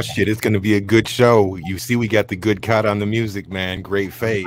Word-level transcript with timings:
Oh 0.00 0.02
shit, 0.02 0.28
it's 0.30 0.40
gonna 0.40 0.58
be 0.60 0.76
a 0.76 0.80
good 0.80 1.06
show. 1.06 1.56
You 1.56 1.76
see, 1.76 1.94
we 1.94 2.08
got 2.08 2.28
the 2.28 2.34
good 2.34 2.62
cut 2.62 2.86
on 2.86 3.00
the 3.00 3.04
music, 3.04 3.50
man. 3.50 3.82
Great 3.82 4.14
fade. 4.14 4.46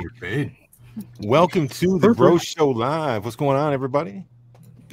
Welcome 1.20 1.68
to 1.68 1.96
the 2.00 2.12
Bro 2.12 2.38
Show 2.38 2.70
Live. 2.70 3.24
What's 3.24 3.36
going 3.36 3.56
on, 3.56 3.72
everybody? 3.72 4.24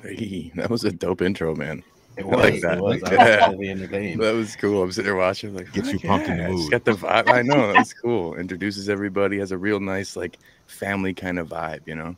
Hey, 0.04 0.52
that 0.54 0.70
was 0.70 0.84
a 0.84 0.92
dope 0.92 1.24
intro, 1.24 1.56
man. 1.56 1.84
It 2.16 2.26
I 2.26 2.30
like 2.30 2.54
was, 2.54 2.62
that. 2.62 2.78
it 2.78 2.84
was. 2.84 3.02
I 3.02 3.14
Yeah. 3.16 3.50
was 3.56 3.68
in 3.68 3.80
the 3.80 3.88
game. 3.88 4.20
That 4.20 4.36
was 4.36 4.56
cool. 4.56 4.84
I'm 4.84 4.92
sitting 4.92 5.08
there 5.08 5.16
watching, 5.16 5.56
like, 5.56 5.72
Gets 5.74 5.94
you 5.94 5.98
"Fuck 5.98 6.08
pumped 6.10 6.28
in 6.30 6.38
the 6.38 6.50
mood. 6.50 6.70
Got 6.70 6.86
the 6.86 6.92
vibe. 6.92 7.28
I 7.28 7.42
know 7.42 7.74
that's 7.74 7.94
cool. 7.94 8.36
Introduces 8.36 8.88
everybody. 8.88 9.40
Has 9.40 9.52
a 9.52 9.58
real 9.58 9.80
nice, 9.80 10.16
like, 10.16 10.38
family 10.68 11.16
kind 11.16 11.40
of 11.40 11.50
vibe. 11.50 11.80
You 11.88 11.96
know. 11.96 12.16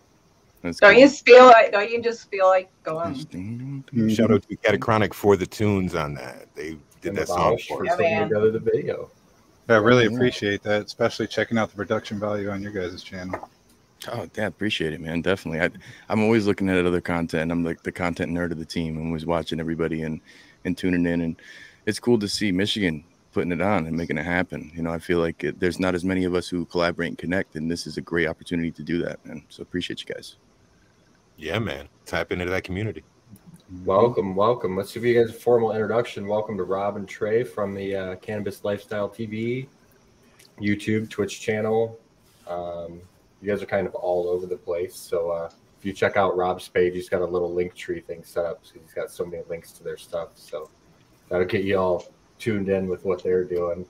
That's 0.64 0.82
Don't 0.82 0.92
cool. 0.96 1.00
you 1.02 1.08
feel 1.08 1.46
like? 1.46 1.72
Don't 1.72 1.90
you 1.90 2.02
just 2.02 2.30
feel 2.30 2.48
like 2.48 2.70
going? 2.84 3.16
Shout 4.10 4.32
out 4.32 4.44
to 4.50 4.58
Catachronic 4.58 5.14
for 5.14 5.38
the 5.38 5.46
tunes 5.46 5.96
on 5.96 6.16
that. 6.16 6.54
They 6.56 6.76
did 7.04 7.10
And 7.10 7.18
that 7.18 7.28
the 7.28 7.34
song 7.34 7.58
for 7.58 7.78
for. 7.78 7.86
Yeah, 7.86 7.96
man. 7.98 8.30
together 8.30 8.52
the 8.52 8.60
video. 8.60 9.12
I 9.70 9.76
really 9.76 10.06
appreciate 10.06 10.64
that, 10.64 10.86
especially 10.86 11.28
checking 11.28 11.58
out 11.58 11.70
the 11.70 11.76
production 11.76 12.20
value 12.20 12.50
on 12.50 12.62
your 12.62 12.72
guys' 12.72 13.02
channel. 13.02 13.50
Oh, 14.10 14.28
yeah, 14.36 14.48
appreciate 14.48 14.92
it, 14.92 15.00
man. 15.00 15.22
Definitely. 15.22 15.62
I, 15.62 15.70
I'm 16.10 16.22
always 16.22 16.46
looking 16.46 16.70
at 16.70 16.86
other 16.86 17.00
content. 17.00 17.52
I'm 17.52 17.64
like 17.64 17.84
the 17.84 17.92
content 17.92 18.32
nerd 18.32 18.52
of 18.52 18.58
the 18.58 18.66
team. 18.66 18.98
I'm 18.98 19.08
always 19.08 19.26
watching 19.26 19.60
everybody 19.60 20.02
and 20.02 20.20
and 20.66 20.78
tuning 20.78 21.06
in, 21.06 21.22
and 21.22 21.42
it's 21.86 22.00
cool 22.00 22.20
to 22.20 22.28
see 22.28 22.52
Michigan 22.52 23.04
putting 23.34 23.52
it 23.52 23.62
on 23.62 23.88
and 23.88 23.96
making 23.96 24.18
it 24.18 24.26
happen. 24.26 24.72
You 24.74 24.84
know, 24.84 24.92
I 24.92 25.00
feel 25.00 25.20
like 25.20 25.44
it, 25.44 25.60
there's 25.60 25.80
not 25.80 25.96
as 25.96 26.04
many 26.06 26.24
of 26.26 26.36
us 26.36 26.48
who 26.48 26.66
collaborate 26.66 27.10
and 27.10 27.18
connect, 27.18 27.56
and 27.56 27.70
this 27.70 27.88
is 27.88 27.98
a 27.98 28.02
great 28.02 28.28
opportunity 28.28 28.72
to 28.72 28.84
do 28.84 29.02
that, 29.04 29.26
man. 29.26 29.44
So 29.50 29.62
appreciate 29.62 30.02
you 30.02 30.14
guys. 30.14 30.36
Yeah, 31.38 31.60
man. 31.60 31.88
Tap 32.06 32.32
into 32.32 32.46
that 32.46 32.64
community. 32.64 33.04
Welcome, 33.82 34.36
welcome. 34.36 34.78
Let's 34.78 34.94
give 34.94 35.04
you 35.04 35.20
guys 35.20 35.32
a 35.32 35.38
formal 35.38 35.72
introduction. 35.72 36.28
Welcome 36.28 36.58
to 36.58 36.64
Rob 36.64 36.96
and 36.96 37.08
Trey 37.10 37.44
from 37.44 37.74
the 37.74 37.96
uh, 37.96 38.16
Cannabis 38.18 38.64
Lifestyle 38.64 39.10
TV, 39.10 39.68
YouTube, 40.62 41.10
Twitch 41.10 41.42
channel. 41.42 42.00
Um, 42.48 43.02
you 43.42 43.50
guys 43.50 43.64
are 43.64 43.66
kind 43.66 43.88
of 43.88 43.96
all 43.96 44.30
over 44.30 44.46
the 44.46 44.56
place. 44.56 44.96
So 44.96 45.32
uh, 45.32 45.50
if 45.80 45.86
you 45.86 45.92
check 45.92 46.18
out 46.18 46.38
Rob's 46.38 46.68
page, 46.68 46.94
he's 46.94 47.10
got 47.10 47.22
a 47.22 47.26
little 47.26 47.52
link 47.52 47.74
tree 47.74 48.00
thing 48.00 48.24
set 48.24 48.46
up. 48.46 48.60
So 48.64 48.76
he's 48.80 48.94
got 48.94 49.10
so 49.10 49.26
many 49.26 49.42
links 49.50 49.72
to 49.74 49.84
their 49.84 49.98
stuff. 49.98 50.30
So 50.36 50.70
that'll 51.30 51.48
get 51.48 51.64
you 51.66 51.78
all 51.78 52.06
tuned 52.38 52.70
in 52.70 52.88
with 52.88 53.04
what 53.06 53.24
they're 53.24 53.44
doing. 53.44 53.86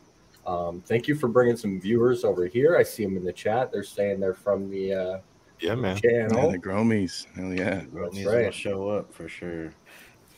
Um, 0.47 0.81
thank 0.85 1.07
you 1.09 1.15
for 1.15 1.27
bringing 1.27 1.57
some 1.57 1.79
viewers 1.79 2.23
over 2.23 2.45
here. 2.47 2.77
I 2.77 2.83
see 2.83 3.03
them 3.03 3.17
in 3.17 3.25
the 3.25 3.33
chat. 3.33 3.71
They're 3.71 3.83
saying 3.83 4.19
they're 4.19 4.33
from 4.33 4.69
the 4.69 4.93
uh, 4.93 5.19
Yeah, 5.59 5.75
man. 5.75 5.99
Yeah, 6.03 6.27
channel. 6.27 6.51
the 6.51 6.57
Gromies. 6.59 7.25
Hell 7.35 7.53
yeah. 7.53 7.83
That's 7.93 8.15
Needs 8.15 8.27
right. 8.29 8.45
to 8.45 8.51
show 8.51 8.89
up 8.89 9.13
for 9.13 9.29
sure. 9.29 9.71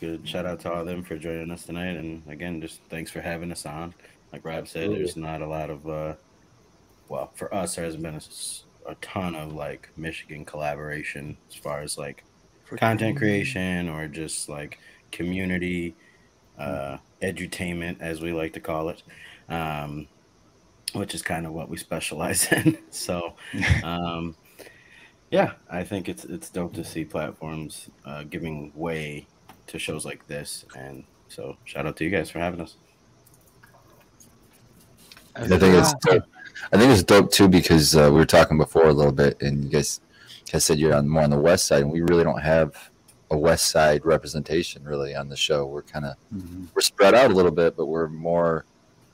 Good 0.06 0.30
shout 0.30 0.46
out 0.46 0.60
to 0.60 0.72
all 0.72 0.82
of 0.82 0.86
them 0.86 1.02
for 1.02 1.18
joining 1.18 1.50
us 1.50 1.64
tonight, 1.64 1.98
and 1.98 2.22
again, 2.28 2.62
just 2.62 2.80
thanks 2.90 3.10
for 3.10 3.22
having 3.22 3.52
us 3.52 3.66
on. 3.66 3.92
Like 4.32 4.46
Rob 4.46 4.68
said, 4.68 4.92
there's 4.92 5.18
not 5.18 5.42
a 5.42 5.48
lot 5.48 5.72
of, 5.72 5.90
uh, 5.90 6.14
well, 7.10 7.32
for 7.34 7.52
us, 7.52 7.76
there 7.76 7.86
hasn't 7.86 8.04
been 8.04 8.22
a 8.86 8.96
ton 9.02 9.34
of 9.34 9.54
like 9.54 9.90
Michigan 9.98 10.46
collaboration 10.46 11.38
as 11.50 11.56
far 11.56 11.82
as 11.82 11.98
like 11.98 12.24
content 12.78 13.18
creation 13.18 13.90
or 13.90 14.08
just 14.08 14.48
like 14.48 14.78
community 15.12 15.96
uh, 16.60 16.98
edutainment, 17.24 18.00
as 18.00 18.22
we 18.22 18.32
like 18.32 18.54
to 18.54 18.60
call 18.60 18.90
it, 18.90 19.02
um, 19.50 20.08
which 20.94 21.16
is 21.16 21.24
kind 21.24 21.48
of 21.48 21.52
what 21.52 21.68
we 21.68 21.78
specialize 21.78 22.52
in. 22.52 22.78
so, 22.92 23.34
um, 23.84 24.36
yeah, 25.32 25.54
I 25.68 25.84
think 25.84 26.08
it's 26.08 26.26
it's 26.26 26.52
dope 26.52 26.76
to 26.76 26.84
see 26.84 27.06
platforms 27.06 27.90
uh, 28.06 28.22
giving 28.22 28.72
way 28.76 29.26
to 29.68 29.80
shows 29.80 30.06
like 30.06 30.26
this, 30.28 30.66
and 30.76 31.04
so 31.30 31.58
shout 31.66 31.86
out 31.86 31.98
to 31.98 32.04
you 32.04 32.10
guys 32.10 32.30
for 32.30 32.40
having 32.40 32.62
us. 32.62 32.76
I 35.36 35.48
think 35.48 35.76
it's 35.76 35.94
dope. 35.96 36.24
I 36.72 36.78
think 36.78 36.92
it's 36.92 37.04
dope 37.04 37.32
too 37.32 37.48
because 37.48 37.96
uh, 37.96 38.10
we 38.12 38.18
were 38.18 38.26
talking 38.26 38.58
before 38.58 38.88
a 38.88 38.94
little 38.94 39.12
bit, 39.12 39.42
and 39.42 39.64
you 39.64 39.70
guys, 39.70 40.02
I 40.54 40.60
said 40.60 40.80
you're 40.80 40.96
on 40.96 41.08
more 41.08 41.24
on 41.24 41.30
the 41.30 41.40
west 41.40 41.68
side, 41.68 41.82
and 41.82 41.92
we 41.92 42.02
really 42.02 42.24
don't 42.24 42.42
have 42.42 42.90
a 43.32 43.38
west 43.38 43.68
side 43.72 44.06
representation 44.06 44.84
really 44.84 45.16
on 45.16 45.30
the 45.30 45.36
show. 45.36 45.66
We're 45.66 45.82
kind 45.82 46.06
of 46.06 46.16
we're 46.74 46.82
spread 46.82 47.14
out 47.14 47.32
a 47.32 47.34
little 47.34 47.52
bit, 47.52 47.76
but 47.76 47.88
we're 47.88 48.08
more 48.08 48.66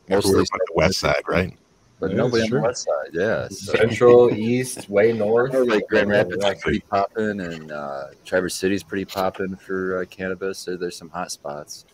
Everywhere 0.09 0.41
mostly 0.41 0.59
on 0.59 0.59
the 0.67 0.73
west 0.75 0.99
side, 0.99 1.23
right? 1.27 1.57
But 2.01 2.09
Yeah, 2.09 2.17
nobody 2.17 2.43
on 2.43 2.49
the 2.49 2.59
west 2.61 2.83
side. 2.85 3.13
Yeah, 3.13 3.47
so- 3.47 3.73
Central, 3.73 4.33
East, 4.35 4.89
way 4.89 5.13
north. 5.13 5.53
I 5.55 5.59
like 5.59 5.87
Grand 5.87 6.09
Rapids 6.09 6.43
is 6.43 6.61
pretty 6.61 6.79
popping, 6.81 7.39
and 7.39 7.71
uh, 7.71 8.07
Traverse 8.25 8.55
City's 8.55 8.83
pretty 8.83 9.05
popping 9.05 9.55
for 9.55 10.01
uh, 10.01 10.05
cannabis. 10.05 10.57
So 10.59 10.75
there's 10.75 10.97
some 10.97 11.09
hot 11.09 11.31
spots, 11.31 11.85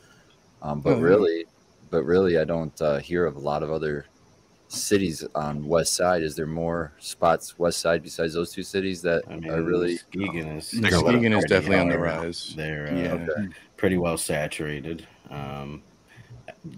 um, 0.63 0.79
but 0.79 0.97
Mhm. 0.97 1.01
really, 1.03 1.45
but 1.91 2.03
really, 2.05 2.39
I 2.39 2.45
don't 2.45 2.81
uh, 2.81 2.97
hear 2.99 3.25
of 3.25 3.35
a 3.35 3.39
lot 3.39 3.61
of 3.63 3.69
other 3.71 4.05
cities 4.69 5.25
on 5.35 5.65
West 5.67 5.93
Side. 5.93 6.23
Is 6.23 6.35
there 6.35 6.47
more 6.47 6.93
spots 6.99 7.59
West 7.59 7.79
Side 7.79 8.01
besides 8.01 8.33
those 8.33 8.51
two 8.53 8.63
cities 8.63 9.01
that 9.01 9.23
I 9.29 9.35
mean, 9.35 9.49
are 9.51 9.61
really? 9.61 9.99
Muskegon 10.15 10.47
is 10.57 10.73
Muskegon 10.73 11.33
is 11.33 11.43
definitely 11.45 11.79
on 11.79 11.89
the 11.89 11.99
rise. 11.99 12.53
They're 12.55 12.87
uh, 12.87 12.95
Yeah. 12.97 13.47
pretty 13.75 13.97
well 13.97 14.17
saturated 14.17 15.05
um, 15.29 15.83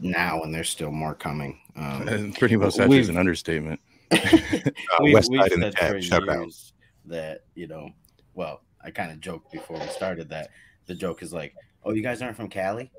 now, 0.02 0.42
and 0.44 0.54
there's 0.54 0.70
still 0.70 0.92
more 0.92 1.16
coming. 1.16 1.60
Um, 1.76 2.34
Pretty 2.38 2.58
well 2.58 2.72
said 2.72 2.92
is 2.92 3.10
an 3.10 3.18
understatement. 3.18 3.80
Uh, 4.12 5.04
we, 5.04 5.14
West 5.14 5.30
we've 5.30 5.42
Side 5.42 5.52
in 5.52 5.60
the 5.60 5.72
said 5.72 5.92
for 5.92 6.00
chat. 6.00 6.04
Shout 6.04 6.30
out. 6.30 6.40
years 6.40 6.74
that 7.06 7.42
you 7.56 7.68
know, 7.68 7.90
well, 8.34 8.62
I 8.84 8.92
kind 8.92 9.12
of 9.12 9.20
joked 9.20 9.52
before 9.52 9.80
we 9.80 9.88
started 9.88 10.30
that 10.30 10.50
the 10.86 10.96
joke 10.96 11.22
is 11.22 11.34
like, 11.34 11.56
"Oh, 11.84 11.92
you 11.92 12.02
guys 12.02 12.22
aren't 12.22 12.38
from 12.38 12.50
Cali," 12.50 12.92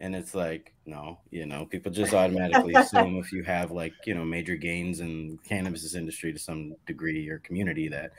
and 0.00 0.16
it's 0.16 0.34
like, 0.34 0.72
no, 0.86 1.18
you 1.30 1.46
know, 1.46 1.66
people 1.66 1.92
just 1.92 2.14
automatically 2.14 2.74
assume 2.74 3.18
if 3.18 3.32
you 3.32 3.42
have 3.44 3.70
like 3.70 3.92
you 4.06 4.14
know 4.14 4.24
major 4.24 4.56
gains 4.56 5.00
in 5.00 5.38
cannabis 5.44 5.94
industry 5.94 6.32
to 6.32 6.38
some 6.38 6.74
degree 6.86 7.28
or 7.28 7.38
community 7.40 7.88
that 7.88 8.12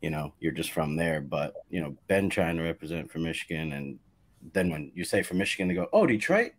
you 0.00 0.10
know 0.10 0.32
you're 0.40 0.52
just 0.52 0.70
from 0.70 0.96
there. 0.96 1.20
But 1.20 1.54
you 1.70 1.80
know, 1.80 1.96
Ben 2.08 2.30
trying 2.30 2.56
to 2.56 2.62
represent 2.62 3.10
for 3.10 3.18
Michigan, 3.18 3.72
and 3.72 3.98
then 4.52 4.70
when 4.70 4.92
you 4.94 5.04
say 5.04 5.22
from 5.22 5.38
Michigan, 5.38 5.68
they 5.68 5.74
go, 5.74 5.88
"Oh, 5.92 6.06
Detroit." 6.06 6.52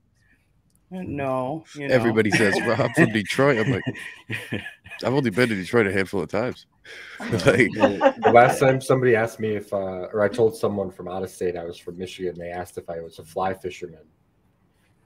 No, 1.02 1.64
you 1.76 1.88
know. 1.88 1.94
Everybody 1.94 2.30
says 2.32 2.60
Rob 2.62 2.92
from 2.96 3.12
Detroit. 3.12 3.58
I'm 3.60 3.72
like, 3.72 3.84
I've 5.04 5.14
only 5.14 5.32
been 5.32 5.50
to 5.50 5.56
Detroit 5.56 5.88
a 5.88 5.92
handful 5.92 6.22
of 6.22 6.30
times. 6.30 6.68
like, 7.20 7.72
The 7.72 8.32
last 8.34 8.60
time 8.60 8.80
somebody 8.80 9.16
asked 9.16 9.40
me 9.40 9.56
if, 9.56 9.74
uh, 9.74 10.08
or 10.14 10.22
I 10.22 10.28
told 10.28 10.56
someone 10.56 10.92
from 10.92 11.08
out 11.08 11.24
of 11.24 11.30
state 11.30 11.56
I 11.56 11.64
was 11.64 11.78
from 11.78 11.98
Michigan, 11.98 12.38
they 12.38 12.50
asked 12.52 12.78
if 12.78 12.90
I 12.90 13.00
was 13.00 13.18
a 13.20 13.24
fly 13.24 13.54
fisherman. 13.54 14.04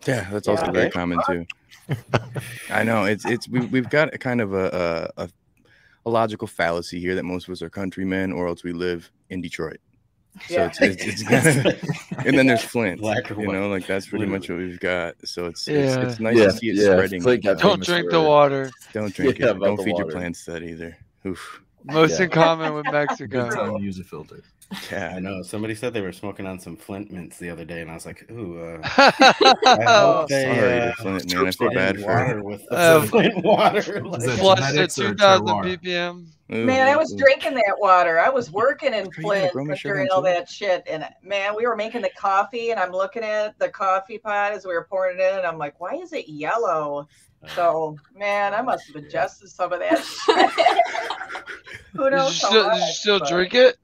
yeah, 0.05 0.29
that's 0.29 0.47
also 0.47 0.65
Yeah. 0.65 0.71
very 0.71 0.89
common 0.91 1.19
too. 1.27 1.45
I 2.69 2.83
know 2.83 3.05
it's 3.05 3.25
it's 3.25 3.47
we, 3.47 3.61
we've 3.67 3.89
got 3.89 4.13
a 4.13 4.17
kind 4.17 4.41
of 4.41 4.53
a, 4.53 5.09
a 5.17 5.29
a 6.05 6.09
logical 6.09 6.47
fallacy 6.47 6.99
here 6.99 7.15
that 7.15 7.23
most 7.23 7.47
of 7.47 7.51
us 7.51 7.61
are 7.61 7.69
countrymen 7.69 8.31
or 8.31 8.47
else 8.47 8.63
we 8.63 8.73
live 8.73 9.11
in 9.29 9.41
Detroit. 9.41 9.79
So 10.47 10.53
Yeah. 10.53 10.65
it's, 10.67 10.81
it's, 10.81 11.03
it's 11.05 11.23
kinda, 11.23 11.77
and 12.25 12.37
then 12.37 12.47
there's 12.47 12.63
Flint. 12.63 13.01
Black 13.01 13.29
or 13.31 13.39
you 13.41 13.51
know, 13.51 13.69
like 13.69 13.87
that's 13.87 14.07
pretty 14.07 14.25
much 14.25 14.49
what 14.49 14.57
we've 14.59 14.79
got. 14.79 15.15
So 15.25 15.45
it's 15.45 15.67
Yeah. 15.67 15.77
it's, 15.77 15.95
it's 16.13 16.19
nice 16.19 16.37
Yeah, 16.37 16.45
to 16.45 16.51
see 16.53 16.69
it 16.69 16.75
yeah, 16.75 16.83
spreading. 16.93 17.21
Flint 17.21 17.43
got 17.43 17.59
Don't 17.59 17.83
drink 17.83 18.09
the 18.11 18.21
water. 18.21 18.69
Don't 18.93 19.13
drink 19.15 19.39
Yeah, 19.39 19.51
it. 19.51 19.59
Don't 19.59 19.75
the 19.77 19.83
feed 19.83 19.97
your 19.97 20.11
plants 20.11 20.45
that 20.45 20.63
either. 20.63 20.97
Oof. 21.25 21.61
Most 21.85 22.17
Yeah. 22.19 22.25
in 22.25 22.31
common 22.31 22.73
with 22.73 22.85
Mexico. 22.91 23.77
use 23.77 23.99
a 23.99 24.03
filter. 24.03 24.41
Yeah. 24.91 25.13
I 25.15 25.19
know 25.19 25.41
somebody 25.43 25.75
said 25.75 25.93
they 25.93 26.01
were 26.01 26.11
smoking 26.11 26.45
on 26.45 26.59
some 26.59 26.75
Flint 26.75 27.09
mints 27.09 27.37
the 27.37 27.49
other 27.49 27.63
day, 27.63 27.79
and 27.81 27.89
I 27.89 27.93
was 27.93 28.05
like, 28.05 28.29
"Ooh, 28.29 28.59
uh, 28.59 28.79
I 28.83 29.83
hope 29.87 30.27
they, 30.27 30.43
Sorry, 30.43 30.79
uh, 30.81 30.93
Flint, 30.95 31.33
man. 31.33 31.47
I 31.47 31.51
feel 31.51 31.71
bad 31.71 31.99
for 32.01 32.07
water 32.07 32.43
with 32.43 32.65
Uh, 32.69 33.01
Flint 33.03 33.45
water." 33.45 33.79
Is 33.79 34.03
Like, 34.03 34.21
that 34.23 34.39
flushed 34.39 34.75
at 34.75 34.89
2000 34.89 35.45
ppm. 35.47 36.25
Man, 36.49 36.87
I 36.87 36.95
was 36.95 37.11
mm-hmm. 37.11 37.19
drinking 37.19 37.53
that 37.55 37.75
water. 37.77 38.19
I 38.19 38.29
was 38.29 38.49
working 38.49 38.93
in 38.93 39.11
Flint 39.11 39.51
during 39.81 40.09
all 40.09 40.21
that 40.21 40.49
shit. 40.49 40.83
And 40.89 41.05
man, 41.21 41.53
we 41.55 41.67
were 41.67 41.75
making 41.75 42.01
the 42.03 42.09
coffee, 42.17 42.71
and 42.71 42.79
I'm 42.79 42.91
looking 42.91 43.23
at 43.23 43.59
the 43.59 43.67
coffee 43.67 44.17
pot 44.17 44.53
as 44.53 44.65
we 44.65 44.73
were 44.73 44.87
pouring 44.89 45.19
it 45.19 45.21
in, 45.21 45.39
and 45.39 45.45
I'm 45.45 45.57
like, 45.57 45.79
why 45.81 45.95
is 45.95 46.13
it 46.13 46.29
yellow? 46.29 47.07
Uh. 47.43 47.47
So, 47.49 47.97
man, 48.15 48.53
I 48.53 48.61
must 48.61 48.87
have 48.87 48.95
ingested 48.95 49.49
some 49.49 49.73
of 49.73 49.79
that 49.79 49.97
shit. 50.25 50.49
Who 51.93 52.03
Did 52.03 52.11
you 52.11 52.17
knows? 52.17 52.37
still, 52.37 52.69
did 52.69 52.77
you 52.77 52.93
still 52.93 53.19
but- 53.19 53.29
drink 53.29 53.53
it? 53.53 53.77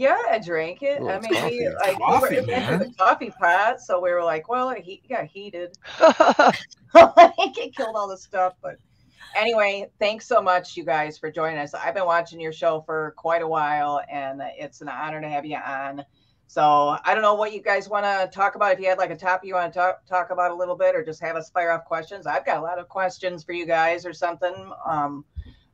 Yeah, 0.00 0.16
I 0.30 0.38
drank 0.38 0.82
it. 0.82 1.02
Well, 1.02 1.10
I 1.10 1.20
mean, 1.20 1.34
coffee. 1.34 1.58
we, 1.58 1.68
like 1.68 1.98
coffee, 1.98 2.40
we 2.40 2.46
were 2.46 2.52
into 2.52 2.84
the 2.86 2.94
coffee 2.96 3.34
pot, 3.38 3.80
so 3.80 4.00
we 4.00 4.10
were 4.12 4.24
like, 4.24 4.48
well, 4.48 4.70
it 4.70 4.82
heat, 4.82 5.06
got 5.06 5.26
heated. 5.26 5.76
I 6.00 7.32
think 7.36 7.58
it 7.58 7.76
killed 7.76 7.94
all 7.94 8.08
the 8.08 8.16
stuff. 8.16 8.54
But 8.62 8.76
anyway, 9.36 9.90
thanks 9.98 10.26
so 10.26 10.40
much, 10.40 10.76
you 10.76 10.84
guys, 10.84 11.18
for 11.18 11.30
joining 11.30 11.58
us. 11.58 11.74
I've 11.74 11.94
been 11.94 12.06
watching 12.06 12.40
your 12.40 12.52
show 12.52 12.82
for 12.86 13.14
quite 13.16 13.42
a 13.42 13.48
while, 13.48 14.00
and 14.10 14.42
it's 14.58 14.80
an 14.80 14.88
honor 14.88 15.20
to 15.20 15.28
have 15.28 15.44
you 15.44 15.56
on. 15.56 16.04
So 16.46 16.96
I 17.04 17.14
don't 17.14 17.22
know 17.22 17.34
what 17.34 17.52
you 17.52 17.62
guys 17.62 17.88
want 17.88 18.04
to 18.04 18.28
talk 18.34 18.56
about. 18.56 18.72
If 18.72 18.80
you 18.80 18.88
had 18.88 18.98
like 18.98 19.10
a 19.10 19.16
topic 19.16 19.46
you 19.46 19.54
want 19.54 19.72
to 19.72 19.78
talk 19.78 20.06
talk 20.06 20.30
about 20.30 20.50
a 20.50 20.54
little 20.54 20.76
bit, 20.76 20.96
or 20.96 21.04
just 21.04 21.20
have 21.22 21.36
us 21.36 21.48
fire 21.50 21.70
off 21.70 21.84
questions. 21.84 22.26
I've 22.26 22.44
got 22.44 22.56
a 22.56 22.60
lot 22.60 22.78
of 22.78 22.88
questions 22.88 23.44
for 23.44 23.52
you 23.52 23.66
guys, 23.66 24.04
or 24.04 24.12
something. 24.12 24.72
Um, 24.84 25.24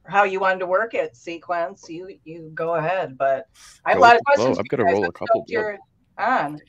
or 0.05 0.11
how 0.11 0.25
you 0.25 0.39
wanted 0.39 0.59
to 0.61 0.67
work 0.67 0.95
it 0.95 1.17
sequence. 1.17 1.87
You 1.89 2.19
you 2.25 2.51
go 2.55 2.75
ahead, 2.75 3.17
but 3.17 3.47
I 3.85 3.91
have 3.91 3.99
a 3.99 4.03
lot 4.03 4.17
of 4.17 4.23
the 4.27 4.33
flow. 4.37 4.51
I've 4.51 4.69
gotta 4.69 4.85
roll 4.85 5.03
a 5.03 5.07
I'm 5.07 5.13
couple 5.13 5.27
stoked 5.27 5.51
You're 5.51 5.79
on. 6.19 6.61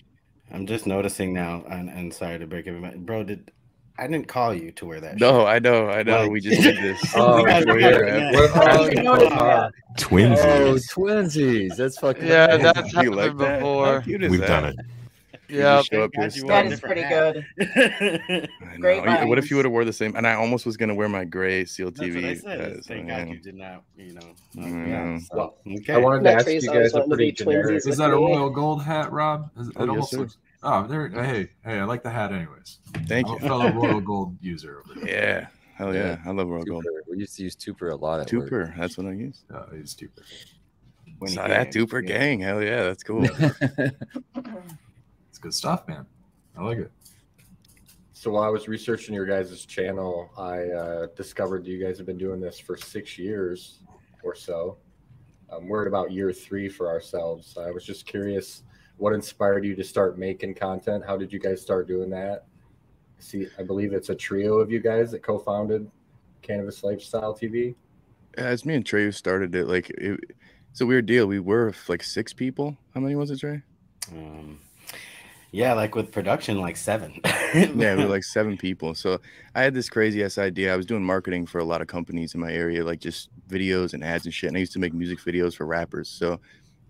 I'm 0.51 0.65
just 0.65 0.87
noticing 0.87 1.33
now, 1.33 1.65
and, 1.69 1.89
and 1.89 2.13
sorry 2.13 2.39
to 2.39 2.47
break 2.47 2.67
everybody, 2.67 2.97
bro. 2.97 3.23
Did 3.23 3.51
I 3.99 4.05
didn't 4.07 4.27
call 4.27 4.53
you 4.53 4.71
to 4.73 4.85
wear 4.85 4.99
that? 5.01 5.19
No, 5.19 5.45
I 5.45 5.59
know, 5.59 5.89
I 5.89 6.03
know. 6.03 6.21
Like- 6.23 6.31
we 6.31 6.39
just 6.39 6.61
did 6.61 6.77
this. 6.77 7.01
Oh, 7.15 7.37
We 7.43 7.49
gotta 7.49 7.65
before 7.65 7.79
get 7.79 7.93
it, 7.95 8.07
yeah. 8.07 8.27
at- 8.27 8.33
What 8.35 8.43
if 8.43 8.55
I 8.55 8.61
I 8.71 8.89
didn't 8.89 9.03
notice. 9.05 9.29
Twinsies. 9.97 10.37
Oh, 10.45 10.75
twinsies! 11.01 11.75
That's 11.75 11.97
fucking. 11.97 12.27
Yeah, 12.27 12.45
amazing. 12.45 12.63
that's 12.63 12.93
happened 12.93 13.15
like 13.15 13.37
that? 13.37 13.59
Before. 13.59 14.01
cute 14.01 14.21
We've 14.29 14.39
that? 14.41 14.47
done 14.47 14.65
it. 14.65 14.75
Yeah. 15.49 15.77
just 15.77 15.91
show 15.91 16.03
up 16.03 16.11
Thank 16.13 16.33
here 16.33 16.43
God 16.43 16.43
you 16.43 16.47
That 16.47 16.63
wore 16.65 16.73
is 16.73 16.79
a 16.79 16.81
pretty 16.81 17.01
good. 17.03 17.45
hat. 17.57 18.49
I 18.61 18.75
know. 18.75 18.79
Great 18.81 19.27
What 19.29 19.37
if 19.39 19.49
you 19.49 19.55
would 19.55 19.63
have 19.65 19.71
wore 19.71 19.85
the 19.85 19.93
same? 19.93 20.13
And 20.17 20.27
I 20.27 20.33
almost 20.33 20.65
was 20.65 20.75
gonna 20.75 20.93
wear 20.93 21.07
my 21.07 21.23
gray 21.23 21.63
Seal 21.63 21.89
That's 21.89 21.99
what 22.01 22.09
I 22.09 22.11
TV. 22.11 22.41
said. 22.41 22.83
Thank. 22.83 23.07
God 23.07 23.29
you 23.29 23.37
did 23.39 23.55
not. 23.55 23.83
You 23.97 24.13
know. 24.13 24.35
Mm. 24.57 24.87
Yeah. 24.89 25.17
So, 25.19 25.27
Well, 25.35 25.57
okay. 25.79 25.93
I 25.93 25.97
wanted 25.99 26.23
to 26.25 26.33
ask 26.33 26.47
you 26.47 26.61
guys 26.61 26.93
a 26.95 27.01
pretty 27.07 27.31
generic. 27.31 27.87
Is 27.87 27.97
that 27.97 28.09
a 28.09 28.13
royal 28.13 28.49
gold 28.49 28.83
hat, 28.83 29.11
Rob? 29.11 29.49
Is, 29.57 29.69
it 29.69 29.73
Oh, 29.77 29.83
yes, 29.85 29.89
almost 29.89 30.11
sir. 30.11 30.17
looks. 30.17 30.37
Oh, 30.63 30.87
there. 30.87 31.07
Hey, 31.09 31.51
hey, 31.63 31.79
I 31.79 31.83
like 31.83 32.03
the 32.03 32.09
hat, 32.09 32.31
anyways. 32.31 32.79
Thank 33.07 33.27
I'm 33.27 33.33
you. 33.33 33.39
a 33.39 33.41
fellow 33.41 33.71
royal 33.71 34.01
gold 34.01 34.37
user 34.41 34.83
over 34.83 34.99
there. 34.99 35.09
Yeah. 35.09 35.47
Hell 35.75 35.93
yeah. 35.93 36.05
Yeah. 36.05 36.17
I 36.25 36.31
love 36.31 36.47
Royal 36.49 36.63
Gold. 36.63 36.85
We 37.07 37.19
used 37.19 37.37
to 37.37 37.43
use 37.43 37.55
Tupur 37.55 37.91
a 37.91 37.95
lot. 37.95 38.19
At 38.19 38.33
work. 38.33 38.49
Tupur. 38.49 38.75
That's 38.75 38.97
what 38.97 39.05
I 39.05 39.11
use. 39.11 39.43
Uh, 39.53 39.65
he's 39.75 39.91
stupid. 39.91 40.23
When 41.19 41.29
he 41.29 41.35
Saw 41.35 41.47
that 41.47 41.71
came, 41.71 41.85
Tupur 41.85 42.01
yeah. 42.01 42.17
gang. 42.17 42.39
Hell 42.39 42.63
yeah. 42.63 42.83
That's 42.83 43.03
cool. 43.03 43.27
It's 45.37 45.43
good 45.43 45.53
stuff, 45.53 45.87
man. 45.87 46.03
I 46.57 46.63
like 46.63 46.79
it. 46.79 46.91
So 48.13 48.31
while 48.31 48.41
I 48.41 48.49
was 48.49 48.67
researching 48.67 49.13
your 49.13 49.27
guys' 49.27 49.63
channel, 49.67 50.31
I 50.35 50.63
uh, 50.63 51.07
discovered 51.15 51.67
you 51.67 51.77
guys 51.77 51.99
have 51.99 52.07
been 52.07 52.17
doing 52.17 52.41
this 52.41 52.59
for 52.59 52.75
six 52.75 53.19
years 53.19 53.81
or 54.23 54.33
so. 54.33 54.79
Um, 55.51 55.67
we're 55.67 55.83
at 55.83 55.87
about 55.87 56.11
year 56.11 56.33
three 56.33 56.67
for 56.67 56.87
ourselves. 56.87 57.55
I 57.55 57.69
was 57.69 57.85
just 57.85 58.07
curious, 58.07 58.63
what 58.97 59.13
inspired 59.13 59.65
you 59.65 59.75
to 59.75 59.83
start 59.83 60.17
making 60.17 60.55
content? 60.55 61.03
How 61.05 61.17
did 61.17 61.31
you 61.31 61.39
guys 61.39 61.61
start 61.61 61.87
doing 61.87 62.09
that? 62.09 62.45
See, 63.19 63.47
I 63.57 63.63
believe 63.63 63.93
it's 63.93 64.09
a 64.09 64.15
trio 64.15 64.59
of 64.59 64.71
you 64.71 64.79
guys 64.79 65.11
that 65.11 65.23
co-founded 65.23 65.89
Cannabis 66.41 66.83
Lifestyle 66.83 67.33
TV. 67.33 67.75
Yeah, 68.37 68.51
it's 68.51 68.65
me 68.65 68.75
and 68.75 68.85
Trey 68.85 69.05
who 69.05 69.11
started 69.11 69.55
it. 69.55 69.67
Like, 69.67 69.89
it, 69.91 70.19
it's 70.71 70.81
a 70.81 70.85
weird 70.85 71.05
deal. 71.05 71.25
We 71.25 71.39
were 71.39 71.73
like 71.87 72.03
six 72.03 72.33
people. 72.33 72.77
How 72.93 73.01
many 73.01 73.15
was 73.15 73.31
it, 73.31 73.39
Trey? 73.39 73.61
Um, 74.11 74.59
yeah, 75.51 75.73
like 75.73 75.95
with 75.95 76.11
production, 76.11 76.59
like 76.59 76.77
seven. 76.77 77.19
yeah, 77.25 77.95
we 77.95 78.03
were 78.03 78.05
like 78.05 78.23
seven 78.23 78.57
people. 78.57 78.93
So 78.93 79.19
I 79.55 79.63
had 79.63 79.73
this 79.73 79.89
crazy 79.89 80.23
ass 80.23 80.37
idea. 80.37 80.73
I 80.73 80.77
was 80.77 80.85
doing 80.85 81.03
marketing 81.03 81.47
for 81.47 81.59
a 81.59 81.63
lot 81.63 81.81
of 81.81 81.87
companies 81.87 82.35
in 82.35 82.41
my 82.41 82.51
area, 82.51 82.83
like 82.83 82.99
just 82.99 83.29
videos 83.47 83.93
and 83.93 84.03
ads 84.03 84.25
and 84.25 84.33
shit. 84.33 84.49
And 84.49 84.57
I 84.57 84.59
used 84.59 84.73
to 84.73 84.79
make 84.79 84.93
music 84.93 85.19
videos 85.19 85.55
for 85.55 85.65
rappers. 85.65 86.09
So 86.09 86.33
I 86.33 86.37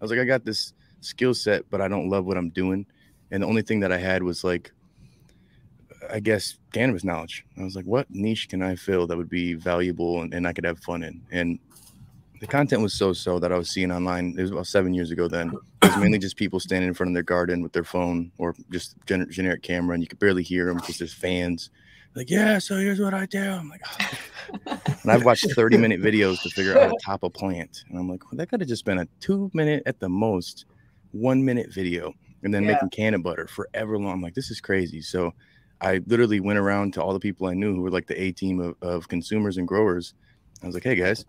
was 0.02 0.12
like, 0.12 0.20
I 0.20 0.26
got 0.26 0.44
this 0.44 0.74
skill 1.02 1.34
set, 1.34 1.70
but 1.70 1.82
I 1.82 1.88
don't 1.88 2.10
love 2.10 2.26
what 2.26 2.38
I'm 2.38 2.50
doing. 2.50 2.86
And 3.32 3.44
the 3.44 3.48
only 3.48 3.62
thing 3.62 3.80
that 3.82 3.92
I 3.92 3.98
had 3.98 4.24
was 4.24 4.44
like, 4.44 4.72
I 6.10 6.20
guess 6.20 6.58
cannabis 6.72 7.04
knowledge. 7.04 7.46
I 7.58 7.64
was 7.64 7.76
like, 7.76 7.86
what 7.86 8.10
niche 8.10 8.50
can 8.50 8.62
I 8.62 8.76
fill 8.76 9.08
that 9.08 9.18
would 9.18 9.30
be 9.30 9.54
valuable 9.54 10.22
and, 10.22 10.34
and 10.34 10.48
I 10.48 10.54
could 10.54 10.66
have 10.66 10.80
fun 10.80 11.04
in? 11.04 11.22
And 11.32 11.60
the 12.40 12.48
content 12.48 12.82
was 12.82 12.94
so 12.94 13.14
so 13.14 13.40
that 13.40 13.52
I 13.52 13.58
was 13.58 13.70
seeing 13.70 13.92
online. 13.92 14.36
It 14.38 14.42
was 14.42 14.52
about 14.52 14.68
seven 14.68 14.94
years 14.94 15.12
ago 15.12 15.28
then. 15.28 15.52
It 15.82 15.88
was 15.88 15.98
mainly 15.98 16.20
just 16.20 16.38
people 16.38 16.60
standing 16.60 16.88
in 16.88 16.94
front 16.94 17.10
of 17.10 17.14
their 17.14 17.24
garden 17.24 17.62
with 17.62 17.74
their 17.74 17.84
phone 17.84 18.32
or 18.38 18.56
just 18.70 18.98
gener- 19.06 19.30
generic 19.30 19.64
camera, 19.64 19.96
and 19.96 20.04
you 20.04 20.08
could 20.08 20.20
barely 20.20 20.44
hear 20.44 20.68
them 20.68 20.78
because 20.78 20.98
there's 21.00 21.14
fans. 21.14 21.72
Like, 22.16 22.30
yeah, 22.30 22.60
so 22.60 22.78
here's 22.78 23.00
what 23.00 23.14
I 23.14 23.26
do. 23.26 23.42
I'm 23.42 23.70
like, 23.70 23.82
"Oh." 23.86 24.80
and 25.04 25.12
I've 25.12 25.26
watched 25.26 25.52
30 25.52 25.78
minute 25.78 26.02
videos 26.02 26.42
to 26.44 26.50
figure 26.50 26.78
out 26.78 26.84
how 26.84 26.90
to 26.90 26.98
top 27.04 27.24
a 27.24 27.30
plant. 27.30 27.84
And 27.90 28.00
I'm 28.00 28.10
like, 28.10 28.24
well, 28.26 28.38
that 28.38 28.50
could 28.50 28.62
have 28.62 28.70
just 28.70 28.86
been 28.86 29.00
a 29.00 29.08
two 29.20 29.52
minute 29.54 29.84
at 29.86 30.00
the 30.00 30.10
most, 30.10 30.66
one 31.12 31.44
minute 31.44 31.74
video, 31.74 32.14
and 32.44 32.54
then 32.54 32.64
Yeah. 32.64 32.74
making 32.74 32.90
canna 32.90 33.20
butter 33.20 33.48
forever 33.48 33.98
long. 33.98 34.14
I'm 34.14 34.22
like, 34.22 34.36
this 34.36 34.52
is 34.52 34.62
crazy. 34.62 35.02
So 35.02 35.32
I 35.82 36.02
literally 36.08 36.40
went 36.40 36.60
around 36.60 36.94
to 36.96 37.04
all 37.04 37.14
the 37.14 37.20
people 37.20 37.48
I 37.48 37.54
knew 37.54 37.76
who 37.76 37.82
were 37.82 37.92
like 37.92 38.08
the 38.08 38.20
A 38.22 38.32
team 38.32 38.60
of, 38.60 38.76
of 38.82 39.08
consumers 39.08 39.58
and 39.58 39.68
growers. 39.68 40.14
I 40.64 40.66
was 40.66 40.76
like, 40.76 40.84
hey 40.84 40.96
guys, 40.96 41.24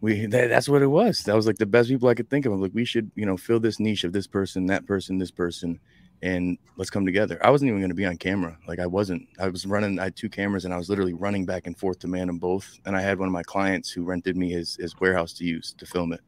we 0.00 0.26
that, 0.26 0.48
that's 0.48 0.68
what 0.68 0.82
it 0.82 0.88
was. 0.88 1.20
That 1.20 1.34
was 1.34 1.46
like 1.46 1.56
the 1.56 1.66
best 1.66 1.88
people 1.88 2.08
I 2.08 2.14
could 2.14 2.28
think 2.28 2.44
of. 2.46 2.52
I'm 2.52 2.60
like, 2.60 2.72
we 2.74 2.84
should, 2.84 3.10
you 3.14 3.24
know, 3.24 3.36
fill 3.36 3.60
this 3.60 3.80
niche 3.80 4.04
of 4.04 4.12
this 4.12 4.26
person, 4.26 4.66
that 4.66 4.86
person, 4.86 5.16
this 5.18 5.30
person, 5.30 5.80
and 6.20 6.58
let's 6.76 6.90
come 6.90 7.06
together. 7.06 7.38
I 7.42 7.50
wasn't 7.50 7.70
even 7.70 7.80
going 7.80 7.88
to 7.90 7.94
be 7.94 8.04
on 8.04 8.18
camera. 8.18 8.58
Like 8.68 8.80
I 8.80 8.86
wasn't. 8.86 9.26
I 9.38 9.48
was 9.48 9.64
running. 9.64 9.98
I 9.98 10.04
had 10.04 10.16
two 10.16 10.28
cameras, 10.28 10.66
and 10.66 10.74
I 10.74 10.76
was 10.76 10.90
literally 10.90 11.14
running 11.14 11.46
back 11.46 11.66
and 11.66 11.76
forth 11.78 11.98
to 12.00 12.08
man 12.08 12.26
them 12.26 12.38
both. 12.38 12.78
And 12.84 12.94
I 12.94 13.00
had 13.00 13.18
one 13.18 13.28
of 13.28 13.32
my 13.32 13.42
clients 13.42 13.90
who 13.90 14.04
rented 14.04 14.36
me 14.36 14.50
his 14.50 14.76
his 14.76 14.94
warehouse 15.00 15.32
to 15.34 15.44
use 15.44 15.74
to 15.78 15.86
film 15.86 16.12
it. 16.12 16.20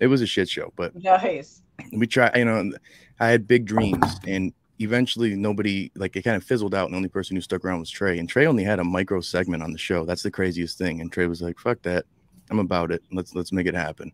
It 0.00 0.08
was 0.08 0.22
a 0.22 0.26
shit 0.26 0.48
show, 0.48 0.72
but 0.76 0.92
Nice. 0.96 1.62
We 1.92 2.06
try. 2.06 2.30
You 2.36 2.44
know, 2.44 2.72
I 3.20 3.28
had 3.28 3.46
big 3.46 3.66
dreams, 3.66 4.20
and 4.26 4.52
eventually 4.78 5.36
nobody 5.36 5.90
like 5.94 6.16
it 6.16 6.22
kind 6.22 6.36
of 6.36 6.44
fizzled 6.44 6.74
out. 6.74 6.86
And 6.86 6.94
the 6.94 6.96
only 6.96 7.08
person 7.08 7.36
who 7.36 7.40
stuck 7.42 7.64
around 7.64 7.80
was 7.80 7.90
Trey. 7.90 8.18
And 8.18 8.28
Trey 8.28 8.46
only 8.46 8.64
had 8.64 8.78
a 8.78 8.84
micro 8.84 9.20
segment 9.20 9.62
on 9.62 9.72
the 9.72 9.78
show. 9.78 10.04
That's 10.04 10.22
the 10.22 10.30
craziest 10.30 10.78
thing. 10.78 11.00
And 11.00 11.12
Trey 11.12 11.26
was 11.26 11.42
like, 11.42 11.58
"Fuck 11.58 11.82
that, 11.82 12.06
I'm 12.50 12.58
about 12.58 12.90
it. 12.90 13.02
Let's 13.12 13.34
let's 13.34 13.52
make 13.52 13.66
it 13.66 13.74
happen." 13.74 14.12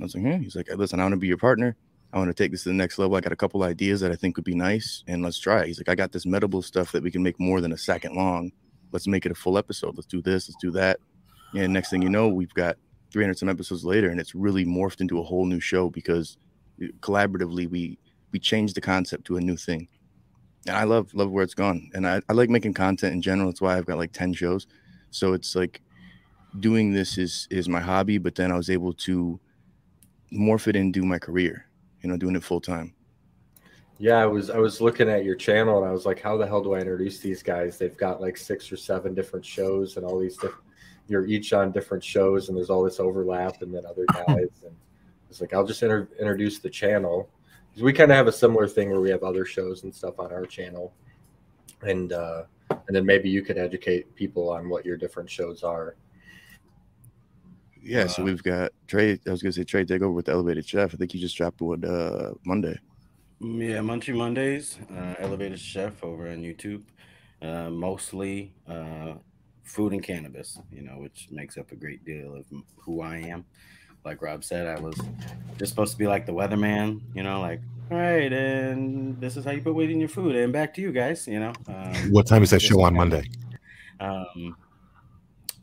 I 0.00 0.02
was 0.02 0.14
like, 0.14 0.24
"Yeah." 0.24 0.38
He's 0.38 0.56
like, 0.56 0.68
"Listen, 0.76 1.00
I 1.00 1.04
want 1.04 1.12
to 1.14 1.18
be 1.18 1.28
your 1.28 1.38
partner. 1.38 1.76
I 2.12 2.18
want 2.18 2.28
to 2.28 2.34
take 2.34 2.50
this 2.50 2.62
to 2.62 2.70
the 2.70 2.74
next 2.74 2.98
level. 2.98 3.16
I 3.16 3.20
got 3.20 3.32
a 3.32 3.36
couple 3.36 3.62
ideas 3.62 4.00
that 4.00 4.10
I 4.10 4.16
think 4.16 4.36
would 4.36 4.44
be 4.44 4.54
nice, 4.54 5.04
and 5.06 5.22
let's 5.22 5.38
try 5.38 5.62
it." 5.62 5.66
He's 5.68 5.78
like, 5.78 5.88
"I 5.88 5.94
got 5.94 6.12
this 6.12 6.26
medable 6.26 6.64
stuff 6.64 6.92
that 6.92 7.02
we 7.02 7.10
can 7.10 7.22
make 7.22 7.38
more 7.38 7.60
than 7.60 7.72
a 7.72 7.78
second 7.78 8.14
long. 8.16 8.50
Let's 8.92 9.06
make 9.06 9.26
it 9.26 9.32
a 9.32 9.34
full 9.34 9.58
episode. 9.58 9.96
Let's 9.96 10.06
do 10.06 10.22
this. 10.22 10.48
Let's 10.48 10.60
do 10.60 10.70
that." 10.72 11.00
And 11.54 11.72
next 11.72 11.90
thing 11.90 12.02
you 12.02 12.10
know, 12.10 12.28
we've 12.28 12.52
got 12.54 12.76
300 13.10 13.38
some 13.38 13.48
episodes 13.48 13.84
later, 13.84 14.10
and 14.10 14.20
it's 14.20 14.34
really 14.34 14.64
morphed 14.64 15.00
into 15.00 15.18
a 15.18 15.22
whole 15.22 15.46
new 15.46 15.60
show 15.60 15.88
because 15.90 16.36
collaboratively 17.00 17.70
we 17.70 17.98
we 18.32 18.38
changed 18.38 18.74
the 18.74 18.80
concept 18.80 19.24
to 19.26 19.36
a 19.36 19.40
new 19.40 19.56
thing. 19.56 19.88
And 20.66 20.76
I 20.76 20.84
love 20.84 21.12
love 21.14 21.30
where 21.30 21.44
it's 21.44 21.54
gone. 21.54 21.90
And 21.94 22.06
I, 22.06 22.20
I 22.28 22.32
like 22.32 22.50
making 22.50 22.74
content 22.74 23.14
in 23.14 23.22
general. 23.22 23.48
That's 23.48 23.60
why 23.60 23.76
I've 23.76 23.86
got 23.86 23.98
like 23.98 24.12
10 24.12 24.34
shows. 24.34 24.66
So 25.10 25.32
it's 25.32 25.54
like 25.54 25.80
doing 26.60 26.92
this 26.92 27.18
is 27.18 27.46
is 27.50 27.68
my 27.68 27.80
hobby, 27.80 28.18
but 28.18 28.34
then 28.34 28.52
I 28.52 28.56
was 28.56 28.70
able 28.70 28.92
to 28.94 29.40
morph 30.32 30.68
it 30.68 30.76
into 30.76 31.02
my 31.02 31.18
career, 31.18 31.66
you 32.02 32.08
know, 32.08 32.16
doing 32.16 32.36
it 32.36 32.44
full 32.44 32.60
time. 32.60 32.94
Yeah, 33.98 34.18
I 34.18 34.26
was 34.26 34.50
I 34.50 34.58
was 34.58 34.80
looking 34.80 35.08
at 35.08 35.24
your 35.24 35.34
channel 35.34 35.78
and 35.78 35.86
I 35.88 35.92
was 35.92 36.06
like, 36.06 36.20
how 36.20 36.36
the 36.36 36.46
hell 36.46 36.62
do 36.62 36.74
I 36.74 36.78
introduce 36.78 37.18
these 37.18 37.42
guys? 37.42 37.78
They've 37.78 37.96
got 37.96 38.20
like 38.20 38.36
six 38.36 38.70
or 38.70 38.76
seven 38.76 39.14
different 39.14 39.44
shows 39.44 39.96
and 39.96 40.06
all 40.06 40.18
these 40.18 40.36
different. 40.36 40.64
You're 41.08 41.26
each 41.26 41.52
on 41.54 41.72
different 41.72 42.04
shows 42.04 42.48
and 42.48 42.56
there's 42.56 42.70
all 42.70 42.84
this 42.84 43.00
overlap 43.00 43.62
and 43.62 43.74
then 43.74 43.84
other 43.86 44.04
guys 44.12 44.62
and 44.64 44.76
it's 45.30 45.40
like 45.40 45.52
I'll 45.52 45.66
just 45.66 45.82
inter- 45.82 46.08
introduce 46.18 46.58
the 46.58 46.70
channel 46.70 47.28
because 47.68 47.82
we 47.82 47.92
kind 47.92 48.10
of 48.10 48.16
have 48.16 48.26
a 48.26 48.32
similar 48.32 48.66
thing 48.66 48.90
where 48.90 49.00
we 49.00 49.10
have 49.10 49.22
other 49.22 49.44
shows 49.44 49.82
and 49.84 49.94
stuff 49.94 50.18
on 50.18 50.32
our 50.32 50.46
channel 50.46 50.92
and 51.82 52.12
uh 52.12 52.44
and 52.70 52.94
then 52.96 53.04
maybe 53.04 53.28
you 53.30 53.42
could 53.42 53.58
educate 53.58 54.14
people 54.14 54.50
on 54.50 54.68
what 54.68 54.84
your 54.84 54.96
different 54.96 55.30
shows 55.30 55.62
are. 55.62 55.96
Yeah, 57.82 58.06
so 58.06 58.22
we've 58.22 58.42
got 58.42 58.72
Trey. 58.86 59.18
I 59.26 59.30
was 59.30 59.42
gonna 59.42 59.52
say 59.52 59.64
Trey 59.64 59.84
take 59.84 60.02
over 60.02 60.12
with 60.12 60.28
elevated 60.28 60.66
chef. 60.66 60.92
I 60.92 60.96
think 60.96 61.14
you 61.14 61.20
just 61.20 61.36
dropped 61.36 61.60
one 61.60 61.84
uh 61.84 62.32
Monday. 62.44 62.78
Mm, 63.40 63.68
Yeah, 63.68 63.78
Munchie 63.78 64.16
Mondays, 64.16 64.78
uh, 64.92 65.14
Elevated 65.18 65.60
Chef 65.60 66.02
over 66.02 66.28
on 66.28 66.38
YouTube. 66.42 66.82
Uh, 67.40 67.70
mostly 67.70 68.52
uh, 68.66 69.14
food 69.62 69.92
and 69.92 70.02
cannabis, 70.02 70.58
you 70.72 70.82
know, 70.82 70.98
which 70.98 71.28
makes 71.30 71.56
up 71.56 71.70
a 71.70 71.76
great 71.76 72.04
deal 72.04 72.34
of 72.34 72.44
who 72.76 73.00
I 73.00 73.18
am. 73.18 73.44
Like 74.08 74.22
Rob 74.22 74.42
said, 74.42 74.66
I 74.66 74.80
was 74.80 74.94
just 75.58 75.68
supposed 75.68 75.92
to 75.92 75.98
be 75.98 76.06
like 76.06 76.24
the 76.24 76.32
weatherman, 76.32 77.02
you 77.14 77.22
know, 77.22 77.42
like, 77.42 77.60
all 77.90 77.98
right, 77.98 78.32
and 78.32 79.20
this 79.20 79.36
is 79.36 79.44
how 79.44 79.50
you 79.50 79.60
put 79.60 79.74
weight 79.74 79.90
in 79.90 80.00
your 80.00 80.08
food, 80.08 80.34
and 80.34 80.50
back 80.50 80.72
to 80.74 80.80
you 80.80 80.92
guys, 80.92 81.28
you 81.28 81.38
know. 81.38 81.52
Um, 81.68 81.92
What 82.10 82.26
time 82.26 82.42
is 82.42 82.48
that 82.50 82.62
show 82.62 82.80
on 82.80 82.94
Monday? 82.94 83.28
Um, 84.00 84.56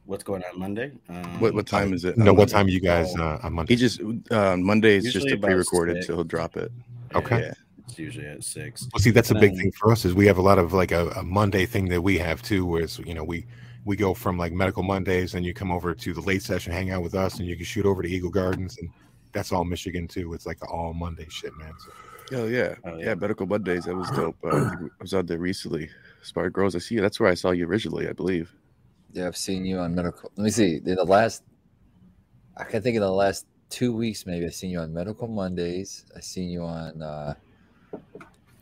what's 0.05 0.23
going 0.23 0.43
on 0.43 0.59
Monday? 0.59 0.91
Um, 1.09 1.39
What 1.39 1.55
what 1.55 1.65
time 1.65 1.91
is 1.91 2.05
it? 2.05 2.19
No, 2.19 2.31
on 2.31 2.37
what 2.37 2.49
time 2.49 2.67
are 2.67 2.69
you 2.69 2.79
guys 2.79 3.15
uh, 3.17 3.39
on 3.41 3.53
Monday? 3.53 3.73
He 3.73 3.77
just 3.79 3.99
uh, 4.29 4.55
Monday 4.57 4.97
is 4.97 5.11
just 5.11 5.27
a 5.27 5.37
pre-recorded, 5.37 5.95
six. 5.95 6.07
so 6.07 6.13
he'll 6.13 6.23
drop 6.23 6.55
it. 6.55 6.71
Okay. 7.15 7.39
Yeah. 7.41 7.53
It's 7.87 7.97
usually 7.97 8.27
at 8.27 8.43
six. 8.43 8.87
Well, 8.93 8.99
see, 9.01 9.09
that's 9.09 9.31
a 9.31 9.35
big 9.35 9.53
then- 9.53 9.57
thing 9.57 9.71
for 9.71 9.91
us 9.91 10.05
is 10.05 10.13
we 10.13 10.27
have 10.27 10.37
a 10.37 10.43
lot 10.43 10.59
of 10.59 10.71
like 10.71 10.91
a, 10.91 11.09
a 11.09 11.23
Monday 11.23 11.65
thing 11.65 11.89
that 11.89 12.01
we 12.03 12.19
have 12.19 12.43
too, 12.43 12.63
where 12.63 12.83
it's, 12.83 12.99
you 12.99 13.15
know 13.15 13.23
we 13.23 13.47
we 13.85 13.95
go 13.95 14.13
from 14.13 14.37
like 14.37 14.51
medical 14.51 14.83
Mondays 14.83 15.35
and 15.35 15.45
you 15.45 15.53
come 15.53 15.71
over 15.71 15.93
to 15.93 16.13
the 16.13 16.21
late 16.21 16.41
session, 16.43 16.73
hang 16.73 16.91
out 16.91 17.03
with 17.03 17.15
us, 17.15 17.39
and 17.39 17.47
you 17.47 17.55
can 17.55 17.65
shoot 17.65 17.85
over 17.85 18.01
to 18.01 18.09
Eagle 18.09 18.31
Gardens, 18.31 18.77
and 18.79 18.89
that's 19.31 19.51
all 19.51 19.63
Michigan 19.63 20.07
too. 20.07 20.33
It's 20.33 20.45
like 20.45 20.57
all 20.71 20.93
Monday 20.93 21.27
shit, 21.29 21.55
man. 21.57 21.73
So, 21.79 21.91
Oh 22.33 22.47
yeah. 22.47 22.73
Oh, 22.83 22.97
yeah, 22.97 23.05
yeah. 23.05 23.13
Medical 23.13 23.45
Mondays. 23.45 23.85
That 23.85 23.95
was 23.95 24.09
dope. 24.09 24.35
Uh, 24.43 24.55
I 24.55 24.75
was 24.99 25.13
out 25.13 25.27
there 25.27 25.37
recently. 25.37 25.89
Spark 26.23 26.53
Girls, 26.53 26.75
I 26.75 26.79
see 26.79 26.95
you. 26.95 27.01
That's 27.01 27.19
where 27.19 27.29
I 27.29 27.35
saw 27.35 27.51
you 27.51 27.67
originally, 27.67 28.09
I 28.09 28.13
believe. 28.13 28.51
Yeah, 29.13 29.27
I've 29.27 29.37
seen 29.37 29.63
you 29.63 29.77
on 29.77 29.93
medical. 29.93 30.31
Let 30.35 30.43
me 30.43 30.49
see. 30.49 30.77
In 30.83 30.95
the 30.95 31.03
last, 31.03 31.43
I 32.57 32.63
can 32.63 32.81
think 32.81 32.95
in 32.95 33.01
the 33.01 33.11
last 33.11 33.45
two 33.69 33.95
weeks, 33.95 34.25
maybe 34.25 34.45
I've 34.45 34.55
seen 34.55 34.71
you 34.71 34.79
on 34.79 34.91
Medical 34.91 35.27
Mondays. 35.27 36.05
I've 36.15 36.23
seen 36.23 36.49
you 36.49 36.63
on. 36.63 37.01
uh 37.01 37.35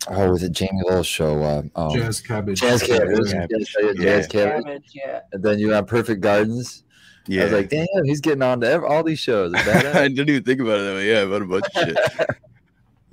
Oh, 0.10 0.30
was 0.32 0.44
it 0.44 0.52
Jamie 0.52 0.82
Lowell's 0.88 1.08
show? 1.08 1.44
Um, 1.44 1.72
um, 1.76 1.92
Jazz 1.98 2.20
cabbage. 2.22 2.60
Jazz 2.60 2.84
Cabbage. 2.84 3.32
Cabbage. 3.32 3.50
Yes, 3.60 3.76
yeah, 3.80 3.86
Yeah. 3.88 3.94
Jazz 4.04 4.28
Cabbage. 4.28 4.64
Cabbage, 4.66 4.92
yeah. 4.94 5.20
And 5.32 5.44
then 5.44 5.60
you 5.60 5.74
on 5.74 5.86
Perfect 5.86 6.22
Gardens. 6.22 6.84
Yeah. 7.28 7.42
I 7.42 7.44
was 7.46 7.54
like, 7.54 7.70
damn, 7.70 7.88
he's 8.04 8.20
getting 8.20 8.42
on 8.42 8.60
to 8.62 8.70
ev- 8.70 8.84
all 8.84 9.04
these 9.04 9.20
shows. 9.20 9.54
I 9.56 10.10
didn't 10.10 10.30
even 10.30 10.44
think 10.44 10.60
about 10.60 10.80
it 10.80 10.84
that 10.84 10.94
way. 10.96 11.10
Yeah, 11.10 11.20
about 11.22 11.42
a 11.42 11.46
bunch 11.46 11.66
of 11.76 11.84
shit. 11.84 11.98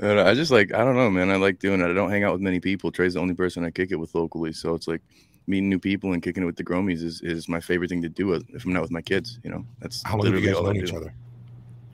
I 0.03 0.31
I 0.31 0.35
just 0.35 0.51
like 0.51 0.73
I 0.75 0.79
don't 0.85 0.97
know, 0.97 1.11
man. 1.11 1.31
I 1.31 1.37
like 1.37 1.59
doing 1.59 1.81
it. 1.81 1.85
I 1.91 1.93
don't 1.93 2.11
hang 2.11 2.25
out 2.25 2.33
with 2.33 2.41
many 2.41 2.59
people. 2.59 2.91
Trey's 2.91 3.15
the 3.15 3.21
only 3.21 3.35
person 3.35 3.65
I 3.65 3.71
kick 3.71 3.91
it 3.93 3.97
with 3.97 4.15
locally, 4.15 4.53
so 4.53 4.75
it's 4.75 4.89
like 4.89 5.03
meeting 5.47 5.69
new 5.69 5.79
people 5.79 6.13
and 6.15 6.23
kicking 6.23 6.43
it 6.43 6.47
with 6.47 6.57
the 6.57 6.65
Gromies 6.65 7.03
is, 7.03 7.21
is 7.23 7.49
my 7.49 7.61
favorite 7.61 7.91
thing 7.91 8.01
to 8.03 8.09
do 8.09 8.33
if 8.33 8.65
I'm 8.65 8.73
not 8.73 8.83
with 8.83 8.91
my 8.91 9.03
kids. 9.03 9.39
You 9.45 9.51
know, 9.51 9.67
that's 9.79 10.03
how 10.05 10.17
long 10.17 10.27
have 10.27 10.35
you 10.35 10.41
literally 10.41 10.53
guys 10.55 10.57
all 10.57 10.67
I 10.71 10.73
known 10.73 10.83
each 10.85 10.91
do. 10.91 10.97
other? 10.97 11.15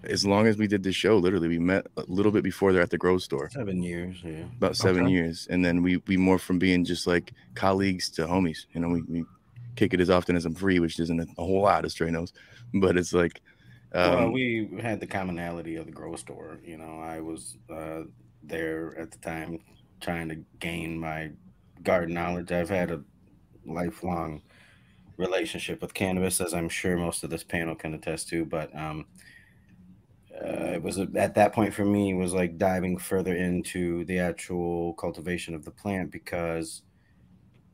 As 0.08 0.25
long 0.25 0.46
as 0.46 0.56
we 0.56 0.66
did 0.66 0.82
this 0.82 0.94
show, 0.94 1.16
literally, 1.16 1.48
we 1.48 1.58
met 1.58 1.86
a 1.96 2.04
little 2.08 2.32
bit 2.32 2.44
before 2.44 2.72
they're 2.72 2.82
at 2.82 2.90
the 2.90 2.98
Grove 2.98 3.22
store. 3.22 3.50
Seven 3.50 3.82
years, 3.82 4.16
yeah. 4.25 4.44
about 4.56 4.76
seven 4.76 5.04
Okay. 5.04 5.12
years, 5.12 5.46
and 5.50 5.64
then 5.64 5.82
we 5.82 5.96
we 6.06 6.16
morphed 6.16 6.40
from 6.40 6.58
being 6.58 6.84
just 6.84 7.06
like 7.06 7.32
colleagues 7.54 8.08
to 8.10 8.26
homies. 8.26 8.66
You 8.72 8.80
know, 8.80 8.88
we, 8.88 9.02
we 9.02 9.25
kick 9.75 9.94
it 9.94 10.00
as 10.00 10.10
often 10.10 10.36
as 10.36 10.44
I'm 10.44 10.54
free, 10.54 10.78
which 10.78 10.98
isn't 10.98 11.20
a, 11.20 11.26
a 11.38 11.44
whole 11.44 11.62
lot, 11.62 11.84
of 11.84 11.94
Trey 11.94 12.10
knows, 12.10 12.32
but 12.75 12.96
it's 12.96 13.12
like, 13.12 13.40
um, 13.92 14.14
well, 14.14 14.32
we 14.32 14.68
had 14.80 15.00
the 15.00 15.06
commonality 15.06 15.76
of 15.76 15.86
the 15.86 15.92
grow 15.92 16.16
store. 16.16 16.58
You 16.64 16.78
know, 16.78 17.00
I 17.00 17.20
was 17.20 17.56
uh, 17.70 18.02
there 18.42 18.96
at 18.98 19.10
the 19.10 19.18
time 19.18 19.60
trying 20.00 20.28
to 20.28 20.36
gain 20.60 20.98
my 20.98 21.30
garden 21.82 22.14
knowledge. 22.14 22.52
I've 22.52 22.68
had 22.68 22.90
a 22.90 23.02
lifelong 23.64 24.42
relationship 25.16 25.80
with 25.80 25.94
cannabis, 25.94 26.40
as 26.40 26.52
I'm 26.52 26.68
sure 26.68 26.96
most 26.96 27.25
of 27.25 27.30
this 27.30 27.44
panel 27.44 27.75
can 27.75 27.94
attest 27.94 28.28
to. 28.28 28.44
But 28.44 28.75
um, 28.76 29.06
uh, 30.45 30.73
it 30.75 30.83
was 30.83 30.99
at 30.99 31.35
that 31.35 31.52
point 31.52 31.73
for 31.75 31.85
me 31.85 32.14
was 32.14 32.35
like 32.35 32.59
diving 32.59 32.99
further 32.99 33.35
into 33.35 34.05
the 34.05 34.19
actual 34.19 34.95
cultivation 34.95 35.55
of 35.55 35.64
the 35.64 35.71
plant 35.71 36.11
because 36.11 36.83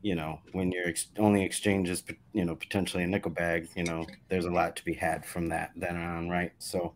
you 0.01 0.15
know 0.15 0.39
when 0.51 0.71
your 0.71 0.87
ex- 0.87 1.11
only 1.17 1.43
exchange 1.43 1.89
is 1.89 2.03
you 2.33 2.45
know 2.45 2.55
potentially 2.55 3.03
a 3.03 3.07
nickel 3.07 3.31
bag 3.31 3.69
you 3.75 3.83
know 3.83 4.05
there's 4.29 4.45
a 4.45 4.51
lot 4.51 4.75
to 4.75 4.85
be 4.85 4.93
had 4.93 5.25
from 5.25 5.47
that 5.49 5.71
then 5.75 5.95
on 5.97 6.29
right? 6.29 6.51
So 6.59 6.93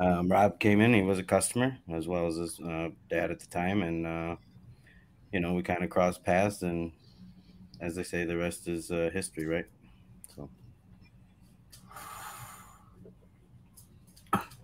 um, 0.00 0.30
rob 0.30 0.60
came 0.60 0.80
in 0.80 0.94
he 0.94 1.02
was 1.02 1.18
a 1.18 1.24
customer 1.24 1.78
as 1.92 2.08
well 2.08 2.26
as 2.26 2.36
his 2.36 2.60
uh, 2.60 2.90
dad 3.10 3.30
at 3.30 3.40
the 3.40 3.46
time 3.46 3.82
and 3.82 4.06
uh, 4.06 4.36
you 5.32 5.40
know 5.40 5.54
we 5.54 5.62
kind 5.62 5.84
of 5.84 5.90
crossed 5.90 6.24
paths 6.24 6.62
and 6.62 6.92
as 7.80 7.96
they 7.96 8.02
say 8.02 8.24
the 8.24 8.36
rest 8.36 8.68
is 8.68 8.90
uh, 8.90 9.10
history 9.12 9.46
right 9.46 9.66
so 10.34 10.48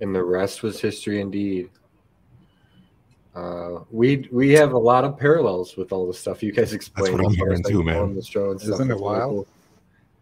and 0.01 0.15
the 0.15 0.23
rest 0.23 0.63
was 0.63 0.81
history 0.81 1.21
indeed. 1.21 1.71
Uh, 3.35 3.85
we 3.91 4.29
we 4.33 4.51
have 4.51 4.73
a 4.73 4.79
lot 4.79 5.05
of 5.05 5.17
parallels 5.17 5.77
with 5.77 5.93
all 5.93 6.07
the 6.07 6.15
stuff 6.15 6.43
you 6.43 6.53
guys 6.53 6.73
explained. 6.73 7.19
That's 7.19 7.23
what 7.23 7.27
I'm 7.27 7.33
as 7.33 7.39
far 7.39 7.47
hearing 7.49 7.63
too, 7.63 7.83
man. 7.85 8.15
The 8.15 8.23
show 8.23 8.51
and 8.51 8.61
stuff. 8.61 8.75
Isn't 8.75 8.87
it 8.87 8.89
That's 8.89 9.01
really 9.01 9.19
wild? 9.19 9.31
cool. 9.31 9.47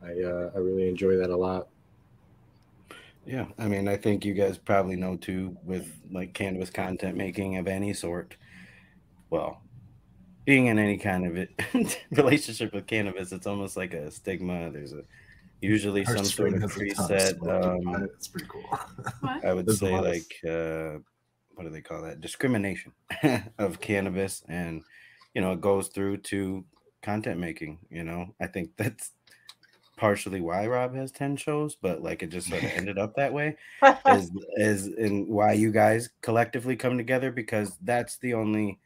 I 0.02 0.22
uh, 0.22 0.50
I 0.54 0.58
really 0.58 0.88
enjoy 0.88 1.16
that 1.16 1.30
a 1.30 1.36
lot. 1.36 1.68
Yeah, 3.24 3.46
I 3.58 3.66
mean, 3.66 3.88
I 3.88 3.96
think 3.96 4.24
you 4.24 4.34
guys 4.34 4.56
probably 4.56 4.96
know 4.96 5.16
too 5.16 5.56
with 5.64 5.90
like 6.12 6.32
cannabis 6.32 6.70
content 6.70 7.16
making 7.16 7.56
of 7.56 7.66
any 7.66 7.92
sort. 7.92 8.36
Well, 9.30 9.62
being 10.44 10.66
in 10.66 10.78
any 10.78 10.96
kind 10.96 11.26
of 11.26 11.36
it 11.36 11.98
relationship 12.12 12.72
with 12.72 12.86
cannabis, 12.86 13.32
it's 13.32 13.46
almost 13.46 13.76
like 13.76 13.94
a 13.94 14.10
stigma. 14.10 14.70
There's 14.70 14.92
a 14.92 15.02
usually 15.60 16.04
Our 16.06 16.16
some 16.16 16.24
sort 16.24 16.54
of 16.54 16.62
has 16.62 16.70
of 16.70 16.76
preset. 16.76 17.96
Um. 17.96 18.08
It's 18.14 18.28
pretty 18.28 18.48
cool. 18.48 18.64
I 19.44 19.52
would 19.52 19.66
There's 19.66 19.80
say 19.80 19.98
like 19.98 20.32
uh, 20.46 20.98
what 21.54 21.64
do 21.64 21.70
they 21.70 21.80
call 21.80 22.02
that? 22.02 22.20
Discrimination 22.20 22.92
of 23.58 23.80
cannabis, 23.80 24.42
and 24.48 24.82
you 25.34 25.40
know 25.40 25.52
it 25.52 25.60
goes 25.60 25.88
through 25.88 26.18
to 26.18 26.64
content 27.02 27.40
making. 27.40 27.78
You 27.90 28.04
know, 28.04 28.34
I 28.40 28.46
think 28.46 28.70
that's 28.76 29.12
partially 29.96 30.40
why 30.40 30.66
Rob 30.66 30.94
has 30.94 31.10
ten 31.10 31.36
shows, 31.36 31.76
but 31.76 32.02
like 32.02 32.22
it 32.22 32.28
just 32.28 32.48
sort 32.48 32.62
of 32.62 32.70
ended 32.70 32.98
up 32.98 33.14
that 33.16 33.32
way 33.32 33.56
is 34.08 34.30
is 34.56 34.86
in 34.88 35.26
why 35.28 35.52
you 35.52 35.72
guys 35.72 36.10
collectively 36.20 36.76
come 36.76 36.96
together 36.98 37.30
because 37.30 37.76
that's 37.82 38.18
the 38.18 38.34
only 38.34 38.78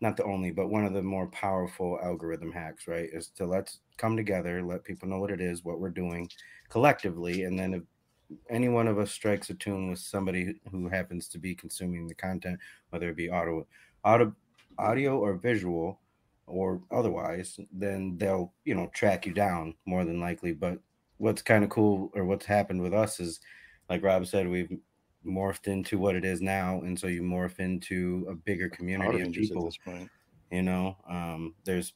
not 0.00 0.16
the 0.16 0.24
only 0.24 0.50
but 0.50 0.68
one 0.68 0.84
of 0.84 0.92
the 0.92 1.02
more 1.02 1.26
powerful 1.28 1.98
algorithm 2.02 2.52
hacks 2.52 2.86
right 2.86 3.08
is 3.12 3.28
to 3.28 3.46
let's 3.46 3.80
come 3.96 4.16
together 4.16 4.62
let 4.62 4.84
people 4.84 5.08
know 5.08 5.18
what 5.18 5.30
it 5.30 5.40
is 5.40 5.64
what 5.64 5.80
we're 5.80 5.90
doing 5.90 6.28
collectively 6.68 7.44
and 7.44 7.58
then 7.58 7.74
if 7.74 7.82
any 8.50 8.68
one 8.68 8.88
of 8.88 8.98
us 8.98 9.12
strikes 9.12 9.50
a 9.50 9.54
tune 9.54 9.90
with 9.90 9.98
somebody 9.98 10.60
who 10.70 10.88
happens 10.88 11.28
to 11.28 11.38
be 11.38 11.54
consuming 11.54 12.06
the 12.06 12.14
content 12.14 12.58
whether 12.90 13.08
it 13.08 13.16
be 13.16 13.30
auto 13.30 13.66
auto 14.04 14.32
audio 14.78 15.18
or 15.18 15.34
visual 15.34 16.00
or 16.46 16.80
otherwise, 16.90 17.58
then 17.72 18.16
they'll, 18.18 18.52
you 18.64 18.74
know, 18.74 18.88
track 18.94 19.26
you 19.26 19.32
down 19.32 19.74
more 19.84 20.04
than 20.04 20.20
likely. 20.20 20.52
But 20.52 20.78
what's 21.18 21.42
kind 21.42 21.64
of 21.64 21.70
cool 21.70 22.10
or 22.14 22.24
what's 22.24 22.46
happened 22.46 22.82
with 22.82 22.94
us 22.94 23.20
is, 23.20 23.40
like 23.90 24.02
Rob 24.02 24.26
said, 24.26 24.48
we've 24.48 24.78
morphed 25.26 25.66
into 25.68 25.98
what 25.98 26.16
it 26.16 26.24
is 26.24 26.40
now. 26.40 26.80
And 26.82 26.98
so 26.98 27.06
you 27.08 27.22
morph 27.22 27.58
into 27.58 28.26
a 28.28 28.34
bigger 28.34 28.68
community 28.70 29.20
of 29.20 29.32
people 29.32 29.64
this 29.64 29.78
point. 29.78 30.10
you 30.50 30.62
know 30.62 30.96
um 31.08 31.54
there's 31.64 31.94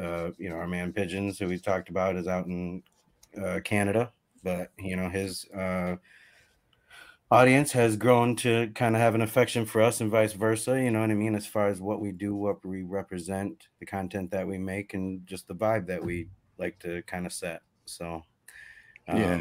uh 0.00 0.30
you 0.38 0.48
know 0.48 0.56
our 0.56 0.68
man 0.68 0.92
pigeons 0.92 1.38
who 1.38 1.48
we 1.48 1.58
talked 1.58 1.88
about 1.88 2.16
is 2.16 2.26
out 2.26 2.46
in 2.46 2.82
uh 3.40 3.60
canada 3.64 4.12
but 4.42 4.72
you 4.78 4.96
know 4.96 5.08
his 5.08 5.46
uh 5.50 5.96
audience 7.30 7.72
has 7.72 7.96
grown 7.96 8.34
to 8.34 8.70
kind 8.74 8.96
of 8.96 9.00
have 9.00 9.14
an 9.14 9.20
affection 9.20 9.64
for 9.64 9.80
us 9.80 10.00
and 10.00 10.10
vice 10.10 10.32
versa 10.32 10.82
you 10.82 10.90
know 10.90 11.00
what 11.00 11.10
i 11.10 11.14
mean 11.14 11.34
as 11.34 11.46
far 11.46 11.68
as 11.68 11.80
what 11.80 12.00
we 12.00 12.10
do 12.10 12.34
what 12.34 12.64
we 12.64 12.82
represent 12.82 13.68
the 13.78 13.86
content 13.86 14.30
that 14.30 14.46
we 14.46 14.58
make 14.58 14.94
and 14.94 15.26
just 15.26 15.46
the 15.46 15.54
vibe 15.54 15.86
that 15.86 16.02
we 16.02 16.28
like 16.58 16.78
to 16.80 17.02
kind 17.02 17.26
of 17.26 17.32
set 17.32 17.62
so 17.86 18.22
um 19.08 19.18
yeah 19.18 19.38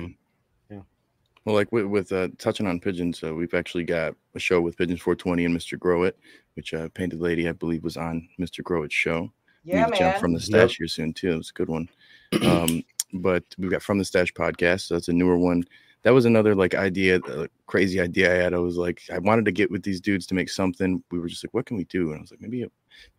Well, 1.49 1.55
like 1.55 1.71
with, 1.71 1.85
with 1.87 2.11
uh, 2.11 2.27
touching 2.37 2.67
on 2.67 2.79
pigeons, 2.79 3.23
uh, 3.23 3.33
we've 3.33 3.55
actually 3.55 3.83
got 3.83 4.13
a 4.35 4.39
show 4.39 4.61
with 4.61 4.77
Pigeons 4.77 5.01
420 5.01 5.45
and 5.45 5.57
Mr. 5.57 5.79
Grow 5.79 6.03
It, 6.03 6.15
which 6.53 6.75
uh, 6.75 6.89
Painted 6.93 7.21
Lady, 7.21 7.49
I 7.49 7.53
believe, 7.53 7.83
was 7.83 7.97
on 7.97 8.29
Mr. 8.39 8.63
Grow 8.63 8.83
It 8.83 8.93
show. 8.93 9.31
Yeah, 9.63 9.79
have 9.79 9.93
Jump 9.93 9.99
man. 10.01 10.19
from 10.19 10.33
the 10.33 10.41
stash 10.41 10.77
here 10.77 10.87
soon 10.87 11.11
too. 11.11 11.31
It 11.31 11.37
was 11.37 11.49
a 11.49 11.53
good 11.53 11.67
one. 11.67 11.89
Um, 12.43 12.83
but 13.13 13.43
we've 13.57 13.71
got 13.71 13.81
from 13.81 13.97
the 13.97 14.05
stash 14.05 14.31
podcast. 14.31 14.81
So 14.81 14.93
that's 14.93 15.07
a 15.07 15.13
newer 15.13 15.39
one. 15.39 15.63
That 16.03 16.13
was 16.13 16.25
another 16.25 16.53
like 16.53 16.75
idea, 16.75 17.19
uh, 17.21 17.47
crazy 17.65 17.99
idea 17.99 18.31
I 18.31 18.43
had. 18.43 18.53
I 18.53 18.59
was 18.59 18.77
like, 18.77 19.01
I 19.11 19.17
wanted 19.17 19.45
to 19.45 19.51
get 19.51 19.71
with 19.71 19.81
these 19.81 19.99
dudes 19.99 20.27
to 20.27 20.35
make 20.35 20.51
something. 20.51 21.03
We 21.09 21.17
were 21.17 21.29
just 21.29 21.43
like, 21.43 21.55
what 21.55 21.65
can 21.65 21.77
we 21.77 21.85
do? 21.85 22.11
And 22.11 22.19
I 22.19 22.21
was 22.21 22.29
like, 22.29 22.41
maybe 22.41 22.61
a 22.61 22.67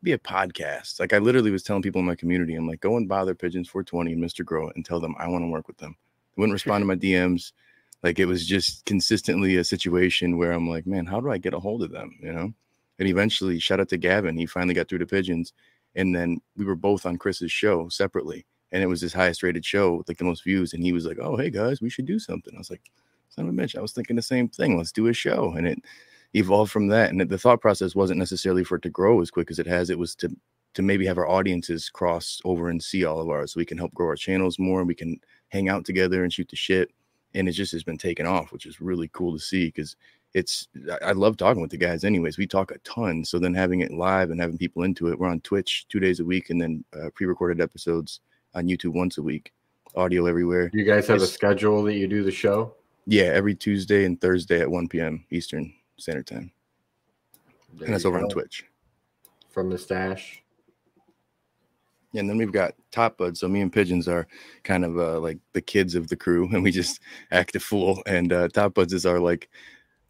maybe 0.00 0.12
a 0.12 0.18
podcast. 0.18 1.00
Like 1.00 1.12
I 1.12 1.18
literally 1.18 1.50
was 1.50 1.64
telling 1.64 1.82
people 1.82 1.98
in 1.98 2.06
my 2.06 2.14
community, 2.14 2.54
I'm 2.54 2.68
like, 2.68 2.80
go 2.80 2.96
and 2.96 3.08
bother 3.08 3.34
Pigeons 3.34 3.68
420 3.68 4.12
and 4.12 4.22
Mr. 4.22 4.44
Grow 4.44 4.68
It 4.68 4.76
and 4.76 4.84
tell 4.84 5.00
them 5.00 5.16
I 5.18 5.26
want 5.26 5.42
to 5.42 5.48
work 5.50 5.66
with 5.66 5.78
them. 5.78 5.96
They 6.36 6.42
wouldn't 6.42 6.54
respond 6.54 6.82
to 6.82 6.86
my 6.86 6.94
DMs. 6.94 7.50
Like 8.02 8.18
it 8.18 8.26
was 8.26 8.46
just 8.46 8.84
consistently 8.86 9.56
a 9.56 9.64
situation 9.64 10.38
where 10.38 10.52
I'm 10.52 10.68
like, 10.68 10.86
man, 10.86 11.06
how 11.06 11.20
do 11.20 11.30
I 11.30 11.38
get 11.38 11.54
a 11.54 11.60
hold 11.60 11.82
of 11.82 11.90
them? 11.90 12.18
You 12.22 12.32
know? 12.32 12.52
And 12.98 13.08
eventually, 13.08 13.58
shout 13.58 13.80
out 13.80 13.88
to 13.90 13.96
Gavin. 13.96 14.36
He 14.36 14.46
finally 14.46 14.74
got 14.74 14.88
through 14.88 14.98
to 14.98 15.06
Pigeons. 15.06 15.52
And 15.94 16.14
then 16.14 16.40
we 16.56 16.64
were 16.64 16.76
both 16.76 17.06
on 17.06 17.16
Chris's 17.16 17.50
show 17.52 17.88
separately. 17.88 18.46
And 18.72 18.82
it 18.82 18.86
was 18.86 19.00
his 19.00 19.12
highest 19.12 19.42
rated 19.42 19.64
show, 19.64 20.04
like 20.06 20.18
the 20.18 20.24
most 20.24 20.44
views. 20.44 20.72
And 20.72 20.82
he 20.82 20.92
was 20.92 21.04
like, 21.06 21.18
Oh, 21.18 21.36
hey 21.36 21.50
guys, 21.50 21.80
we 21.80 21.90
should 21.90 22.06
do 22.06 22.18
something. 22.18 22.54
I 22.54 22.58
was 22.58 22.70
like, 22.70 22.82
son 23.30 23.48
of 23.48 23.54
a 23.54 23.56
bitch, 23.56 23.76
I 23.76 23.80
was 23.80 23.92
thinking 23.92 24.16
the 24.16 24.22
same 24.22 24.48
thing. 24.48 24.76
Let's 24.76 24.92
do 24.92 25.08
a 25.08 25.12
show. 25.12 25.54
And 25.56 25.66
it 25.66 25.78
evolved 26.34 26.70
from 26.70 26.88
that. 26.88 27.10
And 27.10 27.20
the 27.20 27.38
thought 27.38 27.60
process 27.60 27.94
wasn't 27.94 28.18
necessarily 28.18 28.64
for 28.64 28.76
it 28.76 28.82
to 28.82 28.90
grow 28.90 29.20
as 29.20 29.30
quick 29.30 29.50
as 29.50 29.58
it 29.58 29.66
has. 29.66 29.90
It 29.90 29.98
was 29.98 30.14
to 30.16 30.30
to 30.74 30.82
maybe 30.82 31.04
have 31.04 31.18
our 31.18 31.28
audiences 31.28 31.90
cross 31.90 32.40
over 32.44 32.68
and 32.68 32.80
see 32.80 33.04
all 33.04 33.20
of 33.20 33.28
ours 33.28 33.52
so 33.52 33.58
we 33.58 33.66
can 33.66 33.76
help 33.76 33.92
grow 33.92 34.06
our 34.06 34.14
channels 34.14 34.56
more. 34.58 34.78
and 34.78 34.86
We 34.88 34.94
can 34.94 35.18
hang 35.48 35.68
out 35.68 35.84
together 35.84 36.22
and 36.22 36.32
shoot 36.32 36.48
the 36.48 36.54
shit. 36.54 36.92
And 37.34 37.48
it 37.48 37.52
just 37.52 37.72
has 37.72 37.84
been 37.84 37.98
taken 37.98 38.26
off, 38.26 38.52
which 38.52 38.66
is 38.66 38.80
really 38.80 39.08
cool 39.12 39.32
to 39.32 39.38
see 39.38 39.66
because 39.66 39.96
it's 40.34 40.68
I- 41.02 41.12
love 41.12 41.36
talking 41.36 41.62
with 41.62 41.70
the 41.70 41.76
guys 41.76 42.04
anyways. 42.04 42.38
We 42.38 42.46
talk 42.46 42.70
a 42.70 42.78
ton. 42.78 43.24
So 43.24 43.38
then 43.38 43.54
having 43.54 43.80
it 43.80 43.92
live 43.92 44.30
and 44.30 44.40
having 44.40 44.58
people 44.58 44.82
into 44.82 45.08
it. 45.08 45.18
We're 45.18 45.28
on 45.28 45.40
Twitch 45.40 45.86
two 45.88 46.00
days 46.00 46.20
a 46.20 46.24
week 46.24 46.50
and 46.50 46.60
then 46.60 46.84
uh, 46.92 47.10
pre-recorded 47.14 47.60
episodes 47.60 48.20
on 48.54 48.66
YouTube 48.66 48.94
once 48.94 49.18
a 49.18 49.22
week. 49.22 49.52
Audio 49.96 50.26
everywhere. 50.26 50.70
You 50.72 50.84
guys 50.84 51.08
have 51.08 51.22
a 51.22 51.26
schedule 51.26 51.82
that 51.84 51.94
you 51.94 52.06
do 52.06 52.22
the 52.22 52.30
show? 52.30 52.74
Yeah, 53.06 53.24
every 53.24 53.54
Tuesday 53.56 54.04
and 54.04 54.20
Thursday 54.20 54.60
at 54.60 54.70
1 54.70 54.88
p.m. 54.88 55.24
Eastern 55.30 55.72
Standard 55.96 56.26
Time. 56.28 56.52
There 57.74 57.86
And 57.86 57.94
that's 57.94 58.04
over 58.04 58.18
on. 58.18 58.28
Twitch. 58.28 58.64
From 59.48 59.68
the 59.68 59.78
stash. 59.78 60.42
And 62.14 62.28
then 62.28 62.36
we've 62.36 62.52
got 62.52 62.74
Top 62.90 63.16
Bud. 63.18 63.36
So 63.36 63.48
me 63.48 63.60
and 63.60 63.72
Pigeons 63.72 64.08
are 64.08 64.26
kind 64.64 64.84
of 64.84 64.98
uh, 64.98 65.20
like 65.20 65.38
the 65.52 65.60
kids 65.60 65.94
of 65.94 66.08
the 66.08 66.16
crew, 66.16 66.48
and 66.52 66.62
we 66.62 66.70
just 66.70 67.00
act 67.30 67.56
a 67.56 67.60
fool. 67.60 68.02
And 68.06 68.32
uh, 68.32 68.48
Top 68.48 68.74
Buds 68.74 68.92
is 68.92 69.06
our 69.06 69.20
like 69.20 69.48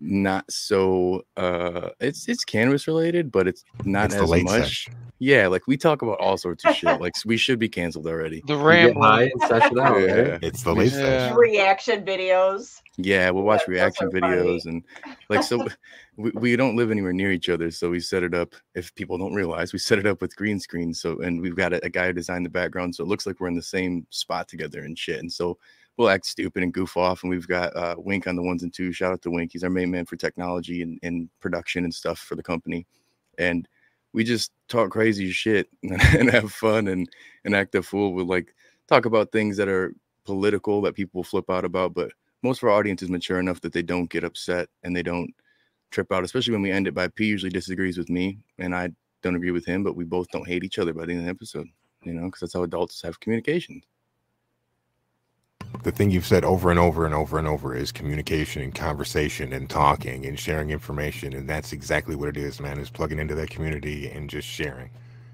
not 0.03 0.51
so 0.51 1.23
uh 1.37 1.91
it's 2.01 2.27
it's 2.29 2.45
cannabis 2.45 2.87
related, 2.87 3.31
but 3.31 3.47
it's 3.47 3.65
not 3.85 4.07
It's 4.07 4.15
the 4.17 4.23
as 4.23 4.31
late 4.31 4.45
much. 4.45 4.61
sesh. 4.63 4.89
Yeah, 5.23 5.49
like 5.49 5.67
we 5.67 5.77
talk 5.77 6.01
about 6.01 6.19
all 6.19 6.39
sorts 6.39 6.65
of 6.65 6.75
shit. 6.75 6.99
Like 7.01 7.13
we 7.27 7.37
should 7.37 7.59
be 7.59 7.69
canceled 7.69 8.07
already. 8.07 8.43
The 8.47 8.55
You 8.55 8.59
get 8.61 8.65
rambling. 8.65 9.03
high 9.03 9.23
and 9.25 9.43
sesh 9.43 9.71
it 9.71 9.79
out, 9.79 9.97
right? 9.97 10.07
Yeah. 10.07 10.39
It's 10.41 10.63
the 10.63 10.73
We- 10.75 10.85
late 10.85 10.93
Yeah. 10.95 11.35
Reaction 11.35 12.05
videos. 12.05 12.81
Yeah, 12.97 13.29
we'll 13.31 13.45
watch 13.45 13.61
Yeah, 13.61 13.67
those 13.67 13.75
reaction 13.75 14.07
are 14.07 14.11
funny. 14.21 14.37
videos 14.37 14.65
and 14.65 14.83
like 15.29 15.43
so 15.43 15.67
we, 16.17 16.31
we 16.35 16.57
don't 16.57 16.77
live 16.77 16.91
anywhere 16.91 17.13
near 17.13 17.31
each 17.33 17.49
other, 17.51 17.71
so 17.71 17.91
we 17.91 18.01
set 18.01 18.23
it 18.23 18.35
up. 18.35 18.55
If 18.75 18.95
people 18.95 19.19
don't 19.19 19.35
realize, 19.35 19.73
we 19.75 19.79
set 19.79 19.99
it 19.99 20.07
up 20.07 20.23
with 20.23 20.35
green 20.37 20.59
screen. 20.61 20.95
So 20.95 21.19
and 21.21 21.43
we've 21.43 21.57
got 21.57 21.73
a, 21.75 21.85
a 21.85 21.91
guy 21.91 22.07
who 22.07 22.13
designed 22.15 22.47
the 22.47 22.51
background, 22.51 22.95
so 22.95 23.05
it 23.05 23.09
looks 23.09 23.27
like 23.27 23.39
we're 23.41 23.49
in 23.49 23.55
the 23.57 23.63
same 23.63 24.07
spot 24.11 24.49
together 24.49 24.81
and 24.81 24.99
shit. 24.99 25.19
And 25.21 25.31
so 25.31 25.59
we'll 26.01 26.09
act 26.09 26.25
stupid 26.25 26.63
and 26.63 26.73
goof 26.73 26.97
off. 26.97 27.23
And 27.23 27.31
we've 27.31 27.47
got 27.47 27.77
uh, 27.77 27.95
Wink 27.99 28.27
on 28.27 28.35
the 28.35 28.43
ones 28.43 28.63
and 28.63 28.73
twos. 28.73 28.97
Shout 28.97 29.13
out 29.13 29.21
to 29.21 29.31
Wink. 29.31 29.53
He's 29.53 29.63
our 29.65 29.69
main 29.69 29.91
man 29.91 30.07
for 30.07 30.17
technology 30.17 30.81
and, 30.81 30.99
and 31.03 31.29
production 31.41 31.85
and 31.85 31.95
stuff 31.95 32.19
for 32.19 32.37
the 32.37 32.43
company. 32.43 32.87
And 33.37 33.69
we 34.15 34.25
just 34.25 34.51
talk 34.69 34.91
crazy 34.91 35.31
shit 35.31 35.69
and 35.83 36.31
have 36.31 36.53
fun 36.53 36.89
and 36.89 37.07
and 37.45 37.55
act 37.55 37.75
a 37.75 37.83
fool. 37.83 38.15
We'll 38.15 38.25
like 38.25 38.55
talk 38.89 39.05
about 39.05 39.31
things 39.31 39.59
that 39.59 39.69
are 39.69 39.95
political 40.25 40.81
that 40.83 40.95
people 40.95 41.23
flip 41.23 41.51
out 41.51 41.67
about, 41.67 41.93
but 41.93 42.13
most 42.43 42.63
of 42.63 42.69
our 42.71 42.75
audience 42.75 43.03
is 43.03 43.11
mature 43.11 43.39
enough 43.39 43.61
that 43.61 43.75
they 43.75 43.83
don't 43.83 44.09
get 44.09 44.25
upset 44.25 44.69
and 44.83 44.97
they 44.97 45.03
don't 45.03 45.31
trip 45.91 46.11
out, 46.13 46.25
especially 46.25 46.53
when 46.53 46.63
we 46.63 46.71
end 46.71 46.89
it 46.89 46.95
by 46.95 47.09
P 47.09 47.27
usually 47.27 47.51
disagrees 47.51 47.99
with 47.99 48.09
me 48.09 48.39
and 48.59 48.75
I 48.75 48.89
don't 49.23 49.37
agree 49.37 49.51
with 49.51 49.67
him, 49.67 49.85
but 49.85 49.97
we 49.97 50.05
both 50.05 50.29
don't 50.31 50.49
hate 50.49 50.65
each 50.65 50.79
other 50.79 50.95
by 50.95 51.05
the 51.05 51.13
end 51.13 51.21
of 51.21 51.25
the 51.27 51.31
episode, 51.31 51.69
you 52.05 52.15
know, 52.15 52.25
because 52.25 52.41
that's 52.41 52.55
how 52.55 52.63
adults 52.63 53.03
have 53.03 53.21
communication. 53.21 53.83
The 55.83 55.91
thing 55.91 56.11
you've 56.11 56.27
said 56.27 56.45
over 56.45 56.71
and 56.71 56.79
over 56.79 57.07
and 57.07 57.15
over 57.15 57.39
and 57.39 57.47
over 57.47 57.75
is 57.75 57.91
communication 57.93 58.63
and 58.63 58.75
conversation 58.75 59.53
and 59.53 59.71
talking 59.71 60.27
and 60.27 60.39
sharing 60.39 60.71
information 60.71 61.33
and 61.33 61.49
that's 61.49 61.73
exactly 61.73 62.15
what 62.15 62.29
it 62.29 62.37
is 62.37 62.61
man 62.61 62.79
is 62.79 62.91
plugging 62.91 63.19
into 63.19 63.35
that 63.35 63.51
community 63.51 64.11
and 64.11 64.29
just 64.29 64.47
sharing. 64.47 64.91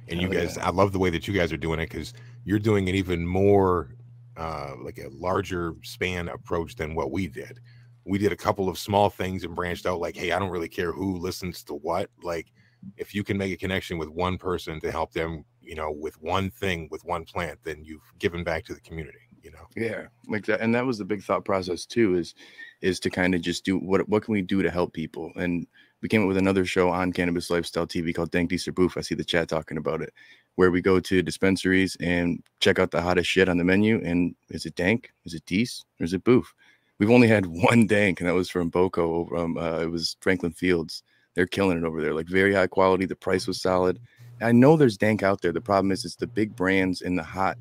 And 0.09 0.21
you 0.21 0.31
Hell 0.31 0.43
guys 0.43 0.59
i 0.59 0.71
love 0.71 0.93
the 0.93 0.99
way 0.99 1.11
that 1.11 1.27
you 1.27 1.35
guys 1.35 1.53
are 1.53 1.57
doing 1.57 1.81
it 1.81 1.91
because 1.91 2.13
you're 2.45 2.59
doing 2.59 2.89
an 2.89 2.95
even 2.95 3.27
more 3.27 3.95
uh 4.37 4.73
like 4.83 4.99
a 4.99 5.09
larger 5.11 5.75
span 5.83 6.29
approach 6.29 6.77
than 6.77 6.95
what 6.95 7.11
we 7.11 7.27
did. 7.27 7.61
We 8.05 8.19
did 8.19 8.31
a 8.31 8.37
couple 8.37 8.69
of 8.69 8.79
small 8.79 9.11
things 9.11 9.43
and 9.43 9.55
branched 9.55 9.87
out 9.87 10.01
like 10.01 10.17
hey 10.17 10.33
i 10.33 10.39
don't 10.39 10.51
really 10.51 10.69
care 10.69 10.93
who 10.93 11.17
listens 11.17 11.63
to 11.65 11.75
what. 11.75 12.11
Like 12.23 12.53
if 12.97 13.15
you 13.15 13.25
can 13.25 13.37
make 13.37 13.53
a 13.53 13.57
connection 13.57 13.99
with 13.99 14.09
one 14.09 14.39
person 14.39 14.81
to 14.81 14.93
help 14.93 15.13
them 15.13 15.45
you 15.61 15.75
know 15.75 15.91
with 15.91 16.21
one 16.23 16.51
thing 16.51 16.89
with 16.91 17.05
one 17.05 17.25
plant 17.25 17.59
then 17.65 17.83
you've 17.83 18.13
given 18.19 18.45
back 18.45 18.65
to 18.65 18.75
the 18.75 18.81
community 18.81 19.26
you 19.47 19.53
know 19.53 19.67
Yeah, 19.77 20.07
like 20.29 20.45
that, 20.47 20.61
and 20.61 20.75
that 20.75 20.85
was 20.85 20.99
the 20.99 21.05
big 21.05 21.23
thought 21.23 21.45
process 21.45 21.87
too. 21.87 22.17
Is 22.17 22.35
is 22.81 22.99
to 23.01 23.11
kind 23.11 23.35
of 23.35 23.41
just 23.41 23.65
do 23.65 23.79
what 23.79 24.09
what 24.09 24.25
can 24.25 24.33
we 24.33 24.43
do 24.43 24.63
to 24.63 24.71
help 24.71 24.93
people? 24.93 25.31
And 25.37 25.67
we 26.03 26.09
came 26.09 26.23
up 26.23 26.29
with 26.29 26.37
another 26.37 26.65
show 26.65 26.91
on 26.91 27.13
Cannabis 27.13 27.49
Lifestyle 27.49 27.87
TV 27.87 28.15
called 28.15 28.33
Dank 28.33 28.51
Dees 28.51 28.67
or 28.67 28.73
Boof. 28.73 28.97
I 28.97 29.01
see 29.01 29.15
the 29.15 29.25
chat 29.25 29.49
talking 29.49 29.79
about 29.79 30.03
it, 30.03 30.13
where 30.57 30.71
we 30.71 30.83
go 30.83 30.99
to 31.01 31.23
dispensaries 31.23 31.97
and 32.01 32.43
check 32.61 32.79
out 32.79 32.91
the 32.91 33.01
hottest 33.01 33.31
shit 33.31 33.49
on 33.49 33.57
the 33.57 33.65
menu. 33.65 34.03
And 34.05 34.35
is 34.49 34.67
it 34.67 34.75
dank? 34.75 35.13
Is 35.25 35.35
it 35.35 35.47
Dees? 35.47 35.85
Or 36.01 36.05
is 36.05 36.13
it 36.13 36.25
Boof? 36.25 36.53
We've 36.99 37.11
only 37.11 37.29
had 37.29 37.47
one 37.71 37.87
dank, 37.87 38.21
and 38.21 38.29
that 38.29 38.35
was 38.35 38.51
from 38.51 38.69
Boco. 38.69 39.27
From 39.29 39.57
uh, 39.57 39.79
it 39.79 39.91
was 39.91 40.17
Franklin 40.21 40.53
Fields. 40.53 41.05
They're 41.35 41.47
killing 41.47 41.79
it 41.79 41.85
over 41.85 42.03
there. 42.03 42.15
Like 42.15 42.29
very 42.29 42.53
high 42.53 42.67
quality. 42.67 43.07
The 43.07 43.15
price 43.15 43.47
was 43.47 43.61
solid. 43.61 44.01
I 44.41 44.53
know 44.53 44.77
there's 44.77 44.99
dank 44.99 45.23
out 45.23 45.41
there. 45.41 45.53
The 45.53 45.61
problem 45.61 45.93
is 45.93 46.05
it's 46.05 46.17
the 46.17 46.27
big 46.27 46.57
brands 46.57 47.01
in 47.03 47.15
the 47.15 47.23
hot 47.23 47.57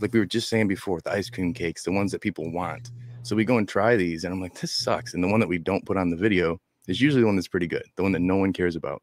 like 0.00 0.12
we 0.12 0.18
were 0.18 0.26
just 0.26 0.48
saying 0.48 0.68
before, 0.68 1.00
the 1.00 1.12
ice 1.12 1.30
cream 1.30 1.52
cakes, 1.54 1.82
the 1.82 1.92
ones 1.92 2.12
that 2.12 2.20
people 2.20 2.50
want. 2.52 2.90
So 3.22 3.36
we 3.36 3.44
go 3.44 3.58
and 3.58 3.68
try 3.68 3.96
these, 3.96 4.24
and 4.24 4.32
I'm 4.32 4.40
like, 4.40 4.58
this 4.60 4.72
sucks. 4.72 5.14
And 5.14 5.22
the 5.22 5.28
one 5.28 5.40
that 5.40 5.48
we 5.48 5.58
don't 5.58 5.84
put 5.84 5.96
on 5.96 6.10
the 6.10 6.16
video 6.16 6.58
is 6.88 7.00
usually 7.00 7.22
the 7.22 7.26
one 7.26 7.36
that's 7.36 7.48
pretty 7.48 7.66
good, 7.66 7.84
the 7.96 8.02
one 8.02 8.12
that 8.12 8.20
no 8.20 8.36
one 8.36 8.52
cares 8.52 8.76
about. 8.76 9.02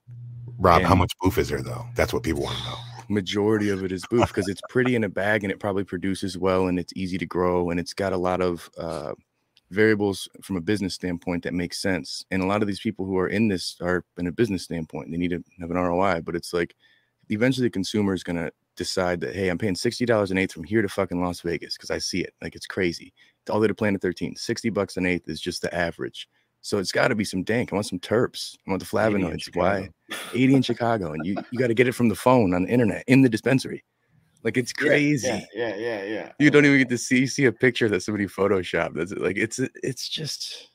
Rob, 0.60 0.82
how 0.82 0.96
much 0.96 1.14
boof 1.22 1.38
is 1.38 1.50
there 1.50 1.62
though? 1.62 1.86
That's 1.96 2.14
what 2.14 2.24
people 2.24 2.44
want 2.44 2.58
to 2.58 2.64
know. 2.64 2.76
Majority 3.10 3.70
of 3.70 3.84
it 3.84 3.92
is 3.92 4.04
boof 4.10 4.28
because 4.28 4.50
it's 4.50 4.62
pretty 4.70 4.96
in 4.96 5.04
a 5.04 5.10
bag 5.10 5.44
and 5.44 5.52
it 5.52 5.60
probably 5.60 5.84
produces 5.84 6.38
well 6.38 6.68
and 6.68 6.80
it's 6.80 6.92
easy 6.96 7.18
to 7.18 7.26
grow 7.26 7.70
and 7.70 7.80
it's 7.80 7.94
got 7.94 8.12
a 8.12 8.18
lot 8.18 8.42
of 8.42 8.70
uh, 8.78 9.14
variables 9.70 10.28
from 10.42 10.58
a 10.58 10.62
business 10.62 10.96
standpoint 10.96 11.44
that 11.44 11.54
makes 11.54 11.80
sense. 11.80 12.26
And 12.32 12.42
a 12.42 12.46
lot 12.46 12.62
of 12.62 12.68
these 12.68 12.80
people 12.80 13.06
who 13.06 13.18
are 13.18 13.28
in 13.28 13.48
this 13.48 13.78
are 13.82 14.04
in 14.18 14.28
a 14.28 14.32
business 14.32 14.64
standpoint. 14.64 15.12
They 15.12 15.18
need 15.18 15.30
to 15.30 15.44
have 15.60 15.72
an 15.72 15.78
ROI, 15.78 16.22
but 16.22 16.36
it's 16.36 16.54
like 16.54 16.76
eventually 17.30 17.68
the 17.68 17.72
consumer 17.72 18.14
is 18.14 18.24
going 18.24 18.38
to 18.38 18.52
decide 18.78 19.20
that, 19.22 19.36
hey, 19.36 19.50
I'm 19.50 19.58
paying 19.58 19.76
$60 19.76 20.32
an 20.32 20.38
eighth 20.38 20.54
from 20.54 20.63
here 20.63 20.82
to 20.82 20.88
fucking 20.88 21.22
Las 21.22 21.42
Vegas 21.42 21.76
because 21.76 21.92
I 21.92 21.98
see 21.98 22.22
it. 22.22 22.34
Like 22.42 22.56
it's 22.56 22.68
crazy. 22.68 23.13
All 23.50 23.58
the 23.58 23.62
way 23.62 23.68
to 23.68 23.76
Planet 23.76 24.02
13, 24.02 24.36
60 24.36 24.70
bucks 24.70 24.98
an 24.98 25.06
eighth 25.06 25.28
is 25.28 25.42
just 25.42 25.62
the 25.62 25.74
average. 25.74 26.30
So 26.62 26.80
it's 26.80 26.92
got 26.92 27.10
to 27.10 27.16
be 27.16 27.24
some 27.24 27.44
dank. 27.44 27.72
I 27.72 27.76
want 27.76 27.86
some 27.86 28.00
terps. 28.00 28.56
I 28.68 28.72
want 28.72 28.82
the 28.82 29.00
80 29.00 29.16
flavonoids. 29.16 29.56
Why? 29.56 29.90
80 30.34 30.56
in 30.56 30.62
Chicago. 30.63 31.12
And 31.13 31.26
you, 31.26 31.36
you 31.52 31.60
got 31.60 31.68
to 31.68 31.74
get 31.74 31.88
it 31.88 31.94
from 31.94 32.10
the 32.10 32.16
phone 32.16 32.54
on 32.54 32.63
the 32.63 32.70
internet 32.70 33.04
in 33.08 33.22
the 33.22 33.30
dispensary. 33.30 33.84
Like 34.44 34.58
it's 34.58 34.74
crazy. 34.74 35.28
Yeah, 35.28 35.46
yeah, 35.54 35.76
yeah, 35.76 36.04
yeah. 36.04 36.32
You 36.40 36.50
don't 36.50 36.66
even 36.66 36.78
get 36.78 36.90
to 36.90 36.98
see 36.98 37.28
see 37.28 37.46
a 37.46 37.52
picture 37.52 37.90
that 37.90 38.02
somebody 38.02 38.28
photoshopped. 38.28 38.94
That's 38.94 39.12
like 39.13 39.36
it's 39.36 39.60
it's 39.84 40.08
just 40.08 40.70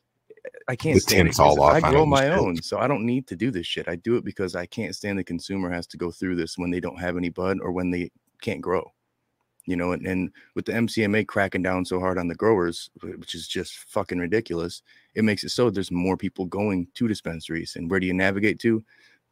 I 0.68 0.76
can't 0.76 0.94
The 0.94 1.00
stand 1.00 1.28
it. 1.28 1.38
all 1.40 1.60
off 1.62 1.74
I 1.74 1.80
grow 1.90 2.06
my 2.06 2.22
shit. 2.22 2.32
own, 2.32 2.62
so 2.62 2.78
I 2.78 2.86
don't 2.86 3.04
need 3.06 3.26
to 3.28 3.36
do 3.36 3.50
this 3.50 3.66
shit. 3.66 3.88
I 3.88 3.96
do 3.96 4.16
it 4.16 4.24
because 4.24 4.54
I 4.56 4.66
can't 4.66 4.94
stand 4.94 5.18
the 5.18 5.24
consumer 5.24 5.70
has 5.70 5.86
to 5.88 5.96
go 5.96 6.10
through 6.10 6.36
this 6.36 6.56
when 6.58 6.70
they 6.70 6.80
don't 6.80 7.00
have 7.00 7.16
any 7.16 7.28
bud 7.30 7.58
or 7.60 7.72
when 7.72 7.90
they 7.90 8.10
can't 8.40 8.60
grow. 8.60 8.90
You 9.66 9.76
know, 9.76 9.92
and, 9.92 10.04
and 10.06 10.30
with 10.56 10.64
the 10.64 10.72
MCMA 10.72 11.28
cracking 11.28 11.62
down 11.62 11.84
so 11.84 12.00
hard 12.00 12.18
on 12.18 12.26
the 12.26 12.34
growers, 12.34 12.90
which 13.00 13.34
is 13.36 13.46
just 13.46 13.74
fucking 13.74 14.18
ridiculous, 14.18 14.82
it 15.14 15.22
makes 15.24 15.44
it 15.44 15.50
so 15.50 15.70
there's 15.70 15.90
more 15.92 16.16
people 16.16 16.46
going 16.46 16.88
to 16.94 17.06
dispensaries. 17.06 17.76
And 17.76 17.88
where 17.90 18.00
do 18.00 18.06
you 18.06 18.12
navigate 18.14 18.58
to? 18.60 18.82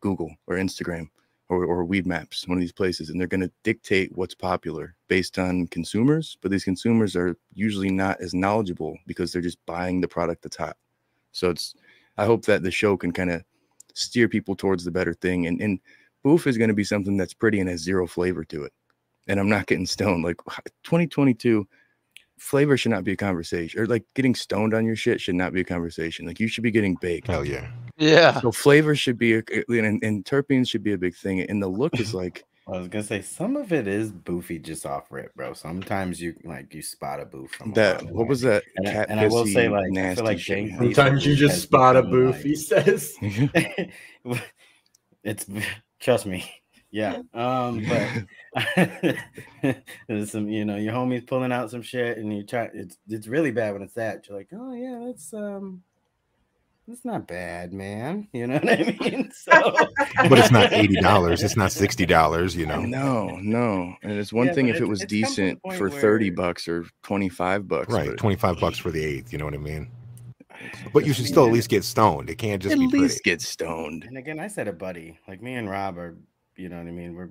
Google 0.00 0.34
or 0.46 0.56
Instagram 0.56 1.08
or, 1.48 1.64
or 1.64 1.84
Weedmaps, 1.84 2.48
one 2.48 2.56
of 2.58 2.60
these 2.60 2.72
places, 2.72 3.10
and 3.10 3.20
they're 3.20 3.26
going 3.26 3.40
to 3.40 3.50
dictate 3.64 4.16
what's 4.16 4.34
popular 4.36 4.94
based 5.08 5.38
on 5.38 5.66
consumers. 5.66 6.38
But 6.40 6.52
these 6.52 6.64
consumers 6.64 7.16
are 7.16 7.36
usually 7.52 7.90
not 7.90 8.20
as 8.20 8.32
knowledgeable 8.32 8.96
because 9.06 9.32
they're 9.32 9.42
just 9.42 9.58
buying 9.66 10.00
the 10.00 10.08
product 10.08 10.42
that's 10.42 10.56
hot. 10.56 10.76
So 11.32 11.50
it's, 11.50 11.74
I 12.16 12.24
hope 12.24 12.44
that 12.46 12.62
the 12.62 12.70
show 12.70 12.96
can 12.96 13.12
kind 13.12 13.30
of 13.30 13.42
steer 13.94 14.28
people 14.28 14.54
towards 14.54 14.84
the 14.84 14.90
better 14.90 15.14
thing. 15.14 15.46
And 15.46 15.60
and 15.60 15.80
boof 16.22 16.46
is 16.46 16.58
going 16.58 16.68
to 16.68 16.74
be 16.74 16.84
something 16.84 17.16
that's 17.16 17.34
pretty 17.34 17.60
and 17.60 17.68
has 17.68 17.80
zero 17.80 18.06
flavor 18.06 18.44
to 18.44 18.64
it. 18.64 18.72
And 19.28 19.38
I'm 19.38 19.48
not 19.48 19.66
getting 19.66 19.86
stoned. 19.86 20.24
Like 20.24 20.36
2022, 20.84 21.66
flavor 22.38 22.76
should 22.76 22.90
not 22.90 23.04
be 23.04 23.12
a 23.12 23.16
conversation, 23.16 23.80
or 23.80 23.86
like 23.86 24.04
getting 24.14 24.34
stoned 24.34 24.74
on 24.74 24.84
your 24.84 24.96
shit 24.96 25.20
should 25.20 25.34
not 25.34 25.52
be 25.52 25.60
a 25.60 25.64
conversation. 25.64 26.26
Like 26.26 26.40
you 26.40 26.48
should 26.48 26.64
be 26.64 26.70
getting 26.70 26.96
baked. 27.00 27.28
Hell 27.28 27.44
yeah. 27.44 27.70
Yeah. 27.96 28.40
So 28.40 28.50
flavor 28.50 28.96
should 28.96 29.18
be, 29.18 29.34
a, 29.34 29.42
and, 29.68 30.02
and 30.02 30.24
terpenes 30.24 30.68
should 30.68 30.82
be 30.82 30.92
a 30.92 30.98
big 30.98 31.14
thing. 31.14 31.40
And 31.42 31.62
the 31.62 31.68
look 31.68 32.00
is 32.00 32.14
like, 32.22 32.44
I 32.72 32.78
was 32.78 32.88
gonna 32.88 33.02
say 33.04 33.20
some 33.22 33.56
of 33.56 33.72
it 33.72 33.87
is 33.88 34.12
boofy 34.12 34.62
just 34.62 34.87
off 34.87 35.11
rip, 35.11 35.35
bro. 35.35 35.52
Sometimes 35.54 36.20
you 36.20 36.35
like 36.44 36.72
you 36.74 36.83
spot 36.83 37.20
a 37.20 37.24
boof 37.24 37.50
from 37.52 37.72
that. 37.72 38.04
mile 38.04 38.14
What 38.14 38.28
was 38.28 38.42
that? 38.42 38.62
And 38.76 38.88
I- 38.88 39.06
and 39.09 39.20
I 39.20 39.26
will 39.26 39.44
say, 39.46 39.66
pissy, 39.66 39.70
like, 39.94 40.04
I 40.04 40.14
feel 40.14 40.24
like 40.24 40.38
shit, 40.38 40.56
Jake 40.56 40.70
man. 40.72 40.80
Lee- 40.88 40.94
Sometimes 40.94 41.26
you 41.26 41.35
just 41.37 41.62
spot 41.62 41.96
a 41.96 42.02
boof, 42.02 42.37
like- 42.37 42.44
he 42.44 42.54
says. 42.54 43.16
it's 45.24 45.46
trust 46.00 46.24
me 46.26 46.50
yeah 46.90 47.18
um 47.35 47.85
but 47.87 49.14
there's 50.09 50.30
some 50.30 50.48
you 50.48 50.64
know 50.64 50.76
your 50.76 50.94
homies 50.94 51.26
pulling 51.26 51.52
out 51.52 51.70
some 51.70 51.83
shit 51.83 52.16
and 52.18 52.35
you 52.35 52.42
try 52.44 52.68
it's 52.72 52.96
it's 53.09 53.26
really 53.26 53.50
bad 53.50 53.72
when 53.74 53.83
it's 53.83 53.92
that 53.94 54.26
you're 54.28 54.38
like 54.38 54.48
oh 54.54 54.72
yeah 54.72 55.04
that's 55.06 55.33
um 55.35 55.83
that's 56.90 57.05
not 57.05 57.26
bad 57.29 57.72
man 57.72 58.26
you 58.33 58.46
know 58.46 58.55
what 58.55 58.68
i 58.68 58.96
mean 59.00 59.31
so 59.33 59.53
But 60.29 60.38
it's 60.38 60.50
not 60.50 60.72
eighty 60.72 60.96
dollars. 61.00 61.42
It's 61.42 61.57
not 61.57 61.72
sixty 61.72 62.05
dollars. 62.05 62.55
You 62.57 62.66
know. 62.72 62.81
No, 62.83 63.29
no. 63.40 63.94
And 64.03 64.12
it's 64.12 64.33
one 64.33 64.48
Yeah, 64.48 64.53
thing 64.55 64.68
if 64.68 64.76
it 64.76 64.83
it's- 64.83 64.88
was 64.88 65.03
it's 65.03 65.12
come 65.12 65.20
to 65.20 65.26
the 65.26 65.26
decent 65.37 65.62
point 65.62 65.79
for 65.79 65.88
30 65.88 66.31
bucks 66.31 66.68
or 66.68 66.85
25 67.05 67.68
bucks. 67.68 67.92
Right. 67.92 68.16
Twenty 68.18 68.37
five 68.37 68.59
bucks 68.61 68.76
for 68.79 68.90
the 68.90 69.03
eighth. 69.03 69.33
You 69.33 69.38
know 69.38 69.44
what 69.46 69.55
I 69.55 69.59
mean? 69.59 69.88
But 70.92 71.07
you 71.07 71.14
should 71.14 71.26
still 71.26 71.46
at 71.46 71.53
least 71.53 71.70
get 71.70 71.85
stoned. 71.85 72.29
It 72.29 72.37
can't 72.37 72.61
just 72.62 72.74
at 72.74 72.79
be 72.79 72.87
least 72.87 73.22
pretty. 73.22 73.31
get 73.31 73.40
stoned. 73.40 74.05
and 74.05 74.18
again 74.18 74.38
i 74.38 74.46
said 74.48 74.68
a 74.68 74.72
buddy 74.72 75.18
like 75.29 75.40
me 75.40 75.55
and 75.55 75.70
rob 75.70 75.96
are 75.96 76.16
you 76.57 76.68
know 76.68 76.76
what 76.76 76.87
i 76.87 76.90
mean 76.90 77.14
we're 77.16 77.31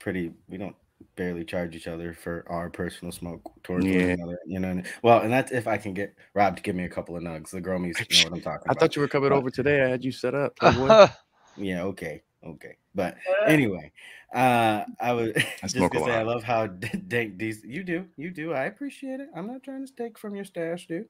pretty 0.00 0.32
we 0.48 0.56
don't 0.58 0.74
barely 1.16 1.44
charge 1.44 1.74
each 1.76 1.86
other 1.88 2.12
for 2.14 2.44
our 2.48 2.70
personal 2.70 3.12
smoke 3.12 3.42
towards 3.62 3.84
one 3.84 3.94
Yeah. 3.94 4.00
another 4.14 4.38
you 4.46 4.58
know 4.60 4.70
I 4.70 4.74
mean? 4.74 4.84
well 5.02 5.20
and 5.20 5.32
that's 5.32 5.52
if 5.52 5.66
i 5.68 5.76
can 5.76 5.94
get 5.94 6.14
rob 6.34 6.56
to 6.56 6.62
give 6.62 6.74
me 6.76 6.84
a 6.84 6.88
couple 6.88 7.16
of 7.16 7.22
nugs 7.22 7.50
the 7.50 7.60
gromies 7.60 7.98
know 7.98 8.24
what 8.30 8.32
i'm 8.36 8.40
talking 8.40 8.66
I 8.68 8.72
about 8.72 8.80
thought 8.80 8.96
you 8.96 9.02
were 9.02 9.08
coming 9.08 9.30
But- 9.30 9.36
over 9.36 9.50
today. 9.50 9.82
I 9.84 9.88
had 9.88 10.04
you 10.04 10.12
set 10.12 10.34
up. 10.34 10.56
Yeah, 11.60 11.82
okay, 11.84 12.22
okay. 12.46 12.76
But 12.94 13.16
anyway, 13.48 13.90
uh 14.32 14.84
I 15.00 15.12
was 15.12 15.32
just 15.60 15.74
smoke 15.74 15.92
a 15.94 15.98
gonna 15.98 16.12
say 16.12 16.18
I 16.18 16.22
love 16.22 16.44
how 16.44 16.68
d- 16.68 16.88
dank 17.08 17.36
these 17.36 17.64
you 17.64 17.82
do, 17.82 18.06
you 18.16 18.30
do. 18.30 18.52
I 18.52 18.66
appreciate 18.66 19.18
it. 19.18 19.28
I'm 19.34 19.48
not 19.48 19.64
trying 19.64 19.84
to 19.84 19.92
take 19.92 20.16
from 20.18 20.36
your 20.36 20.44
stash, 20.44 20.86
dude. 20.86 21.08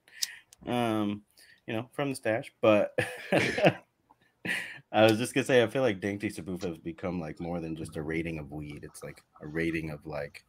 Um, 0.66 1.20
you 1.66 1.74
know, 1.74 1.90
from 1.92 2.09
the 2.09 2.16
stash, 2.16 2.51
but 2.62 2.98
I 4.92 5.03
was 5.03 5.18
just 5.18 5.35
gonna 5.35 5.44
say 5.44 5.62
I 5.62 5.66
feel 5.66 5.83
like 5.83 6.01
Dank 6.01 6.20
Dees 6.20 6.38
or 6.38 6.42
Boof 6.42 6.62
has 6.62 6.79
become 6.79 7.20
like 7.20 7.40
more 7.40 7.61
than 7.61 7.77
just 7.77 7.96
a 7.96 8.03
rating 8.03 8.38
of 8.38 8.51
weed. 8.53 8.81
It's 8.85 9.03
like 9.05 9.22
a 9.42 9.46
rating 9.46 9.90
of 9.90 10.07
like, 10.07 10.44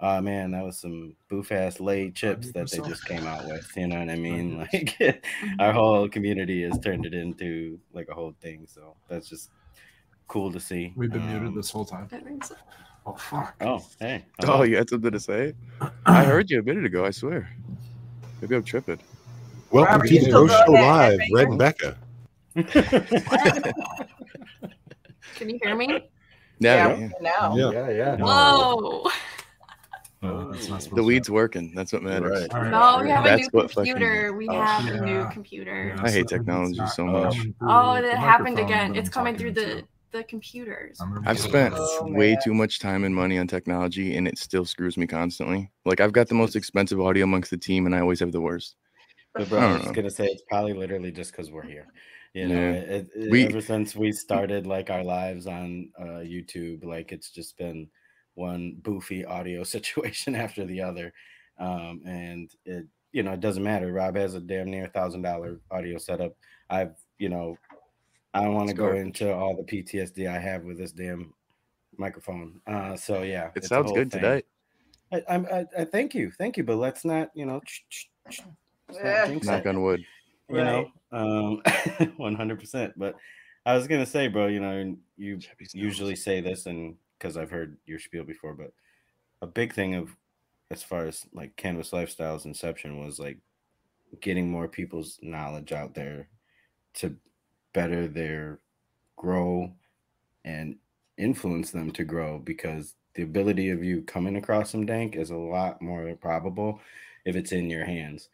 oh 0.00 0.20
man, 0.20 0.50
that 0.50 0.64
was 0.64 0.78
some 0.78 1.14
boof 1.28 1.52
ass 1.52 1.78
laid 1.78 2.14
chips 2.14 2.50
that 2.52 2.70
they 2.70 2.78
just 2.78 3.04
came 3.06 3.24
out 3.26 3.46
with. 3.46 3.70
You 3.76 3.86
know 3.86 4.00
what 4.00 4.10
I 4.10 4.16
mean? 4.16 4.58
Like 4.58 5.24
our 5.60 5.72
whole 5.80 6.08
community 6.08 6.62
has 6.62 6.78
turned 6.80 7.06
it 7.06 7.14
into 7.14 7.78
like 7.92 8.08
a 8.08 8.14
whole 8.14 8.34
thing. 8.40 8.66
So 8.66 8.96
that's 9.08 9.28
just 9.28 9.50
cool 10.26 10.50
to 10.52 10.58
see. 10.60 10.92
We've 10.96 11.12
been 11.12 11.26
muted 11.28 11.48
Um, 11.48 11.54
this 11.54 11.70
whole 11.70 11.84
time. 11.84 12.08
Oh 13.06 13.14
fuck. 13.14 13.54
Oh, 13.60 13.82
hey. 14.00 14.24
Oh, 14.44 14.64
you 14.64 14.76
had 14.76 14.90
something 14.90 15.12
to 15.12 15.20
say? 15.20 15.54
I 16.04 16.24
heard 16.24 16.50
you 16.50 16.58
a 16.58 16.62
minute 16.62 16.84
ago. 16.84 17.04
I 17.04 17.10
swear. 17.10 17.48
Maybe 18.40 18.56
I'm 18.56 18.64
tripping. 18.64 18.98
Welcome 19.70 19.92
Robert, 19.92 20.08
to 20.08 20.14
the 20.14 20.20
still 20.24 20.48
Show 20.48 20.72
Live, 20.72 21.18
Red 21.18 21.28
finger? 21.28 21.48
and 21.50 21.58
Becca. 21.58 21.98
Can 25.34 25.48
you 25.48 25.58
hear 25.62 25.76
me? 25.76 26.08
Yeah, 26.60 26.88
Yeah, 26.88 26.96
yeah. 26.98 27.08
now. 27.20 27.56
Yeah, 27.56 27.90
yeah. 27.90 28.16
Whoa. 28.16 29.04
Uh, 30.20 30.48
it's 30.50 30.68
not 30.68 30.82
supposed 30.82 30.96
The 30.96 31.02
weed's 31.04 31.30
working. 31.30 31.72
That's 31.76 31.92
what 31.92 32.02
matters. 32.02 32.48
Right. 32.50 32.54
All 32.54 32.62
right. 32.62 32.70
No, 32.72 33.04
we 33.04 33.10
have 33.10 33.24
a 33.24 33.28
That's 33.28 33.42
new 33.42 33.48
what 33.52 33.70
fucking- 33.70 33.92
computer. 33.92 34.32
We 34.32 34.48
Oh, 34.48 34.60
have 34.60 34.92
a 34.92 35.00
new 35.06 35.28
computer. 35.30 35.94
Yeah, 35.96 36.02
I 36.02 36.10
hate 36.10 36.12
so 36.14 36.18
it's 36.20 36.32
technology 36.32 36.78
not 36.78 36.88
so 36.90 37.06
much. 37.06 37.36
Oh, 37.60 38.00
the 38.02 38.10
it 38.10 38.18
happened 38.18 38.58
again. 38.58 38.96
It's 38.96 39.08
coming 39.08 39.36
through 39.36 39.52
the 39.52 39.84
the 40.10 40.24
computers. 40.24 40.98
I'm 41.00 41.14
gonna 41.14 41.28
I've 41.30 41.38
spent 41.38 41.74
Oh, 41.76 42.06
way 42.10 42.32
man. 42.32 42.40
too 42.42 42.54
much 42.54 42.80
time 42.80 43.04
and 43.04 43.14
money 43.14 43.38
on 43.38 43.46
technology, 43.46 44.16
and 44.16 44.26
it 44.26 44.38
still 44.38 44.64
screws 44.64 44.96
me 44.96 45.06
constantly. 45.06 45.70
Like 45.84 46.00
I've 46.00 46.12
got 46.12 46.26
the 46.28 46.34
most 46.34 46.56
expensive 46.56 46.98
audio 47.00 47.22
amongst 47.24 47.50
the 47.50 47.58
team, 47.58 47.86
and 47.86 47.94
I 47.94 48.00
always 48.00 48.18
have 48.18 48.32
the 48.32 48.40
worst. 48.40 48.74
But 49.34 49.48
bro, 49.50 49.60
I 49.60 49.74
I 49.74 49.78
was 49.78 49.92
gonna 49.92 50.10
say 50.10 50.26
it's 50.26 50.42
probably 50.48 50.72
literally 50.72 51.12
just 51.12 51.30
because 51.30 51.52
we're 51.52 51.62
here. 51.62 51.86
You 52.38 52.48
know, 52.48 52.54
Yeah. 52.54 52.72
it, 52.96 53.08
it- 53.14 53.30
We- 53.30 53.46
ever 53.46 53.60
since 53.60 53.96
we 53.96 54.12
started 54.12 54.66
like 54.66 54.90
our 54.90 55.02
lives 55.02 55.46
on 55.46 55.90
uh, 55.98 56.22
YouTube, 56.24 56.84
like 56.84 57.10
it's 57.12 57.30
just 57.30 57.56
been 57.58 57.88
one 58.34 58.76
boofy 58.82 59.28
audio 59.28 59.64
situation 59.76 60.34
after 60.36 60.64
the 60.64 60.80
other, 60.80 61.12
um, 61.58 62.00
and 62.06 62.50
it 62.64 62.86
you 63.12 63.22
know 63.22 63.32
it 63.32 63.40
doesn't 63.40 63.62
matter. 63.64 63.92
Rob 63.92 64.14
has 64.16 64.34
a 64.34 64.40
damn 64.40 64.70
near 64.70 64.86
thousand 64.88 65.22
dollar 65.22 65.60
audio 65.70 65.98
setup. 65.98 66.36
I've 66.70 66.94
you 67.18 67.28
know 67.28 67.56
I 68.34 68.42
don't 68.44 68.54
want 68.54 68.68
to 68.68 68.74
go 68.74 68.84
garbage. 68.92 69.06
into 69.06 69.34
all 69.34 69.56
the 69.56 69.64
PTSD 69.64 70.28
I 70.28 70.38
have 70.38 70.62
with 70.62 70.78
this 70.78 70.92
damn 70.92 71.32
microphone. 71.96 72.60
Uh, 72.66 72.94
so 72.96 73.22
yeah, 73.22 73.50
It 73.56 73.64
sounds 73.64 73.90
good 73.92 74.10
thing. 74.12 74.20
today. 74.20 74.42
I, 75.10 75.16
I'm- 75.32 75.46
I, 75.50 75.64
I 75.80 75.84
thank 75.86 76.14
you, 76.14 76.30
thank 76.38 76.56
you, 76.56 76.62
but 76.64 76.76
let's 76.76 77.04
not 77.04 77.30
you 77.34 77.46
know. 77.46 77.60
let's 78.26 78.40
not 78.40 78.54
Yeah. 79.02 79.26
jinx 79.26 79.46
it 79.46 79.50
Knock 79.50 79.66
on 79.66 79.82
wood. 79.82 80.04
You 80.50 80.56
know 80.56 80.90
um 81.10 81.62
100% 81.66 82.92
but 82.96 83.16
i 83.64 83.74
was 83.74 83.86
gonna 83.86 84.04
say 84.04 84.28
bro 84.28 84.46
you 84.46 84.60
know 84.60 84.94
you 85.16 85.40
usually 85.72 86.14
say 86.14 86.40
this 86.40 86.66
and 86.66 86.96
because 87.18 87.36
i've 87.36 87.50
heard 87.50 87.78
your 87.86 87.98
spiel 87.98 88.24
before 88.24 88.52
but 88.52 88.72
a 89.40 89.46
big 89.46 89.72
thing 89.72 89.94
of 89.94 90.14
as 90.70 90.82
far 90.82 91.06
as 91.06 91.26
like 91.32 91.56
Cannabis 91.56 91.90
Lifestyles 91.90 92.44
inception 92.44 92.98
was 92.98 93.18
like 93.18 93.38
getting 94.20 94.50
more 94.50 94.68
people's 94.68 95.18
knowledge 95.22 95.72
out 95.72 95.94
there 95.94 96.28
to 96.94 97.16
better 97.72 98.06
their 98.06 98.60
grow 99.16 99.72
and 100.44 100.76
influence 101.16 101.70
them 101.70 101.90
to 101.92 102.04
grow 102.04 102.38
because 102.38 102.94
the 103.14 103.22
ability 103.22 103.70
of 103.70 103.82
you 103.82 104.02
coming 104.02 104.36
across 104.36 104.70
some 104.70 104.86
dank 104.86 105.16
is 105.16 105.30
a 105.30 105.36
lot 105.36 105.82
more 105.82 106.14
probable 106.16 106.80
if 107.24 107.34
it's 107.34 107.52
in 107.52 107.68
your 107.68 107.84
hands 107.84 108.28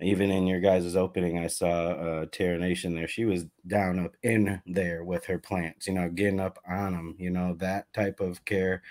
even 0.00 0.30
in 0.30 0.46
your 0.46 0.60
guys' 0.60 0.94
opening, 0.94 1.38
I 1.38 1.48
saw 1.48 1.90
uh, 1.90 2.26
Terra 2.30 2.58
Nation 2.58 2.94
there. 2.94 3.08
She 3.08 3.24
was 3.24 3.46
down 3.66 3.98
up 3.98 4.12
in 4.22 4.62
there 4.66 5.02
with 5.02 5.24
her 5.26 5.38
plants, 5.38 5.88
you 5.88 5.94
know, 5.94 6.08
getting 6.08 6.38
up 6.38 6.58
on 6.68 6.92
them. 6.92 7.16
You 7.18 7.30
know, 7.30 7.54
that 7.58 7.92
type 7.92 8.20
of 8.20 8.44
care 8.44 8.82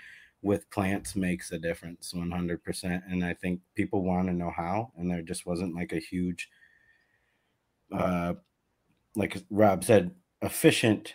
with 0.42 0.70
plants 0.70 1.16
makes 1.16 1.50
a 1.50 1.58
difference 1.58 2.12
100%. 2.12 3.02
And 3.10 3.24
I 3.24 3.34
think 3.34 3.60
people 3.74 4.04
want 4.04 4.28
to 4.28 4.34
know 4.34 4.52
how, 4.54 4.92
and 4.96 5.10
there 5.10 5.22
just 5.22 5.46
wasn't 5.46 5.74
like 5.74 5.92
a 5.92 5.98
huge, 5.98 6.48
uh, 7.92 8.34
like 9.16 9.36
Rob 9.50 9.84
said, 9.84 10.12
efficient 10.42 11.14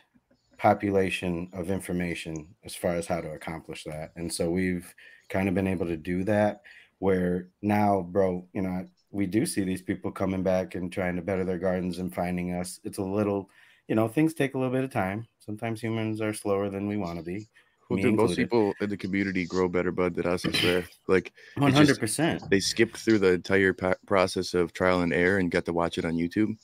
population 0.58 1.50
of 1.54 1.70
information 1.70 2.48
as 2.64 2.76
far 2.76 2.96
as 2.96 3.06
how 3.06 3.22
to 3.22 3.32
accomplish 3.32 3.84
that. 3.84 4.12
And 4.16 4.34
so 4.34 4.50
we've 4.50 4.94
kind 5.30 5.48
of 5.48 5.56
been 5.56 5.68
able 5.68 5.86
to 5.86 5.98
do 5.98 6.24
that 6.24 6.62
where 7.00 7.50
now, 7.62 8.02
bro, 8.02 8.48
you 8.54 8.62
know, 8.62 8.88
we 9.14 9.26
do 9.28 9.46
see 9.46 9.64
these 9.64 9.82
people 9.82 10.12
coming 10.12 10.44
back 10.44 10.76
and 10.76 10.92
trying 10.92 11.16
to 11.16 11.22
better 11.22 11.46
their 11.46 11.60
gardens 11.60 12.00
and 12.00 12.14
finding 12.14 12.54
us. 12.54 12.80
It's 12.84 12.98
a 12.98 13.04
little, 13.04 13.50
you 13.88 13.96
know, 13.96 14.08
things 14.08 14.34
take 14.34 14.56
a 14.56 14.58
little 14.58 14.74
bit 14.74 14.84
of 14.84 14.92
time. 14.92 15.28
Sometimes 15.40 15.80
humans 15.82 16.20
are 16.20 16.34
slower 16.34 16.70
than 16.70 16.88
we 16.88 16.98
want 16.98 17.20
to 17.20 17.24
be. 17.24 17.48
Well, 17.90 18.02
dude, 18.02 18.16
most 18.16 18.38
people 18.38 18.74
in 18.82 18.90
the 18.90 18.98
community 18.98 19.46
grow 19.46 19.68
better 19.70 19.92
bud 19.92 20.16
than 20.16 20.26
us. 20.26 20.46
I 20.46 20.52
swear. 20.52 20.86
Like 21.08 21.28
it 21.56 21.62
One 21.62 21.72
just- 21.72 21.78
hundred 21.78 22.00
percent. 22.00 22.50
they 22.50 22.60
skipped 22.60 22.98
through 22.98 23.20
the 23.20 23.34
entire 23.34 23.74
pa- 23.74 23.96
process 24.08 24.54
of 24.56 24.74
trial 24.74 25.02
and 25.02 25.14
error 25.14 25.38
and 25.38 25.52
got 25.52 25.66
to 25.66 25.74
watch 25.74 25.98
it 26.00 26.06
on 26.06 26.14
YouTube. 26.14 26.56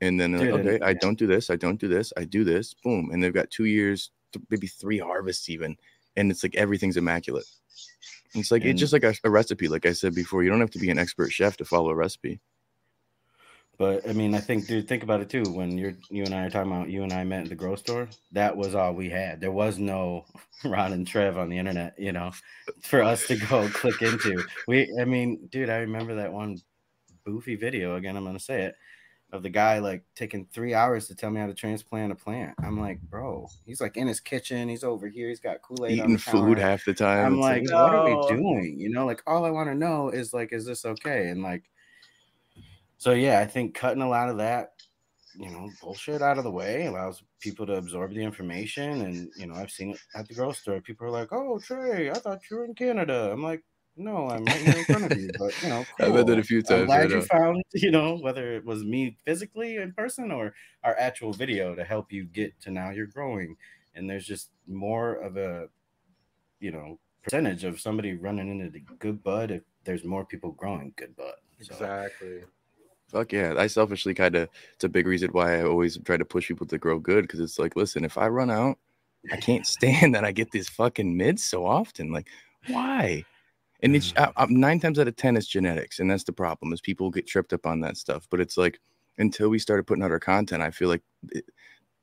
And 0.00 0.18
then 0.18 0.32
like, 0.38 0.48
okay, 0.48 0.78
I 0.80 0.94
don't 0.94 1.18
do 1.18 1.26
this, 1.26 1.50
I 1.50 1.56
don't 1.56 1.78
do 1.80 1.88
this, 1.88 2.12
I 2.16 2.24
do 2.24 2.42
this, 2.44 2.72
boom. 2.84 3.10
And 3.12 3.22
they've 3.22 3.34
got 3.34 3.50
two 3.50 3.64
years, 3.66 4.10
th- 4.32 4.44
maybe 4.48 4.68
three 4.68 4.98
harvests 4.98 5.48
even. 5.50 5.76
And 6.16 6.30
it's 6.30 6.42
like 6.44 6.54
everything's 6.54 6.96
immaculate. 6.96 7.44
It's 8.34 8.50
like 8.50 8.62
And- 8.62 8.70
it's 8.72 8.80
just 8.80 8.92
like 8.92 9.04
a, 9.04 9.14
a 9.24 9.30
recipe. 9.30 9.68
Like 9.68 9.86
I 9.86 9.92
said 9.92 10.14
before, 10.14 10.42
you 10.42 10.50
don't 10.50 10.60
have 10.60 10.70
to 10.72 10.78
be 10.78 10.90
an 10.90 10.98
expert 10.98 11.32
chef 11.32 11.56
to 11.58 11.64
follow 11.64 11.90
a 11.90 11.94
recipe. 11.94 12.40
But 13.78 14.08
I 14.08 14.12
mean, 14.12 14.34
I 14.34 14.40
think, 14.40 14.66
dude, 14.66 14.88
think 14.88 15.04
about 15.04 15.20
it 15.20 15.28
too. 15.30 15.44
When 15.44 15.78
you're 15.78 15.94
you 16.10 16.24
and 16.24 16.34
I 16.34 16.46
are 16.46 16.50
talking 16.50 16.72
about 16.72 16.88
you 16.90 17.04
and 17.04 17.12
I 17.12 17.22
met 17.22 17.44
in 17.44 17.48
the 17.48 17.54
grocery 17.54 17.78
store, 17.84 18.08
that 18.32 18.56
was 18.56 18.74
all 18.74 18.92
we 18.92 19.08
had. 19.08 19.40
There 19.40 19.52
was 19.52 19.78
no 19.78 20.24
Ron 20.64 20.92
and 20.92 21.06
Trev 21.06 21.38
on 21.38 21.48
the 21.48 21.58
internet, 21.58 21.96
you 21.96 22.10
know, 22.10 22.32
for 22.82 23.02
us 23.02 23.26
to 23.28 23.36
go 23.36 23.68
click 23.72 24.02
into. 24.02 24.42
We, 24.66 24.92
I 25.00 25.04
mean, 25.04 25.46
dude, 25.52 25.70
I 25.70 25.76
remember 25.76 26.16
that 26.16 26.32
one 26.32 26.58
boofy 27.26 27.58
video 27.58 27.94
again. 27.94 28.16
I'm 28.16 28.24
gonna 28.24 28.40
say 28.40 28.62
it 28.64 28.74
of 29.32 29.42
the 29.42 29.50
guy 29.50 29.78
like 29.78 30.02
taking 30.14 30.46
three 30.52 30.72
hours 30.72 31.06
to 31.06 31.14
tell 31.14 31.30
me 31.30 31.40
how 31.40 31.46
to 31.46 31.54
transplant 31.54 32.12
a 32.12 32.14
plant. 32.14 32.54
I'm 32.64 32.80
like, 32.80 33.00
bro, 33.02 33.48
he's 33.66 33.80
like 33.80 33.96
in 33.96 34.06
his 34.06 34.20
kitchen. 34.20 34.68
He's 34.68 34.84
over 34.84 35.06
here. 35.08 35.28
He's 35.28 35.40
got 35.40 35.60
Kool 35.60 35.84
Aid 35.86 35.98
Eating 35.98 36.16
food 36.16 36.58
half 36.58 36.84
the 36.84 36.94
time. 36.94 37.26
I'm 37.26 37.40
like, 37.40 37.62
like, 37.68 37.72
what 37.72 37.94
are 37.94 38.04
we 38.04 38.36
doing? 38.36 38.76
You 38.78 38.88
know, 38.88 39.04
like 39.04 39.22
all 39.26 39.44
I 39.44 39.50
want 39.50 39.68
to 39.68 39.74
know 39.74 40.08
is 40.08 40.32
like, 40.32 40.52
is 40.52 40.64
this 40.64 40.84
okay? 40.86 41.28
And 41.28 41.42
like, 41.42 41.64
so 42.96 43.12
yeah, 43.12 43.40
I 43.40 43.46
think 43.46 43.74
cutting 43.74 44.02
a 44.02 44.08
lot 44.08 44.30
of 44.30 44.38
that, 44.38 44.72
you 45.38 45.50
know, 45.50 45.68
bullshit 45.82 46.22
out 46.22 46.38
of 46.38 46.44
the 46.44 46.50
way 46.50 46.86
allows 46.86 47.22
people 47.38 47.66
to 47.66 47.74
absorb 47.74 48.14
the 48.14 48.22
information. 48.22 49.02
And 49.02 49.30
you 49.36 49.46
know, 49.46 49.54
I've 49.54 49.70
seen 49.70 49.90
it 49.90 50.00
at 50.14 50.26
the 50.26 50.34
grocery 50.34 50.54
store. 50.54 50.80
People 50.80 51.06
are 51.06 51.10
like, 51.10 51.28
"Oh, 51.32 51.60
Trey, 51.60 52.10
I 52.10 52.14
thought 52.14 52.40
you 52.50 52.56
were 52.56 52.64
in 52.64 52.74
Canada." 52.74 53.30
I'm 53.30 53.42
like, 53.42 53.62
"No, 53.98 54.28
I'm 54.28 54.44
right 54.44 54.56
here 54.56 54.76
in 54.78 54.84
front 54.84 55.12
of 55.12 55.18
you." 55.18 55.30
But 55.38 55.62
you 55.62 55.68
know, 55.68 55.84
I've 56.00 56.14
had 56.14 56.26
that 56.26 56.32
a 56.32 56.34
cool. 56.36 56.42
few 56.42 56.58
I'm 56.58 56.64
times, 56.64 56.86
glad 56.86 57.00
right 57.00 57.10
you 57.10 57.16
on. 57.16 57.22
found, 57.22 57.62
you 57.74 57.90
know, 57.90 58.16
whether 58.16 58.52
it 58.52 58.64
was 58.64 58.84
me 58.84 59.16
physically 59.24 59.76
in 59.76 59.92
person 59.92 60.30
or 60.30 60.54
our 60.84 60.96
actual 60.98 61.32
video 61.32 61.74
to 61.74 61.84
help 61.84 62.12
you 62.12 62.24
get 62.24 62.58
to 62.62 62.70
now 62.70 62.90
you're 62.90 63.06
growing. 63.06 63.56
And 63.94 64.08
there's 64.08 64.26
just 64.26 64.50
more 64.66 65.14
of 65.14 65.36
a 65.36 65.68
you 66.60 66.70
know 66.70 66.98
percentage 67.22 67.64
of 67.64 67.80
somebody 67.80 68.14
running 68.14 68.48
into 68.48 68.70
the 68.70 68.80
good 68.98 69.22
bud 69.22 69.50
if 69.50 69.62
there's 69.84 70.04
more 70.04 70.24
people 70.24 70.52
growing 70.52 70.92
good 70.96 71.14
bud. 71.16 71.34
So, 71.60 71.74
Exactly. 71.74 72.42
Fuck 73.08 73.32
yeah. 73.32 73.54
I 73.56 73.66
selfishly 73.66 74.14
kind 74.14 74.34
of, 74.36 74.48
it's 74.74 74.84
a 74.84 74.88
big 74.88 75.06
reason 75.06 75.30
why 75.32 75.58
I 75.58 75.64
always 75.64 75.98
try 76.04 76.18
to 76.18 76.24
push 76.24 76.48
people 76.48 76.66
to 76.66 76.78
grow 76.78 76.98
good 76.98 77.22
because 77.22 77.40
it's 77.40 77.58
like, 77.58 77.74
listen, 77.74 78.04
if 78.04 78.18
I 78.18 78.28
run 78.28 78.50
out, 78.50 78.78
I 79.32 79.36
can't 79.36 79.66
stand 79.76 80.14
that 80.14 80.24
I 80.24 80.32
get 80.32 80.50
these 80.50 80.68
fucking 80.68 81.16
mids 81.16 81.42
so 81.42 81.66
often. 81.66 82.12
Like, 82.12 82.28
why? 82.68 83.24
And 83.80 83.94
it's 83.94 84.12
I, 84.16 84.32
I'm 84.36 84.58
nine 84.58 84.80
times 84.80 84.98
out 84.98 85.08
of 85.08 85.16
10, 85.16 85.36
it's 85.36 85.46
genetics. 85.46 86.00
And 86.00 86.10
that's 86.10 86.24
the 86.24 86.32
problem 86.32 86.72
is 86.72 86.80
people 86.80 87.10
get 87.10 87.26
tripped 87.26 87.52
up 87.52 87.66
on 87.66 87.80
that 87.80 87.96
stuff. 87.96 88.26
But 88.30 88.40
it's 88.40 88.56
like, 88.56 88.80
until 89.18 89.48
we 89.48 89.58
started 89.58 89.86
putting 89.86 90.02
out 90.04 90.10
our 90.10 90.20
content, 90.20 90.62
I 90.62 90.70
feel 90.70 90.88
like 90.88 91.02
it, 91.30 91.44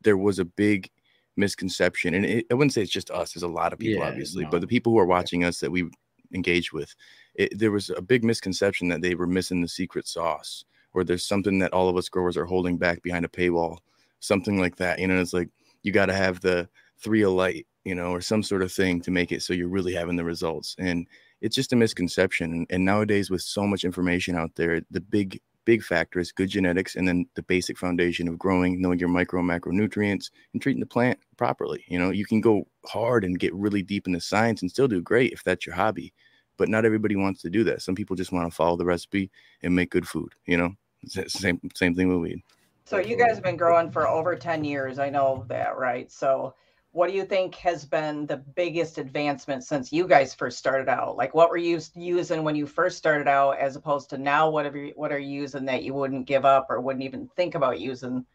there 0.02 0.18
was 0.18 0.40
a 0.40 0.46
big 0.46 0.90
misconception. 1.38 2.14
And 2.14 2.26
it, 2.26 2.46
I 2.52 2.54
wouldn't 2.54 2.74
say 2.74 2.82
it's 2.82 2.92
just 2.92 3.12
us, 3.12 3.34
there's 3.34 3.44
a 3.44 3.48
lot 3.48 3.74
of 3.74 3.80
people, 3.80 4.02
Yeah, 4.02 4.08
obviously, 4.10 4.44
no. 4.44 4.50
but 4.50 4.62
the 4.62 4.68
people 4.68 4.92
who 4.94 5.00
are 5.00 5.06
watching 5.06 5.44
us 5.44 5.60
that 5.60 5.72
we 5.72 5.90
engage 6.34 6.72
with, 6.74 6.94
it, 7.36 7.58
there 7.58 7.72
was 7.72 7.90
a 7.90 8.02
big 8.02 8.24
misconception 8.24 8.88
that 8.90 9.02
they 9.02 9.16
were 9.16 9.28
missing 9.28 9.62
the 9.62 9.68
secret 9.68 10.08
sauce 10.08 10.64
or 10.94 11.04
there's 11.04 11.28
something 11.28 11.60
that 11.60 11.74
all 11.74 11.90
of 11.90 11.98
us 11.98 12.10
growers 12.10 12.38
are 12.38 12.46
holding 12.46 12.78
back 12.78 13.02
behind 13.04 13.26
a 13.26 13.30
paywall, 13.30 13.80
something 14.22 14.60
like 14.60 14.78
that. 14.78 14.98
You 15.00 15.08
know, 15.08 15.20
it's 15.20 15.34
like 15.34 15.50
you 15.84 15.92
got 15.92 16.06
to 16.08 16.14
have 16.14 16.40
the 16.40 16.70
three 16.98 17.22
a 17.24 17.30
light, 17.30 17.68
you 17.84 17.94
know, 17.96 18.12
or 18.12 18.22
some 18.22 18.42
sort 18.42 18.62
of 18.62 18.72
thing 18.72 19.02
to 19.02 19.12
make 19.12 19.32
it 19.32 19.44
so 19.44 19.54
you're 19.54 19.68
really 19.68 19.94
having 19.94 20.16
the 20.16 20.24
results. 20.24 20.76
And 20.80 21.06
it's 21.42 21.56
just 21.56 21.74
a 21.74 21.76
misconception. 21.76 22.66
And, 22.70 22.86
nowadays, 22.86 23.30
with 23.30 23.42
so 23.42 23.66
much 23.66 23.84
information 23.84 24.36
out 24.36 24.56
there, 24.56 24.82
the 24.92 25.02
big, 25.02 25.42
big 25.66 25.84
factor 25.84 26.20
is 26.20 26.32
good 26.32 26.50
genetics 26.50 26.96
and 26.96 27.08
then 27.08 27.26
the 27.36 27.44
basic 27.44 27.78
foundation 27.78 28.28
of 28.28 28.38
growing, 28.38 28.82
knowing 28.82 29.00
your 29.00 29.10
micro 29.10 29.40
and 29.40 29.50
macronutrients 29.50 30.30
and 30.54 30.62
treating 30.62 30.80
the 30.80 30.86
plant 30.86 31.20
properly. 31.38 31.84
You 31.88 32.00
know, 32.00 32.12
you 32.12 32.26
can 32.26 32.42
go 32.42 32.68
hard 32.86 33.24
and 33.24 33.40
get 33.40 33.54
really 33.54 33.82
deep 33.82 34.08
in 34.08 34.14
the 34.14 34.22
science 34.22 34.62
and 34.62 34.72
still 34.72 34.88
do 34.88 35.02
great 35.02 35.34
if 35.34 35.44
that's 35.44 35.66
your 35.66 35.76
hobby. 35.76 36.14
But 36.58 36.70
not 36.70 36.86
everybody 36.86 37.16
wants 37.16 37.42
to 37.42 37.50
do 37.50 37.64
that. 37.66 37.82
Some 37.82 37.96
people 37.96 38.16
just 38.16 38.32
want 38.32 38.50
to 38.50 38.56
follow 38.56 38.78
the 38.78 38.86
recipe 38.86 39.30
and 39.62 39.76
make 39.76 39.92
good 39.92 40.08
food, 40.08 40.34
you 40.46 40.58
know? 40.58 40.74
Same 41.08 41.60
same 41.76 41.94
thing 41.94 42.08
with 42.08 42.18
weed. 42.18 42.42
So 42.86 42.98
you 42.98 43.16
guys 43.16 43.36
have 43.36 43.44
been 43.44 43.58
growing 43.58 43.92
for 43.92 44.08
over 44.08 44.36
10 44.36 44.64
years. 44.64 44.98
I 44.98 45.10
know 45.10 45.46
that, 45.50 45.78
right? 45.78 46.12
So 46.12 46.56
what 46.96 47.10
do 47.10 47.14
you 47.14 47.26
think 47.26 47.56
has 47.56 47.84
been 47.84 48.26
the 48.26 48.38
biggest 48.38 48.98
advancement 48.98 49.66
since 49.66 49.92
you 49.92 50.08
guys 50.08 50.34
first 50.34 50.58
started 50.58 50.88
out? 50.88 51.18
Like 51.18 51.36
what 51.36 51.50
were 51.50 51.58
you 51.58 51.82
using 51.94 52.46
when 52.46 52.56
you 52.56 52.66
first 52.66 52.98
started 52.98 53.28
out 53.28 53.58
as 53.58 53.76
opposed 53.76 54.10
to 54.12 54.18
now 54.18 54.50
whatever 54.50 54.78
you- 54.78 54.94
what 54.96 55.12
are 55.12 55.20
you 55.20 55.42
using 55.42 55.66
that 55.66 55.84
you 55.84 55.94
wouldn't 55.94 56.26
give 56.26 56.46
up 56.46 56.68
or 56.70 56.80
wouldn't 56.80 57.04
even 57.04 57.28
think 57.36 57.54
about 57.54 57.82
using 57.82 58.26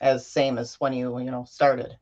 as 0.00 0.26
same 0.26 0.58
as 0.58 0.74
when 0.80 0.92
you, 0.92 1.16
you 1.20 1.30
know, 1.30 1.44
started? 1.44 1.96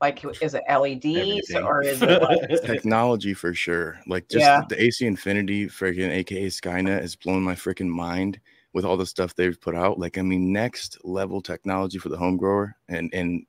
Like 0.00 0.24
is 0.42 0.54
it 0.54 0.64
LEDs 0.68 1.54
Everything. 1.54 1.62
or 1.62 1.82
is 1.82 2.02
it 2.02 2.20
what? 2.20 2.66
Technology 2.66 3.32
for 3.32 3.54
sure. 3.54 4.00
Like 4.08 4.28
just 4.28 4.46
Yeah. 4.46 4.64
the 4.68 4.82
AC 4.82 5.06
Infinity 5.06 5.68
freaking 5.68 6.10
aka 6.10 6.48
Skynet 6.48 7.02
has 7.02 7.14
blown 7.14 7.44
my 7.44 7.54
freaking 7.54 7.88
mind 7.88 8.40
with 8.72 8.84
all 8.84 8.96
the 8.96 9.06
stuff 9.06 9.36
they've 9.36 9.60
put 9.60 9.76
out. 9.76 9.96
Like 9.96 10.18
I 10.18 10.22
mean 10.22 10.52
next 10.52 10.98
level 11.04 11.40
technology 11.40 11.98
for 11.98 12.08
the 12.08 12.16
home 12.16 12.36
grower 12.36 12.74
and 12.88 13.14
and 13.14 13.46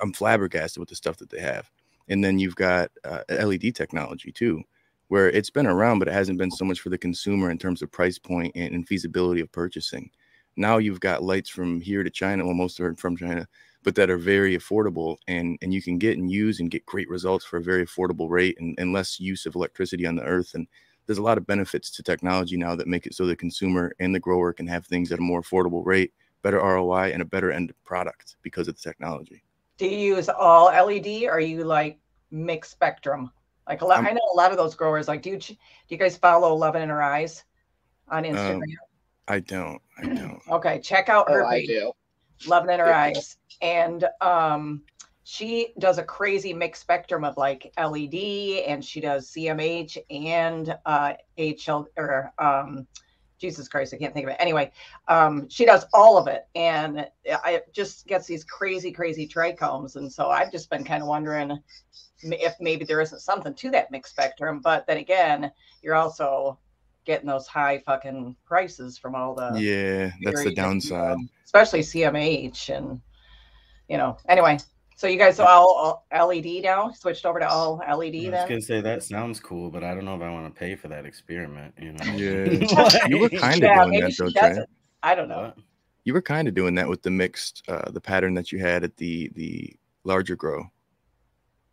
I'm 0.00 0.12
flabbergasted 0.12 0.80
with 0.80 0.88
the 0.88 0.94
stuff 0.94 1.16
that 1.18 1.30
they 1.30 1.40
have. 1.40 1.70
And 2.08 2.24
then 2.24 2.38
you've 2.38 2.56
got 2.56 2.90
uh, 3.04 3.20
LED 3.28 3.74
technology 3.74 4.32
too, 4.32 4.62
where 5.08 5.28
it's 5.28 5.50
been 5.50 5.66
around, 5.66 5.98
but 5.98 6.08
it 6.08 6.14
hasn't 6.14 6.38
been 6.38 6.50
so 6.50 6.64
much 6.64 6.80
for 6.80 6.88
the 6.88 6.98
consumer 6.98 7.50
in 7.50 7.58
terms 7.58 7.82
of 7.82 7.92
price 7.92 8.18
point 8.18 8.52
and, 8.54 8.74
and 8.74 8.88
feasibility 8.88 9.40
of 9.40 9.52
purchasing. 9.52 10.10
Now 10.56 10.78
you've 10.78 11.00
got 11.00 11.22
lights 11.22 11.50
from 11.50 11.80
here 11.80 12.02
to 12.02 12.10
China. 12.10 12.44
Well, 12.44 12.54
most 12.54 12.80
are 12.80 12.94
from 12.96 13.16
China, 13.16 13.46
but 13.84 13.94
that 13.94 14.10
are 14.10 14.18
very 14.18 14.56
affordable 14.56 15.16
and, 15.28 15.58
and 15.62 15.72
you 15.72 15.82
can 15.82 15.98
get 15.98 16.18
and 16.18 16.30
use 16.30 16.60
and 16.60 16.70
get 16.70 16.86
great 16.86 17.08
results 17.08 17.44
for 17.44 17.58
a 17.58 17.62
very 17.62 17.86
affordable 17.86 18.28
rate 18.28 18.56
and, 18.58 18.74
and 18.78 18.92
less 18.92 19.20
use 19.20 19.46
of 19.46 19.54
electricity 19.54 20.06
on 20.06 20.16
the 20.16 20.24
earth. 20.24 20.54
And 20.54 20.66
there's 21.06 21.18
a 21.18 21.22
lot 21.22 21.38
of 21.38 21.46
benefits 21.46 21.90
to 21.92 22.02
technology 22.02 22.56
now 22.56 22.74
that 22.74 22.86
make 22.86 23.06
it 23.06 23.14
so 23.14 23.24
the 23.24 23.36
consumer 23.36 23.94
and 23.98 24.14
the 24.14 24.20
grower 24.20 24.52
can 24.52 24.66
have 24.66 24.86
things 24.86 25.12
at 25.12 25.18
a 25.18 25.22
more 25.22 25.42
affordable 25.42 25.84
rate, 25.86 26.12
better 26.42 26.58
ROI, 26.58 27.12
and 27.12 27.22
a 27.22 27.24
better 27.24 27.50
end 27.50 27.72
product 27.84 28.36
because 28.42 28.68
of 28.68 28.74
the 28.74 28.82
technology. 28.82 29.42
Do 29.78 29.86
you 29.86 30.16
use 30.16 30.28
all 30.28 30.66
LED 30.66 31.24
or 31.24 31.32
are 31.32 31.40
you 31.40 31.64
like 31.64 31.98
mixed 32.30 32.72
spectrum? 32.72 33.30
Like 33.66 33.82
a 33.82 33.86
lot, 33.86 33.98
I'm- 33.98 34.06
I 34.06 34.10
know 34.12 34.28
a 34.32 34.36
lot 34.36 34.50
of 34.50 34.56
those 34.56 34.74
growers. 34.74 35.08
Like, 35.08 35.22
do 35.22 35.30
you 35.30 35.38
do 35.38 35.54
you 35.88 35.96
guys 35.96 36.16
follow 36.16 36.52
Eleven 36.52 36.82
in 36.82 36.88
Her 36.88 37.02
Eyes 37.02 37.44
on 38.08 38.24
Instagram? 38.24 38.56
Um, 38.56 38.62
I 39.28 39.40
don't. 39.40 39.80
I 39.98 40.02
don't. 40.06 40.40
okay, 40.50 40.80
check 40.80 41.08
out 41.08 41.28
her 41.30 41.44
Oh, 41.44 41.48
I 41.48 41.64
do. 41.66 41.92
Eleven 42.46 42.70
in 42.70 42.80
Her 42.80 42.86
Yeah. 42.86 43.00
Eyes, 43.02 43.36
and 43.62 44.04
um, 44.20 44.82
she 45.24 45.74
does 45.78 45.98
a 45.98 46.02
crazy 46.02 46.54
mixed 46.54 46.80
spectrum 46.82 47.22
of 47.24 47.36
like 47.36 47.70
LED, 47.78 48.62
and 48.66 48.82
she 48.82 49.00
does 49.00 49.30
CMH 49.30 49.98
and 50.10 50.74
uh, 50.86 51.12
HL 51.36 51.86
or 51.98 52.32
um, 52.38 52.86
Jesus 53.38 53.68
Christ, 53.68 53.94
I 53.94 53.98
can't 53.98 54.12
think 54.12 54.26
of 54.26 54.32
it. 54.32 54.36
Anyway, 54.40 54.72
um, 55.06 55.48
she 55.48 55.64
does 55.64 55.86
all 55.92 56.18
of 56.18 56.26
it, 56.26 56.46
and 56.54 57.06
I 57.44 57.52
it 57.52 57.72
just 57.72 58.06
gets 58.06 58.26
these 58.26 58.44
crazy, 58.44 58.92
crazy 58.92 59.26
trichomes. 59.28 59.96
And 59.96 60.12
so 60.12 60.28
I've 60.28 60.52
just 60.52 60.70
been 60.70 60.84
kind 60.84 61.02
of 61.02 61.08
wondering 61.08 61.62
if 62.22 62.54
maybe 62.60 62.84
there 62.84 63.00
isn't 63.00 63.20
something 63.20 63.54
to 63.54 63.70
that 63.70 63.90
mixed 63.90 64.12
spectrum. 64.12 64.60
But 64.62 64.86
then 64.86 64.98
again, 64.98 65.52
you're 65.82 65.94
also 65.94 66.58
getting 67.04 67.28
those 67.28 67.46
high 67.46 67.78
fucking 67.86 68.36
prices 68.44 68.98
from 68.98 69.14
all 69.14 69.34
the 69.34 69.60
Yeah, 69.60 70.10
that's 70.22 70.44
the 70.44 70.54
downside. 70.54 71.16
especially 71.44 71.80
CMH 71.80 72.76
and 72.76 73.00
you 73.88 73.96
know. 73.96 74.18
Anyway, 74.28 74.58
so 74.98 75.06
you 75.06 75.16
guys 75.16 75.38
are 75.38 75.48
all, 75.48 76.04
all 76.12 76.28
LED 76.28 76.64
now, 76.64 76.90
switched 76.90 77.24
over 77.24 77.38
to 77.38 77.48
all 77.48 77.76
LED 77.76 78.16
I 78.16 78.30
was 78.30 78.32
then. 78.32 78.48
gonna 78.48 78.60
say 78.60 78.80
that 78.80 79.04
sounds 79.04 79.38
cool, 79.38 79.70
but 79.70 79.84
I 79.84 79.94
don't 79.94 80.04
know 80.04 80.16
if 80.16 80.22
I 80.22 80.28
want 80.28 80.52
to 80.52 80.58
pay 80.58 80.74
for 80.74 80.88
that 80.88 81.06
experiment. 81.06 81.72
You 81.80 81.92
know? 81.92 82.04
Yeah. 82.16 82.98
You 83.08 83.18
were 83.18 83.28
kind 83.28 83.62
of 83.62 83.70
Yeah, 83.70 83.84
doing 83.84 84.00
that 84.00 84.12
she 84.12 84.24
though, 84.24 84.30
Trey. 84.30 84.58
I 85.04 85.14
don't 85.14 85.28
know. 85.28 85.38
What? 85.38 85.58
You 86.02 86.14
were 86.14 86.22
kind 86.22 86.48
of 86.48 86.54
doing 86.54 86.74
that 86.74 86.88
with 86.88 87.02
the 87.02 87.10
mixed, 87.12 87.62
uh, 87.68 87.92
the 87.92 88.00
pattern 88.00 88.34
that 88.34 88.50
you 88.50 88.58
had 88.58 88.82
at 88.82 88.96
the 88.96 89.30
the 89.36 89.72
larger 90.02 90.34
grow 90.34 90.64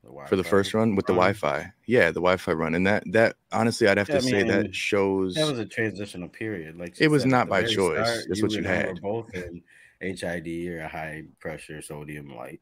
The 0.04 0.28
for 0.28 0.36
the 0.36 0.44
first 0.44 0.76
run 0.76 0.96
with 0.96 1.08
the? 1.08 1.14
Wi-Fi. 1.14 1.74
Yeah, 1.88 2.10
the 2.10 2.22
Wi-Fi 2.22 2.52
run, 2.52 2.76
and 2.76 2.86
that 2.86 3.04
that 3.12 3.38
honestly, 3.52 3.88
I'd 3.88 3.98
have 3.98 4.10
Yeah, 4.10 4.18
to 4.20 4.28
I 4.28 4.30
say 4.30 4.44
that 4.44 4.76
shows. 4.76 5.34
That 5.34 5.50
was 5.50 5.58
a 5.58 5.66
transitional 5.66 6.30
period. 6.30 6.78
Like 6.78 6.94
It 7.00 7.08
was 7.08 7.24
said, 7.24 7.32
not 7.32 7.50
by 7.50 7.64
choice. 7.64 8.06
start, 8.06 8.26
That's 8.30 8.44
what 8.44 8.52
you 8.52 8.60
and 8.60 8.68
I 8.68 8.72
were 8.72 8.78
had. 8.84 9.02
both 9.02 9.34
in 9.34 9.64
HID 10.02 10.68
or 10.70 10.82
a 10.82 10.88
high 10.88 11.24
pressure 11.40 11.82
sodium 11.82 12.36
light. 12.36 12.62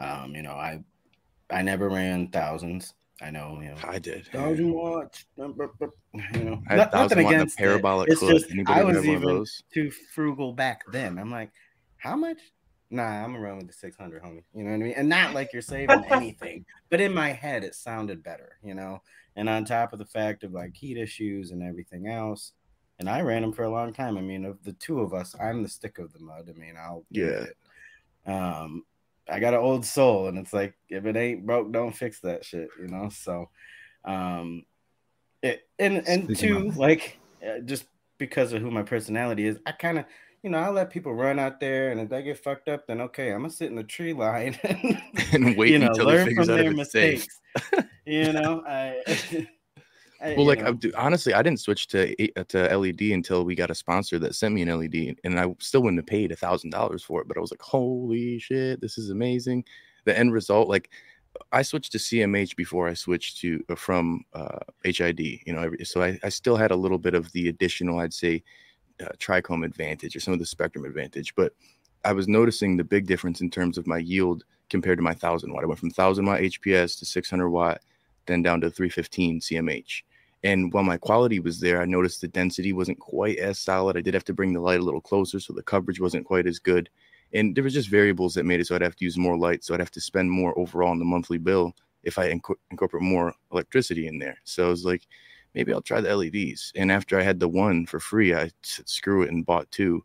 Um, 0.00 0.34
you 0.34 0.42
know, 0.42 0.52
I 0.52 0.82
I 1.50 1.62
never 1.62 1.88
ran 1.88 2.28
thousands. 2.28 2.94
I 3.22 3.30
know, 3.30 3.58
you 3.60 3.68
know, 3.68 3.76
I 3.86 3.98
did. 3.98 4.26
thousand 4.28 4.72
watts. 4.72 5.26
bu- 5.36 5.52
bu- 5.52 5.90
You 6.34 6.44
know, 6.44 6.62
I 6.68 6.72
had 6.72 6.76
not- 6.78 6.92
thousand 6.92 7.18
nothing 7.18 7.24
watt 7.24 7.32
and 7.34 7.40
a 7.40 7.42
against 7.42 7.54
it. 7.58 7.62
parabolic 7.62 8.08
It's 8.10 8.20
hood. 8.20 8.30
just 8.30 8.50
Anybody 8.50 8.80
I 8.80 8.82
was 8.84 8.96
have 8.96 9.06
one 9.06 9.16
of 9.16 9.22
even 9.22 9.34
those? 9.36 9.62
too 9.74 9.90
frugal 9.90 10.52
back 10.54 10.82
then. 10.90 11.18
I'm 11.18 11.30
like, 11.30 11.50
how 11.98 12.16
much? 12.16 12.38
Nah, 12.92 13.02
I'm 13.04 13.32
gonna 13.32 13.40
run 13.40 13.58
with 13.58 13.66
the 13.68 13.72
600, 13.74 14.22
homie. 14.22 14.42
You 14.54 14.64
know 14.64 14.70
what 14.70 14.76
I 14.76 14.78
mean? 14.78 14.94
And 14.96 15.08
not 15.08 15.34
like 15.34 15.52
you're 15.52 15.60
saving 15.62 16.02
anything, 16.10 16.64
but 16.88 17.00
in 17.00 17.12
my 17.14 17.28
head, 17.30 17.62
it 17.62 17.74
sounded 17.74 18.22
better, 18.22 18.56
you 18.64 18.74
know. 18.74 19.02
And 19.36 19.48
on 19.48 19.64
top 19.64 19.92
of 19.92 19.98
the 19.98 20.06
fact 20.06 20.42
of 20.42 20.52
like 20.52 20.74
heat 20.74 20.96
issues 20.96 21.50
and 21.50 21.62
everything 21.62 22.08
else, 22.08 22.52
and 22.98 23.08
I 23.08 23.20
ran 23.20 23.42
them 23.42 23.52
for 23.52 23.64
a 23.64 23.70
long 23.70 23.92
time. 23.92 24.16
I 24.18 24.22
mean, 24.22 24.44
of 24.46 24.62
the 24.64 24.72
two 24.72 25.00
of 25.00 25.12
us, 25.14 25.36
I'm 25.40 25.62
the 25.62 25.68
stick 25.68 25.98
of 25.98 26.12
the 26.12 26.18
mud. 26.20 26.50
I 26.54 26.58
mean, 26.58 26.74
I'll 26.78 27.04
give 27.12 27.28
Yeah. 27.28 27.44
it. 27.44 27.56
Um, 28.26 28.84
I 29.30 29.40
got 29.40 29.54
an 29.54 29.60
old 29.60 29.84
soul, 29.84 30.28
and 30.28 30.38
it's 30.38 30.52
like 30.52 30.74
if 30.88 31.06
it 31.06 31.16
ain't 31.16 31.46
broke, 31.46 31.72
don't 31.72 31.94
fix 31.94 32.20
that 32.20 32.44
shit, 32.44 32.68
you 32.80 32.88
know. 32.88 33.08
So, 33.10 33.48
um, 34.04 34.64
it 35.42 35.68
and 35.78 36.06
and 36.06 36.24
Speaking 36.24 36.72
two, 36.72 36.78
like 36.78 37.18
uh, 37.44 37.60
just 37.64 37.84
because 38.18 38.52
of 38.52 38.60
who 38.62 38.70
my 38.70 38.82
personality 38.82 39.46
is, 39.46 39.58
I 39.66 39.72
kind 39.72 39.98
of 39.98 40.04
you 40.42 40.50
know, 40.50 40.58
I 40.58 40.70
let 40.70 40.90
people 40.90 41.14
run 41.14 41.38
out 41.38 41.60
there, 41.60 41.90
and 41.90 42.00
if 42.00 42.08
they 42.08 42.22
get 42.22 42.38
fucked 42.38 42.68
up, 42.68 42.86
then 42.86 43.00
okay, 43.02 43.32
I'm 43.32 43.40
gonna 43.40 43.50
sit 43.50 43.70
in 43.70 43.76
the 43.76 43.84
tree 43.84 44.12
line 44.12 44.58
And 45.32 45.56
wait 45.56 45.72
you 45.72 45.78
know, 45.78 45.88
until 45.88 46.06
learn 46.06 46.34
from 46.34 46.50
out 46.50 46.56
their 46.56 46.72
mistakes. 46.72 47.40
you 48.06 48.32
know, 48.32 48.62
I. 48.66 49.02
I- 50.22 50.34
Well, 50.34 50.46
like 50.46 50.80
do, 50.80 50.92
honestly, 50.96 51.32
I 51.34 51.42
didn't 51.42 51.60
switch 51.60 51.86
to 51.88 52.14
uh, 52.38 52.44
to 52.48 52.76
LED 52.76 53.12
until 53.12 53.44
we 53.44 53.54
got 53.54 53.70
a 53.70 53.74
sponsor 53.74 54.18
that 54.18 54.34
sent 54.34 54.54
me 54.54 54.62
an 54.62 54.68
LED, 54.68 55.16
and 55.24 55.38
I 55.40 55.46
still 55.58 55.82
wouldn't 55.82 55.98
have 56.00 56.06
paid 56.06 56.30
a 56.32 56.36
thousand 56.36 56.70
dollars 56.70 57.02
for 57.02 57.20
it. 57.22 57.28
But 57.28 57.36
I 57.36 57.40
was 57.40 57.50
like, 57.50 57.62
"Holy 57.62 58.38
shit, 58.38 58.80
this 58.80 58.98
is 58.98 59.10
amazing!" 59.10 59.64
The 60.04 60.16
end 60.18 60.32
result, 60.32 60.68
like, 60.68 60.90
I 61.52 61.62
switched 61.62 61.92
to 61.92 61.98
CMH 61.98 62.56
before 62.56 62.88
I 62.88 62.94
switched 62.94 63.38
to 63.38 63.62
uh, 63.68 63.74
from 63.74 64.24
uh, 64.34 64.58
HID. 64.84 65.20
You 65.20 65.52
know, 65.54 65.60
every, 65.62 65.84
so 65.84 66.02
I, 66.02 66.18
I 66.22 66.28
still 66.30 66.56
had 66.56 66.70
a 66.70 66.76
little 66.76 66.98
bit 66.98 67.14
of 67.14 67.30
the 67.32 67.48
additional, 67.48 67.98
I'd 68.00 68.14
say, 68.14 68.42
uh, 69.00 69.08
trichome 69.18 69.64
advantage 69.64 70.14
or 70.16 70.20
some 70.20 70.32
of 70.34 70.40
the 70.40 70.46
spectrum 70.46 70.84
advantage, 70.84 71.34
but 71.34 71.52
I 72.04 72.12
was 72.12 72.28
noticing 72.28 72.76
the 72.76 72.84
big 72.84 73.06
difference 73.06 73.40
in 73.40 73.50
terms 73.50 73.78
of 73.78 73.86
my 73.86 73.98
yield 73.98 74.44
compared 74.70 74.98
to 74.98 75.02
my 75.02 75.14
thousand 75.14 75.52
watt. 75.52 75.64
I 75.64 75.66
went 75.66 75.80
from 75.80 75.90
thousand 75.90 76.26
watt 76.26 76.40
HPS 76.40 76.98
to 76.98 77.06
600 77.06 77.50
watt, 77.50 77.80
then 78.26 78.42
down 78.42 78.60
to 78.62 78.70
315 78.70 79.40
CMH. 79.40 80.02
And 80.42 80.72
while 80.72 80.84
my 80.84 80.96
quality 80.96 81.38
was 81.38 81.60
there, 81.60 81.82
I 81.82 81.84
noticed 81.84 82.20
the 82.20 82.28
density 82.28 82.72
wasn't 82.72 82.98
quite 82.98 83.38
as 83.38 83.58
solid. 83.58 83.96
I 83.96 84.00
did 84.00 84.14
have 84.14 84.24
to 84.24 84.32
bring 84.32 84.52
the 84.52 84.60
light 84.60 84.80
a 84.80 84.84
little 84.84 85.00
closer, 85.00 85.38
so 85.38 85.52
the 85.52 85.62
coverage 85.62 86.00
wasn't 86.00 86.26
quite 86.26 86.46
as 86.46 86.58
good. 86.58 86.88
And 87.32 87.54
there 87.54 87.64
was 87.64 87.74
just 87.74 87.90
variables 87.90 88.34
that 88.34 88.44
made 88.46 88.60
it 88.60 88.66
so 88.66 88.74
I'd 88.74 88.82
have 88.82 88.96
to 88.96 89.04
use 89.04 89.18
more 89.18 89.36
light, 89.36 89.62
so 89.62 89.74
I'd 89.74 89.80
have 89.80 89.90
to 89.92 90.00
spend 90.00 90.30
more 90.30 90.58
overall 90.58 90.90
on 90.90 90.98
the 90.98 91.04
monthly 91.04 91.38
bill 91.38 91.74
if 92.02 92.18
I 92.18 92.32
inco- 92.32 92.56
incorporate 92.70 93.02
more 93.02 93.34
electricity 93.52 94.06
in 94.06 94.18
there. 94.18 94.38
So 94.44 94.66
I 94.66 94.70
was 94.70 94.84
like, 94.84 95.06
maybe 95.54 95.72
I'll 95.72 95.82
try 95.82 96.00
the 96.00 96.16
LEDs. 96.16 96.72
And 96.74 96.90
after 96.90 97.18
I 97.18 97.22
had 97.22 97.38
the 97.38 97.48
one 97.48 97.86
for 97.86 98.00
free, 98.00 98.34
I 98.34 98.50
said, 98.62 98.88
screw 98.88 99.22
it 99.22 99.30
and 99.30 99.44
bought 99.44 99.70
two. 99.70 100.02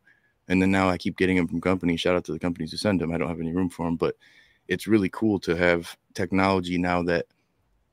And 0.47 0.61
then 0.61 0.71
now 0.71 0.89
I 0.89 0.97
keep 0.97 1.17
getting 1.17 1.37
them 1.37 1.47
from 1.47 1.61
companies. 1.61 2.01
Shout 2.01 2.15
out 2.15 2.25
to 2.25 2.33
the 2.33 2.39
companies 2.39 2.71
who 2.71 2.77
send 2.77 3.01
them. 3.01 3.11
I 3.11 3.17
don't 3.17 3.29
have 3.29 3.39
any 3.39 3.53
room 3.53 3.69
for 3.69 3.85
them, 3.85 3.95
but 3.95 4.15
it's 4.67 4.87
really 4.87 5.09
cool 5.09 5.39
to 5.39 5.55
have 5.55 5.95
technology 6.13 6.77
now 6.77 7.01
that 7.03 7.25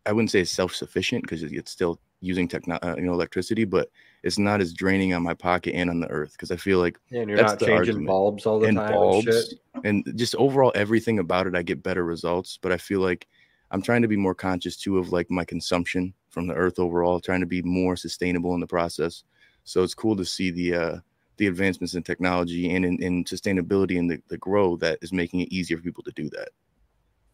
I 0.06 0.12
wouldn't 0.12 0.30
say 0.30 0.40
it's 0.40 0.50
self-sufficient 0.50 1.22
because 1.22 1.42
it's 1.42 1.70
still 1.70 2.00
using 2.20 2.48
techno, 2.48 2.78
uh, 2.82 2.94
you 2.96 3.02
know, 3.02 3.12
electricity, 3.12 3.64
but 3.64 3.88
it's 4.22 4.38
not 4.38 4.60
as 4.60 4.72
draining 4.72 5.12
on 5.14 5.22
my 5.22 5.34
pocket 5.34 5.74
and 5.74 5.90
on 5.90 6.00
the 6.00 6.08
earth 6.08 6.32
because 6.32 6.50
I 6.50 6.56
feel 6.56 6.78
like 6.78 6.98
Yeah, 7.10 7.20
and 7.20 7.28
you're 7.28 7.36
that's 7.36 7.52
not 7.52 7.58
the 7.58 7.66
changing 7.66 7.78
argument. 7.78 8.06
bulbs 8.08 8.46
all 8.46 8.60
the 8.60 8.68
and 8.68 8.76
time 8.78 8.86
and 8.86 8.94
bulbs 8.94 9.24
shit. 9.24 9.60
and 9.84 10.12
just 10.16 10.34
overall 10.36 10.72
everything 10.74 11.18
about 11.18 11.46
it. 11.46 11.54
I 11.54 11.62
get 11.62 11.82
better 11.82 12.04
results, 12.04 12.58
but 12.60 12.72
I 12.72 12.76
feel 12.76 13.00
like 13.00 13.26
I'm 13.70 13.82
trying 13.82 14.02
to 14.02 14.08
be 14.08 14.16
more 14.16 14.34
conscious 14.34 14.76
too 14.76 14.98
of 14.98 15.12
like 15.12 15.30
my 15.30 15.44
consumption 15.44 16.14
from 16.30 16.46
the 16.46 16.54
earth 16.54 16.78
overall, 16.78 17.20
trying 17.20 17.40
to 17.40 17.46
be 17.46 17.62
more 17.62 17.96
sustainable 17.96 18.54
in 18.54 18.60
the 18.60 18.66
process. 18.66 19.24
So 19.64 19.82
it's 19.82 19.94
cool 19.94 20.16
to 20.16 20.24
see 20.24 20.50
the 20.50 20.74
uh, 20.74 20.96
the 21.38 21.46
advancements 21.46 21.94
in 21.94 22.02
technology 22.02 22.74
and 22.74 22.84
in, 22.84 23.02
in 23.02 23.24
sustainability 23.24 23.98
and 23.98 24.10
the, 24.10 24.20
the 24.28 24.38
grow 24.38 24.76
that 24.76 24.98
is 25.02 25.12
making 25.12 25.40
it 25.40 25.52
easier 25.52 25.76
for 25.76 25.82
people 25.82 26.04
to 26.04 26.12
do 26.12 26.28
that. 26.30 26.50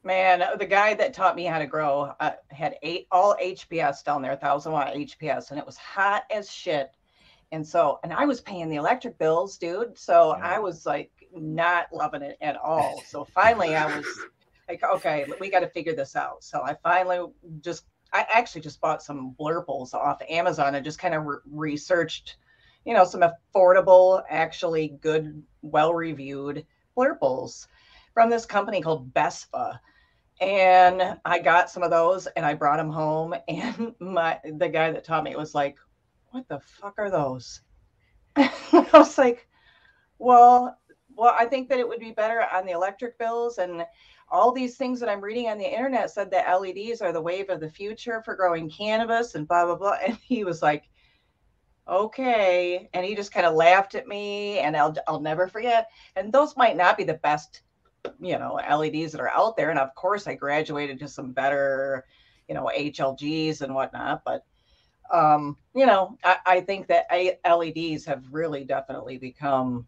Man, 0.09 0.43
the 0.59 0.65
guy 0.65 0.95
that 0.95 1.13
taught 1.13 1.37
me 1.37 1.45
how 1.45 1.59
to 1.59 1.67
grow 1.67 2.15
uh, 2.19 2.31
had 2.51 2.77
eight 2.83 3.07
all 3.11 3.37
HPS 3.43 4.03
down 4.03 4.23
there, 4.23 4.37
thousand 4.37 4.73
watt 4.73 4.95
HPS, 4.95 5.51
and 5.51 5.59
it 5.59 5.67
was 5.67 5.77
hot 5.77 6.23
as 6.31 6.51
shit. 6.51 6.93
And 7.53 7.67
so, 7.67 8.01
and 8.03 8.11
I 8.11 8.25
was 8.25 8.41
paying 8.41 8.71
the 8.71 8.77
electric 8.77 9.19
bills, 9.19 9.59
dude. 9.59 9.99
So 9.99 10.31
I 10.31 10.61
was 10.61 10.87
like 10.87 11.11
not 11.35 11.89
loving 11.93 12.23
it 12.23 12.39
at 12.41 12.57
all. 12.57 13.03
So 13.07 13.27
finally, 13.35 13.77
I 13.77 13.99
was 13.99 14.07
like, 14.67 14.83
okay, 14.83 15.27
we 15.41 15.51
got 15.51 15.61
to 15.61 15.69
figure 15.69 15.95
this 15.95 16.17
out. 16.17 16.43
So 16.43 16.63
I 16.63 16.75
finally 16.83 17.31
just, 17.61 17.85
I 18.11 18.25
actually 18.33 18.63
just 18.63 18.81
bought 18.81 19.03
some 19.03 19.37
blurples 19.39 19.93
off 19.93 20.23
Amazon 20.31 20.75
and 20.75 20.83
just 20.87 20.99
kind 20.99 21.13
of 21.13 21.27
re- 21.27 21.37
researched, 21.45 22.39
you 22.87 22.95
know, 22.95 23.05
some 23.05 23.21
affordable, 23.21 24.23
actually 24.31 24.97
good, 25.03 25.43
well 25.61 25.93
reviewed 25.93 26.65
blurples 26.97 27.67
from 28.15 28.31
this 28.31 28.47
company 28.47 28.81
called 28.81 29.13
Bestva 29.13 29.79
and 30.41 31.19
I 31.25 31.39
got 31.41 31.71
some 31.71 31.83
of 31.83 31.91
those 31.91 32.27
and 32.29 32.47
I 32.47 32.55
brought 32.55 32.77
them 32.79 32.91
home 32.91 33.35
and 33.49 33.95
my 34.01 34.39
the 34.45 34.69
guy 34.69 34.91
that 34.93 35.05
taught 35.05 35.25
me 35.25 35.37
was 35.37 35.55
like, 35.55 35.77
"What 36.31 36.49
the 36.49 36.61
fuck 36.61 36.95
are 36.99 37.11
those?" 37.11 37.63
I 38.37 38.89
was 38.93 39.19
like, 39.19 39.49
"Well, 40.19 40.79
well, 41.17 41.35
I 41.39 41.47
think 41.47 41.69
that 41.69 41.81
it 41.81 41.89
would 41.89 42.01
be 42.01 42.13
better 42.13 42.45
on 42.53 42.67
the 42.67 42.73
electric 42.73 43.19
bills 43.19 43.59
and 43.59 43.85
all 44.31 44.53
these 44.53 44.77
things 44.77 45.01
that 45.01 45.09
I'm 45.09 45.23
reading 45.23 45.49
on 45.49 45.59
the 45.59 45.73
internet 45.73 46.11
said 46.11 46.31
that 46.33 46.49
LEDs 46.53 47.01
are 47.03 47.13
the 47.13 47.23
wave 47.23 47.51
of 47.51 47.61
the 47.61 47.71
future 47.71 48.23
for 48.23 48.37
growing 48.37 48.71
cannabis 48.71 49.35
and 49.35 49.49
blah 49.49 49.65
blah 49.67 49.77
blah." 49.77 49.99
And 50.07 50.17
he 50.19 50.45
was 50.45 50.63
like, 50.63 50.85
"Okay," 51.89 52.89
and 52.93 53.05
he 53.05 53.15
just 53.17 53.33
kind 53.33 53.47
of 53.47 53.55
laughed 53.55 53.95
at 53.97 54.07
me, 54.07 54.59
and 54.61 54.77
I'll 54.77 54.95
I'll 55.09 55.21
never 55.21 55.49
forget. 55.49 55.89
And 56.17 56.33
those 56.33 56.57
might 56.57 56.77
not 56.77 56.97
be 56.97 57.05
the 57.05 57.15
best 57.15 57.63
you 58.21 58.39
know 58.39 58.55
LEDs 58.55 59.13
that 59.13 59.21
are 59.21 59.31
out 59.31 59.57
there, 59.57 59.71
and 59.71 59.79
of 59.79 59.95
course 59.95 60.27
I 60.27 60.35
graduated 60.35 60.99
to 61.01 61.09
some 61.09 61.33
better, 61.33 62.05
you 62.49 62.55
know 62.55 62.71
HLGs 62.77 63.63
and 63.63 63.75
whatnot. 63.75 64.23
But 64.25 64.45
um, 65.13 65.57
you 65.75 65.87
know 65.87 66.17
I, 66.25 66.37
I 66.47 66.61
think 66.61 66.89
that 66.89 67.07
A- 67.13 67.39
LEDs 67.47 68.05
have 68.07 68.25
really 68.31 68.65
definitely 68.65 69.19
become 69.19 69.87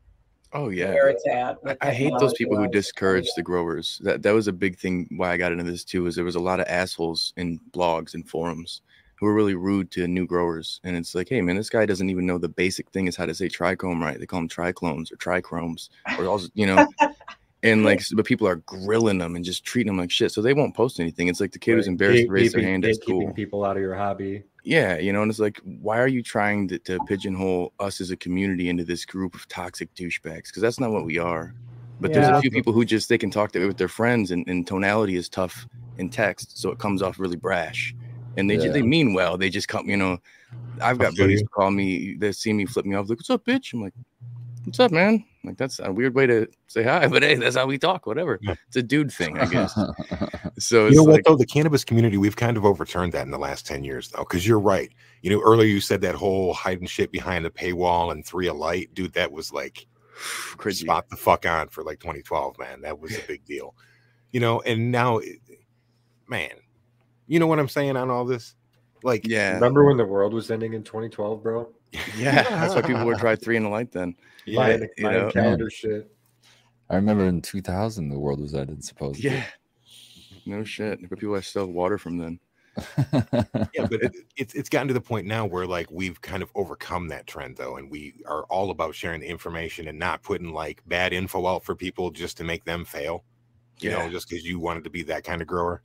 Oh 0.52 0.68
yeah, 0.68 0.92
where 0.92 1.08
it's 1.08 1.26
at. 1.28 1.58
I, 1.80 1.92
hate 1.92 2.12
those 2.18 2.34
people 2.34 2.56
who 2.56 2.66
discourage 2.66 3.28
the 3.36 3.42
growers. 3.42 4.00
That 4.02 4.22
that 4.22 4.34
was 4.34 4.48
a 4.48 4.52
big 4.52 4.78
thing 4.78 5.08
why 5.16 5.30
I 5.30 5.36
got 5.36 5.52
into 5.52 5.64
this 5.64 5.84
too. 5.84 6.06
Is 6.06 6.16
there 6.16 6.24
was 6.24 6.34
a 6.34 6.40
lot 6.40 6.58
of 6.58 6.66
assholes 6.68 7.32
in 7.36 7.60
blogs 7.70 8.14
and 8.14 8.28
forums 8.28 8.82
who 9.16 9.26
were 9.26 9.34
really 9.34 9.54
rude 9.54 9.92
to 9.92 10.08
new 10.08 10.26
growers, 10.26 10.80
and 10.82 10.96
it's 10.96 11.14
like, 11.14 11.28
hey 11.28 11.40
man, 11.40 11.56
this 11.56 11.70
guy 11.70 11.86
doesn't 11.86 12.10
even 12.10 12.26
know 12.26 12.36
the 12.36 12.48
basic 12.48 12.90
thing 12.90 13.06
is 13.06 13.14
how 13.14 13.26
to 13.26 13.34
say 13.34 13.48
trichome 13.48 14.00
right. 14.00 14.18
They 14.18 14.26
call 14.26 14.40
them 14.40 14.48
triclones 14.48 15.12
or 15.12 15.16
trichromes 15.16 15.88
or 16.18 16.26
also 16.26 16.48
you 16.54 16.66
know. 16.66 16.84
And 17.62 17.84
like, 17.84 18.02
but 18.14 18.24
people 18.24 18.48
are 18.48 18.56
grilling 18.56 19.18
them 19.18 19.36
and 19.36 19.44
just 19.44 19.64
treating 19.64 19.88
them 19.88 19.98
like 19.98 20.10
shit. 20.10 20.32
So 20.32 20.40
they 20.40 20.54
won't 20.54 20.74
post 20.74 20.98
anything. 20.98 21.28
It's 21.28 21.40
like 21.40 21.52
the 21.52 21.58
kid 21.58 21.74
who's 21.74 21.88
embarrassed 21.88 22.24
to 22.24 22.30
raise 22.30 22.52
their 22.52 22.62
hand. 22.62 22.84
Keeping 22.84 23.26
cool. 23.26 23.32
people 23.34 23.64
out 23.64 23.76
of 23.76 23.82
your 23.82 23.94
hobby. 23.94 24.44
Yeah, 24.62 24.98
you 24.98 25.12
know, 25.12 25.22
and 25.22 25.30
it's 25.30 25.40
like, 25.40 25.60
why 25.64 25.98
are 25.98 26.08
you 26.08 26.22
trying 26.22 26.68
to, 26.68 26.78
to 26.80 26.98
pigeonhole 27.06 27.72
us 27.80 28.00
as 28.00 28.10
a 28.10 28.16
community 28.16 28.68
into 28.68 28.84
this 28.84 29.04
group 29.04 29.34
of 29.34 29.48
toxic 29.48 29.94
douchebags? 29.94 30.48
Because 30.48 30.62
that's 30.62 30.80
not 30.80 30.90
what 30.90 31.04
we 31.04 31.18
are. 31.18 31.54
But 32.00 32.12
there's 32.12 32.28
a 32.28 32.40
few 32.40 32.50
people 32.50 32.72
who 32.72 32.84
just 32.84 33.08
they 33.08 33.18
can 33.18 33.30
talk 33.30 33.52
to 33.52 33.66
with 33.66 33.76
their 33.76 33.88
friends, 33.88 34.30
and, 34.30 34.46
and 34.48 34.66
tonality 34.66 35.16
is 35.16 35.28
tough 35.28 35.66
in 35.98 36.08
text, 36.08 36.58
so 36.58 36.70
it 36.70 36.78
comes 36.78 37.02
off 37.02 37.18
really 37.18 37.36
brash. 37.36 37.94
And 38.36 38.48
they 38.48 38.56
Yeah. 38.56 38.72
they 38.72 38.82
mean 38.82 39.12
well. 39.12 39.36
They 39.36 39.50
just 39.50 39.68
come, 39.68 39.88
you 39.88 39.96
know. 39.96 40.18
I've 40.82 40.98
got 40.98 41.16
buddies 41.16 41.40
you. 41.40 41.48
call 41.48 41.70
me, 41.70 42.14
they 42.14 42.32
see 42.32 42.54
me 42.54 42.64
flip 42.64 42.86
me 42.86 42.94
off, 42.94 43.10
like, 43.10 43.18
"What's 43.18 43.28
up, 43.28 43.44
bitch?" 43.44 43.74
I'm 43.74 43.82
like, 43.82 43.92
"What's 44.64 44.80
up, 44.80 44.90
man?" 44.90 45.24
Like 45.42 45.56
that's 45.56 45.78
a 45.78 45.90
weird 45.90 46.14
way 46.14 46.26
to 46.26 46.46
say 46.66 46.82
hi, 46.82 47.06
but 47.08 47.22
hey, 47.22 47.36
that's 47.36 47.56
how 47.56 47.66
we 47.66 47.78
talk. 47.78 48.06
Whatever. 48.06 48.38
Yeah. 48.42 48.54
It's 48.68 48.76
a 48.76 48.82
dude 48.82 49.12
thing, 49.12 49.38
I 49.38 49.46
guess. 49.46 49.78
So 50.58 50.88
You 50.88 50.96
know 50.96 51.04
what 51.04 51.22
though? 51.24 51.36
The 51.36 51.46
cannabis 51.46 51.84
community, 51.84 52.18
we've 52.18 52.36
kind 52.36 52.58
of 52.58 52.66
overturned 52.66 53.12
that 53.14 53.24
in 53.24 53.30
the 53.30 53.38
last 53.38 53.66
10 53.66 53.82
years 53.82 54.10
though, 54.10 54.18
because 54.18 54.46
you're 54.46 54.60
right. 54.60 54.92
You 55.22 55.30
know, 55.30 55.40
earlier 55.40 55.68
you 55.68 55.80
said 55.80 56.02
that 56.02 56.14
whole 56.14 56.52
hiding 56.52 56.86
shit 56.86 57.10
behind 57.10 57.46
the 57.46 57.50
paywall 57.50 58.12
and 58.12 58.26
three 58.26 58.46
a 58.46 58.52
light, 58.52 58.92
dude. 58.92 59.14
That 59.14 59.32
was 59.32 59.54
like 59.54 59.86
crazy. 60.58 60.84
spot 60.84 61.08
the 61.08 61.16
fuck 61.16 61.46
on 61.46 61.68
for 61.68 61.82
like 61.82 61.98
2012, 62.00 62.58
man. 62.58 62.82
That 62.82 63.00
was 63.00 63.16
a 63.16 63.22
big 63.26 63.42
deal. 63.46 63.74
You 64.32 64.40
know, 64.40 64.60
and 64.60 64.92
now, 64.92 65.18
eh, 65.18 65.32
man, 66.28 66.50
you 67.26 67.38
know 67.38 67.46
what 67.46 67.58
I'm 67.58 67.68
saying 67.68 67.96
on 67.96 68.10
all 68.10 68.26
this? 68.26 68.54
Like, 69.02 69.26
Yeah, 69.26 69.54
Remember 69.54 69.86
when 69.86 69.96
the 69.96 70.04
world 70.04 70.34
was 70.34 70.50
ending 70.50 70.74
in 70.74 70.82
2012, 70.82 71.42
bro? 71.42 71.72
Yeah. 72.16 72.42
That's 72.48 72.74
why 72.74 72.82
people 72.82 73.04
would 73.06 73.18
try 73.18 73.36
three 73.36 73.56
in 73.56 73.64
a 73.64 73.70
light 73.70 73.92
then. 73.92 74.14
yeah, 74.44 74.56
Buying, 74.56 74.88
you 74.96 75.04
know. 75.10 75.30
calendar 75.30 75.70
shit. 75.70 76.10
I 76.88 76.96
remember 76.96 77.24
in 77.26 77.40
2000 77.40 78.08
the 78.08 78.18
world 78.18 78.40
was 78.40 78.54
ended 78.54 78.82
supposedly. 78.84 79.30
Yeah. 79.30 79.44
No 80.46 80.64
shit. 80.64 81.08
But 81.08 81.18
people 81.18 81.34
are 81.34 81.42
still 81.42 81.66
water 81.66 81.98
from 81.98 82.18
then. 82.18 82.40
yeah, 83.12 83.86
but 83.90 84.00
it, 84.02 84.12
it's 84.36 84.54
it's 84.54 84.68
gotten 84.68 84.88
to 84.88 84.94
the 84.94 85.00
point 85.00 85.26
now 85.26 85.44
where 85.44 85.66
like 85.66 85.90
we've 85.90 86.20
kind 86.20 86.42
of 86.42 86.50
overcome 86.54 87.08
that 87.08 87.26
trend 87.26 87.56
though, 87.56 87.76
and 87.76 87.90
we 87.90 88.14
are 88.26 88.44
all 88.44 88.70
about 88.70 88.94
sharing 88.94 89.20
the 89.20 89.26
information 89.26 89.88
and 89.88 89.98
not 89.98 90.22
putting 90.22 90.52
like 90.52 90.80
bad 90.86 91.12
info 91.12 91.46
out 91.46 91.64
for 91.64 91.74
people 91.74 92.10
just 92.10 92.36
to 92.38 92.44
make 92.44 92.64
them 92.64 92.84
fail. 92.84 93.24
You 93.80 93.90
know, 93.90 93.98
Yeah. 94.04 94.08
just 94.10 94.28
because 94.28 94.44
you 94.44 94.60
wanted 94.60 94.84
to 94.84 94.90
be 94.90 95.02
that 95.04 95.24
kind 95.24 95.42
of 95.42 95.48
grower. 95.48 95.82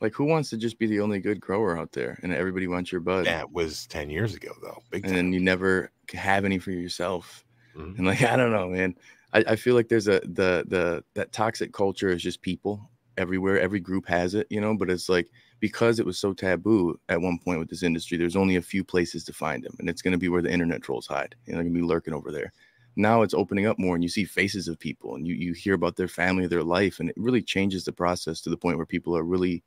Like 0.00 0.14
who 0.14 0.24
wants 0.24 0.50
to 0.50 0.56
just 0.56 0.78
be 0.78 0.86
the 0.86 1.00
only 1.00 1.20
good 1.20 1.40
grower 1.40 1.78
out 1.78 1.92
there 1.92 2.18
and 2.22 2.32
everybody 2.32 2.66
wants 2.66 2.92
your 2.92 3.00
bud? 3.00 3.24
That 3.24 3.50
was 3.52 3.86
ten 3.86 4.08
years 4.10 4.34
ago 4.34 4.52
though. 4.62 4.82
Big 4.90 5.04
And 5.04 5.14
time. 5.14 5.16
then 5.16 5.32
you 5.32 5.40
never 5.40 5.90
have 6.12 6.44
any 6.44 6.58
for 6.58 6.70
yourself. 6.70 7.44
Mhm. 7.74 7.96
And 7.96 8.06
like 8.06 8.22
I 8.22 8.36
don't 8.36 8.52
know, 8.52 8.68
man. 8.68 8.94
I, 9.32 9.44
I 9.48 9.56
feel 9.56 9.74
like 9.74 9.88
there's 9.88 10.08
a 10.08 10.20
the 10.20 10.64
the 10.68 11.04
that 11.14 11.32
toxic 11.32 11.72
culture 11.72 12.08
is 12.10 12.22
just 12.22 12.42
people 12.42 12.90
everywhere. 13.16 13.58
Every 13.60 13.80
group 13.80 14.06
has 14.06 14.34
it, 14.34 14.46
you 14.50 14.60
know, 14.60 14.76
but 14.76 14.90
it's 14.90 15.08
like 15.08 15.30
because 15.60 15.98
it 15.98 16.06
was 16.06 16.18
so 16.18 16.32
taboo 16.34 16.98
at 17.08 17.20
one 17.22 17.38
point 17.38 17.58
with 17.58 17.70
this 17.70 17.82
industry, 17.82 18.18
there's 18.18 18.36
only 18.36 18.56
a 18.56 18.62
few 18.62 18.84
places 18.84 19.24
to 19.24 19.32
find 19.32 19.64
them, 19.64 19.74
and 19.78 19.88
it's 19.88 20.02
gonna 20.02 20.18
be 20.18 20.28
where 20.28 20.42
the 20.42 20.52
internet 20.52 20.82
trolls 20.82 21.06
hide. 21.06 21.34
You 21.46 21.52
know, 21.52 21.58
they're 21.58 21.64
gonna 21.64 21.80
be 21.80 21.86
lurking 21.86 22.14
over 22.14 22.30
there. 22.30 22.52
Now 22.96 23.22
it's 23.22 23.34
opening 23.34 23.66
up 23.66 23.78
more 23.78 23.94
and 23.94 24.02
you 24.02 24.08
see 24.08 24.24
faces 24.24 24.68
of 24.68 24.78
people 24.78 25.14
and 25.16 25.26
you, 25.26 25.34
you 25.34 25.52
hear 25.52 25.74
about 25.74 25.96
their 25.96 26.08
family, 26.08 26.46
their 26.46 26.64
life, 26.64 26.98
and 26.98 27.10
it 27.10 27.16
really 27.18 27.42
changes 27.42 27.84
the 27.84 27.92
process 27.92 28.40
to 28.42 28.50
the 28.50 28.56
point 28.56 28.78
where 28.78 28.86
people 28.86 29.16
are 29.16 29.22
really 29.22 29.62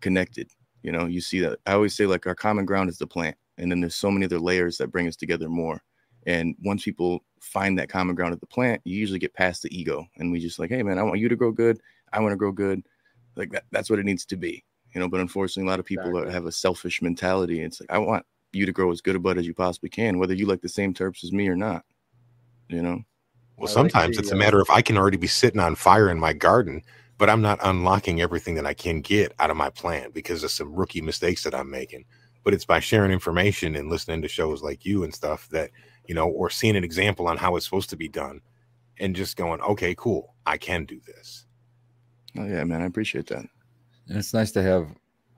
connected. 0.00 0.50
You 0.82 0.92
know, 0.92 1.06
you 1.06 1.20
see 1.20 1.40
that 1.40 1.58
I 1.66 1.74
always 1.74 1.94
say 1.94 2.06
like 2.06 2.26
our 2.26 2.34
common 2.34 2.64
ground 2.64 2.88
is 2.88 2.98
the 2.98 3.06
plant, 3.06 3.36
and 3.58 3.70
then 3.70 3.80
there's 3.80 3.96
so 3.96 4.10
many 4.10 4.24
other 4.24 4.38
layers 4.38 4.78
that 4.78 4.90
bring 4.90 5.06
us 5.06 5.16
together 5.16 5.48
more. 5.48 5.82
And 6.26 6.54
once 6.62 6.84
people 6.84 7.24
find 7.40 7.78
that 7.78 7.88
common 7.88 8.14
ground 8.14 8.32
at 8.34 8.40
the 8.40 8.46
plant, 8.46 8.82
you 8.84 8.96
usually 8.96 9.18
get 9.18 9.34
past 9.34 9.62
the 9.62 9.78
ego, 9.78 10.06
and 10.16 10.32
we 10.32 10.40
just 10.40 10.58
like, 10.58 10.70
hey 10.70 10.82
man, 10.82 10.98
I 10.98 11.02
want 11.02 11.18
you 11.18 11.28
to 11.28 11.36
grow 11.36 11.52
good. 11.52 11.80
I 12.12 12.20
want 12.20 12.32
to 12.32 12.36
grow 12.36 12.52
good. 12.52 12.82
Like 13.36 13.50
that, 13.52 13.64
that's 13.70 13.90
what 13.90 13.98
it 13.98 14.04
needs 14.04 14.24
to 14.26 14.36
be, 14.36 14.64
you 14.94 15.00
know. 15.00 15.08
But 15.08 15.20
unfortunately, 15.20 15.68
a 15.68 15.70
lot 15.70 15.80
of 15.80 15.86
people 15.86 16.10
Exactly. 16.10 16.32
have 16.32 16.46
a 16.46 16.52
selfish 16.52 17.02
mentality. 17.02 17.60
It's 17.62 17.80
like 17.80 17.90
I 17.90 17.98
want 17.98 18.24
you 18.52 18.66
to 18.66 18.72
grow 18.72 18.90
as 18.90 19.00
good 19.00 19.16
a 19.16 19.18
bud 19.18 19.38
as 19.38 19.46
you 19.46 19.54
possibly 19.54 19.88
can, 19.88 20.18
whether 20.18 20.34
you 20.34 20.46
like 20.46 20.60
the 20.60 20.68
same 20.68 20.92
terps 20.92 21.22
as 21.24 21.32
me 21.32 21.48
or 21.48 21.56
not. 21.56 21.84
You 22.68 22.82
know. 22.82 23.02
Well, 23.56 23.68
I 23.68 23.82
like 23.82 23.92
sometimes 23.92 24.16
the, 24.16 24.22
it's 24.22 24.32
a 24.32 24.34
uh, 24.34 24.38
matter 24.38 24.60
of 24.60 24.70
I 24.70 24.82
can 24.82 24.96
already 24.96 25.18
be 25.18 25.26
sitting 25.26 25.60
on 25.60 25.74
fire 25.74 26.10
in 26.10 26.18
my 26.18 26.32
garden, 26.32 26.82
but 27.20 27.28
I'm 27.28 27.42
not 27.42 27.60
unlocking 27.62 28.22
everything 28.22 28.54
that 28.54 28.64
I 28.64 28.72
can 28.72 29.02
get 29.02 29.34
out 29.38 29.50
of 29.50 29.56
my 29.58 29.68
plan 29.68 30.10
because 30.10 30.42
of 30.42 30.50
some 30.50 30.74
rookie 30.74 31.02
mistakes 31.02 31.44
that 31.44 31.54
I'm 31.54 31.70
making. 31.70 32.06
But 32.42 32.54
it's 32.54 32.64
by 32.64 32.80
sharing 32.80 33.12
information 33.12 33.76
and 33.76 33.90
listening 33.90 34.22
to 34.22 34.28
shows 34.28 34.62
like 34.62 34.86
you 34.86 35.04
and 35.04 35.14
stuff 35.14 35.46
that, 35.50 35.70
you 36.08 36.14
know, 36.14 36.26
or 36.28 36.48
seeing 36.48 36.76
an 36.76 36.82
example 36.82 37.28
on 37.28 37.36
how 37.36 37.56
it's 37.56 37.66
supposed 37.66 37.90
to 37.90 37.96
be 37.96 38.08
done 38.08 38.40
and 38.98 39.14
just 39.14 39.36
going, 39.36 39.60
okay, 39.60 39.94
cool, 39.94 40.34
I 40.46 40.56
can 40.56 40.86
do 40.86 40.98
this. 41.06 41.46
Oh 42.38 42.46
yeah, 42.46 42.64
man, 42.64 42.80
I 42.80 42.86
appreciate 42.86 43.26
that. 43.26 43.44
And 44.08 44.16
it's 44.16 44.32
nice 44.32 44.50
to 44.52 44.62
have, 44.62 44.88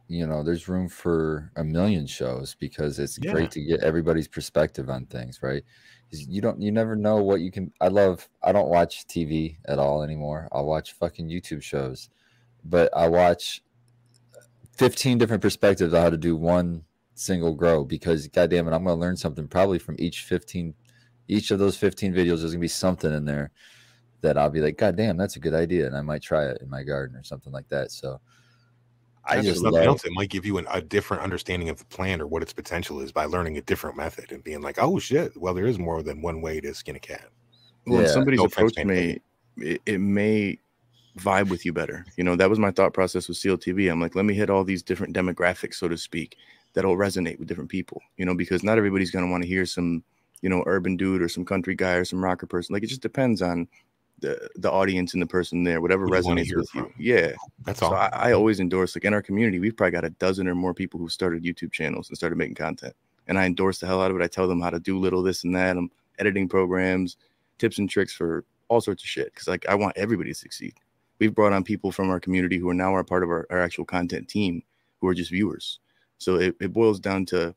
you 0.07 0.24
know, 0.24 0.45
there's 0.45 0.68
room 0.68 0.89
for 0.89 1.51
a 1.57 1.64
million 1.64 2.07
shows 2.07 2.55
because 2.55 3.01
it's 3.01 3.18
Yeah. 3.18 3.33
great 3.33 3.51
to 3.51 3.61
get 3.61 3.80
everybody's 3.80 4.28
perspective 4.28 4.89
on 4.89 5.07
things, 5.07 5.41
right? 5.43 5.64
You 6.12 6.42
don't, 6.42 6.60
you 6.60 6.70
never 6.70 6.94
know 6.94 7.16
what 7.16 7.40
you 7.40 7.50
can. 7.50 7.72
I 7.80 7.88
love, 7.88 8.28
I 8.42 8.52
don't 8.52 8.68
watch 8.68 9.06
TV 9.06 9.56
at 9.66 9.78
all 9.78 10.02
anymore. 10.02 10.48
I'll 10.52 10.66
watch 10.66 10.92
fucking 10.92 11.28
YouTube 11.28 11.62
shows, 11.62 12.10
but 12.64 12.94
I 12.94 13.08
watch 13.08 13.62
15 14.76 15.18
different 15.18 15.42
perspectives 15.42 15.94
on 15.94 16.02
how 16.02 16.10
to 16.10 16.18
do 16.18 16.36
one 16.36 16.84
single 17.14 17.54
grow 17.54 17.84
because, 17.84 18.26
goddamn 18.28 18.68
it, 18.68 18.74
I'm 18.74 18.84
going 18.84 18.96
to 18.96 19.00
learn 19.00 19.16
something 19.16 19.48
probably 19.48 19.78
from 19.78 19.96
each 19.98 20.22
15, 20.24 20.74
each 21.28 21.50
of 21.50 21.58
those 21.58 21.76
15 21.76 22.12
videos. 22.12 22.40
There's 22.40 22.42
going 22.42 22.52
to 22.52 22.58
be 22.58 22.68
something 22.68 23.12
in 23.12 23.24
there 23.24 23.50
that 24.20 24.36
I'll 24.36 24.50
be 24.50 24.60
like, 24.60 24.76
God 24.76 24.96
damn, 24.96 25.16
that's 25.16 25.36
a 25.36 25.40
good 25.40 25.54
idea. 25.54 25.86
And 25.86 25.96
I 25.96 26.02
might 26.02 26.22
try 26.22 26.46
it 26.46 26.58
in 26.60 26.68
my 26.68 26.82
garden 26.82 27.16
or 27.16 27.22
something 27.22 27.52
like 27.52 27.68
that. 27.68 27.90
So, 27.90 28.20
I 29.24 29.36
And 29.36 29.44
just 29.44 29.62
nothing 29.62 29.78
love 29.78 29.86
else, 29.86 30.04
it 30.04 30.12
might 30.12 30.30
give 30.30 30.44
you 30.44 30.58
an, 30.58 30.66
a 30.70 30.80
different 30.80 31.22
understanding 31.22 31.68
of 31.68 31.78
the 31.78 31.84
plant 31.86 32.20
or 32.20 32.26
what 32.26 32.42
its 32.42 32.52
potential 32.52 33.00
is 33.00 33.12
by 33.12 33.24
learning 33.24 33.56
a 33.56 33.62
different 33.62 33.96
method 33.96 34.32
and 34.32 34.42
being 34.42 34.60
like, 34.62 34.78
oh 34.78 34.98
shit, 34.98 35.36
well, 35.36 35.54
there 35.54 35.66
is 35.66 35.78
more 35.78 36.02
than 36.02 36.22
one 36.22 36.40
way 36.40 36.60
to 36.60 36.74
skin 36.74 36.96
a 36.96 37.00
cat. 37.00 37.28
Well, 37.86 37.96
when 37.96 38.06
Yeah. 38.06 38.12
somebody's 38.12 38.38
No 38.38 38.44
offense, 38.46 38.72
approached 38.72 38.84
me, 38.84 39.18
it, 39.58 39.82
it 39.86 39.98
may 39.98 40.58
vibe 41.18 41.48
with 41.48 41.64
you 41.64 41.72
better. 41.72 42.04
You 42.16 42.24
know, 42.24 42.36
that 42.36 42.50
was 42.50 42.58
my 42.58 42.70
thought 42.70 42.94
process 42.94 43.28
with 43.28 43.38
CLTV. 43.38 43.90
I'm 43.90 44.00
like, 44.00 44.14
let 44.14 44.24
me 44.24 44.34
hit 44.34 44.50
all 44.50 44.64
these 44.64 44.82
different 44.82 45.14
demographics, 45.14 45.74
so 45.74 45.88
to 45.88 45.96
speak, 45.98 46.36
that'll 46.72 46.96
resonate 46.96 47.38
with 47.38 47.48
different 47.48 47.70
people. 47.70 48.00
You 48.16 48.24
know, 48.24 48.34
because 48.34 48.64
not 48.64 48.78
everybody's 48.78 49.10
gonna 49.10 49.30
want 49.30 49.42
to 49.42 49.48
hear 49.48 49.66
some, 49.66 50.02
you 50.40 50.48
know, 50.48 50.64
urban 50.66 50.96
dude 50.96 51.22
or 51.22 51.28
some 51.28 51.44
country 51.44 51.74
guy 51.74 51.94
or 51.94 52.04
some 52.04 52.24
rocker 52.24 52.46
person. 52.46 52.72
Like 52.72 52.82
it 52.82 52.88
just 52.88 53.02
depends 53.02 53.42
on 53.42 53.68
the 54.22 54.48
the 54.56 54.70
audience 54.70 55.12
and 55.12 55.20
the 55.20 55.26
person 55.26 55.64
there, 55.64 55.80
whatever 55.80 56.06
resonates 56.06 56.56
with 56.56 56.74
you. 56.74 56.90
Yeah. 56.98 57.32
That's 57.64 57.80
So 57.80 57.86
all. 57.86 57.94
I, 57.94 58.08
I 58.12 58.32
always 58.32 58.60
endorse 58.60 58.96
like 58.96 59.04
in 59.04 59.12
our 59.12 59.20
community, 59.20 59.58
we've 59.58 59.76
probably 59.76 59.90
got 59.90 60.04
a 60.04 60.10
dozen 60.10 60.48
or 60.48 60.54
more 60.54 60.72
people 60.72 60.98
who 60.98 61.08
started 61.08 61.42
YouTube 61.44 61.72
channels 61.72 62.08
and 62.08 62.16
started 62.16 62.36
making 62.36 62.54
content. 62.54 62.94
And 63.28 63.38
I 63.38 63.44
endorse 63.44 63.78
the 63.78 63.86
hell 63.86 64.00
out 64.00 64.10
of 64.10 64.16
it. 64.18 64.22
I 64.22 64.28
tell 64.28 64.48
them 64.48 64.60
how 64.60 64.70
to 64.70 64.80
do 64.80 64.98
little 64.98 65.22
this 65.22 65.44
and 65.44 65.54
that. 65.54 65.76
I'm 65.76 65.90
editing 66.18 66.48
programs, 66.48 67.18
tips 67.58 67.78
and 67.78 67.90
tricks 67.90 68.14
for 68.14 68.44
all 68.68 68.80
sorts 68.80 69.02
of 69.02 69.08
shit. 69.08 69.34
Cause 69.34 69.48
like 69.48 69.66
I 69.68 69.74
want 69.74 69.96
everybody 69.96 70.30
to 70.30 70.38
succeed. 70.38 70.74
We've 71.18 71.34
brought 71.34 71.52
on 71.52 71.62
people 71.62 71.92
from 71.92 72.10
our 72.10 72.18
community 72.18 72.56
who 72.56 72.70
are 72.70 72.74
now 72.74 72.94
are 72.94 73.04
part 73.04 73.22
of 73.22 73.28
our, 73.28 73.46
our 73.50 73.60
actual 73.60 73.84
content 73.84 74.28
team 74.28 74.62
who 75.00 75.08
are 75.08 75.14
just 75.14 75.30
viewers. 75.30 75.78
So 76.18 76.36
it, 76.36 76.56
it 76.60 76.72
boils 76.72 77.00
down 77.00 77.26
to 77.26 77.54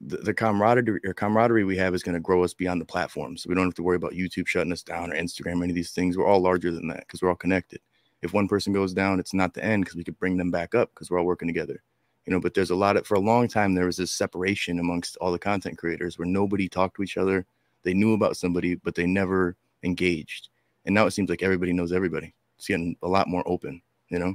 the, 0.00 0.16
the 0.18 0.34
camaraderie 0.34 1.00
or 1.04 1.12
camaraderie 1.12 1.64
we 1.64 1.76
have 1.76 1.94
is 1.94 2.02
going 2.02 2.14
to 2.14 2.20
grow 2.20 2.42
us 2.42 2.54
beyond 2.54 2.80
the 2.80 2.86
platform. 2.86 3.36
So 3.36 3.48
we 3.48 3.54
don't 3.54 3.66
have 3.66 3.74
to 3.74 3.82
worry 3.82 3.96
about 3.96 4.12
YouTube 4.12 4.46
shutting 4.46 4.72
us 4.72 4.82
down 4.82 5.12
or 5.12 5.16
Instagram 5.16 5.60
or 5.60 5.64
any 5.64 5.72
of 5.72 5.74
these 5.74 5.92
things. 5.92 6.16
We're 6.16 6.26
all 6.26 6.40
larger 6.40 6.70
than 6.70 6.88
that 6.88 7.00
because 7.00 7.22
we're 7.22 7.28
all 7.28 7.36
connected. 7.36 7.80
If 8.22 8.32
one 8.32 8.48
person 8.48 8.72
goes 8.72 8.92
down, 8.92 9.20
it's 9.20 9.34
not 9.34 9.54
the 9.54 9.64
end 9.64 9.84
because 9.84 9.96
we 9.96 10.04
could 10.04 10.18
bring 10.18 10.36
them 10.36 10.50
back 10.50 10.74
up 10.74 10.90
because 10.94 11.10
we're 11.10 11.18
all 11.18 11.26
working 11.26 11.48
together. 11.48 11.82
You 12.26 12.32
know, 12.32 12.40
but 12.40 12.54
there's 12.54 12.70
a 12.70 12.76
lot 12.76 12.96
of 12.96 13.06
for 13.06 13.14
a 13.14 13.20
long 13.20 13.48
time 13.48 13.74
there 13.74 13.86
was 13.86 13.96
this 13.96 14.12
separation 14.12 14.78
amongst 14.78 15.16
all 15.18 15.32
the 15.32 15.38
content 15.38 15.78
creators 15.78 16.18
where 16.18 16.28
nobody 16.28 16.68
talked 16.68 16.96
to 16.96 17.02
each 17.02 17.16
other. 17.16 17.46
They 17.82 17.94
knew 17.94 18.12
about 18.12 18.36
somebody, 18.36 18.74
but 18.74 18.94
they 18.94 19.06
never 19.06 19.56
engaged. 19.82 20.50
And 20.84 20.94
now 20.94 21.06
it 21.06 21.12
seems 21.12 21.30
like 21.30 21.42
everybody 21.42 21.72
knows 21.72 21.92
everybody. 21.92 22.34
It's 22.58 22.66
getting 22.66 22.96
a 23.02 23.08
lot 23.08 23.26
more 23.26 23.42
open, 23.46 23.80
you 24.10 24.18
know? 24.18 24.34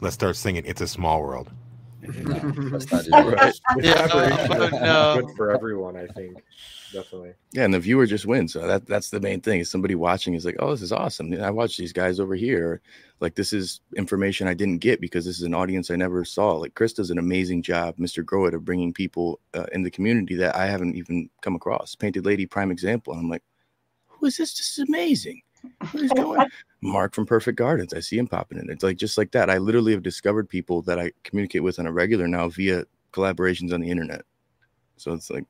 Let's 0.00 0.14
start 0.14 0.36
singing 0.36 0.64
It's 0.64 0.80
a 0.80 0.88
Small 0.88 1.20
World. 1.20 1.50
Let's 2.02 2.90
not. 3.08 3.24
Right. 3.32 3.60
Yeah, 3.78 4.08
Oh, 4.12 4.48
good, 4.70 4.72
no. 4.72 5.20
good 5.22 5.36
for 5.36 5.52
everyone, 5.52 5.96
I 5.96 6.06
think. 6.08 6.42
Definitely. 6.92 7.34
Yeah, 7.52 7.64
and 7.64 7.72
the 7.74 7.78
viewer 7.78 8.04
just 8.06 8.26
wins. 8.26 8.52
So 8.52 8.66
that 8.66 8.86
that's 8.86 9.10
the 9.10 9.20
main 9.20 9.40
thing. 9.40 9.60
Is 9.60 9.70
somebody 9.70 9.94
watching 9.94 10.34
is 10.34 10.44
like, 10.44 10.56
oh, 10.58 10.70
this 10.72 10.82
is 10.82 10.90
awesome. 10.92 11.32
I 11.40 11.50
watched 11.50 11.78
these 11.78 11.92
guys 11.92 12.18
over 12.18 12.34
here. 12.34 12.80
Like 13.20 13.34
this 13.36 13.52
is 13.52 13.80
information 13.96 14.48
I 14.48 14.54
didn't 14.54 14.78
get 14.78 15.00
because 15.00 15.24
this 15.24 15.36
is 15.36 15.42
an 15.44 15.54
audience 15.54 15.90
I 15.90 15.96
never 15.96 16.24
saw. 16.24 16.52
Like 16.52 16.74
Chris 16.74 16.92
does 16.92 17.10
an 17.10 17.18
amazing 17.18 17.62
job, 17.62 17.96
Mr. 17.96 18.24
Grow 18.24 18.46
It, 18.46 18.54
of 18.54 18.64
bringing 18.64 18.92
people 18.92 19.38
uh, 19.54 19.66
in 19.72 19.82
the 19.82 19.90
community 19.90 20.34
that 20.36 20.56
I 20.56 20.66
haven't 20.66 20.96
even 20.96 21.30
come 21.42 21.54
across. 21.54 21.94
Painted 21.94 22.24
Lady, 22.26 22.46
prime 22.46 22.70
example. 22.72 23.12
And 23.12 23.22
I'm 23.22 23.30
like, 23.30 23.42
who 24.06 24.26
is 24.26 24.36
this? 24.38 24.54
This 24.56 24.78
is 24.78 24.88
amazing. 24.88 25.42
What 25.92 26.02
is 26.02 26.12
going? 26.12 26.46
Mark 26.80 27.14
from 27.14 27.26
Perfect 27.26 27.58
Gardens. 27.58 27.94
I 27.94 28.00
see 28.00 28.18
him 28.18 28.26
popping 28.26 28.58
in. 28.58 28.70
It's 28.70 28.82
like 28.82 28.96
just 28.96 29.18
like 29.18 29.32
that. 29.32 29.50
I 29.50 29.58
literally 29.58 29.92
have 29.92 30.02
discovered 30.02 30.48
people 30.48 30.82
that 30.82 30.98
I 30.98 31.12
communicate 31.24 31.62
with 31.62 31.78
on 31.78 31.86
a 31.86 31.92
regular 31.92 32.26
now 32.28 32.48
via 32.48 32.84
collaborations 33.12 33.72
on 33.72 33.80
the 33.80 33.90
internet. 33.90 34.22
So 34.96 35.12
it's 35.12 35.30
like 35.30 35.44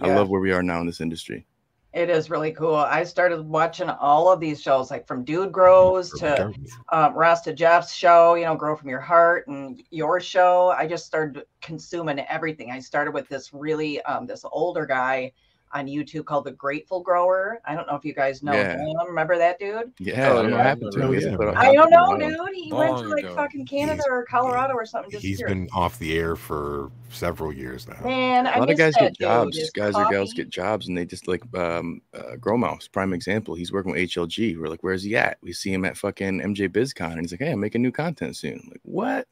I 0.00 0.14
love 0.14 0.28
where 0.28 0.40
we 0.40 0.52
are 0.52 0.62
now 0.62 0.80
in 0.80 0.86
this 0.86 1.00
industry. 1.00 1.46
It 1.92 2.10
is 2.10 2.28
really 2.28 2.50
cool. 2.50 2.74
I 2.74 3.04
started 3.04 3.40
watching 3.46 3.88
all 3.88 4.28
of 4.28 4.40
these 4.40 4.60
shows, 4.60 4.90
like 4.90 5.06
from 5.06 5.22
Dude 5.22 5.52
Grows 5.52 6.10
to 6.18 6.52
um, 6.88 7.14
Rasta 7.14 7.52
Jeff's 7.52 7.94
show, 7.94 8.34
you 8.34 8.44
know, 8.46 8.56
Grow 8.56 8.74
from 8.74 8.88
Your 8.88 9.00
Heart, 9.00 9.46
and 9.46 9.80
your 9.90 10.18
show. 10.18 10.74
I 10.76 10.88
just 10.88 11.06
started 11.06 11.44
consuming 11.60 12.18
everything. 12.18 12.72
I 12.72 12.80
started 12.80 13.12
with 13.12 13.28
this 13.28 13.52
really, 13.52 14.02
um, 14.02 14.26
this 14.26 14.44
older 14.50 14.86
guy 14.86 15.30
on 15.74 15.86
YouTube 15.88 16.24
called 16.24 16.44
the 16.44 16.52
Grateful 16.52 17.00
Grower. 17.02 17.60
I 17.64 17.74
don't 17.74 17.86
know 17.88 17.96
if 17.96 18.04
you 18.04 18.14
guys 18.14 18.42
know 18.44 18.52
Yeah. 18.52 18.78
him. 18.78 18.96
Remember 19.06 19.36
that 19.36 19.58
dude? 19.58 19.92
Yeah, 19.98 20.28
Oh, 20.28 20.38
I 20.38 20.42
don't 20.42 20.50
know 20.52 20.56
what 20.56 20.66
happened 20.66 20.92
to 20.92 20.98
him. 21.00 21.06
know 21.06 21.10
He 21.12 21.18
just 21.18 21.28
him. 21.30 21.36
put 21.36 21.48
out 21.48 21.56
I 21.56 21.74
don't 21.74 21.90
know, 21.90 22.16
dude. 22.16 22.38
He 22.54 22.72
went 22.72 22.98
to 22.98 23.08
like 23.08 23.24
ago. 23.24 23.34
fucking 23.34 23.66
Canada 23.66 23.94
He's- 23.96 24.06
or 24.08 24.24
Colorado 24.24 24.74
or 24.74 24.86
something. 24.86 25.10
He's 25.10 25.38
disappeared. 25.38 25.48
been 25.48 25.68
off 25.74 25.98
the 25.98 26.16
air 26.16 26.36
for 26.36 26.90
several 27.10 27.52
years 27.52 27.88
now. 27.88 27.98
Man, 28.04 28.46
a 28.46 28.58
lot 28.58 28.70
of 28.70 28.78
guys 28.78 28.94
get 28.94 29.18
jobs. 29.18 29.58
His 29.58 29.70
Guys 29.70 29.94
or 29.96 30.08
gals 30.10 30.32
get 30.32 30.48
jobs, 30.48 30.86
and 30.88 30.96
they 30.96 31.04
just 31.04 31.26
like 31.26 31.42
um, 31.56 32.00
uh, 32.14 32.36
Grow 32.36 32.56
Mouse, 32.56 32.86
prime 32.86 33.12
example. 33.12 33.54
He's 33.56 33.72
working 33.72 33.90
with 33.92 34.00
HLG. 34.00 34.56
We're 34.56 34.68
like, 34.68 34.82
where's 34.84 35.02
he 35.02 35.16
at? 35.16 35.38
We 35.42 35.52
see 35.52 35.72
him 35.72 35.84
at 35.84 35.96
fucking 35.96 36.40
MJ 36.40 36.68
BizCon, 36.68 37.12
and 37.12 37.20
he's 37.20 37.32
like, 37.32 37.40
hey, 37.40 37.50
I'm 37.52 37.60
making 37.60 37.82
new 37.82 37.90
content 37.92 38.36
soon. 38.36 38.60
I'm 38.62 38.68
like, 38.70 38.80
what? 38.84 39.26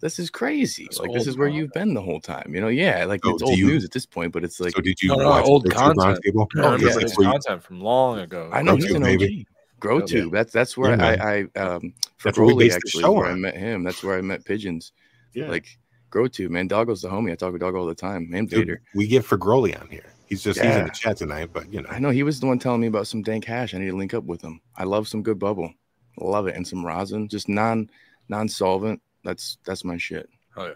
This 0.00 0.18
is 0.20 0.30
crazy. 0.30 0.84
That's 0.84 1.00
like, 1.00 1.12
this 1.12 1.26
is 1.26 1.36
where 1.36 1.48
you've 1.48 1.72
been 1.72 1.92
the 1.92 2.00
whole 2.02 2.20
time. 2.20 2.52
You 2.54 2.60
know, 2.60 2.68
yeah, 2.68 3.04
like 3.04 3.24
So 3.24 3.34
it's 3.34 3.42
old 3.42 3.58
you- 3.58 3.66
news 3.66 3.84
at 3.84 3.90
this 3.90 4.06
point, 4.06 4.32
but 4.32 4.44
it's 4.44 4.60
like, 4.60 4.72
so 4.74 4.80
did 4.80 5.02
you 5.02 5.08
No, 5.08 5.16
no, 5.16 5.28
watch 5.30 5.44
old 5.46 5.70
content. 5.70 5.98
Roundtable? 6.24 6.46
I 6.56 6.60
Oh, 6.60 6.70
yeah. 6.76 6.78
his 6.86 6.96
That's 6.96 7.18
you- 7.18 7.24
content 7.24 7.62
from 7.64 7.80
long 7.80 8.20
ago. 8.20 8.48
I 8.52 8.62
know 8.62 8.76
Grow 8.76 8.86
he's 8.86 8.94
an 8.94 9.02
OG. 9.02 9.18
baby. 9.18 9.46
Grow 9.80 10.02
Yeah. 10.06 10.26
That's 10.32 10.52
that's 10.52 10.76
where 10.76 10.96
Yeah, 10.96 11.04
I, 11.20 11.46
I 11.56 11.60
um 11.60 11.94
for 12.16 12.28
That's 12.28 12.38
where 12.38 12.48
Broly 12.48 12.58
based 12.60 12.76
actually 12.76 13.00
show 13.02 13.12
where 13.12 13.26
I 13.26 13.34
met 13.34 13.56
him. 13.56 13.82
That's 13.84 14.02
where 14.02 14.18
I 14.18 14.20
met 14.22 14.44
Pigeons. 14.44 14.92
Yeah. 15.34 15.48
Like 15.48 15.66
Grow 16.10 16.26
Tube, 16.26 16.50
man. 16.52 16.66
Doggo's 16.68 17.02
the 17.02 17.08
homie. 17.08 17.32
I 17.32 17.34
talk 17.36 17.52
with 17.52 17.60
Doggo 17.60 17.78
all 17.78 17.86
the 17.86 17.94
time. 17.94 18.30
And 18.32 18.48
Dude, 18.48 18.60
Vader. 18.60 18.80
we 18.94 19.06
get 19.06 19.24
for 19.24 19.36
Growly 19.36 19.74
on 19.76 19.88
here. 19.88 20.06
He's 20.28 20.42
just 20.42 20.60
he's 20.60 20.74
in 20.76 20.84
the 20.84 20.90
chat 20.90 21.16
tonight, 21.16 21.50
but 21.52 21.72
you 21.72 21.80
know, 21.82 21.88
I 21.90 21.98
know 21.98 22.10
he 22.10 22.22
was 22.22 22.38
the 22.40 22.46
one 22.46 22.58
telling 22.58 22.80
me 22.80 22.86
about 22.86 23.06
some 23.06 23.22
dank 23.22 23.44
hash. 23.44 23.72
I 23.74 23.78
need 23.78 23.86
to 23.90 23.96
link 23.96 24.14
up 24.14 24.24
with 24.24 24.42
him. 24.42 24.60
I 24.76 24.84
love 24.84 25.06
some 25.08 25.22
good 25.22 25.38
bubble. 25.38 25.72
Love 26.20 26.46
it. 26.48 26.54
And 26.56 26.66
some 26.66 26.84
rosin. 26.84 27.28
Just 27.28 27.48
non 27.48 27.88
non 28.28 28.48
solvent. 28.48 29.00
That's 29.24 29.58
that's 29.64 29.84
my 29.84 29.96
shit. 29.98 30.28
Oh 30.56 30.66
yeah. 30.66 30.72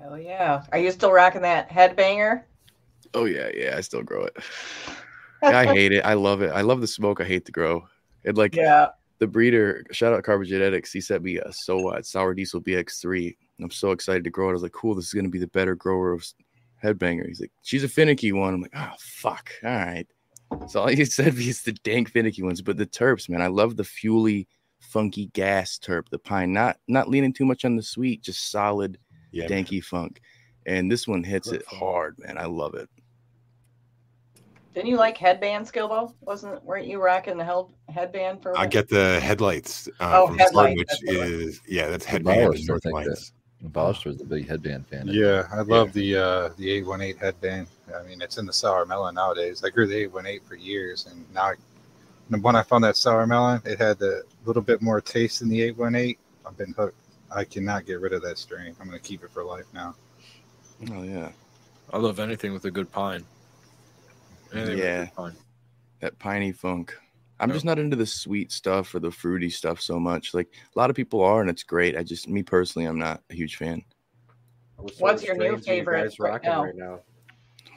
Hell 0.00 0.18
yeah. 0.18 0.62
Are 0.72 0.78
you 0.78 0.90
still 0.90 1.12
rocking 1.12 1.42
that 1.42 1.70
headbanger? 1.70 2.42
Oh 3.14 3.24
yeah, 3.26 3.48
yeah. 3.54 3.74
I 3.76 3.80
still 3.80 4.02
grow 4.02 4.24
it. 4.24 4.36
I 5.42 5.66
hate 5.66 5.92
it. 5.92 6.04
I 6.04 6.14
love 6.14 6.42
it. 6.42 6.50
I 6.50 6.62
love 6.62 6.80
the 6.80 6.86
smoke. 6.86 7.20
I 7.20 7.24
hate 7.24 7.44
the 7.44 7.52
grow. 7.52 7.86
It 8.24 8.36
like 8.36 8.56
Yeah. 8.56 8.88
the 9.18 9.26
breeder, 9.26 9.84
shout 9.92 10.12
out 10.14 10.24
Karma 10.24 10.44
Genetics. 10.46 10.90
He 10.92 11.00
sent 11.00 11.22
me 11.22 11.36
a 11.36 11.52
so 11.52 11.78
what 11.78 12.06
sour 12.06 12.34
diesel 12.34 12.60
BX3. 12.60 13.36
I'm 13.62 13.70
so 13.70 13.92
excited 13.92 14.24
to 14.24 14.30
grow 14.30 14.48
it. 14.48 14.50
I 14.50 14.54
was 14.54 14.62
like, 14.62 14.72
cool, 14.72 14.94
this 14.94 15.06
is 15.06 15.12
gonna 15.14 15.28
be 15.28 15.38
the 15.38 15.46
better 15.48 15.74
grower 15.74 16.12
of 16.12 16.26
headbanger. 16.82 17.26
He's 17.26 17.40
like, 17.40 17.52
she's 17.62 17.84
a 17.84 17.88
finicky 17.88 18.32
one. 18.32 18.54
I'm 18.54 18.62
like, 18.62 18.72
oh 18.74 18.92
fuck. 18.98 19.50
All 19.62 19.70
right. 19.70 20.06
So 20.68 20.80
all 20.80 20.88
he 20.88 21.04
said 21.04 21.34
is 21.36 21.62
the 21.62 21.72
dank 21.72 22.10
finicky 22.10 22.42
ones, 22.42 22.62
but 22.62 22.76
the 22.78 22.86
terps, 22.86 23.28
man. 23.28 23.42
I 23.42 23.46
love 23.48 23.76
the 23.76 23.84
fuely, 23.84 24.48
funky 24.94 25.26
gas 25.32 25.76
terp, 25.76 26.08
the 26.10 26.18
pine, 26.20 26.52
not 26.52 26.78
not 26.86 27.08
leaning 27.08 27.32
too 27.32 27.44
much 27.44 27.64
on 27.64 27.74
the 27.74 27.82
sweet, 27.82 28.22
just 28.22 28.52
solid 28.52 28.96
yeah, 29.32 29.48
man. 29.48 29.64
danky 29.64 29.82
funk. 29.82 30.20
And 30.66 30.90
this 30.90 31.08
one 31.08 31.24
hits 31.24 31.50
it 31.50 31.66
fun. 31.66 31.78
hard, 31.80 32.18
man. 32.20 32.38
I 32.38 32.46
love 32.46 32.74
it. 32.74 32.88
Didn't 34.72 34.88
you 34.88 34.96
like 34.96 35.18
headband, 35.18 35.66
Skilbo? 35.66 36.14
Wasn't 36.20 36.64
weren't 36.64 36.86
you 36.86 37.02
rocking 37.02 37.36
the 37.36 37.44
held 37.44 37.72
headband 37.88 38.40
for? 38.40 38.52
a 38.52 38.54
I 38.54 38.60
while? 38.60 38.68
get 38.68 38.88
the 38.88 39.18
headlights 39.20 39.88
uh, 39.98 40.12
Oh, 40.14 40.26
from 40.28 40.38
Spartan, 40.38 40.38
headlight, 40.38 40.76
which 40.78 40.88
that's 40.88 41.02
what 41.04 41.16
is 41.28 41.60
yeah, 41.66 41.88
that's 41.88 42.04
headband 42.04 42.40
Bauer 42.40 42.50
and 42.52 42.60
stuff 42.60 42.80
North. 42.84 43.06
Lights. 43.06 43.32
Ballister 43.70 44.06
was 44.06 44.20
a 44.20 44.24
big 44.24 44.46
headband 44.48 44.86
fan. 44.86 45.08
Yeah, 45.08 45.48
I 45.52 45.62
love 45.62 45.92
the 45.92 46.16
uh, 46.16 46.48
the 46.56 46.70
818 46.70 47.16
headband. 47.18 47.66
I 47.98 48.06
mean, 48.06 48.20
it's 48.22 48.38
in 48.38 48.46
the 48.46 48.52
sour 48.52 48.84
melon 48.86 49.14
nowadays. 49.16 49.64
I 49.64 49.70
grew 49.70 49.86
the 49.86 49.96
818 49.96 50.40
for 50.46 50.54
years, 50.54 51.06
and 51.10 51.24
now 51.34 51.42
I, 51.42 51.54
when 52.28 52.56
I 52.56 52.62
found 52.62 52.84
that 52.84 52.96
sour 52.96 53.26
melon, 53.26 53.60
it 53.64 53.78
had 53.78 54.00
a 54.02 54.22
little 54.44 54.62
bit 54.62 54.82
more 54.82 55.00
taste 55.00 55.40
than 55.40 55.48
the 55.48 55.62
818. 55.62 56.16
I've 56.46 56.56
been 56.56 56.72
hooked. 56.72 56.96
I 57.30 57.44
cannot 57.44 57.86
get 57.86 58.00
rid 58.00 58.12
of 58.12 58.22
that 58.22 58.38
strain. 58.38 58.74
I'm 58.80 58.86
going 58.88 58.98
to 58.98 59.04
keep 59.04 59.24
it 59.24 59.30
for 59.30 59.44
life 59.44 59.66
now. 59.72 59.94
Oh 60.90 61.02
yeah, 61.02 61.30
I 61.92 61.98
love 61.98 62.20
anything 62.20 62.52
with 62.52 62.64
a 62.64 62.70
good 62.70 62.90
pine. 62.90 63.24
Anything 64.52 64.76
with 64.76 64.84
yeah. 64.84 65.04
good 65.04 65.14
pine. 65.14 65.36
That 66.00 66.18
piney 66.18 66.52
funk. 66.52 66.94
I'm 67.40 67.52
just 67.52 67.64
not 67.64 67.78
into 67.78 67.96
the 67.96 68.06
sweet 68.06 68.52
stuff 68.52 68.94
or 68.94 69.00
the 69.00 69.10
fruity 69.10 69.50
stuff 69.50 69.80
so 69.80 69.98
much. 69.98 70.34
Like 70.34 70.48
a 70.74 70.78
lot 70.78 70.90
of 70.90 70.96
people 70.96 71.22
are, 71.22 71.40
and 71.40 71.50
it's 71.50 71.62
great. 71.62 71.96
I 71.96 72.02
just, 72.02 72.28
me 72.28 72.42
personally, 72.42 72.86
I'm 72.86 72.98
not 72.98 73.22
a 73.30 73.34
huge 73.34 73.56
fan. 73.56 73.82
What 74.76 74.94
What's 74.98 75.24
your 75.24 75.34
new 75.34 75.58
strains 75.58 75.68
are 75.68 75.72
you 75.72 75.80
favorite 75.80 76.02
guys 76.04 76.18
right 76.18 76.40
oh. 76.44 76.48
now? 76.48 76.64
right 76.64 76.76
now? 76.76 77.00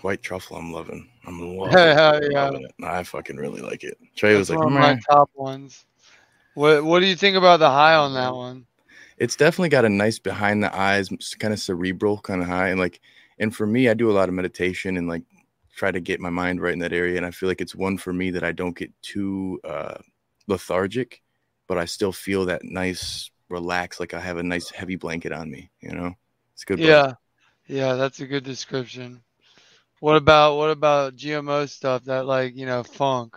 White 0.02 0.22
truffle, 0.22 0.58
I'm 0.58 0.72
loving. 0.72 1.10
I'm 1.28 1.58
loving, 1.58 1.74
Hell 1.78 2.16
it, 2.16 2.32
yeah. 2.80 2.88
I 2.88 3.04
fucking 3.04 3.36
really 3.36 3.62
like 3.62 3.84
it. 3.84 3.98
Trey 4.16 4.36
was 4.36 4.50
like, 4.50 4.60
one 4.60 4.68
of 4.68 4.74
my 4.74 5.00
top 5.10 5.30
ones. 5.36 5.86
What 6.54 6.84
What 6.84 7.02
do 7.02 7.06
you 7.06 7.16
think 7.16 7.36
about 7.36 7.60
the 7.60 7.70
high 7.70 7.96
on 7.96 8.14
that 8.14 8.34
one? 8.34 8.66
it's 9.18 9.36
definitely 9.36 9.70
got 9.70 9.86
a 9.86 9.90
nice 9.90 10.20
behind 10.20 10.64
the 10.64 10.76
eyes, 10.76 11.10
kind 11.40 11.54
of 11.54 11.60
cerebral, 11.60 12.20
kind 12.20 12.42
of 12.42 12.48
high, 12.48 12.70
and 12.70 12.80
like, 12.80 13.02
and 13.40 13.56
for 13.56 13.66
me, 13.66 13.90
I 13.90 13.94
do 13.94 14.10
a 14.10 14.14
lot 14.14 14.30
of 14.30 14.36
meditation 14.36 14.98
and 14.98 15.08
like 15.08 15.24
try 15.76 15.92
to 15.92 16.00
get 16.00 16.20
my 16.20 16.30
mind 16.30 16.62
right 16.62 16.74
in 16.74 16.80
that 16.80 16.94
area, 16.94 17.18
and 17.18 17.26
I 17.26 17.32
feel 17.32 17.50
like 17.50 17.62
it's 17.62 17.76
one 17.76 17.98
for 17.98 18.14
me 18.14 18.32
that 18.32 18.44
I 18.44 18.52
don't 18.52 18.78
get 18.78 18.92
too 19.02 19.60
uh, 19.64 19.96
lethargic, 20.48 21.22
but 21.68 21.78
I 21.78 21.86
still 21.86 22.12
feel 22.12 22.46
that 22.46 22.64
nice 22.64 23.32
relax, 23.50 24.00
like 24.00 24.14
I 24.14 24.20
have 24.20 24.38
a 24.38 24.44
nice 24.44 24.70
heavy 24.70 24.96
blanket 24.96 25.32
on 25.32 25.50
me. 25.50 25.72
You 25.82 25.92
know, 25.92 26.14
it's 26.54 26.64
a 26.64 26.66
good. 26.66 26.80
Yeah, 26.80 27.14
yeah, 27.68 27.96
that's 27.96 28.20
a 28.20 28.28
good 28.28 28.44
description. 28.44 29.22
What 30.00 30.16
about 30.16 30.58
what 30.58 30.70
about 30.70 31.16
GMO 31.16 31.68
stuff? 31.70 32.04
That 32.06 32.26
like 32.26 32.56
you 32.56 32.66
know 32.66 32.84
funk. 32.84 33.36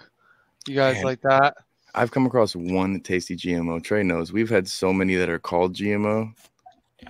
You 0.66 0.74
guys 0.74 0.96
Man. 0.96 1.04
like 1.04 1.20
that? 1.22 1.56
I've 1.94 2.10
come 2.10 2.26
across 2.26 2.54
one 2.54 3.00
tasty 3.00 3.36
GMO. 3.36 3.82
Trey 3.82 4.02
knows 4.02 4.32
we've 4.32 4.50
had 4.50 4.68
so 4.68 4.92
many 4.92 5.16
that 5.16 5.28
are 5.28 5.38
called 5.38 5.74
GMO 5.74 6.32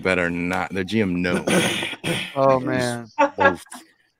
that 0.02 0.18
are 0.18 0.30
not. 0.30 0.72
They're 0.72 0.84
GM 0.84 1.16
no. 1.16 1.44
Oh 2.36 2.60
man. 2.60 3.08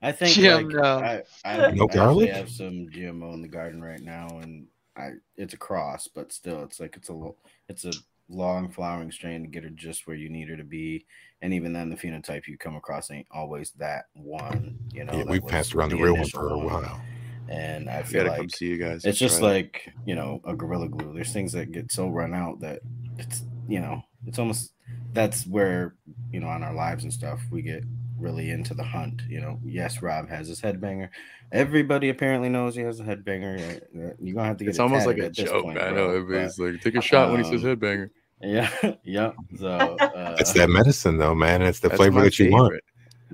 I 0.03 0.13
think 0.13 0.37
GM 0.37 0.57
like, 0.57 0.67
no. 0.67 0.83
I, 0.83 1.23
I, 1.45 1.71
No 1.73 1.85
I 1.85 1.95
garlic? 1.95 2.29
actually 2.31 2.41
have 2.41 2.51
some 2.51 2.89
GMO 2.89 3.35
in 3.35 3.43
the 3.43 3.49
garden 3.49 3.83
right 3.83 4.01
now, 4.01 4.39
and 4.43 4.67
I 4.97 5.11
it's 5.37 5.55
a 5.55 5.59
cross, 5.59 6.09
but 6.09 6.33
still, 6.33 6.63
it's 6.65 6.81
like 6.81 6.97
it's 6.97 7.09
a 7.09 7.13
lo- 7.13 7.37
it's 7.69 7.85
a 7.85 7.93
long 8.29 8.71
flowering 8.71 9.13
strain 9.13 9.43
to 9.43 9.49
get 9.49 9.65
her 9.65 9.71
just 9.71 10.07
where 10.07 10.17
you 10.17 10.29
need 10.29 10.49
her 10.49 10.57
to 10.57 10.65
be, 10.65 11.07
and 11.43 11.55
even 11.55 11.73
then, 11.73 11.89
the 11.91 11.97
phenotype 11.97 12.47
you 12.47 12.57
come 12.59 12.77
across 12.77 13.11
ain't 13.11 13.27
always 13.31 13.71
that 13.79 14.07
one. 14.15 14.79
You 14.93 15.05
know, 15.05 15.13
Yeah, 15.15 15.25
we've 15.25 15.47
passed 15.47 15.75
around 15.75 15.91
the 15.91 15.97
real 16.03 16.15
one 16.17 16.29
for 16.29 16.49
a 16.51 16.59
while. 16.59 17.01
and 17.49 17.89
I 17.91 18.03
feel 18.03 18.03
like 18.03 18.03
I 18.03 18.05
feel 18.05 18.25
gotta 18.25 18.37
come 18.39 18.49
see 18.51 18.67
you 18.69 18.79
guys. 18.79 19.05
it's 19.05 19.19
just 19.19 19.39
Try 19.41 19.49
it. 19.49 19.53
like 19.53 19.93
you 20.07 20.15
know 20.15 20.41
a 20.45 20.55
gorilla 20.55 20.89
glue. 20.89 21.13
There's 21.15 21.33
things 21.33 21.53
that 21.53 21.73
get 21.73 21.91
so 21.91 22.09
run 22.09 22.35
out 22.35 22.61
that 22.61 22.81
it's 23.19 23.43
you 23.69 23.81
know 23.81 24.03
it's 24.27 24.39
almost 24.39 24.73
that's 25.13 25.47
where 25.47 25.95
you 26.33 26.41
know 26.41 26.47
on 26.49 26.63
our 26.63 26.75
lives 26.75 27.03
and 27.05 27.13
stuff 27.13 27.41
we 27.51 27.63
get 27.63 27.85
really 28.19 28.51
into 28.51 28.75
the 28.75 28.85
hunt. 28.85 29.23
You 29.29 29.41
know, 29.41 29.59
yes, 29.65 30.03
Rob 30.03 30.29
has 30.29 30.47
his 30.49 30.61
headbanger. 30.61 31.09
Everybody 31.53 32.11
apparently 32.11 32.49
knows 32.51 32.77
he 32.77 32.83
has 32.83 33.01
a 33.01 33.05
headbanger. 33.05 33.79
Uh, 33.83 34.15
You're 34.21 34.35
gonna 34.37 34.47
have 34.47 34.59
to 34.59 34.65
get 34.65 34.71
It's 34.71 34.79
almost 34.79 35.07
like 35.07 35.19
a 35.19 35.31
joke. 35.31 35.65
point, 35.65 35.79
I 35.79 35.91
bro, 35.91 35.95
know 35.97 36.07
but- 36.09 36.17
everybody's 36.17 36.59
like, 36.59 36.81
take 36.83 36.95
a 36.97 37.01
shot 37.01 37.31
when 37.33 37.43
he 37.43 37.51
says 37.51 37.65
um, 37.65 37.71
headbanger. 37.77 38.11
Yeah, 38.43 38.71
yeah. 39.05 39.33
So 39.59 39.69
uh, 40.01 40.37
It's 40.39 40.53
that 40.55 40.71
medicine, 40.71 41.19
though, 41.19 41.35
man. 41.35 41.63
It's 41.63 41.81
the 41.81 41.91
flavor 41.91 42.23
that 42.23 42.39
you 42.39 42.51
want. 42.51 42.69
favorite. 42.73 42.85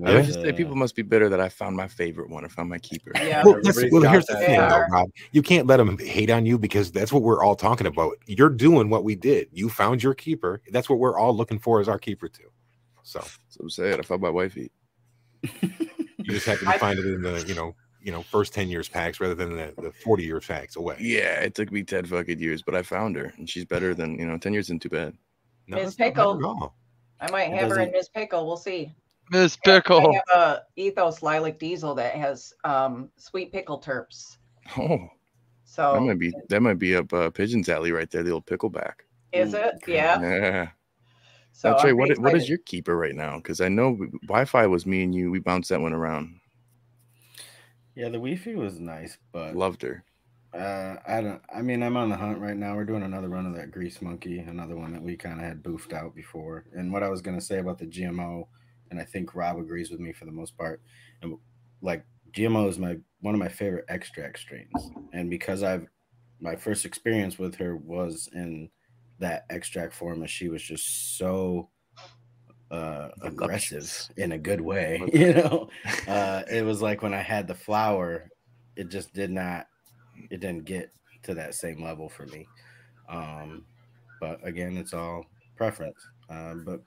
I 0.05 0.13
would 0.13 0.25
just 0.25 0.41
say 0.41 0.53
people 0.53 0.75
must 0.75 0.95
be 0.95 1.01
bitter 1.01 1.27
that 1.27 1.39
I 1.39 1.49
found 1.49 1.75
my 1.75 1.87
favorite 1.87 2.29
one. 2.29 2.45
I 2.45 2.49
found 2.49 2.69
my 2.69 2.77
keeper. 2.77 3.11
Yeah. 3.15 3.41
Well, 3.43 3.59
well 3.91 4.11
here's 4.11 4.27
the 4.27 4.35
thing, 4.35 4.59
though, 4.59 4.85
Rob. 4.91 5.09
You 5.31 5.41
can't 5.41 5.65
let 5.65 5.77
them 5.77 5.97
hate 5.97 6.29
on 6.29 6.45
you 6.45 6.59
because 6.59 6.91
that's 6.91 7.11
what 7.11 7.23
we're 7.23 7.43
all 7.43 7.55
talking 7.55 7.87
about. 7.87 8.13
You're 8.27 8.49
doing 8.49 8.91
what 8.91 9.03
we 9.03 9.15
did. 9.15 9.47
You 9.51 9.69
found 9.69 10.03
your 10.03 10.13
keeper. 10.13 10.61
That's 10.71 10.87
what 10.87 10.99
we're 10.99 11.17
all 11.17 11.35
looking 11.35 11.57
for 11.57 11.81
as 11.81 11.89
our 11.89 11.97
keeper 11.97 12.27
too. 12.27 12.51
So 13.01 13.21
So 13.49 13.61
I'm 13.61 13.69
saying 13.71 13.99
I 13.99 14.03
found 14.03 14.21
my 14.21 14.29
wifey. 14.29 14.71
you 15.41 16.25
just 16.25 16.45
happen 16.45 16.71
to 16.71 16.77
find 16.77 16.99
it 16.99 17.05
in 17.05 17.21
the 17.21 17.43
you 17.47 17.55
know 17.55 17.73
you 18.07 18.13
know 18.13 18.23
first 18.23 18.53
ten 18.53 18.69
years 18.69 18.87
packs 18.87 19.19
rather 19.19 19.35
than 19.35 19.57
the, 19.57 19.73
the 19.81 19.91
forty 19.91 20.23
years 20.23 20.45
packs 20.47 20.77
away. 20.77 20.95
Yeah, 20.97 21.41
it 21.41 21.53
took 21.55 21.73
me 21.73 21.83
10 21.83 22.05
fucking 22.05 22.39
years, 22.39 22.61
but 22.61 22.73
I 22.73 22.81
found 22.81 23.17
her 23.17 23.33
and 23.37 23.49
she's 23.49 23.65
better 23.65 23.93
than, 23.93 24.17
you 24.17 24.25
know, 24.25 24.37
10 24.37 24.53
years 24.53 24.67
isn't 24.67 24.81
too 24.81 24.87
bad. 24.87 25.13
No, 25.67 25.75
Miss 25.75 25.95
that's 25.97 25.99
not 25.99 26.05
bad 26.05 26.37
Pickle. 26.39 26.75
I 27.19 27.29
might 27.31 27.49
have 27.49 27.69
her 27.69 27.79
in 27.79 27.87
doesn't- 27.87 27.91
Miss 27.91 28.07
Pickle. 28.07 28.47
We'll 28.47 28.55
see. 28.55 28.93
Miss 29.29 29.57
I 29.65 29.71
Pickle. 29.71 30.13
have 30.13 30.39
a 30.39 30.61
Ethos 30.77 31.21
Lilac 31.21 31.59
Diesel 31.59 31.93
that 31.95 32.15
has 32.15 32.53
um, 32.63 33.09
sweet 33.17 33.51
pickle 33.51 33.81
terps. 33.81 34.37
Oh, 34.77 35.09
so 35.65 35.93
that 35.95 35.99
might 36.01 36.17
be 36.17 36.31
that 36.47 36.61
might 36.61 36.79
be 36.79 36.95
up 36.95 37.11
uh, 37.11 37.29
Pigeon's 37.29 37.67
alley 37.67 37.91
right 37.91 38.09
there, 38.09 38.23
the 38.23 38.31
old 38.31 38.45
pickleback. 38.45 38.93
is 39.33 39.53
it? 39.53 39.75
Yeah. 39.85 40.21
Yeah. 40.21 40.67
So 41.51 41.71
now, 41.71 41.77
Trey, 41.79 41.89
I'm 41.89 41.97
what 41.97 42.07
pretty 42.07 42.21
what 42.21 42.35
is 42.35 42.47
your 42.47 42.59
keeper 42.59 42.95
right 42.95 43.15
now? 43.15 43.35
Because 43.35 43.59
I 43.59 43.67
know 43.67 43.97
Wi-Fi 44.27 44.65
was 44.67 44.85
me 44.85 45.03
and 45.03 45.13
you. 45.13 45.29
We 45.29 45.39
bounced 45.39 45.69
that 45.69 45.81
one 45.81 45.91
around. 45.91 46.36
Yeah, 47.97 48.09
the 48.09 48.19
Wi-Fi 48.19 48.53
was 48.53 48.79
nice, 48.79 49.17
but 49.31 49.55
Loved 49.55 49.81
her. 49.81 50.05
Uh, 50.53 50.97
I 51.07 51.19
don't. 51.21 51.41
I 51.53 51.63
mean, 51.63 51.81
I'm 51.81 51.97
on 51.97 52.09
the 52.09 52.15
hunt 52.15 52.37
right 52.37 52.55
now. 52.55 52.75
We're 52.75 52.85
doing 52.85 53.01
another 53.01 53.27
run 53.27 53.47
of 53.47 53.55
that 53.55 53.71
grease 53.71 54.03
monkey, 54.03 54.37
another 54.37 54.77
one 54.77 54.93
that 54.93 55.01
we 55.01 55.17
kind 55.17 55.39
of 55.39 55.45
had 55.45 55.63
boofed 55.63 55.93
out 55.93 56.13
before. 56.13 56.65
And 56.73 56.93
what 56.93 57.01
I 57.01 57.09
was 57.09 57.21
gonna 57.21 57.41
say 57.41 57.57
about 57.57 57.79
the 57.79 57.87
GMO, 57.87 58.47
and 58.91 58.99
I 58.99 59.03
think 59.03 59.33
Rob 59.33 59.57
agrees 59.57 59.89
with 59.89 59.99
me 59.99 60.13
for 60.13 60.25
the 60.25 60.31
most 60.31 60.55
part. 60.55 60.81
And 61.23 61.37
like 61.81 62.05
GMO 62.31 62.69
is 62.69 62.77
my 62.77 62.97
one 63.21 63.33
of 63.33 63.39
my 63.39 63.49
favorite 63.49 63.85
extract 63.89 64.39
strains, 64.39 64.91
and 65.11 65.27
because 65.27 65.63
I've 65.63 65.87
my 66.39 66.55
first 66.55 66.85
experience 66.85 67.39
with 67.39 67.55
her 67.55 67.75
was 67.75 68.29
in 68.31 68.69
that 69.17 69.45
extract 69.49 69.95
form, 69.95 70.21
and 70.21 70.29
she 70.29 70.49
was 70.49 70.61
just 70.61 71.17
so 71.17 71.69
uh 72.71 73.09
aggressive 73.21 74.09
in 74.17 74.33
a 74.33 74.37
good 74.37 74.61
way 74.61 75.01
you 75.13 75.33
know 75.33 75.69
uh 76.07 76.43
it 76.51 76.63
was 76.63 76.81
like 76.81 77.01
when 77.01 77.13
i 77.13 77.21
had 77.21 77.47
the 77.47 77.55
flower 77.55 78.29
it 78.75 78.89
just 78.89 79.13
did 79.13 79.31
not 79.31 79.67
it 80.29 80.39
didn't 80.39 80.65
get 80.65 80.91
to 81.23 81.33
that 81.35 81.55
same 81.55 81.83
level 81.83 82.09
for 82.09 82.25
me. 82.25 82.47
Um, 83.09 83.65
but 84.19 84.45
again, 84.45 84.77
it's 84.77 84.93
all 84.93 85.25
preference. 85.55 85.97
Um, 86.29 86.63
but 86.65 86.81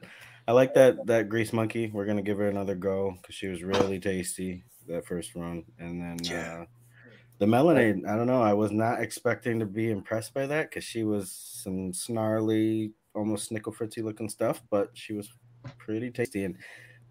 I 0.48 0.52
like 0.52 0.74
that 0.74 1.06
that 1.06 1.28
grease 1.28 1.52
monkey. 1.52 1.90
We're 1.92 2.06
gonna 2.06 2.22
give 2.22 2.38
her 2.38 2.48
another 2.48 2.74
go 2.74 3.12
because 3.20 3.34
she 3.34 3.46
was 3.48 3.62
really 3.62 4.00
tasty 4.00 4.64
that 4.86 5.06
first 5.06 5.34
run, 5.34 5.64
and 5.78 6.00
then 6.00 6.30
Yeah. 6.30 6.62
uh, 6.62 6.64
the 7.38 7.46
melonade. 7.46 8.06
I 8.06 8.16
don't 8.16 8.26
know. 8.26 8.42
I 8.42 8.52
was 8.52 8.72
not 8.72 9.00
expecting 9.02 9.58
to 9.60 9.66
be 9.66 9.90
impressed 9.90 10.34
by 10.34 10.46
that 10.46 10.70
because 10.70 10.84
she 10.84 11.04
was 11.04 11.32
some 11.32 11.92
snarly, 11.92 12.92
almost 13.14 13.50
snickle 13.50 13.74
fritzy 13.74 14.02
looking 14.02 14.28
stuff, 14.28 14.62
but 14.70 14.90
she 14.94 15.12
was 15.14 15.30
pretty 15.78 16.10
tasty. 16.10 16.44
And 16.44 16.56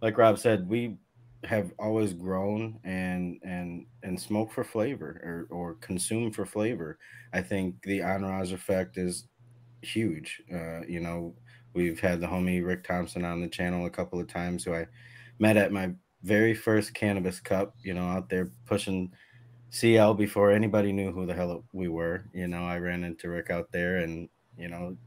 like 0.02 0.18
Rob 0.18 0.40
said, 0.40 0.68
we 0.68 0.98
have 1.46 1.72
always 1.80 2.14
grown 2.14 2.80
and 2.84 3.40
and 3.44 3.86
and 4.04 4.20
smoke 4.20 4.52
for 4.52 4.64
flavor 4.64 5.48
or 5.52 5.58
or 5.58 5.74
consume 5.76 6.32
for 6.32 6.46
flavor. 6.46 6.98
I 7.34 7.42
think 7.42 7.82
the 7.84 8.04
entourage 8.04 8.52
effect 8.52 8.98
is 8.98 9.28
huge. 9.82 10.42
Uh, 10.52 10.82
you 10.82 11.00
know, 11.00 11.36
we've 11.74 12.00
had 12.00 12.20
the 12.20 12.28
homie 12.28 12.66
Rick 12.66 12.84
Thompson 12.84 13.24
on 13.24 13.42
the 13.42 13.48
channel 13.48 13.86
a 13.86 13.90
couple 13.90 14.20
of 14.20 14.28
times 14.28 14.64
who 14.64 14.74
I 14.74 14.88
met 15.40 15.58
at 15.58 15.72
my 15.72 15.92
very 16.24 16.54
first 16.54 16.94
cannabis 16.94 17.40
cup, 17.40 17.76
you 17.82 17.94
know, 17.94 18.08
out 18.08 18.30
there 18.30 18.52
pushing 18.66 19.12
CL 19.70 20.16
before 20.16 20.52
anybody 20.52 20.92
knew 20.92 21.12
who 21.12 21.26
the 21.26 21.34
hell 21.34 21.64
we 21.74 21.88
were. 21.88 22.26
You 22.34 22.48
know, 22.48 22.64
I 22.64 22.78
ran 22.78 23.04
into 23.04 23.30
Rick 23.30 23.50
out 23.50 23.72
there 23.72 23.98
and, 23.98 24.28
you 24.58 24.68
know, 24.68 24.98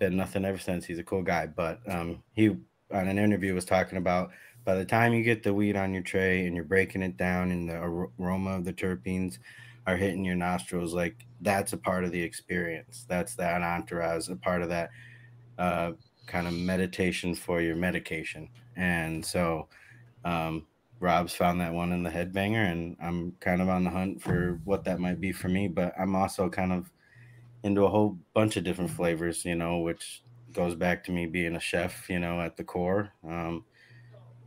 been 0.00 0.16
nothing 0.16 0.44
ever 0.44 0.58
since. 0.58 0.84
He's 0.84 0.98
a 0.98 1.04
cool 1.04 1.22
guy. 1.22 1.46
But 1.46 1.78
um, 1.86 2.24
he, 2.32 2.48
on 2.48 3.06
an 3.06 3.18
interview, 3.18 3.54
was 3.54 3.64
talking 3.64 3.98
about 3.98 4.30
by 4.64 4.74
the 4.74 4.84
time 4.84 5.14
you 5.14 5.22
get 5.22 5.44
the 5.44 5.54
weed 5.54 5.76
on 5.76 5.94
your 5.94 6.02
tray 6.02 6.46
and 6.46 6.56
you're 6.56 6.64
breaking 6.64 7.02
it 7.02 7.16
down 7.16 7.52
and 7.52 7.68
the 7.68 7.76
ar- 7.76 8.10
aroma 8.18 8.56
of 8.56 8.64
the 8.64 8.72
terpenes 8.72 9.38
are 9.86 9.96
hitting 9.96 10.24
your 10.24 10.34
nostrils, 10.34 10.92
like 10.92 11.26
that's 11.40 11.72
a 11.72 11.76
part 11.76 12.04
of 12.04 12.12
the 12.12 12.20
experience. 12.20 13.06
That's 13.08 13.34
that 13.36 13.62
entourage, 13.62 14.28
a 14.28 14.36
part 14.36 14.62
of 14.62 14.68
that 14.70 14.90
uh, 15.58 15.92
kind 16.26 16.46
of 16.46 16.52
meditation 16.52 17.34
for 17.34 17.60
your 17.60 17.76
medication. 17.76 18.48
And 18.76 19.24
so, 19.24 19.68
um, 20.24 20.66
Rob's 21.00 21.34
found 21.34 21.62
that 21.62 21.72
one 21.72 21.92
in 21.92 22.02
the 22.02 22.10
headbanger, 22.10 22.70
and 22.70 22.94
I'm 23.02 23.32
kind 23.40 23.62
of 23.62 23.70
on 23.70 23.84
the 23.84 23.90
hunt 23.90 24.20
for 24.20 24.60
what 24.64 24.84
that 24.84 25.00
might 25.00 25.18
be 25.18 25.32
for 25.32 25.48
me. 25.48 25.66
But 25.66 25.94
I'm 25.98 26.14
also 26.14 26.50
kind 26.50 26.72
of 26.72 26.90
into 27.62 27.84
a 27.84 27.90
whole 27.90 28.18
bunch 28.34 28.56
of 28.56 28.64
different 28.64 28.90
flavors, 28.90 29.44
you 29.44 29.54
know, 29.54 29.78
which 29.80 30.22
goes 30.52 30.74
back 30.74 31.04
to 31.04 31.12
me 31.12 31.26
being 31.26 31.56
a 31.56 31.60
chef, 31.60 32.08
you 32.08 32.18
know, 32.18 32.40
at 32.40 32.56
the 32.56 32.64
core. 32.64 33.12
Um, 33.24 33.64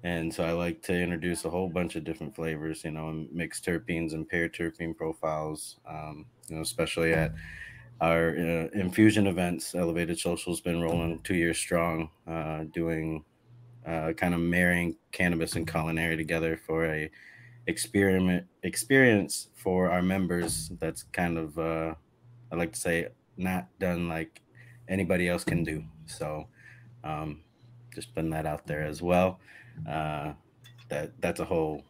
and 0.03 0.34
so 0.34 0.43
I 0.43 0.51
like 0.51 0.82
to 0.84 0.93
introduce 0.93 1.45
a 1.45 1.49
whole 1.49 1.70
bunch 1.70 1.95
of 1.95 2.03
different 2.03 2.36
flavors, 2.36 2.84
you 2.84 2.91
know, 2.91 3.09
and 3.09 3.32
mixed 3.32 3.66
terpenes 3.66 4.14
and 4.14 4.28
paired 4.28 4.53
terpene 4.53 4.95
profiles, 4.95 5.80
um, 5.88 6.26
you 6.49 6.55
know, 6.55 6.61
especially 6.61 7.14
at 7.14 7.34
our 8.01 8.32
uh, 8.32 8.68
infusion 8.74 9.28
events, 9.28 9.76
Elevated 9.76 10.20
Social's 10.20 10.59
been 10.59 10.82
rolling 10.82 11.22
two 11.22 11.36
years 11.36 11.57
strong, 11.57 12.09
uh, 12.28 12.66
doing 12.74 13.24
uh, 13.86 14.11
kind 14.14 14.34
of 14.34 14.41
marrying 14.41 14.97
cannabis 15.14 15.55
and 15.55 15.70
culinary 15.70 16.18
together 16.18 16.57
for 16.57 16.86
a 16.86 17.09
experiment 17.68 18.45
experience 18.64 19.49
for 19.55 19.89
our 19.89 20.01
members. 20.01 20.70
That's 20.80 21.03
kind 21.03 21.38
of 21.38 21.57
uh, 21.57 21.95
I 22.54 22.56
like 22.56 22.72
to 22.74 22.80
say 22.80 23.08
not 23.36 23.68
done 23.80 24.08
like 24.08 24.41
anybody 24.88 25.28
else 25.28 25.43
can 25.43 25.64
do. 25.64 25.84
So 26.06 26.47
um, 27.04 27.41
just 27.93 28.14
putting 28.14 28.30
that 28.30 28.45
out 28.45 28.68
there 28.68 28.84
as 28.84 29.01
well. 29.01 29.39
Uh, 29.89 30.34
that 30.89 31.20
that's 31.20 31.39
a 31.39 31.45
whole 31.45 31.84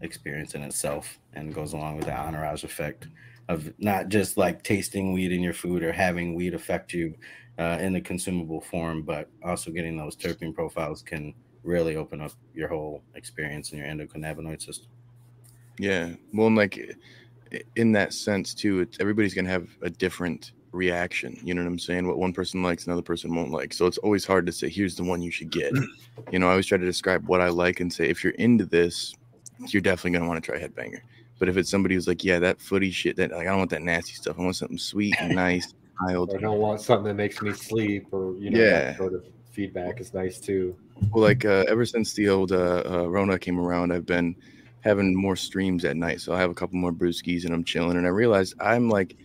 experience 0.00 0.54
in 0.54 0.62
itself 0.62 1.18
and 1.34 1.52
goes 1.52 1.72
along 1.72 1.96
with 1.96 2.06
the 2.06 2.16
entourage 2.16 2.62
effect 2.62 3.08
of 3.48 3.72
not 3.78 4.08
just 4.08 4.36
like 4.36 4.62
tasting 4.62 5.12
weed 5.12 5.32
in 5.32 5.42
your 5.42 5.52
food 5.52 5.82
or 5.82 5.92
having 5.92 6.34
weed 6.34 6.54
affect 6.54 6.92
you 6.92 7.14
uh, 7.58 7.78
in 7.80 7.92
the 7.92 8.00
consumable 8.00 8.60
form, 8.60 9.02
but 9.02 9.28
also 9.44 9.72
getting 9.72 9.96
those 9.96 10.14
terpene 10.14 10.54
profiles 10.54 11.02
can 11.02 11.34
really 11.64 11.96
open 11.96 12.20
up 12.20 12.32
your 12.54 12.68
whole 12.68 13.02
experience 13.16 13.72
in 13.72 13.78
your 13.78 13.88
endocannabinoid 13.88 14.62
system. 14.62 14.88
Yeah. 15.78 16.14
Well, 16.32 16.46
and 16.46 16.56
like 16.56 16.96
in 17.76 17.92
that 17.92 18.12
sense 18.12 18.54
too, 18.54 18.80
it's 18.80 18.98
everybody's 19.00 19.34
gonna 19.34 19.48
have 19.48 19.68
a 19.82 19.90
different 19.90 20.52
reaction. 20.72 21.38
You 21.42 21.54
know 21.54 21.62
what 21.62 21.68
I'm 21.68 21.78
saying? 21.78 22.06
What 22.06 22.18
one 22.18 22.32
person 22.32 22.62
likes, 22.62 22.86
another 22.86 23.02
person 23.02 23.34
won't 23.34 23.50
like. 23.50 23.72
So 23.72 23.86
it's 23.86 23.98
always 23.98 24.24
hard 24.24 24.46
to 24.46 24.52
say, 24.52 24.68
here's 24.68 24.94
the 24.94 25.04
one 25.04 25.22
you 25.22 25.30
should 25.30 25.50
get. 25.50 25.72
You 26.30 26.38
know, 26.38 26.48
I 26.48 26.50
always 26.50 26.66
try 26.66 26.78
to 26.78 26.84
describe 26.84 27.28
what 27.28 27.40
I 27.40 27.48
like 27.48 27.80
and 27.80 27.92
say, 27.92 28.08
if 28.08 28.22
you're 28.22 28.34
into 28.34 28.66
this, 28.66 29.14
you're 29.68 29.82
definitely 29.82 30.12
gonna 30.18 30.28
want 30.28 30.42
to 30.42 30.50
try 30.50 30.60
headbanger. 30.60 31.00
But 31.38 31.48
if 31.48 31.56
it's 31.56 31.70
somebody 31.70 31.94
who's 31.94 32.08
like, 32.08 32.24
yeah, 32.24 32.38
that 32.38 32.60
footy 32.60 32.90
shit, 32.90 33.16
that 33.16 33.30
like 33.30 33.42
I 33.46 33.50
don't 33.50 33.58
want 33.58 33.70
that 33.70 33.82
nasty 33.82 34.12
stuff. 34.12 34.36
I 34.38 34.42
want 34.42 34.56
something 34.56 34.78
sweet 34.78 35.16
and 35.20 35.34
nice, 35.34 35.74
mild. 36.00 36.32
I 36.34 36.38
don't 36.38 36.58
want 36.58 36.80
something 36.80 37.04
that 37.08 37.14
makes 37.14 37.42
me 37.42 37.52
sleep 37.52 38.06
or 38.12 38.34
you 38.36 38.50
know 38.50 38.58
Yeah. 38.58 38.92
that 38.92 38.96
sort 38.96 39.14
of 39.14 39.24
feedback 39.50 40.00
is 40.00 40.14
nice 40.14 40.40
too. 40.40 40.76
Well, 41.12 41.22
like 41.22 41.44
uh, 41.44 41.64
ever 41.68 41.84
since 41.84 42.14
the 42.14 42.28
old 42.28 42.52
uh, 42.52 42.82
uh, 42.86 43.08
Rona 43.08 43.38
came 43.38 43.60
around, 43.60 43.92
I've 43.92 44.06
been 44.06 44.34
having 44.86 45.14
more 45.14 45.36
streams 45.36 45.84
at 45.84 45.96
night. 45.96 46.20
So 46.20 46.32
I 46.32 46.38
have 46.38 46.50
a 46.50 46.54
couple 46.54 46.78
more 46.78 46.92
brewskis 46.92 47.44
and 47.44 47.52
I'm 47.52 47.64
chilling. 47.64 47.96
And 47.96 48.06
I 48.06 48.10
realized 48.10 48.54
I'm 48.60 48.88
like, 48.88 49.16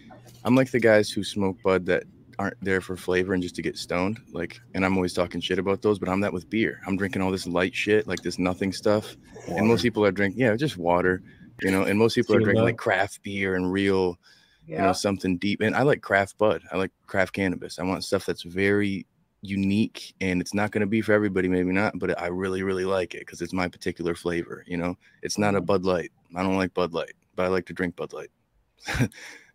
I'm 0.44 0.56
like 0.56 0.72
the 0.72 0.80
guys 0.80 1.10
who 1.12 1.24
smoke 1.24 1.58
bud 1.64 1.86
that 1.86 2.04
aren't 2.40 2.58
there 2.64 2.82
for 2.82 2.98
flavor 2.98 3.34
and 3.34 3.44
just 3.44 3.56
to 3.56 3.62
get 3.62 3.78
stoned. 3.78 4.20
Like, 4.34 4.60
and 4.74 4.84
I'm 4.84 4.96
always 4.96 5.14
talking 5.14 5.40
shit 5.40 5.60
about 5.60 5.84
those, 5.84 6.00
but 6.00 6.10
I'm 6.10 6.22
that 6.22 6.34
with 6.34 6.50
beer. 6.50 6.82
I'm 6.88 6.98
drinking 6.98 7.22
all 7.22 7.30
this 7.30 7.46
light 7.46 7.76
shit, 7.76 8.08
like 8.08 8.24
this 8.24 8.40
nothing 8.40 8.74
stuff. 8.74 9.16
And 9.48 9.68
most 9.68 9.84
people 9.84 10.04
are 10.04 10.12
drinking, 10.12 10.42
yeah, 10.42 10.56
just 10.56 10.78
water, 10.78 11.22
you 11.62 11.70
know. 11.70 11.84
And 11.84 12.00
most 12.00 12.16
people 12.16 12.36
are 12.36 12.40
drinking 12.40 12.64
like 12.64 12.78
craft 12.78 13.22
beer 13.22 13.56
and 13.56 13.72
real, 13.72 14.18
you 14.66 14.78
know, 14.78 14.94
something 14.94 15.38
deep. 15.38 15.62
And 15.62 15.76
I 15.76 15.84
like 15.84 16.02
craft 16.02 16.40
bud. 16.40 16.64
I 16.72 16.78
like 16.78 16.92
craft 17.06 17.34
cannabis. 17.34 17.78
I 17.78 17.84
want 17.84 18.04
stuff 18.04 18.26
that's 18.26 18.44
very 18.44 19.06
unique 19.42 20.14
and 20.22 20.40
it's 20.40 20.54
not 20.54 20.72
going 20.72 20.82
to 20.82 20.88
be 20.88 21.02
for 21.02 21.14
everybody 21.14 21.48
maybe 21.48 21.72
not 21.72 21.98
but 21.98 22.20
i 22.22 22.28
really 22.28 22.62
really 22.62 22.86
like 22.86 23.16
it 23.16 23.22
because 23.22 23.42
it's 23.42 23.54
my 23.54 23.68
particular 23.68 24.14
flavor 24.14 24.64
you 24.68 24.78
know 24.78 24.96
it's 25.24 25.38
not 25.38 25.56
a 25.56 25.58
mm-hmm. 25.58 25.66
bud 25.66 25.84
light 25.84 26.12
i 26.36 26.44
don't 26.44 26.58
like 26.58 26.74
bud 26.76 26.94
light 26.94 27.14
but 27.36 27.46
i 27.46 27.50
like 27.50 27.66
to 27.66 27.74
drink 27.74 27.96
bud 27.96 28.14
light 28.14 28.30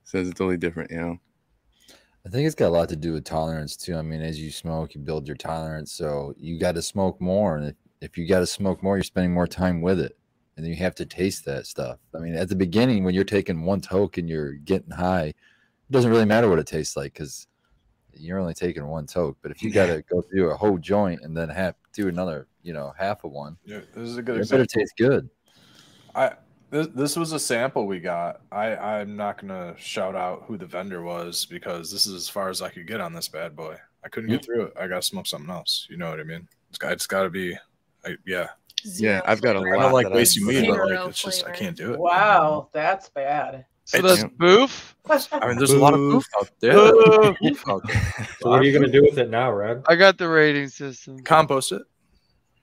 so 0.04 0.18
it's 0.18 0.30
totally 0.30 0.56
different 0.56 0.90
you 0.90 0.98
know 0.98 1.18
I 2.26 2.28
think 2.28 2.44
it's 2.44 2.56
got 2.56 2.68
a 2.68 2.70
lot 2.70 2.88
to 2.88 2.96
do 2.96 3.12
with 3.12 3.22
tolerance 3.22 3.76
too. 3.76 3.94
I 3.94 4.02
mean, 4.02 4.20
as 4.20 4.40
you 4.40 4.50
smoke, 4.50 4.96
you 4.96 5.00
build 5.00 5.28
your 5.28 5.36
tolerance. 5.36 5.92
So 5.92 6.34
you 6.36 6.58
got 6.58 6.74
to 6.74 6.82
smoke 6.82 7.20
more, 7.20 7.56
and 7.56 7.68
if, 7.68 7.74
if 8.00 8.18
you 8.18 8.26
got 8.26 8.40
to 8.40 8.46
smoke 8.46 8.82
more, 8.82 8.96
you're 8.96 9.04
spending 9.04 9.32
more 9.32 9.46
time 9.46 9.80
with 9.80 10.00
it, 10.00 10.18
and 10.56 10.64
then 10.64 10.72
you 10.72 10.78
have 10.78 10.96
to 10.96 11.06
taste 11.06 11.44
that 11.44 11.68
stuff. 11.68 11.98
I 12.12 12.18
mean, 12.18 12.34
at 12.34 12.48
the 12.48 12.56
beginning, 12.56 13.04
when 13.04 13.14
you're 13.14 13.22
taking 13.22 13.62
one 13.62 13.80
toke 13.80 14.18
and 14.18 14.28
you're 14.28 14.54
getting 14.54 14.90
high, 14.90 15.26
it 15.26 15.92
doesn't 15.92 16.10
really 16.10 16.24
matter 16.24 16.48
what 16.48 16.58
it 16.58 16.66
tastes 16.66 16.96
like 16.96 17.12
because 17.12 17.46
you're 18.18 18.38
only 18.38 18.54
taking 18.54 18.86
one 18.86 19.06
toke. 19.06 19.36
But 19.42 19.50
if 19.50 19.62
you 19.62 19.70
got 19.70 19.86
to 19.86 20.02
go 20.02 20.22
through 20.22 20.50
a 20.50 20.56
whole 20.56 20.78
joint 20.78 21.22
and 21.22 21.36
then 21.36 21.48
have 21.48 21.74
do 21.92 22.08
another, 22.08 22.46
you 22.62 22.72
know, 22.72 22.92
half 22.98 23.24
of 23.24 23.32
one, 23.32 23.56
Yeah, 23.64 23.80
this 23.94 24.08
is 24.08 24.16
a 24.16 24.22
good 24.22 24.40
it 24.40 24.50
better 24.50 24.66
taste 24.66 24.94
good. 24.96 25.28
I 26.14 26.32
this, 26.70 26.88
this 26.88 27.16
was 27.16 27.32
a 27.32 27.38
sample 27.38 27.86
we 27.86 28.00
got. 28.00 28.40
I 28.50 28.76
I'm 28.76 29.16
not 29.16 29.40
gonna 29.40 29.74
shout 29.78 30.14
out 30.14 30.44
who 30.46 30.56
the 30.56 30.66
vendor 30.66 31.02
was 31.02 31.46
because 31.46 31.90
this 31.90 32.06
is 32.06 32.14
as 32.14 32.28
far 32.28 32.48
as 32.48 32.62
I 32.62 32.70
could 32.70 32.86
get 32.86 33.00
on 33.00 33.12
this 33.12 33.28
bad 33.28 33.54
boy. 33.54 33.76
I 34.04 34.08
couldn't 34.08 34.30
get 34.30 34.42
mm-hmm. 34.42 34.52
through 34.52 34.62
it. 34.66 34.72
I 34.78 34.86
gotta 34.86 35.02
smoke 35.02 35.26
something 35.26 35.50
else. 35.50 35.86
You 35.88 35.96
know 35.96 36.10
what 36.10 36.20
I 36.20 36.24
mean? 36.24 36.48
It's 36.68 36.78
got 36.78 36.92
it's 36.92 37.06
got 37.06 37.22
to 37.22 37.30
be, 37.30 37.56
I, 38.04 38.16
yeah. 38.26 38.48
yeah 38.84 39.22
i've 39.24 39.40
got 39.40 39.56
a 39.56 39.60
lot 39.60 39.80
don't 39.80 39.92
like 39.92 40.06
that 40.06 40.12
I- 40.12 40.16
wasting 40.16 40.46
weed, 40.46 40.68
but 40.68 40.78
like 40.78 41.08
it's 41.08 41.22
just 41.22 41.46
I 41.46 41.52
can't 41.52 41.76
do 41.76 41.94
it. 41.94 41.98
Wow, 41.98 42.68
that's 42.72 43.08
bad. 43.08 43.64
So 43.86 44.02
that's 44.02 44.24
boof. 44.24 44.96
I 45.32 45.48
mean, 45.48 45.58
there's 45.58 45.70
a 45.70 45.78
lot 45.78 45.94
of 45.94 46.00
Boo. 46.00 46.12
boof 46.14 46.26
out 46.40 46.50
there. 46.60 46.72
Boo. 46.74 47.36
Boof 47.40 47.68
out 47.68 47.82
there. 47.86 48.02
So 48.40 48.50
what 48.50 48.60
are 48.60 48.64
you 48.64 48.72
gonna 48.72 48.90
do 48.92 49.02
with 49.02 49.16
it 49.18 49.30
now, 49.30 49.52
Red? 49.52 49.82
I 49.88 49.94
got 49.94 50.18
the 50.18 50.28
rating 50.28 50.68
system. 50.68 51.20
Compost 51.20 51.70
it. 51.72 51.82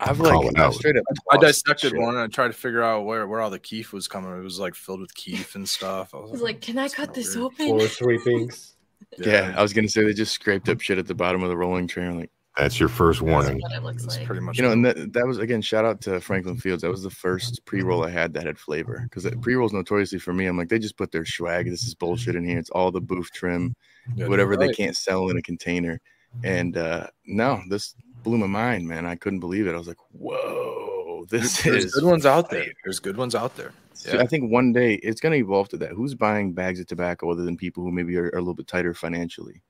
i've 0.01 0.19
like 0.19 0.45
it 0.45 0.59
I 0.59 0.63
out. 0.65 0.73
straight 0.73 0.97
up 0.97 1.03
I 1.31 1.37
dissected 1.37 1.91
shit. 1.91 1.99
one 2.01 2.15
and 2.15 2.23
I 2.23 2.27
tried 2.27 2.47
to 2.47 2.53
figure 2.53 2.83
out 2.83 3.05
where, 3.05 3.25
where 3.27 3.39
all 3.39 3.49
the 3.49 3.59
keef 3.59 3.93
was 3.93 4.07
coming. 4.09 4.37
It 4.37 4.43
was 4.43 4.59
like 4.59 4.75
filled 4.75 4.99
with 4.99 5.13
keef 5.15 5.55
and 5.55 5.67
stuff. 5.67 6.13
I 6.13 6.17
was 6.17 6.31
He's 6.31 6.41
like, 6.41 6.59
can 6.61 6.77
I 6.77 6.89
cut 6.89 7.13
kinda 7.13 7.13
this 7.13 7.35
weird." 7.35 7.45
open? 7.45 7.67
Floor 7.67 7.87
sweepings. 7.87 8.69
yeah 9.19 9.53
i 9.57 9.61
was 9.61 9.73
gonna 9.73 9.87
say 9.87 10.01
they 10.03 10.13
just 10.13 10.33
scraped 10.33 10.67
up 10.69 10.81
shit 10.81 10.97
at 10.97 11.05
the 11.05 11.13
bottom 11.13 11.43
of 11.43 11.49
the 11.49 11.55
rolling 11.57 11.87
tray 11.87 12.05
I'm 12.05 12.17
like 12.19 12.31
That's 12.57 12.79
your 12.79 12.89
first 12.89 13.19
That's 13.19 13.31
warning. 13.31 13.59
what 13.61 13.71
it 13.71 13.81
looks 13.83 14.03
That's 14.03 14.17
like. 14.17 14.27
pretty 14.27 14.41
much 14.41 14.57
you 14.57 14.63
know 14.63 14.71
and 14.71 14.85
that, 14.85 15.13
that 15.13 15.25
was 15.25 15.39
again 15.39 15.61
shout 15.61 15.85
out 15.85 16.01
to 16.01 16.19
franklin 16.21 16.57
fields 16.57 16.83
that 16.83 16.91
was 16.91 17.01
the 17.03 17.09
first 17.09 17.65
pre-roll 17.65 18.03
i 18.05 18.09
had 18.09 18.33
that 18.33 18.45
had 18.45 18.59
flavor 18.59 19.01
because 19.09 19.27
pre-rolls 19.41 19.73
notoriously 19.73 20.19
for 20.19 20.33
me 20.33 20.45
i'm 20.45 20.57
like 20.57 20.69
they 20.69 20.77
just 20.77 20.97
put 20.97 21.11
their 21.11 21.25
swag 21.25 21.67
this 21.69 21.83
is 21.83 21.95
bullshit 21.95 22.35
in 22.35 22.45
here 22.45 22.59
it's 22.59 22.69
all 22.69 22.91
the 22.91 23.01
boof 23.01 23.31
trim 23.31 23.75
Yeah, 24.15 24.27
whatever 24.27 24.55
they 24.55 24.71
can't 24.71 24.95
sell 24.95 25.29
in 25.29 25.37
a 25.37 25.41
container 25.41 25.99
and 26.43 26.77
uh 26.77 27.07
no 27.25 27.61
this 27.69 27.95
blew 28.23 28.37
my 28.37 28.47
mind 28.47 28.87
man 28.87 29.05
i 29.05 29.15
couldn't 29.15 29.39
believe 29.39 29.65
it 29.67 29.73
i 29.73 29.77
was 29.77 29.87
like 29.87 29.97
whoa 30.11 31.25
this 31.29 31.63
There's 31.63 31.85
is 31.85 31.93
good 31.93 32.03
ones 32.03 32.25
out 32.25 32.49
there. 32.49 32.65
There's 32.83 32.99
good 32.99 33.15
ones 33.15 33.33
out 33.33 33.55
there. 33.55 33.71
So 33.93 34.15
Yeah. 34.17 34.21
I 34.23 34.27
think 34.27 34.51
one 34.51 34.73
day 34.73 34.95
it's 34.95 35.21
going 35.21 35.31
to 35.31 35.37
evolve 35.37 35.69
to 35.69 35.77
that. 35.77 35.91
Who's 35.91 36.15
buying 36.15 36.51
bags 36.51 36.81
of 36.81 36.85
tobacco 36.87 37.31
other 37.31 37.43
than 37.43 37.55
people 37.55 37.81
who 37.81 37.91
maybe 37.91 38.17
are, 38.17 38.25
are 38.25 38.37
a 38.37 38.39
little 38.39 38.53
bit 38.55 38.67
tighter 38.67 38.93
financially? 38.93 39.61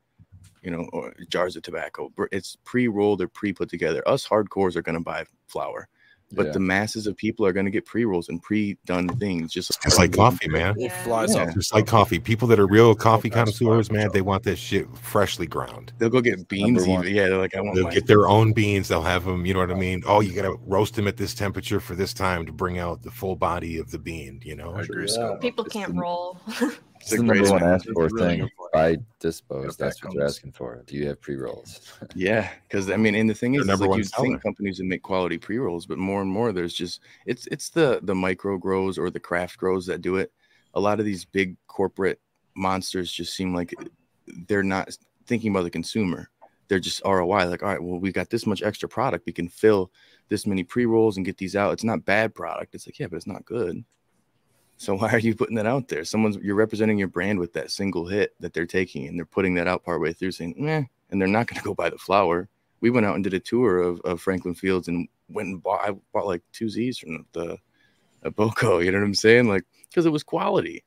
You 0.64 0.72
know, 0.72 0.88
or 0.94 1.14
jars 1.30 1.56
of 1.56 1.64
tobacco. 1.64 2.12
It's 2.32 2.56
pre-rolled 2.64 3.22
or 3.22 3.28
pre-put 3.28 3.70
together. 3.70 4.02
Us 4.08 4.26
hardcores 4.28 4.76
are 4.76 4.82
going 4.82 4.98
to 4.98 5.04
buy 5.04 5.26
flour, 5.48 5.90
but 6.32 6.46
Yeah. 6.48 6.52
the 6.54 6.60
masses 6.62 7.06
of 7.06 7.18
people 7.18 7.46
are 7.46 7.52
going 7.52 7.66
to 7.66 7.72
get 7.72 7.86
pre-rolls 7.86 8.30
and 8.30 8.42
pre-done 8.42 9.10
things. 9.18 9.52
Just 9.52 9.78
It's 9.86 9.98
like 9.98 10.14
coffee, 10.14 10.48
man. 10.48 10.80
It 10.80 10.92
flies 11.04 11.36
Yeah. 11.36 11.44
off. 11.48 11.54
Just 11.54 11.74
like 11.74 11.86
coffee. 11.86 12.18
People 12.18 12.48
that 12.48 12.60
are 12.62 12.66
real 12.66 12.96
coffee 12.96 13.28
that's 13.30 13.60
connoisseurs, 13.60 13.92
man, 13.92 14.10
they 14.14 14.22
want 14.22 14.44
this 14.44 14.58
shit 14.58 14.88
freshly 14.98 15.46
ground. 15.48 15.92
They'll 15.98 16.10
go 16.10 16.22
get 16.22 16.48
beans. 16.48 16.88
Even. 16.88 17.14
Yeah, 17.14 17.28
they're 17.28 17.38
like, 17.38 17.56
I 17.58 17.62
want 17.62 17.76
They'll 17.76 17.84
my 17.84 17.94
get 17.94 18.08
their 18.08 18.28
own 18.30 18.54
beans. 18.54 18.88
They'll 18.88 19.02
have 19.02 19.26
them. 19.26 19.46
You 19.46 19.54
know 19.54 19.60
what 19.60 19.70
I 19.72 19.76
mean? 19.76 20.02
Oh, 20.08 20.22
you 20.22 20.32
gotta 20.34 20.56
roast 20.66 20.96
them 20.96 21.10
at 21.10 21.18
this 21.18 21.34
temperature 21.34 21.82
for 21.82 21.94
this 21.96 22.14
time 22.14 22.46
to 22.46 22.54
bring 22.54 22.80
out 22.80 23.04
the 23.04 23.12
full 23.12 23.36
body 23.36 23.78
of 23.80 23.92
the 23.92 24.00
bean. 24.00 24.40
You 24.46 24.56
know? 24.56 24.72
I 24.76 24.82
agree. 24.84 25.08
Yeah. 25.10 25.36
People 25.42 25.66
It's 25.66 25.74
can't 25.74 25.94
the- 25.94 26.00
roll. 26.02 26.40
It's 27.02 27.10
the 27.10 27.18
number 27.22 27.42
one 27.44 27.52
one. 27.52 27.64
asked 27.64 27.90
for 27.94 28.06
It's 28.06 28.14
really 28.14 28.38
thing. 28.38 28.50
Good 28.74 28.96
for 29.36 29.52
Buy 29.52 29.60
dispos. 29.66 29.78
That's 29.78 30.00
back 30.00 30.06
what 30.06 30.14
you're 30.14 30.26
asking 30.26 30.52
for. 30.54 30.84
Do 30.86 30.96
you 30.96 31.08
have 31.08 31.22
pre 31.22 31.36
rolls? 31.36 31.94
Yeah, 32.16 32.50
because 32.68 32.90
I 32.90 32.98
mean, 32.98 33.16
and 33.16 33.30
the 33.30 33.34
thing 33.34 33.56
is, 33.56 33.62
is 33.62 33.68
number 33.68 33.88
like 33.88 33.98
you 33.98 34.04
think 34.04 34.42
companies 34.42 34.80
would 34.80 34.88
make 34.88 35.02
quality 35.04 35.38
pre 35.38 35.58
rolls, 35.58 35.86
but 35.86 35.98
more 35.98 36.22
and 36.22 36.30
more, 36.30 36.52
there's 36.52 36.74
just 36.74 37.02
it's 37.26 37.48
it's 37.48 37.70
the 37.70 38.00
the 38.04 38.16
micro 38.16 38.58
grows 38.58 38.98
or 38.98 39.10
the 39.10 39.20
craft 39.20 39.58
grows 39.58 39.86
that 39.88 40.02
do 40.02 40.18
it. 40.18 40.32
A 40.74 40.80
lot 40.80 41.00
of 41.00 41.06
these 41.06 41.26
big 41.26 41.56
corporate 41.68 42.20
monsters 42.56 43.12
just 43.12 43.36
seem 43.36 43.54
like 43.54 43.74
they're 44.48 44.64
not 44.64 44.96
thinking 45.26 45.52
about 45.52 45.64
the 45.64 45.70
consumer. 45.70 46.30
They're 46.68 46.80
just 46.80 47.02
ROI. 47.06 47.48
Like, 47.48 47.62
all 47.62 47.70
right, 47.70 47.84
well, 47.84 48.00
we 48.00 48.12
got 48.12 48.30
this 48.30 48.48
much 48.48 48.64
extra 48.64 48.90
product. 48.90 49.26
We 49.26 49.34
can 49.34 49.50
fill 49.50 49.92
this 50.30 50.48
many 50.48 50.64
pre 50.64 50.86
rolls 50.86 51.18
and 51.18 51.26
get 51.26 51.38
these 51.38 51.56
out. 51.56 51.74
It's 51.74 51.84
not 51.84 52.06
bad 52.06 52.34
product. 52.34 52.74
It's 52.74 52.88
like, 52.88 53.00
yeah, 53.00 53.08
but 53.08 53.18
it's 53.18 53.28
not 53.28 53.46
good. 53.46 53.84
So 54.78 54.96
why 54.98 55.12
are 55.12 55.20
you 55.20 55.36
putting 55.36 55.56
that 55.56 55.66
out 55.66 55.88
there? 55.88 56.04
Someone's 56.04 56.38
you're 56.38 56.56
representing 56.56 56.98
your 56.98 57.08
brand 57.08 57.40
with 57.40 57.54
that 57.54 57.72
single 57.72 58.06
hit 58.06 58.34
that 58.40 58.54
they're 58.54 58.66
taking, 58.66 59.08
and 59.08 59.18
they're 59.18 59.26
putting 59.26 59.54
that 59.56 59.68
out 59.68 59.84
partway 59.84 60.14
through, 60.14 60.32
saying, 60.32 60.56
"eh," 60.68 60.84
and 61.10 61.22
they're 61.22 61.28
not 61.28 61.48
going 61.48 61.60
to 61.60 61.66
go 61.66 61.74
buy 61.74 61.90
the 61.90 61.98
flower. 61.98 62.50
We 62.82 62.90
went 62.90 63.06
out 63.06 63.16
and 63.16 63.24
did 63.24 63.34
a 63.34 63.40
tour 63.40 63.82
of, 63.82 64.02
of 64.02 64.22
Franklin 64.22 64.56
Fields 64.56 64.88
and 64.88 65.08
went 65.30 65.48
and 65.48 65.64
bought. 65.64 65.88
I 65.88 65.92
bought 66.12 66.26
like 66.26 66.42
two 66.52 66.70
Z's 66.70 66.98
from 66.98 67.26
the 67.34 67.58
a 68.24 68.32
Boco. 68.32 68.80
You 68.80 68.92
know 68.92 69.00
what 69.00 69.06
I'm 69.06 69.16
saying? 69.16 69.48
Like 69.48 69.64
because 69.90 70.06
it 70.06 70.12
was 70.12 70.24
quality. 70.24 70.84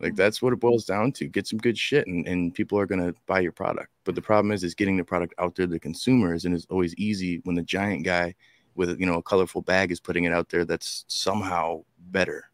Like 0.00 0.16
that's 0.16 0.40
what 0.40 0.52
it 0.52 0.60
boils 0.60 0.84
down 0.84 1.12
to. 1.12 1.26
Get 1.26 1.46
some 1.46 1.58
good 1.58 1.78
shit, 1.78 2.06
and, 2.06 2.26
and 2.26 2.54
people 2.54 2.78
are 2.78 2.86
gonna 2.86 3.14
buy 3.26 3.40
your 3.40 3.52
product. 3.52 3.90
But 4.04 4.14
the 4.14 4.22
problem 4.22 4.52
is, 4.52 4.64
is 4.64 4.74
getting 4.74 4.96
the 4.96 5.04
product 5.04 5.34
out 5.38 5.54
there 5.54 5.66
to 5.66 5.72
the 5.72 5.78
consumers, 5.78 6.44
and 6.44 6.54
it's 6.54 6.66
always 6.70 6.94
easy 6.96 7.40
when 7.44 7.56
the 7.56 7.62
giant 7.62 8.04
guy 8.04 8.34
with 8.74 8.98
you 8.98 9.06
know 9.06 9.16
a 9.16 9.22
colorful 9.22 9.62
bag 9.62 9.92
is 9.92 10.00
putting 10.00 10.24
it 10.24 10.32
out 10.32 10.48
there. 10.48 10.64
That's 10.64 11.04
somehow 11.08 11.84
better 11.98 12.49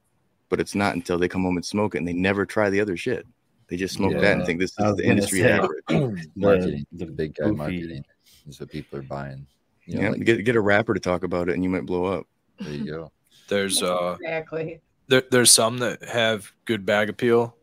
but 0.49 0.61
it's 0.61 0.75
not 0.75 0.95
until 0.95 1.19
they 1.19 1.29
come 1.29 1.43
home 1.43 1.57
and 1.57 1.65
smoke 1.65 1.95
it 1.95 1.99
and 1.99 2.09
they 2.09 2.13
never 2.13 2.47
try 2.47 2.71
the 2.71 2.81
other 2.81 2.97
shit. 2.97 3.27
They 3.69 3.77
just 3.77 3.95
smoke 3.95 4.13
that 4.13 4.37
and 4.37 4.47
think 4.47 4.61
this 4.61 4.71
is 4.73 4.79
was 4.79 4.97
the 4.97 5.07
industry 5.07 5.41
say, 5.41 5.51
average. 5.53 5.83
marketing, 6.37 6.87
the 6.93 7.05
the, 7.05 7.13
big 7.13 7.35
guy 7.35 7.47
goofy- 7.47 7.57
marketing 7.57 8.05
is 8.49 8.61
what 8.61 8.71
people 8.71 8.99
are 8.99 9.03
buying. 9.03 9.47
You 9.87 9.97
know, 9.97 10.03
Yeah, 10.03 10.11
like, 10.11 10.25
get 10.25 10.45
get 10.45 10.57
a 10.57 10.61
rapper 10.61 10.95
to 10.95 11.01
talk 11.01 11.25
about 11.25 11.49
it 11.49 11.55
and 11.55 11.65
you 11.65 11.71
might 11.71 11.87
blow 11.87 12.05
up. 12.05 12.27
there 12.61 12.73
you 12.73 12.87
go. 12.87 13.13
There's 13.49 13.83
uh 13.83 14.17
Exactly. 14.21 14.81
there, 15.09 15.25
there's 15.31 15.51
some 15.51 15.79
that 15.79 16.03
have 16.05 16.51
good 16.65 16.87
bag 16.87 17.09
appeal. 17.09 17.57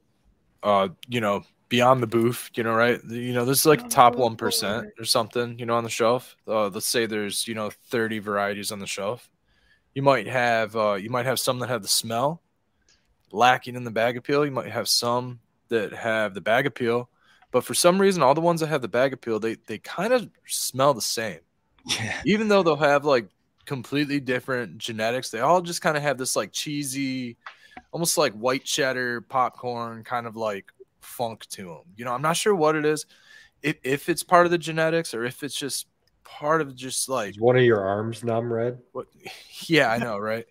Uh, 0.62 0.90
you 1.10 1.20
know, 1.20 1.44
beyond 1.68 2.04
the 2.04 2.08
booth, 2.08 2.52
you 2.56 2.64
know, 2.64 2.74
right? 2.74 3.02
You 3.10 3.34
know, 3.34 3.44
this 3.46 3.62
is 3.62 3.66
like 3.66 3.90
top 3.90 4.16
one 4.16 4.36
percent 4.36 4.88
or 5.00 5.06
something, 5.06 5.58
you 5.58 5.66
know, 5.66 5.76
on 5.76 5.84
the 5.84 5.90
shelf. 5.90 6.36
Uh, 6.48 6.68
let's 6.68 6.86
say 6.86 7.06
there's 7.06 7.48
you 7.48 7.56
know 7.56 7.70
thirty 7.90 8.20
varieties 8.20 8.72
on 8.72 8.80
the 8.80 8.88
shelf. 8.88 9.30
You 9.96 10.02
might 10.04 10.28
have 10.28 10.76
uh, 10.76 10.94
you 10.94 11.10
might 11.10 11.26
have 11.26 11.40
some 11.40 11.58
that 11.60 11.70
have 11.70 11.82
the 11.82 11.88
smell 11.88 12.43
lacking 13.34 13.76
in 13.76 13.84
the 13.84 13.92
bag 13.92 14.16
appeal. 14.16 14.46
You 14.46 14.52
might 14.52 14.72
have 14.72 14.88
some 14.88 15.40
that 15.70 15.92
have 15.92 16.34
the 16.34 16.42
bag 16.42 16.66
appeal, 16.66 17.10
but 17.52 17.66
for 17.66 17.74
some 17.74 18.00
reason, 18.00 18.24
all 18.24 18.34
the 18.36 18.42
ones 18.42 18.62
that 18.62 18.68
have 18.68 18.82
the 18.82 18.88
bag 18.88 19.12
appeal, 19.12 19.40
they 19.40 19.56
they 19.68 19.80
kind 19.80 20.14
of 20.14 20.30
smell 20.48 20.94
the 20.94 21.02
same. 21.02 21.40
Yeah. 21.86 22.22
Even 22.26 22.48
though 22.48 22.64
they'll 22.64 22.76
have 22.78 23.04
like 23.04 23.28
completely 23.66 24.20
different 24.20 24.78
genetics, 24.78 25.30
they 25.30 25.40
all 25.40 25.62
just 25.62 25.82
kind 25.82 25.98
of 25.98 26.04
have 26.04 26.18
this 26.18 26.36
like 26.36 26.54
cheesy, 26.54 27.38
almost 27.92 28.18
like 28.18 28.34
white 28.34 28.64
cheddar 28.64 29.22
popcorn 29.22 30.04
kind 30.04 30.28
of 30.28 30.36
like 30.38 30.72
funk 31.02 31.46
to 31.48 31.64
them. 31.66 31.82
You 31.98 32.06
know, 32.06 32.14
I'm 32.14 32.22
not 32.22 32.38
sure 32.38 32.56
what 32.56 32.76
it 32.76 32.86
is, 32.86 33.06
if 33.62 33.78
if 33.84 34.10
it's 34.10 34.24
part 34.24 34.46
of 34.46 34.52
the 34.52 34.58
genetics 34.58 35.14
or 35.14 35.26
if 35.26 35.44
it's 35.44 35.56
just 35.56 35.88
part 36.24 36.62
of 36.62 36.76
just 36.76 37.10
like 37.10 37.32
Is 37.32 37.40
one 37.40 37.58
of 37.58 37.64
your 37.64 37.82
arms 37.82 38.24
numb, 38.24 38.52
Red? 38.52 38.80
what 38.92 39.08
yeah 39.68 39.90
i 39.92 39.98
know 40.06 40.18
right? 40.18 40.46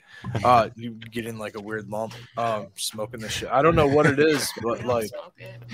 Uh 0.44 0.68
you 0.76 0.92
get 0.92 1.26
in 1.26 1.38
like 1.38 1.56
a 1.56 1.60
weird 1.60 1.88
lump 1.88 2.14
um 2.36 2.68
smoking 2.76 3.20
this 3.20 3.32
shit. 3.32 3.48
I 3.50 3.62
don't 3.62 3.74
know 3.74 3.88
what 3.88 4.06
it 4.06 4.18
is 4.20 4.50
but 4.62 4.84
like 4.84 5.10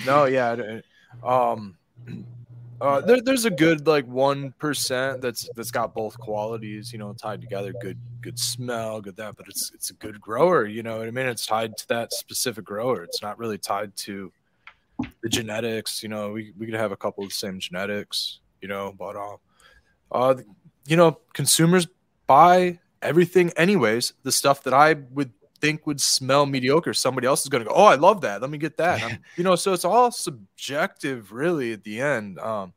no 0.06 0.24
yeah 0.24 0.80
um 1.22 1.76
uh 2.80 3.00
there, 3.00 3.20
there's 3.20 3.44
a 3.44 3.50
good 3.50 3.86
like 3.86 4.06
one 4.06 4.54
percent 4.58 5.20
that's 5.20 5.48
that's 5.56 5.70
got 5.72 5.94
both 5.94 6.16
qualities 6.18 6.92
you 6.92 6.98
know 6.98 7.12
tied 7.12 7.40
together 7.40 7.74
good 7.80 7.98
good 8.20 8.38
smell 8.38 9.00
good 9.00 9.16
that 9.16 9.36
but 9.36 9.46
it's 9.48 9.70
it's 9.74 9.90
a 9.90 9.94
good 9.94 10.20
grower 10.20 10.64
you 10.64 10.82
know 10.82 10.98
what 10.98 11.08
i 11.08 11.10
mean? 11.10 11.26
It's 11.26 11.44
tied 11.46 11.76
to 11.76 11.88
that 11.88 12.12
specific 12.12 12.64
grower. 12.64 13.02
It's 13.02 13.20
not 13.20 13.38
really 13.38 13.58
tied 13.58 13.94
to 13.96 14.32
the 15.22 15.28
genetics 15.28 16.02
you 16.02 16.08
know? 16.08 16.32
We, 16.32 16.52
we 16.58 16.66
could 16.66 16.74
have 16.74 16.92
a 16.92 16.96
couple 16.96 17.22
of 17.24 17.30
the 17.30 17.34
same 17.34 17.58
genetics 17.58 18.40
you 18.62 18.68
know 18.68 18.94
but 18.98 19.14
um 19.16 19.36
uh 20.12 20.34
you 20.86 20.96
know 20.96 21.18
consumers 21.34 21.86
buy 22.26 22.78
everything 23.02 23.50
anyways. 23.56 24.12
The 24.22 24.32
stuff 24.32 24.62
that 24.64 24.74
i 24.74 24.94
would 25.12 25.32
think 25.60 25.86
would 25.86 26.00
smell 26.00 26.46
mediocre 26.46 26.94
somebody 26.94 27.26
else 27.26 27.42
is 27.42 27.48
going 27.48 27.64
to 27.64 27.68
go 27.68 27.74
oh 27.74 27.84
i 27.84 27.96
love 27.96 28.20
that. 28.22 28.40
Let 28.40 28.50
me 28.50 28.58
get 28.58 28.76
that. 28.76 29.00
You 29.36 29.44
know 29.44 29.56
so 29.56 29.72
it's 29.72 29.84
all 29.84 30.10
subjective 30.10 31.32
really 31.32 31.72
at 31.72 31.84
the 31.84 32.00
end. 32.00 32.38
Um 32.38 32.72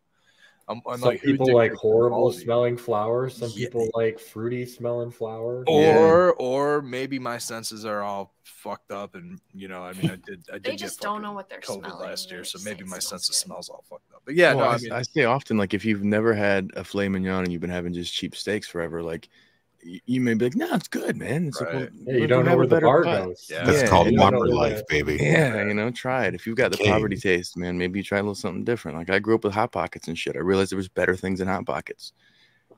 I'm, 0.71 0.81
I'm 0.87 0.99
Some 0.99 1.09
like 1.09 1.21
people 1.21 1.53
like 1.53 1.73
horrible 1.73 2.17
quality? 2.17 2.43
smelling 2.43 2.77
flowers. 2.77 3.35
Some 3.37 3.49
Yeah. 3.53 3.65
people 3.67 3.89
like 3.93 4.19
fruity 4.19 4.65
smelling 4.65 5.11
flowers. 5.11 5.65
or 5.67 6.33
or 6.35 6.81
maybe 6.81 7.19
my 7.19 7.37
senses 7.37 7.85
are 7.85 8.01
all 8.01 8.33
fucked 8.43 8.91
up 8.91 9.15
and 9.15 9.39
you 9.53 9.67
know 9.67 9.83
i 9.83 9.93
mean 9.93 10.09
i 10.11 10.15
did 10.15 10.43
i 10.49 10.53
did 10.53 10.63
They 10.63 10.75
just 10.75 10.99
don't 10.99 11.21
know 11.21 11.31
what 11.31 11.49
they're 11.49 11.59
COVID 11.59 11.85
smelling. 11.85 12.07
last 12.09 12.31
year 12.31 12.43
so 12.43 12.59
maybe 12.63 12.83
my 12.83 12.99
sense 12.99 13.29
of 13.29 13.35
smells 13.35 13.67
smells 13.67 13.69
all 13.69 13.83
fucked 13.89 14.11
up 14.13 14.21
but 14.25 14.35
yeah 14.35 14.53
Well, 14.53 14.65
no 14.65 14.71
I, 14.71 14.75
i 14.75 14.77
mean 14.79 14.91
I 14.91 15.01
say 15.03 15.23
often, 15.25 15.57
like 15.57 15.73
if 15.73 15.83
you've 15.85 16.03
never 16.03 16.33
had 16.33 16.69
a 16.75 16.83
filet 16.83 17.07
mignon 17.09 17.43
and 17.43 17.51
you've 17.51 17.61
been 17.61 17.69
having 17.69 17.93
just 17.93 18.13
cheap 18.13 18.35
steaks 18.35 18.67
forever, 18.67 19.01
like 19.03 19.29
y- 19.31 19.37
you 19.83 20.21
may 20.21 20.33
be 20.35 20.45
like, 20.45 20.55
"No, 20.55 20.73
it's 20.73 20.87
good, 20.87 21.17
man." 21.17 21.47
It's 21.47 21.59
like, 21.59 21.73
well, 21.73 21.87
Yeah, 22.05 22.13
you 22.17 22.27
don't 22.27 22.45
know 22.45 22.49
have 22.51 22.53
a 22.53 22.57
where 22.57 22.67
the 22.67 22.75
better 22.75 22.85
bar 22.85 23.03
cut. 23.03 23.25
goes. 23.25 23.47
Yeah. 23.49 23.65
That's 23.65 23.81
Yeah, 23.83 23.87
called 23.87 24.11
you 24.11 24.17
lumber 24.17 24.47
life, 24.47 24.77
that. 24.77 24.87
baby. 24.87 25.17
Yeah, 25.19 25.63
you 25.65 25.73
know, 25.73 25.89
try 25.91 26.25
it. 26.27 26.35
If 26.35 26.45
you've 26.45 26.55
got 26.57 26.71
the 26.71 26.77
King. 26.77 26.91
poverty 26.91 27.17
taste, 27.17 27.57
man, 27.57 27.77
maybe 27.77 27.99
you 27.99 28.03
try 28.03 28.19
a 28.19 28.21
little 28.21 28.35
something 28.35 28.63
different. 28.63 28.97
Like 28.97 29.09
I 29.09 29.19
grew 29.19 29.35
up 29.35 29.43
with 29.43 29.53
hot 29.53 29.71
pockets 29.71 30.07
and 30.07 30.17
shit. 30.17 30.35
I 30.35 30.39
realized 30.39 30.71
there 30.71 30.77
was 30.77 30.87
better 30.89 31.15
things 31.15 31.39
than 31.39 31.47
hot 31.47 31.65
pockets, 31.65 32.13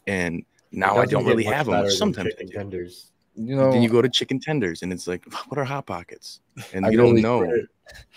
and 0.08 0.44
now 0.72 0.98
I 0.98 1.06
don't 1.06 1.26
really 1.26 1.44
have 1.44 1.66
them. 1.66 1.74
better 1.74 1.84
Which 1.86 1.94
than 1.94 1.98
sometimes 2.14 2.28
I 2.28 2.30
chicken 2.32 2.48
do. 2.48 2.54
tenders. 2.54 3.10
You 3.36 3.56
know, 3.56 3.72
Then 3.72 3.82
you 3.82 3.90
go 3.90 4.00
to 4.02 4.10
chicken 4.10 4.40
tenders, 4.40 4.84
and 4.84 4.94
it's 4.94 5.08
like, 5.08 5.26
what 5.48 5.58
are 5.58 5.64
hot 5.64 5.86
pockets? 5.88 6.40
And 6.74 6.86
I 6.86 6.90
you 6.90 7.00
really- 7.02 7.22
don't 7.22 7.46
know. 7.48 7.52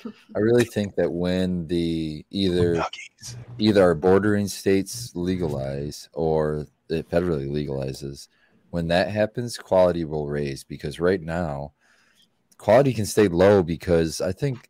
I 0.37 0.39
really 0.39 0.64
think 0.64 0.95
that 0.95 1.11
when 1.11 1.66
the 1.66 2.24
either 2.30 2.84
either 3.59 3.82
our 3.82 3.95
bordering 3.97 4.47
states 4.47 5.11
legalize 5.16 6.09
or 6.12 6.66
it 6.89 7.11
federally 7.11 7.49
legalizes, 7.51 8.28
when 8.76 8.88
that 8.88 9.08
happens, 9.08 9.56
quality 9.56 10.04
will 10.04 10.28
raise 10.28 10.62
because 10.62 11.00
right 11.00 11.22
now, 11.22 11.72
quality 12.58 12.92
can 12.92 13.06
stay 13.06 13.26
low 13.26 13.62
because 13.62 14.20
I 14.20 14.32
think 14.32 14.68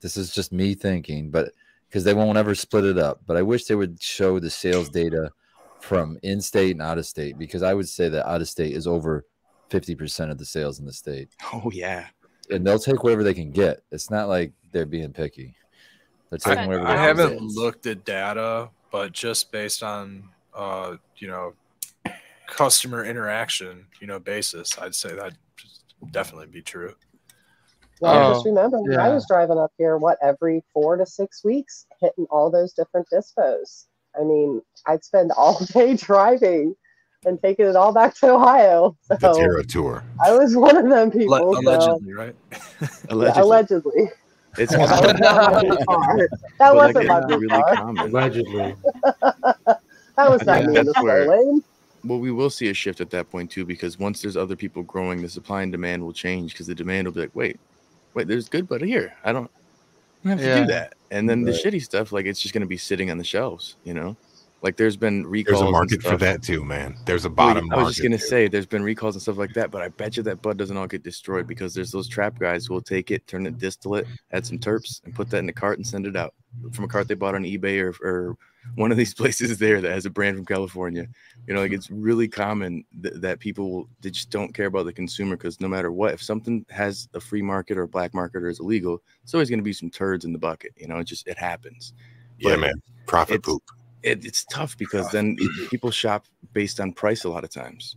this 0.00 0.16
is 0.16 0.32
just 0.32 0.52
me 0.52 0.74
thinking, 0.74 1.32
but 1.32 1.50
because 1.88 2.04
they 2.04 2.14
won't 2.14 2.38
ever 2.38 2.54
split 2.54 2.84
it 2.84 2.98
up. 2.98 3.20
But 3.26 3.36
I 3.36 3.42
wish 3.42 3.64
they 3.64 3.74
would 3.74 4.00
show 4.00 4.38
the 4.38 4.48
sales 4.48 4.88
data 4.90 5.32
from 5.80 6.20
in 6.22 6.40
state 6.40 6.70
and 6.70 6.82
out 6.82 6.98
of 6.98 7.06
state 7.06 7.36
because 7.36 7.64
I 7.64 7.74
would 7.74 7.88
say 7.88 8.08
that 8.08 8.28
out 8.28 8.40
of 8.40 8.48
state 8.48 8.76
is 8.76 8.86
over 8.86 9.24
50% 9.70 10.30
of 10.30 10.38
the 10.38 10.44
sales 10.44 10.78
in 10.78 10.86
the 10.86 10.92
state. 10.92 11.30
Oh 11.52 11.68
yeah, 11.72 12.06
And 12.50 12.64
they'll 12.64 12.78
take 12.78 13.02
whatever 13.02 13.24
they 13.24 13.34
can 13.34 13.50
get. 13.50 13.82
It's 13.90 14.08
not 14.08 14.28
like 14.28 14.52
they're 14.70 14.86
being 14.86 15.12
picky. 15.12 15.56
They're 16.30 16.38
I, 16.44 16.54
taking 16.54 16.68
whatever 16.68 16.86
they 16.86 16.92
I 16.92 16.96
haven't 16.96 17.40
looked 17.40 17.86
at 17.86 18.04
data, 18.04 18.70
but 18.92 19.10
just 19.10 19.50
based 19.50 19.82
on 19.82 20.28
uh, 20.54 20.94
you 21.16 21.26
know 21.26 21.54
customer 22.62 23.04
interaction, 23.04 23.86
you 24.00 24.08
know, 24.08 24.18
basis, 24.18 24.76
I'd 24.80 24.92
say 24.94 25.14
that 25.14 25.32
definitely 26.10 26.48
be 26.48 26.60
true. 26.60 26.92
Well, 28.00 28.30
Oh, 28.30 28.34
just 28.34 28.46
remember 28.46 28.80
when 28.82 28.98
I 28.98 29.10
was 29.10 29.24
driving 29.28 29.58
up 29.58 29.70
here, 29.78 29.96
what 29.96 30.18
every 30.20 30.64
four 30.72 30.96
to 30.96 31.06
six 31.06 31.44
weeks, 31.44 31.86
hitting 32.00 32.26
all 32.30 32.50
those 32.50 32.72
different 32.72 33.06
dispos. 33.12 33.84
I 34.18 34.24
mean, 34.24 34.60
I'd 34.86 35.04
spend 35.04 35.30
all 35.36 35.56
day 35.72 35.94
driving 35.94 36.74
and 37.24 37.40
taking 37.40 37.66
it 37.66 37.76
all 37.76 37.92
back 37.92 38.16
to 38.16 38.30
Ohio. 38.32 38.96
The 39.08 39.18
So 39.20 39.34
Terra 39.34 39.62
Tour. 39.64 40.02
I 40.24 40.32
was 40.32 40.56
one 40.56 40.76
of 40.76 40.88
them 40.88 41.10
Le- 41.10 41.12
people. 41.16 41.54
so- 41.54 41.60
allegedly, 41.60 42.12
right? 42.12 42.34
Yeah, 42.80 42.88
allegedly. 43.10 43.42
allegedly. 43.42 44.10
It's 44.58 44.72
Yeah, 44.72 44.86
that 44.86 45.02
was 45.12 45.20
not 45.20 45.52
my 45.52 45.62
big 45.62 45.86
car. 45.86 46.28
That 46.58 46.70
like, 46.74 46.94
wasn't 46.94 47.06
my 47.08 47.18
really 47.20 47.48
car. 47.48 47.74
common. 47.76 48.08
Allegedly. 48.10 48.74
That 50.16 50.30
was 50.30 50.42
I 50.42 50.44
not 50.46 50.56
think 50.62 50.70
me 50.70 50.78
in 50.80 50.86
the 50.86 50.92
that's 50.92 51.02
where- 51.04 51.28
lane. 51.28 51.62
Well, 52.08 52.18
we 52.18 52.30
will 52.32 52.50
see 52.50 52.70
a 52.70 52.74
shift 52.74 53.00
at 53.00 53.10
that 53.10 53.30
point 53.30 53.50
too, 53.50 53.64
because 53.66 53.98
once 53.98 54.22
there's 54.22 54.36
other 54.36 54.56
people 54.56 54.82
growing, 54.82 55.20
the 55.20 55.28
supply 55.28 55.62
and 55.62 55.70
demand 55.70 56.02
will 56.02 56.12
change. 56.12 56.52
Because 56.52 56.66
the 56.66 56.74
demand 56.74 57.06
will 57.06 57.12
be 57.12 57.20
like, 57.20 57.34
wait, 57.34 57.60
wait, 58.14 58.26
there's 58.26 58.48
good 58.48 58.66
butter 58.66 58.86
here. 58.86 59.12
I 59.24 59.32
don't, 59.32 59.50
I 60.24 60.28
don't 60.28 60.38
have 60.38 60.40
to 60.40 60.46
Yeah. 60.46 60.60
do 60.60 60.66
that. 60.72 60.94
And 61.10 61.28
then 61.28 61.42
the 61.42 61.52
shitty 61.52 61.82
stuff, 61.82 62.10
like 62.10 62.26
it's 62.26 62.40
just 62.40 62.54
going 62.54 62.62
to 62.62 62.66
be 62.66 62.76
sitting 62.76 63.10
on 63.10 63.18
the 63.18 63.24
shelves. 63.24 63.76
You 63.84 63.94
know, 63.94 64.16
like 64.62 64.76
there's 64.76 64.96
been 64.96 65.26
recalls. 65.26 65.60
There's 65.60 65.68
a 65.68 65.70
market 65.70 66.02
for 66.02 66.16
that 66.16 66.42
too, 66.42 66.64
man. 66.64 66.96
There's 67.04 67.24
a 67.24 67.30
Well, 67.30 67.48
bottom 67.48 67.72
I 67.72 67.76
was 67.76 67.88
just 67.88 68.02
gonna 68.02 68.18
too. 68.18 68.24
say 68.24 68.48
there's 68.48 68.66
been 68.66 68.82
recalls 68.82 69.14
and 69.14 69.22
stuff 69.22 69.38
like 69.38 69.52
that, 69.54 69.70
but 69.70 69.82
I 69.82 69.88
bet 69.88 70.16
you 70.16 70.22
that 70.24 70.42
bud 70.42 70.56
doesn't 70.56 70.76
all 70.76 70.86
get 70.86 71.02
destroyed 71.02 71.46
because 71.46 71.72
there's 71.72 71.90
those 71.90 72.08
trap 72.08 72.38
guys 72.38 72.66
who 72.66 72.74
will 72.74 72.82
take 72.82 73.10
it, 73.10 73.26
turn 73.26 73.46
it, 73.46 73.58
distill 73.58 73.94
it, 73.96 74.06
add 74.32 74.44
some 74.44 74.58
terps, 74.58 75.02
and 75.04 75.14
put 75.14 75.30
that 75.30 75.38
in 75.38 75.48
a 75.48 75.52
cart 75.52 75.78
and 75.78 75.86
send 75.86 76.06
it 76.06 76.16
out 76.16 76.34
from 76.72 76.84
a 76.84 76.88
cart 76.88 77.06
they 77.06 77.14
bought 77.14 77.34
on 77.34 77.44
eBay 77.44 77.80
or, 77.80 77.94
or 78.06 78.36
one 78.74 78.90
of 78.90 78.98
these 78.98 79.14
places 79.20 79.58
there 79.58 79.80
that 79.80 79.90
has 79.90 80.06
a 80.06 80.10
brand 80.10 80.36
from 80.36 80.44
California. 80.46 81.06
You 81.46 81.54
know, 81.54 81.60
like 81.60 81.70
mm-hmm. 81.70 81.76
it's 81.76 81.90
really 81.90 82.28
common 82.28 82.84
th- 83.02 83.14
that 83.16 83.38
people 83.38 83.70
will, 83.70 83.88
they 84.00 84.10
just 84.10 84.30
don't 84.30 84.52
care 84.52 84.66
about 84.66 84.84
the 84.84 84.92
consumer 84.92 85.36
because 85.36 85.60
no 85.60 85.68
matter 85.68 85.90
what, 85.90 86.14
if 86.14 86.22
something 86.22 86.64
has 86.70 87.08
a 87.14 87.20
free 87.20 87.42
market 87.42 87.78
or 87.78 87.82
a 87.82 87.88
black 87.88 88.14
market 88.14 88.42
or 88.42 88.48
is 88.48 88.60
illegal, 88.60 89.02
it's 89.22 89.34
always 89.34 89.48
going 89.48 89.58
to 89.58 89.64
be 89.64 89.72
some 89.72 89.90
turds 89.90 90.24
in 90.24 90.32
the 90.32 90.38
bucket. 90.38 90.72
You 90.76 90.88
know, 90.88 90.98
it 90.98 91.04
just 91.04 91.26
it 91.26 91.38
happens. 91.38 91.94
Yeah, 92.38 92.56
man. 92.56 92.74
Profit 93.06 93.36
it's- 93.36 93.46
poop. 93.46 93.62
it, 94.02 94.24
it's 94.24 94.44
tough 94.44 94.76
because 94.76 95.10
then 95.10 95.36
people 95.70 95.90
shop 95.90 96.26
based 96.52 96.80
on 96.80 96.92
price 96.92 97.24
a 97.24 97.28
lot 97.28 97.44
of 97.44 97.50
times. 97.50 97.96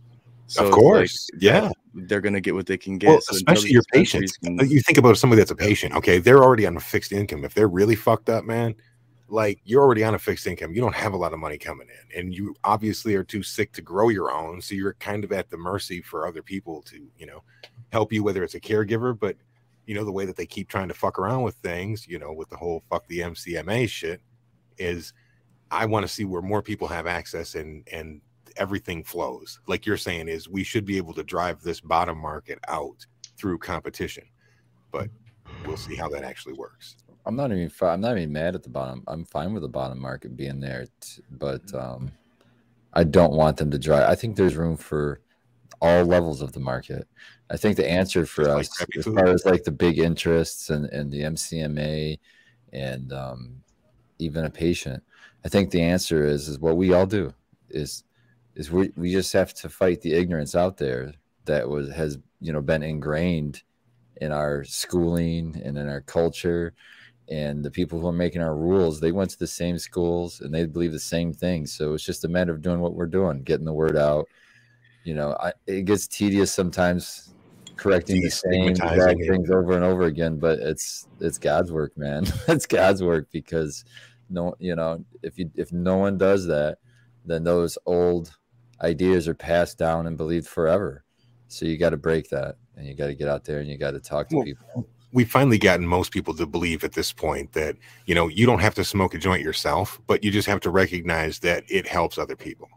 Of 0.58 0.66
it's 0.66 0.74
course, 0.74 1.30
yeah. 1.38 1.70
They're 1.94 2.20
gonna 2.20 2.40
get 2.40 2.54
what 2.54 2.66
they 2.66 2.76
can 2.76 2.98
get. 2.98 3.08
Well, 3.08 3.20
So 3.22 3.36
especially 3.36 3.70
your 3.70 3.82
patients. 3.92 4.36
can- 4.36 4.58
You 4.58 4.80
think 4.80 4.98
about 4.98 5.16
somebody 5.16 5.40
that's 5.40 5.50
a 5.50 5.56
patient. 5.56 5.94
Okay, 5.94 6.18
they're 6.18 6.42
already 6.42 6.66
on 6.66 6.76
a 6.76 6.80
fixed 6.80 7.12
income. 7.12 7.44
If 7.44 7.54
they're 7.54 7.68
really 7.68 7.94
fucked 7.96 8.28
up, 8.28 8.44
man, 8.44 8.74
like 9.32 9.60
you're 9.64 9.82
already 9.82 10.04
on 10.04 10.14
a 10.14 10.18
fixed 10.18 10.46
income. 10.46 10.74
You 10.74 10.82
don't 10.82 10.94
have 10.94 11.14
a 11.14 11.16
lot 11.16 11.32
of 11.32 11.38
money 11.38 11.56
coming 11.56 11.88
in, 11.88 12.20
and 12.20 12.34
you 12.34 12.54
obviously 12.64 13.14
are 13.14 13.24
too 13.24 13.42
sick 13.42 13.72
to 13.72 13.82
grow 13.82 14.10
your 14.10 14.30
own. 14.30 14.60
So 14.60 14.74
you're 14.74 14.92
kind 14.94 15.24
of 15.24 15.32
at 15.32 15.48
the 15.48 15.56
mercy 15.56 16.02
for 16.02 16.26
other 16.26 16.42
people 16.42 16.82
to, 16.82 17.08
you 17.16 17.24
know, 17.24 17.42
help 17.90 18.12
you. 18.12 18.22
Whether 18.22 18.44
it's 18.44 18.56
a 18.56 18.60
caregiver, 18.60 19.18
but 19.18 19.36
you 19.86 19.94
know 19.94 20.04
the 20.04 20.12
way 20.12 20.26
that 20.26 20.36
they 20.36 20.44
keep 20.44 20.68
trying 20.68 20.88
to 20.88 20.94
fuck 20.94 21.18
around 21.18 21.42
with 21.42 21.54
things, 21.56 22.06
you 22.06 22.18
know, 22.18 22.30
with 22.30 22.50
the 22.50 22.56
whole 22.56 22.82
fuck 22.90 23.06
the 23.08 23.20
MCMA 23.20 23.88
shit, 23.88 24.20
is 24.76 25.14
I 25.70 25.86
want 25.86 26.04
to 26.04 26.12
see 26.12 26.26
where 26.26 26.42
more 26.42 26.60
people 26.60 26.86
have 26.88 27.06
access 27.06 27.54
and 27.54 27.88
and 27.90 28.20
everything 28.58 29.02
flows. 29.02 29.60
Like 29.66 29.86
you're 29.86 29.96
saying, 29.96 30.28
is 30.28 30.46
we 30.46 30.62
should 30.62 30.84
be 30.84 30.98
able 30.98 31.14
to 31.14 31.24
drive 31.24 31.62
this 31.62 31.80
bottom 31.80 32.18
market 32.18 32.58
out 32.68 33.06
through 33.38 33.58
competition, 33.58 34.24
but 34.90 35.08
we'll 35.66 35.78
see 35.78 35.96
how 35.96 36.10
that 36.10 36.22
actually 36.22 36.52
works. 36.52 36.96
I'm 37.24 37.36
not 37.36 37.52
even. 37.52 37.70
I'm 37.82 38.00
not 38.00 38.18
even 38.18 38.32
mad 38.32 38.54
at 38.54 38.62
the 38.62 38.68
bottom. 38.68 39.04
I'm 39.06 39.24
fine 39.24 39.52
with 39.52 39.62
the 39.62 39.68
bottom 39.68 39.98
market 39.98 40.36
being 40.36 40.60
there, 40.60 40.86
t- 41.00 41.22
but 41.30 41.62
Mm-hmm. 41.66 41.76
um, 41.76 42.12
I 42.92 43.04
don't 43.04 43.32
want 43.34 43.56
them 43.56 43.70
to 43.70 43.78
drive. 43.78 44.08
I 44.08 44.14
think 44.14 44.36
there's 44.36 44.56
room 44.56 44.76
for 44.76 45.20
all 45.80 46.04
levels 46.04 46.42
of 46.42 46.52
the 46.52 46.60
market. 46.60 47.06
I 47.50 47.56
think 47.56 47.76
the 47.76 47.88
answer 47.88 48.26
for 48.26 48.44
Just 48.44 48.58
us, 48.58 48.68
crappy 48.76 48.98
as 48.98 49.04
far 49.04 49.26
as 49.28 49.44
like 49.44 49.64
the 49.64 49.70
big 49.72 49.98
interests 49.98 50.70
and, 50.70 50.86
and 50.86 51.10
the 51.10 51.22
MCMA, 51.22 52.18
and 52.72 53.12
um, 53.12 53.62
even 54.18 54.44
a 54.44 54.50
patient, 54.50 55.02
I 55.44 55.48
think 55.48 55.70
the 55.70 55.82
answer 55.82 56.24
is 56.24 56.48
is 56.48 56.58
what 56.58 56.76
we 56.76 56.92
all 56.92 57.06
do 57.06 57.32
is 57.70 58.04
is 58.54 58.70
we 58.70 58.92
we 58.96 59.12
just 59.12 59.32
have 59.32 59.54
to 59.54 59.68
fight 59.68 60.00
the 60.02 60.12
ignorance 60.14 60.54
out 60.54 60.76
there 60.76 61.12
that 61.44 61.68
was 61.68 61.90
has 61.90 62.18
you 62.40 62.52
know 62.52 62.60
been 62.60 62.82
ingrained 62.82 63.62
in 64.20 64.30
our 64.32 64.62
schooling 64.64 65.60
and 65.64 65.76
in 65.78 65.88
our 65.88 66.00
culture 66.02 66.74
and 67.28 67.64
the 67.64 67.70
people 67.70 68.00
who 68.00 68.08
are 68.08 68.12
making 68.12 68.42
our 68.42 68.56
rules, 68.56 69.00
they 69.00 69.12
went 69.12 69.30
to 69.30 69.38
the 69.38 69.46
same 69.46 69.78
schools 69.78 70.40
and 70.40 70.52
they 70.52 70.66
believe 70.66 70.92
the 70.92 70.98
same 70.98 71.32
things. 71.32 71.72
So 71.72 71.94
it's 71.94 72.04
just 72.04 72.24
a 72.24 72.28
matter 72.28 72.52
of 72.52 72.62
doing 72.62 72.80
what 72.80 72.94
we're 72.94 73.06
doing, 73.06 73.42
getting 73.42 73.64
the 73.64 73.72
word 73.72 73.96
out. 73.96 74.28
You 75.04 75.14
know, 75.14 75.36
I, 75.40 75.52
it 75.66 75.84
gets 75.84 76.06
tedious 76.06 76.52
sometimes 76.52 77.34
correcting 77.76 78.20
the 78.20 78.30
same 78.30 78.68
exact 78.68 79.20
things 79.26 79.50
over 79.50 79.72
and 79.72 79.84
over 79.84 80.02
again, 80.04 80.38
but 80.38 80.58
it's 80.58 81.08
it's 81.20 81.38
God's 81.38 81.72
work, 81.72 81.96
man. 81.96 82.24
it's 82.48 82.66
God's 82.66 83.02
work 83.02 83.28
because 83.32 83.84
no, 84.30 84.54
you 84.58 84.74
know, 84.76 85.04
if 85.22 85.38
you 85.38 85.50
if 85.56 85.72
no 85.72 85.96
one 85.96 86.18
does 86.18 86.46
that, 86.46 86.78
then 87.24 87.44
those 87.44 87.78
old 87.86 88.36
ideas 88.80 89.28
are 89.28 89.34
passed 89.34 89.78
down 89.78 90.06
and 90.06 90.16
believed 90.16 90.46
forever. 90.46 91.04
So 91.48 91.66
you 91.66 91.76
got 91.78 91.90
to 91.90 91.96
break 91.96 92.30
that, 92.30 92.56
and 92.76 92.86
you 92.86 92.94
got 92.94 93.08
to 93.08 93.14
get 93.14 93.28
out 93.28 93.44
there 93.44 93.60
and 93.60 93.68
you 93.68 93.76
got 93.76 93.92
to 93.92 94.00
talk 94.00 94.28
to 94.28 94.36
Well, 94.36 94.44
people. 94.44 94.88
We've 95.12 95.30
finally 95.30 95.58
gotten 95.58 95.86
most 95.86 96.10
people 96.10 96.34
to 96.34 96.46
believe 96.46 96.82
at 96.84 96.92
this 96.92 97.12
point 97.12 97.52
that 97.52 97.76
you 98.06 98.14
know 98.14 98.28
you 98.28 98.46
don't 98.46 98.60
have 98.60 98.74
to 98.76 98.84
smoke 98.84 99.14
a 99.14 99.18
joint 99.18 99.42
yourself, 99.42 100.00
but 100.06 100.24
you 100.24 100.30
just 100.30 100.48
have 100.48 100.60
to 100.60 100.70
recognize 100.70 101.38
that 101.40 101.64
it 101.68 101.86
helps 101.86 102.18
other 102.18 102.36
people. 102.36 102.68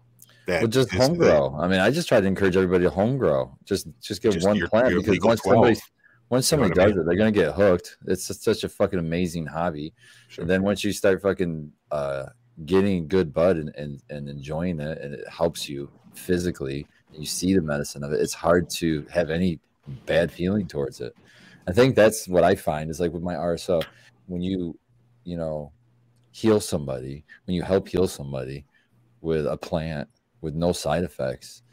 That 0.48 0.62
Well, 0.62 0.70
just 0.70 0.92
home 0.94 1.18
grow. 1.18 1.56
I 1.60 1.68
mean, 1.68 1.80
I 1.80 1.90
just 1.90 2.08
try 2.08 2.22
to 2.22 2.28
encourage 2.28 2.56
everybody 2.56 2.84
to 2.84 2.90
home 2.92 3.18
grow. 3.18 3.58
Just 3.66 3.88
just 4.02 4.22
get 4.22 4.34
Just 4.34 4.46
one 4.46 4.56
your- 4.58 4.68
plant 4.68 4.90
your 4.92 5.02
because 5.02 5.20
once 5.22 5.42
12, 5.42 5.56
somebody 5.56 5.80
once 6.30 6.52
you 6.52 6.58
know 6.58 6.64
somebody 6.64 6.82
I 6.82 6.86
does 6.86 6.94
mean? 6.94 7.02
it, 7.02 7.06
they're 7.08 7.18
gonna 7.18 7.32
get 7.32 7.54
hooked. 7.56 7.98
It's 8.08 8.28
just 8.28 8.44
such 8.44 8.64
a 8.64 8.70
fucking 8.70 9.00
amazing 9.00 9.46
hobby. 9.48 9.94
And 10.38 10.48
then 10.50 10.62
once 10.64 10.84
you 10.84 10.92
start 10.92 11.22
fucking 11.22 11.72
uh, 11.92 12.26
getting 12.66 13.08
good 13.08 13.34
bud 13.34 13.58
and, 13.58 13.74
and 13.76 14.02
and 14.10 14.30
enjoying 14.30 14.80
it, 14.80 15.00
and 15.02 15.14
it 15.16 15.28
helps 15.28 15.68
you 15.70 15.90
physically, 16.14 16.86
and 17.12 17.20
you 17.22 17.26
see 17.28 17.54
the 17.54 17.62
medicine 17.62 18.04
of 18.04 18.12
it, 18.12 18.22
it's 18.22 18.34
hard 18.34 18.70
to 18.72 19.06
have 19.10 19.30
any 19.30 19.60
bad 20.06 20.32
feeling 20.32 20.68
towards 20.68 21.02
it. 21.02 21.16
I 21.68 21.72
think 21.72 21.96
that's 21.96 22.28
what 22.28 22.44
I 22.44 22.56
find 22.56 22.90
is 22.90 23.00
like 23.00 23.12
with 23.14 23.24
my 23.24 23.36
RSO, 23.36 23.84
when 24.28 24.42
you, 24.42 24.78
you 25.24 25.38
know, 25.38 25.72
heal 26.32 26.60
somebody, 26.60 27.24
when 27.46 27.56
you 27.56 27.64
help 27.64 27.88
heal 27.88 28.08
somebody 28.08 28.66
with 29.22 29.48
a 29.48 29.58
plant 29.58 30.08
with 30.42 30.54
no 30.54 30.72
side 30.72 31.04
effects, 31.04 31.64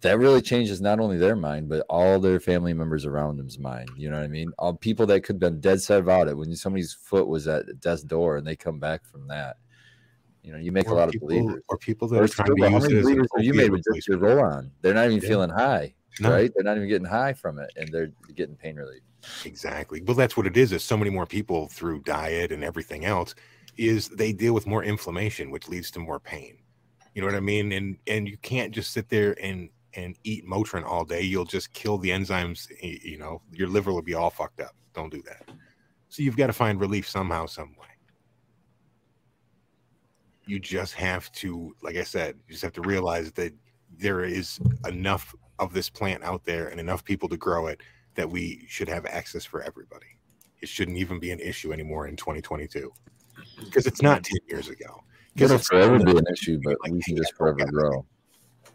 that 0.00 0.18
really 0.18 0.40
changes 0.40 0.80
not 0.80 1.00
only 1.00 1.18
their 1.18 1.34
mind, 1.34 1.68
but 1.68 1.84
all 1.90 2.20
their 2.20 2.38
family 2.38 2.72
members 2.72 3.04
around 3.04 3.36
them's 3.36 3.58
mind. 3.58 3.90
You 3.96 4.08
know 4.10 4.16
what 4.16 4.24
I 4.24 4.28
mean? 4.28 4.52
All 4.58 4.72
people 4.74 5.04
that 5.06 5.24
could 5.24 5.34
have 5.34 5.40
been 5.40 5.60
dead 5.60 5.80
set 5.82 5.98
about 5.98 6.28
it 6.28 6.36
when 6.36 6.54
somebody's 6.54 6.92
foot 6.94 7.26
was 7.26 7.48
at 7.48 7.64
death's 7.80 8.04
door 8.04 8.36
and 8.36 8.46
they 8.46 8.54
come 8.56 8.78
back 8.78 9.04
from 9.04 9.26
that. 9.28 9.56
You 10.44 10.52
know, 10.52 10.58
you 10.58 10.70
make 10.70 10.86
Or 10.88 10.92
a 10.92 10.94
lot 10.94 11.10
people- 11.10 11.28
of 11.28 11.34
believers. 11.42 11.62
or 11.68 11.76
people 11.78 12.08
that 12.08 12.20
Or 12.20 12.22
are 12.24 12.28
trying 12.28 12.54
to 12.54 12.70
use 12.70 12.84
it 12.84 12.92
as 12.92 12.98
a 12.98 13.02
believers 13.02 13.28
have 13.36 13.44
you 13.44 13.54
made 13.54 13.70
with 13.72 13.82
just 13.92 14.06
your 14.08 14.18
roll 14.18 14.40
on? 14.40 14.70
They're 14.80 14.94
not 14.94 15.06
even 15.06 15.20
Yeah. 15.20 15.28
feeling 15.28 15.50
high, 15.50 15.94
No. 16.20 16.30
right? 16.30 16.50
They're 16.54 16.64
not 16.64 16.76
even 16.76 16.88
getting 16.88 17.08
high 17.08 17.32
from 17.32 17.58
it, 17.58 17.70
and 17.76 17.88
they're 17.92 18.12
getting 18.34 18.54
pain 18.54 18.76
relief. 18.76 19.02
Exactly. 19.44 20.02
Well, 20.02 20.16
that's 20.16 20.36
what 20.36 20.46
it 20.46 20.56
is. 20.56 20.72
Is 20.72 20.84
so 20.84 20.96
many 20.96 21.10
more 21.10 21.26
people 21.26 21.68
through 21.68 22.02
diet 22.02 22.52
and 22.52 22.62
everything 22.62 23.04
else 23.04 23.34
is 23.76 24.08
they 24.08 24.32
deal 24.32 24.54
with 24.54 24.66
more 24.66 24.84
inflammation, 24.84 25.50
which 25.50 25.68
leads 25.68 25.90
to 25.92 26.00
more 26.00 26.20
pain. 26.20 26.58
You 27.14 27.22
know 27.22 27.26
what 27.28 27.36
I 27.36 27.40
mean? 27.40 27.72
And 27.72 27.96
and 28.06 28.28
you 28.28 28.36
can't 28.38 28.72
just 28.72 28.92
sit 28.92 29.08
there 29.08 29.36
and 29.42 29.68
and 29.94 30.16
eat 30.24 30.46
Motrin 30.46 30.84
all 30.84 31.04
day. 31.04 31.22
You'll 31.22 31.44
just 31.44 31.72
kill 31.72 31.98
the 31.98 32.10
enzymes. 32.10 32.68
You 32.82 33.18
know, 33.18 33.42
your 33.50 33.68
liver 33.68 33.92
will 33.92 34.02
be 34.02 34.14
all 34.14 34.30
fucked 34.30 34.60
up. 34.60 34.74
Don't 34.94 35.12
do 35.12 35.22
that. 35.22 35.48
So 36.08 36.22
you've 36.22 36.36
got 36.36 36.46
to 36.46 36.52
find 36.52 36.80
relief 36.80 37.08
somehow, 37.08 37.46
some 37.46 37.74
way. 37.78 37.86
You 40.46 40.58
just 40.58 40.94
have 40.94 41.30
to, 41.32 41.74
like 41.82 41.96
I 41.96 42.04
said, 42.04 42.36
you 42.46 42.52
just 42.52 42.62
have 42.62 42.72
to 42.74 42.80
realize 42.80 43.32
that 43.32 43.52
there 43.98 44.24
is 44.24 44.58
enough 44.86 45.34
of 45.58 45.74
this 45.74 45.90
plant 45.90 46.22
out 46.22 46.44
there 46.44 46.68
and 46.68 46.80
enough 46.80 47.04
people 47.04 47.28
to 47.28 47.36
grow 47.36 47.66
it 47.66 47.80
that 48.18 48.28
we 48.28 48.64
should 48.68 48.88
have 48.88 49.06
access 49.06 49.44
for 49.44 49.62
everybody. 49.62 50.18
It 50.60 50.68
shouldn't 50.68 50.98
even 50.98 51.20
be 51.20 51.30
an 51.30 51.38
issue 51.38 51.72
anymore 51.72 52.08
in 52.08 52.16
2022 52.16 52.92
because 53.64 53.86
it's 53.86 54.02
not 54.02 54.24
10 54.24 54.38
years 54.48 54.68
ago. 54.68 55.04
It'll 55.36 55.54
it's 55.54 55.68
forever 55.68 56.00
be 56.00 56.10
an 56.10 56.24
issue, 56.32 56.58
but 56.64 56.76
we 56.90 57.00
can 57.00 57.16
just 57.16 57.32
forever 57.36 57.64
grow. 57.66 58.04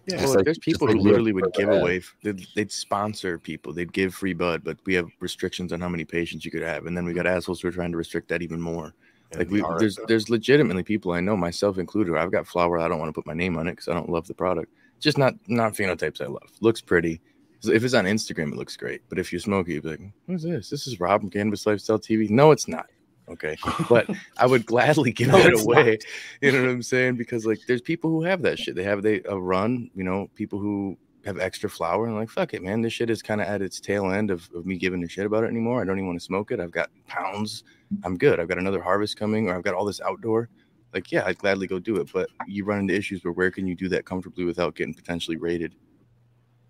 Yeah, 0.05 0.23
well, 0.23 0.35
like- 0.35 0.45
there's 0.45 0.59
people 0.59 0.87
who 0.87 0.95
you 0.95 1.01
literally 1.01 1.33
would 1.33 1.51
give 1.53 1.65
forever. 1.65 1.81
away. 1.81 2.01
They'd, 2.23 2.45
they'd 2.55 2.71
sponsor 2.71 3.37
people. 3.37 3.73
They'd 3.73 3.91
give 3.91 4.15
free 4.15 4.33
bud, 4.33 4.63
but 4.63 4.77
we 4.85 4.93
have 4.93 5.07
restrictions 5.19 5.73
on 5.73 5.81
how 5.81 5.89
many 5.89 6.05
patients 6.05 6.45
you 6.45 6.51
could 6.51 6.61
have, 6.61 6.85
and 6.85 6.95
then 6.95 7.03
we 7.03 7.11
got 7.11 7.27
assholes 7.27 7.59
who 7.59 7.67
are 7.67 7.71
trying 7.71 7.91
to 7.91 7.97
restrict 7.97 8.29
that 8.29 8.41
even 8.41 8.61
more. 8.61 8.93
like 9.35 9.49
we, 9.49 9.59
the 9.59 9.75
there's 9.77 9.97
RSO. 9.97 10.07
there's 10.07 10.29
legitimately 10.29 10.83
people 10.83 11.11
I 11.11 11.19
know, 11.19 11.35
myself 11.35 11.77
included. 11.77 12.15
I've 12.15 12.31
got 12.31 12.47
flower. 12.47 12.79
I 12.79 12.87
don't 12.87 12.99
want 12.99 13.09
to 13.09 13.13
put 13.13 13.27
my 13.27 13.33
name 13.33 13.57
on 13.57 13.67
it 13.67 13.73
because 13.73 13.89
I 13.89 13.93
don't 13.93 14.09
love 14.09 14.25
the 14.25 14.33
product. 14.33 14.71
Just 15.01 15.17
not 15.17 15.33
not 15.49 15.73
phenotypes 15.73 16.21
I 16.21 16.27
love. 16.27 16.49
Looks 16.61 16.79
pretty. 16.79 17.19
If 17.65 17.83
it's 17.83 17.93
on 17.93 18.05
Instagram, 18.05 18.51
it 18.51 18.57
looks 18.57 18.75
great. 18.77 19.01
But 19.09 19.19
if 19.19 19.31
you 19.31 19.39
smoke 19.39 19.67
it, 19.67 19.73
you'd 19.73 19.83
be 19.83 19.89
like, 19.89 20.01
"Who's 20.27 20.43
this? 20.43 20.69
This 20.69 20.87
is 20.87 20.99
Rob 20.99 21.21
from 21.21 21.29
Cannabis 21.29 21.65
Lifestyle 21.65 21.99
TV." 21.99 22.29
No, 22.29 22.51
it's 22.51 22.67
not. 22.67 22.87
Okay, 23.29 23.55
but 23.89 24.07
I 24.37 24.45
would 24.45 24.65
gladly 24.65 25.11
give 25.11 25.29
No, 25.29 25.37
it 25.37 25.61
away. 25.63 25.91
not. 25.91 25.99
You 26.41 26.51
know 26.51 26.61
what 26.61 26.69
I'm 26.71 26.83
saying? 26.83 27.15
Because 27.15 27.45
like, 27.45 27.59
there's 27.67 27.81
people 27.81 28.09
who 28.09 28.21
have 28.23 28.41
that 28.41 28.59
shit. 28.59 28.75
They 28.75 28.83
have 28.83 29.01
they 29.01 29.21
a 29.29 29.39
run. 29.39 29.89
You 29.95 30.03
know, 30.03 30.29
people 30.35 30.59
who 30.59 30.97
have 31.25 31.39
extra 31.39 31.69
flour 31.69 32.05
and 32.05 32.15
like, 32.15 32.29
fuck 32.29 32.53
it, 32.53 32.61
man. 32.61 32.81
This 32.81 32.91
shit 32.91 33.09
is 33.09 33.21
kind 33.21 33.39
of 33.39 33.47
at 33.47 33.61
its 33.61 33.79
tail 33.79 34.11
end 34.11 34.29
of, 34.29 34.49
of 34.53 34.65
me 34.65 34.77
giving 34.77 35.01
a 35.03 35.07
shit 35.07 35.25
about 35.25 35.45
it 35.45 35.47
anymore. 35.47 35.81
I 35.81 35.85
don't 35.85 35.97
even 35.97 36.07
want 36.07 36.19
to 36.19 36.25
smoke 36.25 36.51
it. 36.51 36.59
I've 36.59 36.71
got 36.71 36.89
pounds. 37.07 37.63
I'm 38.03 38.17
good. 38.17 38.41
I've 38.41 38.49
got 38.49 38.57
another 38.57 38.81
harvest 38.81 39.17
coming, 39.17 39.47
or 39.47 39.55
I've 39.55 39.63
got 39.63 39.73
all 39.73 39.85
this 39.85 40.01
outdoor. 40.01 40.49
Like, 40.93 41.11
yeah, 41.11 41.23
I'd 41.25 41.37
gladly 41.37 41.65
go 41.65 41.79
do 41.79 41.95
it. 41.95 42.09
But 42.13 42.29
you 42.45 42.65
run 42.65 42.79
into 42.79 42.93
issues 42.93 43.23
where 43.23 43.31
where 43.31 43.51
can 43.51 43.65
you 43.65 43.73
do 43.73 43.87
that 43.89 44.05
comfortably 44.05 44.43
without 44.43 44.75
getting 44.75 44.93
potentially 44.93 45.37
raided? 45.37 45.75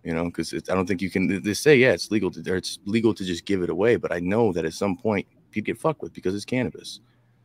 You 0.04 0.14
know, 0.14 0.26
because 0.26 0.54
I 0.54 0.76
don't 0.76 0.86
think 0.86 1.02
you 1.02 1.10
can. 1.10 1.42
They 1.42 1.54
say 1.54 1.78
yeah, 1.78 1.94
it's 1.94 2.12
legal 2.12 2.30
to 2.32 2.56
it's 2.56 2.80
legal 2.86 3.14
to 3.14 3.24
just 3.24 3.46
give 3.46 3.62
it 3.62 3.70
away, 3.70 3.96
but 3.96 4.12
I 4.12 4.20
know 4.20 4.52
that 4.52 4.66
at 4.66 4.74
some 4.74 4.98
point 4.98 5.28
you'd 5.54 5.66
get 5.66 5.78
fucked 5.78 6.02
with 6.02 6.14
because 6.14 6.36
it's 6.36 6.46
cannabis. 6.46 7.00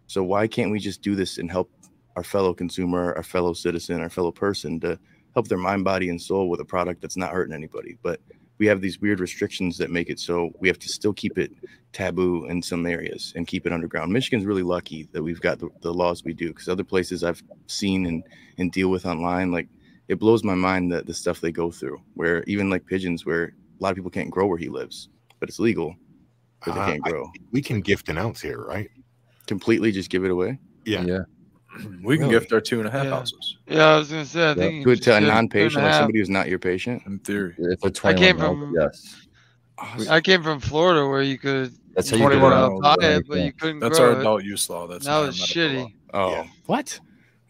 So 0.06 0.24
why 0.24 0.46
can't 0.48 0.70
we 0.70 0.78
just 0.78 1.02
do 1.02 1.14
this 1.14 1.38
and 1.38 1.50
help 1.50 1.70
our 2.16 2.24
fellow 2.24 2.54
consumer, 2.54 3.14
our 3.14 3.22
fellow 3.22 3.52
citizen, 3.52 4.00
our 4.00 4.10
fellow 4.10 4.32
person 4.32 4.80
to 4.80 4.98
help 5.34 5.48
their 5.48 5.58
mind, 5.58 5.84
body, 5.84 6.08
and 6.08 6.20
soul 6.20 6.48
with 6.48 6.60
a 6.60 6.64
product 6.64 7.00
that's 7.00 7.16
not 7.16 7.32
hurting 7.32 7.54
anybody? 7.54 7.96
But 8.02 8.20
we 8.58 8.66
have 8.66 8.80
these 8.80 9.00
weird 9.00 9.20
restrictions 9.20 9.78
that 9.78 9.90
make 9.90 10.10
it 10.10 10.18
so 10.18 10.50
we 10.58 10.68
have 10.68 10.78
to 10.80 10.88
still 10.88 11.12
keep 11.12 11.38
it 11.38 11.52
taboo 11.92 12.44
in 12.46 12.60
some 12.60 12.84
areas 12.86 13.32
and 13.36 13.46
keep 13.46 13.66
it 13.66 13.72
underground. 13.72 14.12
Michigan's 14.12 14.44
really 14.44 14.62
lucky 14.62 15.08
that 15.12 15.22
we've 15.22 15.40
got 15.40 15.58
the, 15.58 15.68
the 15.80 15.94
laws 15.94 16.24
we 16.24 16.32
do 16.32 16.48
because 16.48 16.68
other 16.68 16.84
places 16.84 17.22
I've 17.22 17.42
seen 17.66 18.06
and, 18.06 18.24
and 18.58 18.72
deal 18.72 18.88
with 18.88 19.06
online, 19.06 19.52
like 19.52 19.68
it 20.08 20.18
blows 20.18 20.42
my 20.44 20.54
mind 20.54 20.90
that 20.92 21.06
the 21.06 21.14
stuff 21.14 21.40
they 21.40 21.52
go 21.52 21.70
through, 21.70 22.00
where 22.14 22.42
even 22.44 22.70
like 22.70 22.84
pigeons, 22.86 23.24
where 23.26 23.44
a 23.44 23.82
lot 23.82 23.90
of 23.90 23.96
people 23.96 24.10
can't 24.10 24.30
grow 24.30 24.46
where 24.46 24.58
he 24.58 24.68
lives, 24.68 25.08
but 25.40 25.48
it's 25.48 25.58
legal, 25.58 25.94
but 26.64 26.74
they 26.74 26.80
Uh, 26.80 26.86
can't 26.86 27.02
I- 27.06 27.10
grow. 27.10 27.30
we 27.52 27.60
can 27.62 27.80
gift 27.80 28.08
an 28.08 28.18
ounce 28.18 28.40
here, 28.40 28.60
right? 28.64 28.90
Completely 29.46 29.92
just 29.92 30.10
give 30.10 30.24
it 30.24 30.30
away. 30.30 30.58
Yeah. 30.84 31.02
Yeah. 31.02 31.18
We 32.02 32.16
can 32.16 32.26
Really? 32.28 32.40
gift 32.40 32.52
our 32.52 32.60
two 32.60 32.78
and 32.80 32.88
a 32.88 32.90
half 32.90 33.04
Yeah. 33.04 33.10
houses. 33.10 33.58
Yeah, 33.68 33.84
I 33.94 33.98
was 33.98 34.08
gonna 34.10 34.24
say. 34.24 34.50
I 34.50 34.54
think 34.54 34.74
you 34.76 34.84
Do 34.84 34.90
it 34.90 34.96
should 34.96 35.02
to 35.04 35.10
a 35.10 35.12
get 35.14 35.20
two 35.20 35.24
and 35.26 35.34
non-patient, 35.34 35.84
like 35.84 35.94
somebody 35.94 36.18
who's 36.18 36.30
not 36.30 36.48
your 36.48 36.58
patient. 36.58 37.02
In 37.06 37.18
theory, 37.20 37.54
If 37.58 37.82
a 37.84 37.86
I 37.86 37.90
21 37.90 38.16
came 38.18 38.38
year 38.38 38.46
old, 38.46 38.58
from 38.60 38.74
yes. 38.74 40.08
I 40.10 40.20
came 40.20 40.42
from 40.42 40.58
Florida 40.60 41.06
where 41.06 41.22
you 41.22 41.38
could 41.38 41.72
That's 41.94 42.10
how 42.10 42.16
you 42.16 42.22
you 42.24 42.28
do 42.30 42.40
could 42.40 42.46
it. 42.46 42.80
buy 42.82 42.96
it, 43.06 43.24
but 43.28 43.38
you 43.40 43.52
couldn't 43.52 43.78
That's 43.80 43.98
grow 43.98 44.08
our 44.08 44.12
it. 44.14 44.20
adult 44.20 44.42
use 44.44 44.68
law. 44.70 44.86
That's 44.88 45.04
that 45.04 45.10
not 45.10 45.20
our 45.20 45.26
was 45.26 45.36
shitty. 45.38 45.76
law. 45.82 45.90
Oh, 46.14 46.30
Yeah. 46.32 46.46
what? 46.66 47.00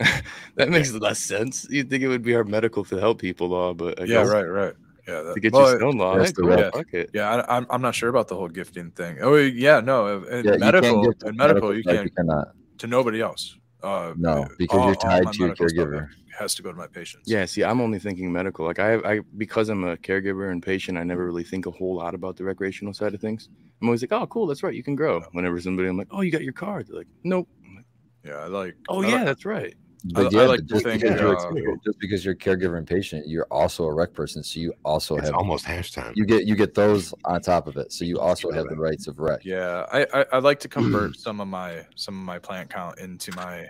that 0.57 0.69
makes 0.69 0.93
less 0.93 1.19
sense. 1.19 1.67
You'd 1.71 1.91
think 1.91 2.03
it 2.03 2.09
would 2.09 2.23
be 2.23 2.35
our 2.35 2.45
medical 2.45 2.85
to 2.85 2.97
help 2.97 3.21
people 3.21 3.49
law, 3.49 3.75
but 3.75 4.01
I 4.01 4.05
Yeah, 4.05 4.23
guess 4.23 4.29
right, 4.29 4.45
right. 4.45 4.75
Yeah, 5.07 5.23
that, 5.23 5.35
to 5.35 5.41
get 5.41 5.53
well, 5.55 5.69
your 5.71 5.79
stone 5.79 5.97
law, 5.97 6.17
that's 6.19 6.33
cool, 6.33 6.49
rep. 6.49 6.75
fuck. 6.75 6.87
Yeah, 7.15 7.31
I, 7.31 7.57
I'm 7.57 7.67
I'm 7.71 7.81
not 7.81 7.95
sure 7.95 8.11
about 8.11 8.29
the 8.29 8.37
whole 8.37 8.49
gifting 8.49 8.91
thing. 8.91 9.19
Oh 9.23 9.37
yeah, 9.37 9.81
no, 9.81 10.23
in 10.25 10.45
Yeah, 10.45 10.57
medical, 10.59 11.11
in 11.25 11.29
a 11.29 11.33
medical, 11.33 11.75
you 11.75 11.83
can't 11.83 12.05
You 12.05 12.11
cannot. 12.11 12.49
to 12.79 12.87
nobody 12.87 13.21
else. 13.23 13.57
Uh, 13.83 14.13
No, 14.17 14.43
uh, 14.43 14.49
because 14.59 14.79
all- 14.81 14.87
you're 14.87 14.97
tied 14.97 15.33
to 15.33 15.39
your 15.39 15.55
caregiver. 15.55 16.09
Has 16.39 16.55
to 16.55 16.63
go 16.63 16.71
to 16.71 16.77
my 16.77 16.87
patients. 16.87 17.25
Yeah, 17.27 17.47
see, 17.47 17.65
I'm 17.65 17.81
only 17.81 17.99
thinking 17.99 18.31
medical. 18.31 18.65
Like 18.65 18.79
I, 18.79 18.95
I, 18.99 19.21
because 19.39 19.71
I'm 19.71 19.83
a 19.83 19.97
caregiver 19.97 20.53
and 20.53 20.63
patient, 20.63 20.97
I 20.97 21.03
never 21.03 21.25
really 21.27 21.43
think 21.43 21.67
a 21.67 21.71
whole 21.73 21.97
lot 21.97 22.15
about 22.15 22.37
the 22.37 22.45
recreational 22.45 22.95
side 22.95 23.13
of 23.13 23.21
things. 23.21 23.49
I'm 23.83 23.89
always 23.89 24.03
like, 24.03 24.13
oh, 24.13 24.25
cool, 24.29 24.47
that's 24.47 24.63
right, 24.63 24.75
you 24.75 24.85
can 24.85 24.95
grow. 24.95 25.21
Whenever 25.33 25.59
somebody, 25.61 25.89
I'm 25.89 25.97
like, 25.97 26.07
oh, 26.13 26.21
you 26.21 26.31
got 26.31 26.45
your 26.45 26.53
card. 26.53 26.87
They're 26.87 26.99
like, 26.99 27.09
nope. 27.25 27.49
Like, 27.75 27.85
yeah, 28.25 28.35
I 28.37 28.47
like. 28.47 28.77
oh 28.89 29.03
I 29.03 29.09
yeah, 29.09 29.15
like- 29.17 29.25
that's 29.25 29.45
right. 29.45 29.75
But 30.05 30.27
I 30.35 30.43
yeah, 30.43 30.47
like 30.47 30.65
just 30.67 30.85
think, 30.85 31.03
because 31.03 31.21
you're 31.21 31.37
uh, 31.37 31.77
just 31.85 31.99
because 31.99 32.25
you're 32.25 32.35
a 32.35 32.37
caregiver 32.37 32.79
and 32.79 32.87
patient, 32.87 33.27
you're 33.27 33.49
also 33.51 33.85
a 33.85 33.93
rec 33.93 34.15
person, 34.15 34.45
so 34.45 34.61
you 34.61 34.73
also 34.85 35.17
It's 35.17 35.27
have 35.27 35.35
almost 35.35 35.65
hash 35.65 35.91
time. 35.93 36.13
you 36.15 36.25
get 36.25 36.47
you 36.47 36.55
get 36.55 36.75
those 36.75 37.13
on 37.25 37.41
top 37.41 37.67
of 37.67 37.77
it, 37.77 37.93
so 37.93 38.05
you 38.05 38.19
also 38.21 38.51
have 38.53 38.69
the 38.69 38.77
rights 38.77 39.09
of 39.09 39.19
rec. 39.19 39.45
Yeah, 39.45 39.87
I, 39.93 40.07
I 40.15 40.27
I 40.35 40.39
like 40.39 40.61
to 40.61 40.69
convert 40.69 41.17
some 41.19 41.41
of 41.41 41.49
my 41.49 41.85
some 41.97 42.17
of 42.19 42.25
my 42.25 42.39
plant 42.39 42.71
count 42.71 42.99
into 42.99 43.35
my 43.35 43.67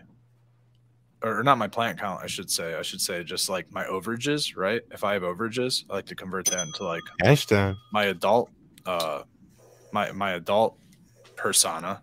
or 1.23 1.43
not 1.43 1.57
my 1.57 1.67
plant 1.67 1.99
count, 1.99 2.23
I 2.23 2.27
should 2.27 2.51
say. 2.51 2.75
I 2.75 2.83
should 2.83 3.01
say 3.01 3.25
just 3.25 3.49
like 3.49 3.73
my 3.73 3.85
overages, 3.85 4.55
right? 4.55 4.83
If 4.91 5.05
I 5.05 5.15
have 5.15 5.23
overages, 5.23 5.85
I 5.89 5.95
like 5.95 6.07
to 6.07 6.15
convert 6.15 6.45
that 6.47 6.61
into 6.61 6.85
like 6.85 7.03
Hash 7.23 7.47
time. 7.47 7.77
my 7.93 8.05
adult 8.05 8.51
uh 8.85 9.23
my 9.93 10.13
my 10.13 10.33
adult 10.33 10.77
persona 11.37 12.03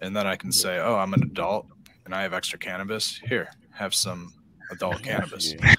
and 0.00 0.14
then 0.14 0.26
I 0.26 0.36
can 0.36 0.52
say, 0.52 0.78
"Oh, 0.78 0.94
I'm 0.96 1.14
an 1.14 1.22
adult 1.22 1.66
and 2.06 2.14
I 2.14 2.22
have 2.22 2.32
extra 2.32 2.58
cannabis. 2.58 3.20
Here, 3.28 3.50
have 3.72 3.94
some 3.94 4.32
adult 4.70 5.02
cannabis." 5.02 5.52
Yeah. 5.52 5.74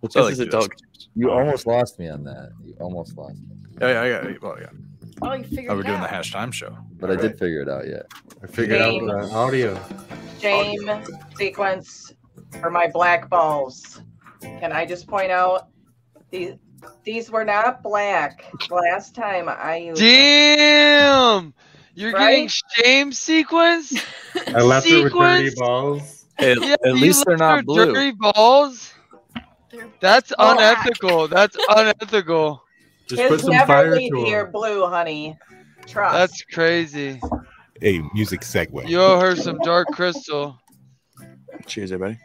Well, 0.00 0.10
So 0.10 0.24
this 0.26 0.34
is 0.34 0.38
like 0.38 0.46
to 0.46 0.50
do 0.50 0.58
adult. 0.58 0.72
You 1.14 1.30
um, 1.32 1.38
almost 1.38 1.66
lost 1.66 1.98
me 1.98 2.08
on 2.08 2.24
that. 2.24 2.50
You 2.64 2.74
almost 2.78 3.16
lost 3.16 3.36
me. 3.36 3.56
Oh, 3.80 3.88
yeah, 3.88 4.04
yeah, 4.04 4.28
yeah. 4.28 4.36
Well, 4.40 4.56
yeah. 4.60 4.66
Oh, 5.22 5.32
you 5.32 5.44
figured 5.44 5.70
Oh, 5.70 5.74
we're 5.74 5.80
it 5.80 5.86
doing 5.86 6.00
the 6.00 6.08
hash 6.08 6.32
time 6.32 6.52
show. 6.52 6.76
But 7.00 7.10
I 7.10 7.16
did 7.16 7.38
figure 7.38 7.62
it 7.62 7.68
out 7.68 7.86
yet. 7.86 8.06
I 8.42 8.46
figured 8.46 8.80
out 8.80 9.00
the 9.00 9.34
audio. 9.34 9.80
Shame 10.40 10.90
sequence 11.36 12.12
for 12.60 12.70
my 12.70 12.88
black 12.88 13.30
balls. 13.30 14.02
Can 14.40 14.72
I 14.72 14.84
just 14.84 15.06
point 15.06 15.30
out 15.30 15.68
these 16.30 16.54
these 17.04 17.30
were 17.30 17.44
not 17.44 17.82
black 17.82 18.44
last 18.70 19.14
time 19.14 19.48
I 19.48 19.76
used 19.76 20.02
them. 20.02 21.54
Damn! 21.94 22.02
You're 22.02 22.12
getting 22.12 22.48
shame 22.48 23.12
sequence? 23.12 23.92
I 24.48 24.62
left 24.62 24.88
her 24.88 25.04
with 25.04 25.12
dirty 25.12 25.50
Sequence? 25.50 25.54
balls. 25.58 26.24
At, 26.38 26.60
Yeah, 26.60 26.74
at 26.84 26.94
least 26.94 27.24
they're 27.26 27.36
not 27.36 27.64
blue. 27.64 27.92
Dirty 27.94 28.12
balls? 28.12 28.92
That's 30.00 30.32
unethical. 30.38 31.28
That's 31.28 31.56
unethical. 31.68 32.62
Just 33.06 33.22
His 33.22 33.30
put 33.30 33.40
some 33.40 33.50
never 33.50 33.66
fire 33.66 33.96
leave 33.96 34.12
to 34.12 34.24
here 34.24 34.46
him. 34.46 34.52
blue, 34.52 34.86
honey. 34.86 35.38
Trust. 35.86 36.14
That's 36.14 36.42
crazy. 36.52 37.20
A 37.82 38.00
music 38.14 38.40
segue. 38.40 38.88
You 38.88 39.00
owe 39.00 39.20
her 39.20 39.36
some 39.36 39.58
dark 39.58 39.88
crystal. 39.92 40.58
Cheers, 41.66 41.92
everybody. 41.92 42.18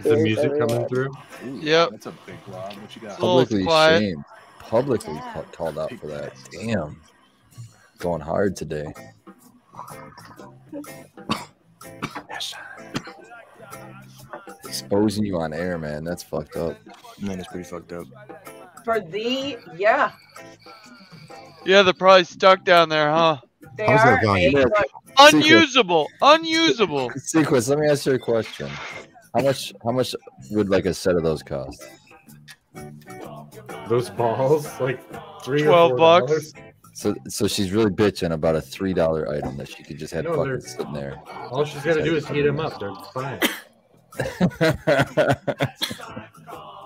Is 0.00 0.04
the 0.04 0.16
music 0.16 0.58
coming 0.58 0.88
through? 0.88 1.12
Yep. 1.60 1.90
That's 1.90 2.06
a 2.06 2.14
big 2.26 2.36
lob. 2.48 2.72
What 2.74 2.96
you 2.96 3.02
got? 3.02 3.18
Publicly 3.18 3.64
quiet. 3.64 4.00
shamed. 4.00 4.24
Publicly 4.60 5.14
ca- 5.14 5.42
called 5.52 5.78
out 5.78 5.92
for 5.98 6.06
that. 6.06 6.32
Damn. 6.52 7.00
Going 7.98 8.20
hard 8.20 8.56
today. 8.56 8.92
Exposing 14.64 15.24
you 15.24 15.38
on 15.38 15.52
air, 15.52 15.78
man. 15.78 16.04
That's 16.04 16.22
fucked 16.22 16.56
up. 16.56 16.76
Man, 17.20 17.38
it's 17.38 17.48
pretty 17.48 17.68
fucked 17.68 17.92
up. 17.92 18.06
for 18.84 19.00
the 19.00 19.58
yeah. 19.76 20.12
Yeah, 21.64 21.82
they're 21.82 21.92
probably 21.94 22.24
stuck 22.24 22.64
down 22.64 22.88
there, 22.88 23.10
huh? 23.10 23.38
They 23.76 23.86
How's 23.86 24.00
are 24.00 24.16
that 24.16 24.24
volume? 24.24 24.56
a- 24.56 24.70
Unusable. 25.20 26.06
Unusable. 26.22 27.10
Sequence, 27.16 27.68
let 27.68 27.78
me 27.78 27.88
ask 27.88 28.06
you 28.06 28.12
a 28.14 28.18
question. 28.18 28.68
How 29.34 29.42
much 29.42 29.72
how 29.84 29.90
much 29.92 30.14
would 30.50 30.68
like 30.68 30.86
a 30.86 30.94
set 30.94 31.16
of 31.16 31.22
those 31.22 31.42
cost? 31.42 31.82
Those 33.88 34.10
balls, 34.10 34.68
like 34.80 35.00
three 35.42 35.62
twelve 35.62 35.92
or 35.92 35.96
four 35.96 36.20
bucks. 36.28 36.52
dollars. 36.52 36.67
So 36.98 37.14
so 37.28 37.46
she's 37.46 37.70
really 37.70 37.92
bitching 37.92 38.32
about 38.32 38.56
a 38.56 38.60
three 38.60 38.92
dollar 38.92 39.30
item 39.32 39.56
that 39.58 39.68
she 39.68 39.84
could 39.84 39.98
just 39.98 40.12
have 40.14 40.24
No, 40.24 40.34
fucking 40.34 40.60
sitting 40.62 40.92
there. 40.92 41.14
All 41.48 41.64
she's 41.64 41.80
got 41.84 41.94
to 41.94 42.02
do 42.02 42.16
is 42.16 42.26
heat 42.26 42.42
them 42.42 42.58
up. 42.58 42.80
They're 42.80 42.92
fine. 43.14 43.38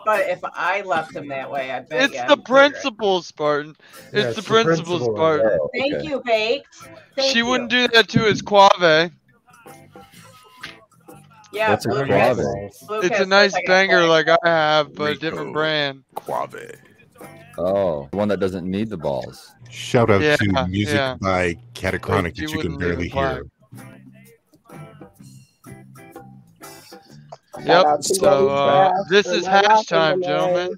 But 0.05 0.29
if 0.29 0.41
I 0.43 0.83
left 0.83 1.15
him 1.15 1.29
that 1.29 1.49
way, 1.49 1.71
I 1.71 1.79
bet 1.81 2.03
It's 2.11 2.15
you 2.15 2.19
the 2.27 2.33
I'd 2.33 2.45
clear 2.45 2.65
it. 2.65 2.73
principle, 2.73 3.23
Spartan. 3.23 3.77
Yeah, 4.13 4.19
It's 4.19 4.27
it's 4.27 4.35
the 4.37 4.43
the 4.43 4.49
principle, 4.49 4.85
principle, 4.99 5.15
Spartan. 5.17 5.59
Oh, 5.63 5.71
Thank 5.79 6.03
you, 6.03 6.21
baked. 6.27 6.75
Thank 7.15 7.31
She 7.33 7.39
you. 7.39 7.47
wouldn't 7.47 7.71
do 7.71 7.87
that 7.87 8.09
to 8.09 8.19
his 8.25 8.43
Quave. 8.43 9.13
Yeah, 11.53 11.71
What's 11.71 11.87
a 11.87 11.89
Blue 11.91 12.05
Quave? 12.05 12.09
Cast- 12.09 12.85
It's 13.05 13.21
a 13.21 13.27
nice 13.27 13.53
like 13.53 13.65
banger 13.67 14.05
flag. 14.07 14.27
like 14.27 14.39
I 14.45 14.49
have, 14.49 14.93
but 14.93 15.13
a 15.13 15.15
different 15.15 15.53
brand. 15.53 16.03
Quave. 16.17 16.73
Oh, 17.59 18.09
the 18.11 18.17
one 18.17 18.29
that 18.29 18.41
doesn't 18.41 18.69
need 18.69 18.89
the 18.89 18.97
balls. 18.97 19.53
Shout 19.71 20.11
out 20.11 20.21
Yeah, 20.23 20.37
to 20.37 20.67
music 20.69 20.95
yeah. 20.95 21.17
by 21.21 21.55
Catachronic 21.75 22.23
Like, 22.25 22.35
that 22.37 22.51
you 22.51 22.59
can 22.61 22.79
barely 22.79 23.09
hear. 23.09 23.45
Yep. 27.65 28.03
So 28.03 28.49
uh, 28.49 28.93
this 29.11 29.27
is 29.27 29.45
my 29.45 29.51
hash 29.51 29.87
time, 29.87 30.23
gentlemen. 30.23 30.75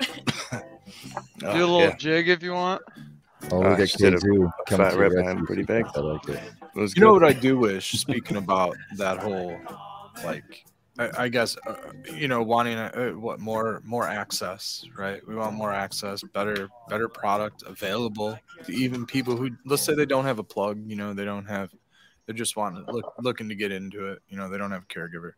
Oh, 0.00 0.60
Do 1.38 1.46
a 1.46 1.52
little 1.52 1.80
yeah. 1.80 1.96
jig 1.96 2.28
if 2.28 2.42
you 2.42 2.52
want. 2.52 2.82
Oh, 3.52 3.60
we 3.60 3.66
Ah, 3.66 3.76
got 3.76 3.88
she 3.88 3.98
did 3.98 4.14
a- 4.14 4.18
K2 4.18 4.46
a 4.48 4.64
coming 4.68 4.86
fat 4.86 4.90
to 4.94 4.98
rep 4.98 5.12
your 5.12 5.20
behind 5.20 5.40
rescue. 5.40 5.46
pretty 5.46 5.62
big. 5.62 5.86
I 5.94 6.00
like 6.00 6.28
it. 6.30 6.40
It 6.74 6.78
was 6.80 6.96
You 6.96 7.02
know 7.02 7.12
what 7.12 7.24
I 7.24 7.32
do 7.32 7.58
wish? 7.58 7.92
Speaking 7.92 8.36
about 8.38 8.76
that 8.96 9.18
whole, 9.18 9.56
like, 10.24 10.64
I, 10.98 11.28
guess, 11.28 11.56
uh, 11.66 11.74
you 12.14 12.28
know, 12.28 12.42
wanting 12.42 12.78
uh, 12.78 13.10
what 13.10 13.40
more 13.40 13.82
more 13.84 14.06
access, 14.08 14.84
right? 14.96 15.26
We 15.26 15.34
want 15.34 15.54
more 15.54 15.72
access, 15.72 16.22
better 16.22 16.68
better 16.88 17.08
product 17.08 17.62
available 17.66 18.38
to 18.64 18.72
even 18.72 19.04
people 19.06 19.36
who, 19.36 19.50
let's 19.66 19.82
say, 19.82 19.94
they 19.94 20.06
don't 20.06 20.24
have 20.24 20.38
a 20.38 20.44
plug. 20.44 20.80
You 20.86 20.96
know, 20.96 21.12
they 21.12 21.24
don't 21.24 21.46
have, 21.46 21.70
they're 22.24 22.34
just 22.34 22.56
wanting 22.56 22.84
look 22.88 23.12
looking 23.20 23.48
to 23.48 23.54
get 23.54 23.72
into 23.72 24.06
it. 24.06 24.20
You 24.28 24.36
know, 24.36 24.48
they 24.48 24.58
don't 24.58 24.70
have 24.70 24.84
a 24.84 24.86
caregiver. 24.86 25.32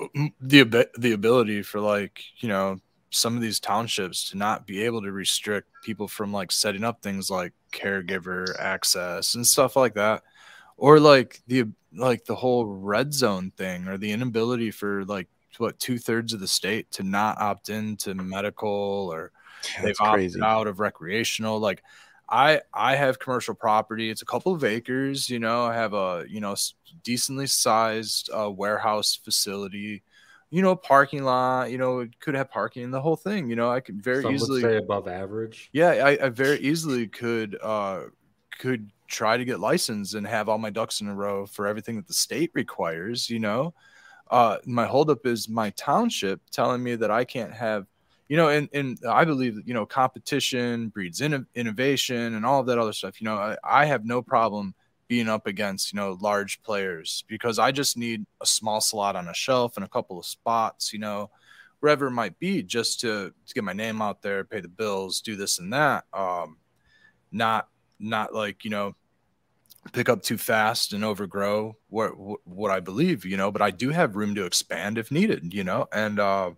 Mm, 0.00 0.32
The 0.40 0.88
the 0.96 1.12
ability 1.12 1.62
for 1.62 1.80
like 1.80 2.22
you 2.38 2.48
know 2.48 2.80
some 3.10 3.34
of 3.34 3.42
these 3.42 3.58
townships 3.58 4.30
to 4.30 4.36
not 4.36 4.66
be 4.66 4.82
able 4.82 5.02
to 5.02 5.10
restrict 5.10 5.68
people 5.82 6.06
from 6.06 6.32
like 6.32 6.52
setting 6.52 6.84
up 6.84 7.02
things 7.02 7.30
like 7.30 7.52
caregiver 7.72 8.58
access 8.58 9.34
and 9.34 9.46
stuff 9.46 9.76
like 9.76 9.94
that 9.94 10.22
or 10.76 11.00
like 11.00 11.40
the 11.46 11.64
like 11.94 12.24
the 12.24 12.34
whole 12.34 12.66
red 12.66 13.12
zone 13.14 13.50
thing 13.56 13.88
or 13.88 13.96
the 13.98 14.10
inability 14.12 14.70
for 14.70 15.04
like 15.04 15.28
what 15.58 15.78
two-thirds 15.80 16.32
of 16.32 16.38
the 16.40 16.46
state 16.46 16.88
to 16.92 17.02
not 17.02 17.40
opt 17.40 17.68
into 17.68 18.14
medical 18.14 19.10
or 19.12 19.32
they've 19.82 19.96
opted 20.00 20.14
crazy. 20.14 20.40
out 20.40 20.68
of 20.68 20.78
recreational 20.78 21.58
like 21.58 21.82
i 22.28 22.60
i 22.72 22.94
have 22.94 23.18
commercial 23.18 23.54
property 23.54 24.08
it's 24.08 24.22
a 24.22 24.26
couple 24.26 24.54
of 24.54 24.62
acres 24.62 25.28
you 25.28 25.40
know 25.40 25.64
i 25.64 25.74
have 25.74 25.94
a 25.94 26.24
you 26.28 26.40
know 26.40 26.54
decently 27.02 27.46
sized 27.46 28.30
uh, 28.32 28.48
warehouse 28.48 29.16
facility 29.16 30.02
you 30.50 30.62
know 30.62 30.76
parking 30.76 31.24
lot 31.24 31.70
you 31.70 31.78
know 31.78 32.00
it 32.00 32.20
could 32.20 32.34
have 32.34 32.50
parking 32.50 32.90
the 32.92 33.00
whole 33.00 33.16
thing 33.16 33.48
you 33.50 33.56
know 33.56 33.68
i 33.70 33.80
could 33.80 34.00
very 34.02 34.22
Some 34.22 34.34
easily 34.34 34.76
above 34.76 35.08
average. 35.08 35.70
yeah 35.72 35.88
I, 35.90 36.26
I 36.26 36.28
very 36.28 36.58
easily 36.60 37.08
could 37.08 37.58
uh 37.60 38.02
could 38.58 38.90
try 39.08 39.36
to 39.36 39.44
get 39.44 39.58
licensed 39.58 40.14
and 40.14 40.26
have 40.26 40.48
all 40.48 40.58
my 40.58 40.70
ducks 40.70 41.00
in 41.00 41.08
a 41.08 41.14
row 41.14 41.46
for 41.46 41.66
everything 41.66 41.96
that 41.96 42.06
the 42.06 42.14
state 42.14 42.50
requires 42.54 43.28
you 43.28 43.38
know? 43.38 43.74
Uh 44.30 44.58
my 44.66 44.86
holdup 44.86 45.26
is 45.26 45.48
my 45.48 45.70
township 45.70 46.40
telling 46.50 46.82
me 46.82 46.94
that 46.94 47.10
i 47.10 47.24
can't 47.24 47.52
have 47.52 47.86
you 48.28 48.36
know 48.36 48.48
and 48.48 48.68
and 48.74 48.98
i 49.08 49.24
believe 49.24 49.56
that 49.56 49.66
you 49.66 49.72
know 49.72 49.86
competition 49.86 50.88
breeds 50.88 51.20
inno- 51.20 51.46
innovation 51.54 52.34
and 52.34 52.44
all 52.44 52.60
of 52.60 52.66
that 52.66 52.78
other 52.78 52.92
stuff 52.92 53.20
you 53.20 53.24
know? 53.24 53.36
I, 53.36 53.56
I 53.64 53.84
have 53.86 54.04
no 54.04 54.20
problem 54.20 54.74
being 55.08 55.28
up 55.28 55.46
against 55.46 55.92
you 55.92 55.96
know 55.96 56.18
large 56.20 56.62
players 56.62 57.24
because 57.26 57.58
i 57.58 57.72
just 57.72 57.96
need 57.96 58.26
a 58.42 58.46
small 58.46 58.80
slot 58.82 59.16
on 59.16 59.28
a 59.28 59.34
shelf 59.34 59.76
and 59.76 59.84
a 59.84 59.88
couple 59.88 60.18
of 60.18 60.26
spots 60.26 60.92
you 60.92 60.98
know? 60.98 61.30
Wherever 61.80 62.08
it 62.08 62.10
might 62.10 62.38
be 62.40 62.62
just 62.64 63.00
to, 63.00 63.32
to 63.46 63.54
get 63.54 63.64
my 63.64 63.72
name 63.72 64.02
out 64.02 64.20
there 64.20 64.44
pay 64.44 64.60
the 64.60 64.68
bills 64.68 65.22
do 65.22 65.36
this 65.36 65.58
and 65.58 65.72
that 65.72 66.04
um 66.12 66.58
not 67.32 67.68
not 67.98 68.34
like 68.34 68.64
you 68.64 68.70
know 68.70 68.94
pick 69.92 70.08
up 70.08 70.22
too 70.22 70.38
fast 70.38 70.92
and 70.92 71.04
overgrow 71.04 71.76
what 71.88 72.10
what 72.44 72.70
I 72.70 72.80
believe, 72.80 73.24
you 73.24 73.36
know, 73.36 73.50
but 73.50 73.62
I 73.62 73.70
do 73.70 73.90
have 73.90 74.16
room 74.16 74.34
to 74.34 74.44
expand 74.44 74.98
if 74.98 75.10
needed, 75.10 75.54
you 75.54 75.64
know, 75.64 75.86
and 75.92 76.18
uh, 76.18 76.52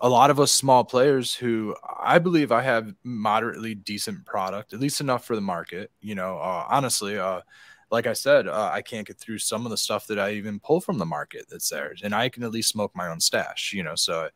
a 0.00 0.08
lot 0.08 0.30
of 0.30 0.38
us 0.38 0.52
small 0.52 0.84
players 0.84 1.34
who 1.34 1.74
I 1.98 2.18
believe 2.18 2.52
I 2.52 2.62
have 2.62 2.94
moderately 3.02 3.74
decent 3.74 4.24
product, 4.24 4.72
at 4.72 4.80
least 4.80 5.00
enough 5.00 5.24
for 5.24 5.34
the 5.34 5.42
market, 5.42 5.90
you 6.00 6.14
know. 6.14 6.38
Uh, 6.38 6.64
honestly, 6.68 7.18
uh, 7.18 7.40
like 7.90 8.06
I 8.06 8.12
said, 8.12 8.46
uh, 8.46 8.70
I 8.72 8.82
can't 8.82 9.06
get 9.06 9.18
through 9.18 9.38
some 9.38 9.64
of 9.64 9.70
the 9.70 9.76
stuff 9.76 10.06
that 10.08 10.18
I 10.18 10.32
even 10.32 10.60
pull 10.60 10.80
from 10.80 10.98
the 10.98 11.06
market 11.06 11.46
that's 11.50 11.70
there, 11.70 11.94
and 12.02 12.14
I 12.14 12.28
can 12.28 12.42
at 12.42 12.52
least 12.52 12.70
smoke 12.70 12.92
my 12.94 13.08
own 13.08 13.20
stash, 13.20 13.72
you 13.72 13.82
know. 13.82 13.94
So 13.94 14.28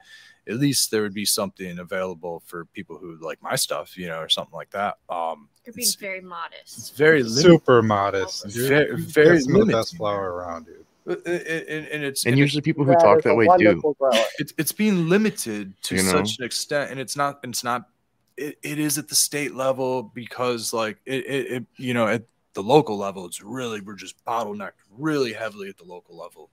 at 0.48 0.56
least 0.56 0.90
there 0.90 1.02
would 1.02 1.14
be 1.14 1.24
something 1.24 1.78
available 1.78 2.42
for 2.46 2.64
people 2.66 2.98
who 2.98 3.16
like 3.20 3.40
my 3.42 3.54
stuff, 3.56 3.96
you 3.96 4.08
know, 4.08 4.18
or 4.18 4.28
something 4.28 4.54
like 4.54 4.70
that. 4.70 4.98
Um, 5.08 5.48
You're 5.64 5.74
being 5.74 5.88
very 6.00 6.20
modest. 6.20 6.78
it's 6.78 6.90
very 6.90 7.22
limited. 7.22 7.42
Super 7.42 7.82
modest. 7.82 8.48
dude. 8.48 8.68
Very, 8.68 8.96
very 9.02 9.28
That's 9.36 9.44
some 9.44 9.52
the 9.52 9.58
limited. 9.60 9.78
best 9.78 9.96
flower 9.96 10.32
around, 10.34 10.66
dude. 10.66 10.84
Uh, 11.08 11.12
uh, 11.12 11.30
And, 11.32 11.86
and 11.88 12.04
it's 12.04 12.26
And 12.26 12.34
it- 12.34 12.38
usually 12.38 12.62
people 12.62 12.84
who 12.84 12.90
That 12.92 13.00
talk 13.00 13.22
that 13.22 13.34
way 13.36 13.46
do. 13.58 13.80
it's 14.38 14.52
it's 14.58 14.72
being 14.72 15.08
limited 15.08 15.74
to 15.82 15.96
You 15.96 16.02
know? 16.04 16.10
such 16.10 16.38
an 16.38 16.44
extent 16.44 16.90
and 16.90 16.98
it's 17.00 17.16
not 17.16 17.40
it's 17.44 17.62
not 17.64 17.88
it, 18.36 18.56
it 18.62 18.78
is 18.78 18.98
at 18.98 19.08
the 19.08 19.14
state 19.14 19.54
level 19.54 20.02
because 20.14 20.72
like 20.72 20.96
it, 21.06 21.24
it, 21.26 21.52
it 21.52 21.66
you 21.76 21.92
know 21.94 22.06
at 22.08 22.22
the 22.54 22.62
local 22.62 22.96
level 22.96 23.26
it's 23.26 23.42
really 23.42 23.80
we're 23.80 23.94
just 23.94 24.16
bottlenecked 24.24 24.72
really 24.96 25.32
heavily 25.32 25.68
at 25.68 25.76
the 25.76 25.84
local 25.84 26.16
level 26.16 26.50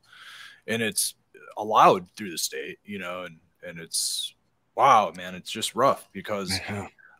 and 0.67 0.81
it's 0.81 1.13
allowed 1.57 2.07
through 2.15 2.31
the 2.31 2.37
state 2.37 2.79
you 2.83 2.99
know 2.99 3.23
and 3.23 3.37
and 3.67 3.79
it's 3.79 4.33
wow 4.75 5.11
man 5.15 5.35
it's 5.35 5.51
just 5.51 5.75
rough 5.75 6.09
because 6.13 6.59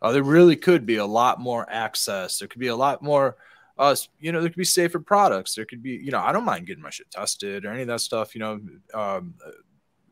uh, 0.02 0.12
there 0.12 0.22
really 0.22 0.56
could 0.56 0.86
be 0.86 0.96
a 0.96 1.04
lot 1.06 1.40
more 1.40 1.66
access 1.70 2.38
there 2.38 2.48
could 2.48 2.60
be 2.60 2.68
a 2.68 2.76
lot 2.76 3.02
more 3.02 3.36
uh 3.78 3.94
you 4.18 4.32
know 4.32 4.40
there 4.40 4.48
could 4.50 4.56
be 4.56 4.64
safer 4.64 4.98
products 5.00 5.54
there 5.54 5.64
could 5.64 5.82
be 5.82 5.90
you 5.92 6.10
know 6.10 6.20
i 6.20 6.32
don't 6.32 6.44
mind 6.44 6.66
getting 6.66 6.82
my 6.82 6.90
shit 6.90 7.10
tested 7.10 7.64
or 7.64 7.70
any 7.70 7.82
of 7.82 7.88
that 7.88 8.00
stuff 8.00 8.34
you 8.34 8.40
know 8.40 8.60
um 8.94 9.34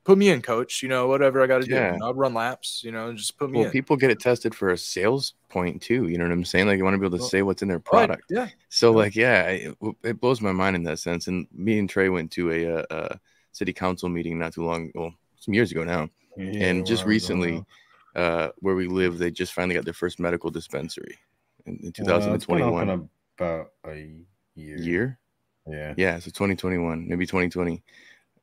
put 0.05 0.17
me 0.19 0.31
in 0.31 0.41
coach 0.41 0.83
you 0.83 0.89
know 0.89 1.07
whatever 1.07 1.43
i 1.43 1.47
got 1.47 1.59
to 1.59 1.67
do 1.67 1.75
Yeah. 1.75 1.93
you 1.93 1.99
know, 1.99 2.07
i'll 2.07 2.15
run 2.15 2.35
laps 2.35 2.83
you 2.85 2.93
know 2.93 3.13
just 3.13 3.37
put 3.39 3.51
me 3.51 3.59
Well, 3.59 3.67
in 3.67 3.71
people 3.73 3.97
get 3.97 4.11
it 4.11 4.21
tested 4.21 4.55
for 4.55 4.71
a 4.71 4.79
sales 4.79 5.35
point 5.49 5.83
too. 5.83 6.09
You 6.09 6.19
know 6.19 6.25
what 6.25 6.33
I'm 6.33 6.45
saying? 6.45 6.67
Like 6.67 6.79
you 6.79 6.85
want 6.85 6.95
to 6.95 6.99
be 6.99 7.07
able 7.07 7.17
to 7.17 7.23
Well, 7.23 7.31
say 7.31 7.43
what's 7.43 7.63
in 7.63 7.69
their 7.69 7.79
Right, 7.79 8.09
product. 8.09 8.25
yeah 8.31 8.49
So 8.71 8.93
like, 8.93 9.15
yeah, 9.17 9.45
it, 9.45 9.77
it 10.03 10.21
blows 10.21 10.41
my 10.41 10.53
mind 10.53 10.77
in 10.77 10.83
that 10.85 10.99
sense. 10.99 11.27
And 11.29 11.47
me 11.53 11.79
and 11.79 11.89
Trey 11.89 12.09
went 12.09 12.31
to 12.33 12.51
a, 12.53 12.79
uh 12.79 12.85
uh 12.91 13.17
city 13.53 13.73
council 13.73 14.09
meeting 14.09 14.39
not 14.39 14.53
too 14.53 14.65
long, 14.65 14.91
well, 14.95 15.13
some 15.41 15.53
years 15.55 15.73
ago 15.73 15.83
now, 15.85 16.09
and 16.39 16.87
just 16.87 17.05
recently, 17.05 17.65
uh, 18.15 18.49
where 18.59 18.75
we 18.75 18.87
live, 18.87 19.19
they 19.19 19.31
just 19.31 19.53
finally 19.53 19.75
got 19.75 19.85
their 19.85 19.95
first 19.95 20.19
medical 20.19 20.51
dispensary 20.51 21.19
in, 21.67 21.75
in 21.75 21.93
Well, 22.05 22.35
it's 22.35 22.47
been 22.47 22.59
2021. 22.59 23.09
about 23.39 23.73
a 23.87 24.15
year. 24.55 24.79
Year? 24.79 25.19
Yeah. 25.67 25.95
Yeah, 25.97 26.19
so 26.19 26.27
2021, 26.31 27.09
maybe 27.09 27.27
2020. 27.27 27.83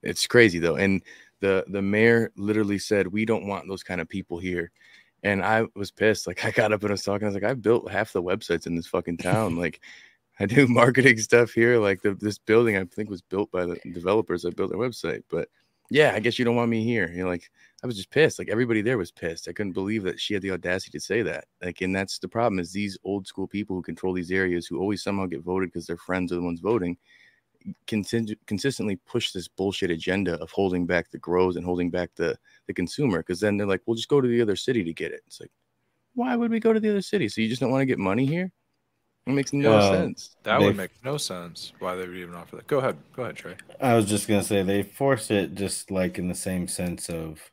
It's 0.04 0.28
crazy 0.28 0.60
though. 0.60 0.76
And 0.76 1.02
the 1.42 1.66
the 1.68 1.82
mayor 1.82 2.32
literally 2.38 2.80
said, 2.80 3.08
"We 3.08 3.26
don't 3.26 3.48
want 3.48 3.68
those 3.68 3.84
kind 3.84 4.00
of 4.00 4.08
people 4.08 4.38
here." 4.38 4.72
And 5.24 5.44
I 5.44 5.66
was 5.76 5.92
pissed. 5.92 6.28
Like 6.28 6.46
I 6.46 6.52
got 6.52 6.72
up 6.72 6.82
and 6.82 6.92
I 6.92 6.94
was 6.94 7.04
talking. 7.04 7.26
I 7.26 7.30
was 7.30 7.36
like, 7.36 7.44
"I 7.44 7.54
built 7.54 7.90
half 7.90 8.14
the 8.14 8.22
websites 8.22 8.68
in 8.68 8.76
this 8.76 8.88
fucking 8.88 9.18
town. 9.18 9.56
like, 9.66 9.82
I 10.40 10.46
do 10.46 10.68
marketing 10.82 11.18
stuff 11.18 11.52
here. 11.52 11.80
Like 11.80 12.02
the, 12.02 12.14
this 12.14 12.38
building, 12.38 12.78
I 12.78 12.86
think 12.86 13.10
was 13.10 13.22
built 13.22 13.52
by 13.52 13.66
the 13.66 13.80
developers 13.94 14.44
that 14.44 14.56
built 14.56 14.70
their 14.70 14.80
website. 14.80 15.24
But 15.30 15.50
yeah, 15.90 16.14
I 16.16 16.20
guess 16.20 16.38
you 16.38 16.46
don't 16.46 16.56
want 16.56 16.70
me 16.70 16.84
here. 16.84 17.10
You 17.12 17.24
know, 17.24 17.30
like 17.30 17.50
I 17.86 17.88
was 17.88 17.98
just 17.98 18.10
pissed. 18.10 18.40
Like 18.40 18.50
everybody 18.50 18.82
there 18.82 18.98
was 18.98 19.12
pissed. 19.12 19.48
I 19.48 19.54
couldn't 19.54 19.74
believe 19.74 20.02
that 20.06 20.20
she 20.20 20.34
had 20.34 20.42
the 20.42 20.50
audacity 20.50 20.98
to 20.98 21.00
say 21.00 21.22
that. 21.22 21.46
Like, 21.64 21.82
and 21.82 21.96
that's 21.96 22.18
the 22.18 22.28
problem 22.28 22.58
is 22.58 22.72
these 22.72 22.98
old 23.04 23.28
school 23.28 23.46
people 23.46 23.76
who 23.76 23.84
control 23.84 24.12
these 24.12 24.32
areas 24.32 24.66
who 24.66 24.80
always 24.80 25.04
somehow 25.04 25.28
get 25.28 25.44
voted 25.44 25.70
because 25.72 25.86
their 25.86 25.96
friends 25.96 26.32
are 26.32 26.36
the 26.36 26.42
ones 26.42 26.62
voting 26.62 26.98
contin- 27.86 28.36
consistently 28.48 28.96
push 29.06 29.32
this 29.34 29.48
bullshit 29.48 29.92
agenda 29.92 30.34
of 30.42 30.50
holding 30.50 30.88
back 30.88 31.12
the 31.12 31.20
grows 31.20 31.58
and 31.58 31.66
holding 31.66 31.92
back 31.92 32.10
the 32.16 32.36
the 32.66 32.74
consumer 32.74 33.20
because 33.20 33.40
then 33.40 33.56
they're 33.56 33.68
like 33.68 33.82
we'll 33.86 33.96
just 33.96 34.10
go 34.10 34.20
to 34.22 34.28
the 34.28 34.42
other 34.42 34.56
city 34.56 34.84
to 34.84 34.94
get 34.94 35.12
it 35.12 35.22
it's 35.26 35.40
like 35.40 35.50
why 36.14 36.36
would 36.36 36.52
we 36.52 36.60
go 36.60 36.74
to 36.74 36.80
the 36.80 36.90
other 36.90 37.02
city 37.02 37.28
so 37.28 37.42
you 37.42 37.50
just 37.50 37.62
don't 37.62 37.72
want 37.72 37.82
to 37.82 37.88
get 37.88 37.98
money 37.98 38.26
here 38.26 38.52
it 39.26 39.32
makes 39.32 39.52
no 39.52 39.72
Well, 39.72 39.94
sense 39.94 40.36
That 40.44 40.60
They- 40.60 40.66
would 40.66 40.78
make 40.78 40.92
no 41.04 41.18
sense. 41.18 41.74
Why 41.80 41.96
they 41.96 42.08
would 42.08 42.18
even 42.18 42.36
offer 42.36 42.58
that? 42.58 42.68
Go 42.68 42.78
ahead. 42.78 42.98
Go 43.16 43.24
ahead, 43.24 43.36
Trey. 43.36 43.56
I 43.82 43.96
was 43.96 44.06
just 44.06 44.28
gonna 44.28 44.44
say 44.44 44.62
they 44.62 44.84
force 44.84 45.32
it 45.32 45.56
just 45.56 45.90
like 45.90 46.20
in 46.20 46.28
the 46.28 46.36
same 46.36 46.68
sense 46.68 47.10
of 47.10 47.52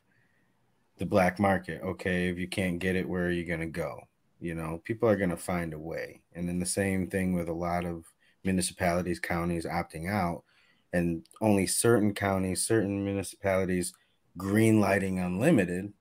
the 0.97 1.05
black 1.05 1.39
market. 1.39 1.81
Okay, 1.83 2.29
if 2.29 2.37
you 2.37 2.47
can't 2.47 2.79
get 2.79 2.95
it, 2.95 3.07
where 3.07 3.25
are 3.25 3.31
you 3.31 3.45
gonna 3.45 3.67
go? 3.67 4.01
You 4.39 4.55
know, 4.55 4.81
people 4.83 5.09
are 5.09 5.15
gonna 5.15 5.37
find 5.37 5.73
a 5.73 5.79
way. 5.79 6.21
And 6.33 6.47
then 6.47 6.59
the 6.59 6.65
same 6.65 7.07
thing 7.07 7.33
with 7.33 7.49
a 7.49 7.53
lot 7.53 7.85
of 7.85 8.05
municipalities, 8.43 9.19
counties 9.19 9.65
opting 9.65 10.09
out, 10.09 10.43
and 10.91 11.25
only 11.41 11.65
certain 11.65 12.13
counties, 12.13 12.65
certain 12.65 13.03
municipalities 13.03 13.93
green 14.37 14.79
lighting 14.79 15.19
unlimited. 15.19 15.93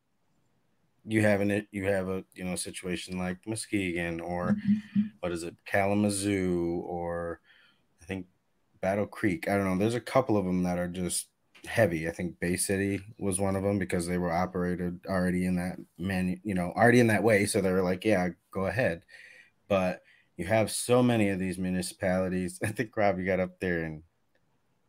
You 1.04 1.22
have 1.22 1.40
an 1.40 1.66
you 1.70 1.84
have 1.86 2.08
a 2.08 2.24
you 2.34 2.44
know 2.44 2.56
situation 2.56 3.18
like 3.18 3.38
Muskegon 3.46 4.20
or 4.20 4.52
mm-hmm. 4.52 5.00
what 5.20 5.32
is 5.32 5.42
it, 5.42 5.56
Kalamazoo 5.66 6.82
or 6.86 7.40
I 8.00 8.04
think 8.04 8.26
Battle 8.80 9.06
Creek. 9.06 9.48
I 9.48 9.56
don't 9.56 9.64
know. 9.64 9.78
There's 9.78 9.96
a 9.96 10.00
couple 10.00 10.36
of 10.36 10.44
them 10.44 10.62
that 10.62 10.78
are 10.78 10.88
just 10.88 11.26
heavy. 11.66 12.08
I 12.08 12.12
think 12.12 12.40
Bay 12.40 12.56
City 12.56 13.00
was 13.18 13.40
one 13.40 13.56
of 13.56 13.62
them 13.62 13.78
because 13.78 14.06
they 14.06 14.18
were 14.18 14.32
operated 14.32 15.00
already 15.08 15.46
in 15.46 15.56
that 15.56 15.76
man, 15.98 16.40
you 16.44 16.54
know, 16.54 16.72
already 16.76 17.00
in 17.00 17.06
that 17.08 17.22
way. 17.22 17.46
So 17.46 17.60
they 17.60 17.72
were 17.72 17.82
like, 17.82 18.04
yeah, 18.04 18.28
go 18.50 18.66
ahead. 18.66 19.04
But 19.68 20.02
you 20.36 20.46
have 20.46 20.70
so 20.70 21.02
many 21.02 21.28
of 21.28 21.38
these 21.38 21.58
municipalities. 21.58 22.58
I 22.64 22.68
think 22.68 22.96
Rob, 22.96 23.18
you 23.18 23.26
got 23.26 23.40
up 23.40 23.60
there 23.60 23.84
and 23.84 24.02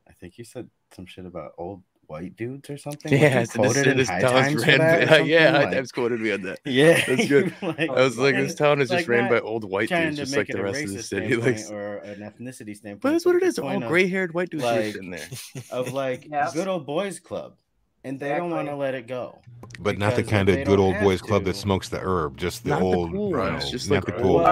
I 0.08 0.14
think 0.14 0.38
you 0.38 0.44
said 0.44 0.70
some 0.96 1.06
shit 1.06 1.26
about 1.26 1.54
old 1.58 1.84
white 2.14 2.36
dudes 2.38 2.70
or 2.70 2.78
something. 2.88 3.12
Yeah 3.12 3.42
you 3.42 3.46
so 3.46 3.62
this, 3.62 3.74
quoted 3.74 3.88
in 3.92 3.98
this 3.98 4.10
High 4.10 4.22
town's 4.22 4.48
Times 4.48 4.68
ran 4.68 4.78
that 4.80 5.10
by, 5.10 5.18
yeah 5.34 5.46
something? 5.46 5.54
High 5.56 5.64
Like- 5.66 5.74
Times 5.74 5.92
quoted 5.92 6.20
me 6.22 6.32
on 6.32 6.42
that 6.44 6.60
Yeah, 6.66 7.04
that's 7.08 7.28
good 7.28 7.54
like- 7.62 7.90
i 7.90 8.02
was 8.02 8.18
like 8.18 8.36
this 8.36 8.56
town 8.56 8.82
is 8.82 8.90
like 8.90 9.00
just 9.00 9.10
ran 9.10 9.30
by 9.30 9.40
old 9.40 9.64
white 9.64 9.90
dudes 9.90 10.18
just 10.18 10.36
like 10.38 10.48
the 10.48 10.62
rest 10.64 10.84
of 10.84 10.94
the 10.94 11.04
city 11.04 11.36
like 11.36 11.60
or 11.72 11.98
an 11.98 12.20
ethnicity 12.20 12.76
standpoint. 12.76 13.02
but 13.02 13.12
that's 13.12 13.26
what 13.26 13.36
it 13.36 13.44
is 13.44 13.56
the 13.56 13.64
all 13.64 13.80
gray-haired 13.80 14.34
white 14.34 14.50
dudes 14.50 14.64
like, 14.64 14.96
in 14.96 15.10
there 15.10 15.28
of 15.72 15.92
like 15.94 16.28
Yes. 16.30 16.54
good 16.54 16.68
old 16.68 16.86
boys 16.86 17.20
club, 17.20 17.56
and 18.04 18.20
they 18.20 18.30
don't 18.30 18.52
want 18.52 18.68
to 18.68 18.76
let 18.76 18.94
it 18.96 19.08
go. 19.08 19.40
But 19.80 19.98
not 19.98 20.16
the 20.16 20.24
kind 20.24 20.50
of 20.50 20.64
good 20.66 20.80
old 20.80 20.96
have 20.96 21.04
boys 21.04 21.22
club 21.22 21.46
that 21.46 21.56
smokes 21.56 21.90
the 21.90 22.00
herb, 22.00 22.38
just 22.38 22.64
the 22.64 22.70
Not 22.72 22.80
the 22.80 22.86
old, 22.86 23.12
cool 23.12 23.30
you 23.32 23.38
ones, 23.38 23.66
know, 23.66 23.72
just 23.72 23.90
not 23.90 23.96
like 23.96 24.06
the 24.06 24.22
cool. 24.22 24.38
old 24.38 24.48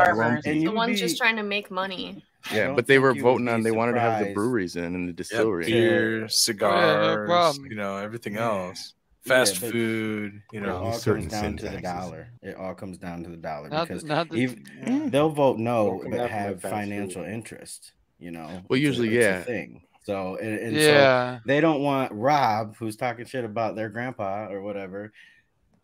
And 0.46 0.66
The 0.66 0.72
ones 0.72 0.90
would 0.90 0.98
just 0.98 1.18
trying 1.18 1.36
to 1.36 1.44
make 1.44 1.70
money. 1.70 2.24
Yeah 2.52 2.74
but 2.76 2.88
they 2.88 2.98
were 2.98 3.14
voting 3.14 3.48
on 3.48 3.62
they 3.62 3.72
wanted 3.72 3.94
to 3.94 4.00
have 4.00 4.20
the 4.20 4.34
breweries 4.34 4.76
in 4.76 4.84
and 4.96 5.08
the 5.08 5.12
Yep, 5.12 5.18
distillery 5.18 5.66
beer, 5.66 6.28
cigars, 6.28 7.28
problem. 7.28 7.66
you 7.70 7.76
know, 7.76 7.98
everything 7.98 8.34
Yeah. 8.34 8.50
else. 8.50 8.94
Fast 9.26 9.62
Yeah, 9.62 9.70
food, 9.70 10.42
you 10.52 10.62
know, 10.62 10.70
It 10.70 10.82
all 10.82 10.94
certain 10.94 11.30
comes 11.30 11.32
down 11.32 11.58
to 11.58 11.70
the 11.70 11.82
dollar. 11.82 12.28
It 12.42 12.56
all 12.56 12.74
comes 12.74 12.98
down 12.98 13.24
to 13.24 13.30
the 13.30 13.38
dollar 13.38 13.70
Not, 13.70 13.88
because 13.88 14.04
not 14.04 14.30
the, 14.32 14.38
even 14.38 14.66
yeah. 14.82 15.10
they'll 15.10 15.30
vote 15.30 15.60
no, 15.60 16.02
but 16.04 16.10
down 16.10 16.12
from, 16.12 16.12
like, 16.22 16.32
have 16.32 16.62
financial 16.62 17.24
food. 17.24 17.32
interest. 17.32 17.92
You 18.18 18.32
know, 18.32 18.48
Well, 18.48 18.62
It's 18.72 18.72
a- 18.72 18.78
usually, 18.80 19.16
it's 19.16 19.24
yeah. 19.24 19.44
thing. 19.44 19.84
So 20.04 20.38
and, 20.38 20.58
and 20.58 20.76
so 20.76 21.40
they 21.46 21.62
don't 21.62 21.82
want 21.82 22.12
Rob, 22.12 22.76
who's 22.78 22.96
talking 22.96 23.26
shit 23.26 23.46
about 23.46 23.76
their 23.76 23.90
grandpa 23.90 24.48
or 24.50 24.62
whatever, 24.62 25.12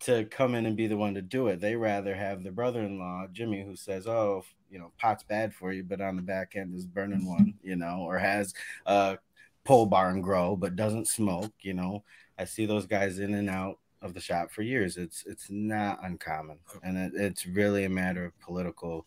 to 0.00 0.24
come 0.24 0.54
in 0.54 0.66
and 0.66 0.76
be 0.76 0.86
the 0.86 0.96
one 0.96 1.14
to 1.14 1.22
do 1.22 1.48
it. 1.48 1.60
They 1.60 1.76
rather 1.76 2.14
have 2.14 2.42
the 2.42 2.50
brother-in-law 2.50 3.28
Jimmy, 3.32 3.62
who 3.64 3.76
says, 3.76 4.06
"Oh, 4.06 4.44
you 4.70 4.78
know, 4.78 4.92
pot's 4.98 5.22
bad 5.22 5.54
for 5.54 5.72
you," 5.72 5.84
but 5.84 6.00
on 6.00 6.16
the 6.16 6.22
back 6.22 6.56
end 6.56 6.74
is 6.74 6.86
burning 6.86 7.26
one, 7.28 7.54
you 7.62 7.76
know, 7.76 8.00
or 8.00 8.18
has 8.18 8.54
a 8.86 9.18
pole 9.64 9.86
barn 9.86 10.20
grow 10.20 10.56
but 10.56 10.76
doesn't 10.76 11.08
smoke. 11.08 11.52
You 11.60 11.74
know, 11.74 12.02
I 12.38 12.44
see 12.44 12.66
those 12.66 12.86
guys 12.86 13.20
in 13.20 13.34
and 13.34 13.48
out 13.48 13.78
of 14.02 14.14
the 14.14 14.20
shop 14.20 14.50
for 14.50 14.62
years. 14.62 14.96
It's 14.96 15.24
it's 15.26 15.48
not 15.48 16.00
uncommon, 16.02 16.58
and 16.82 16.98
it, 16.98 17.12
it's 17.14 17.46
really 17.46 17.84
a 17.84 17.90
matter 17.90 18.24
of 18.24 18.38
political 18.40 19.06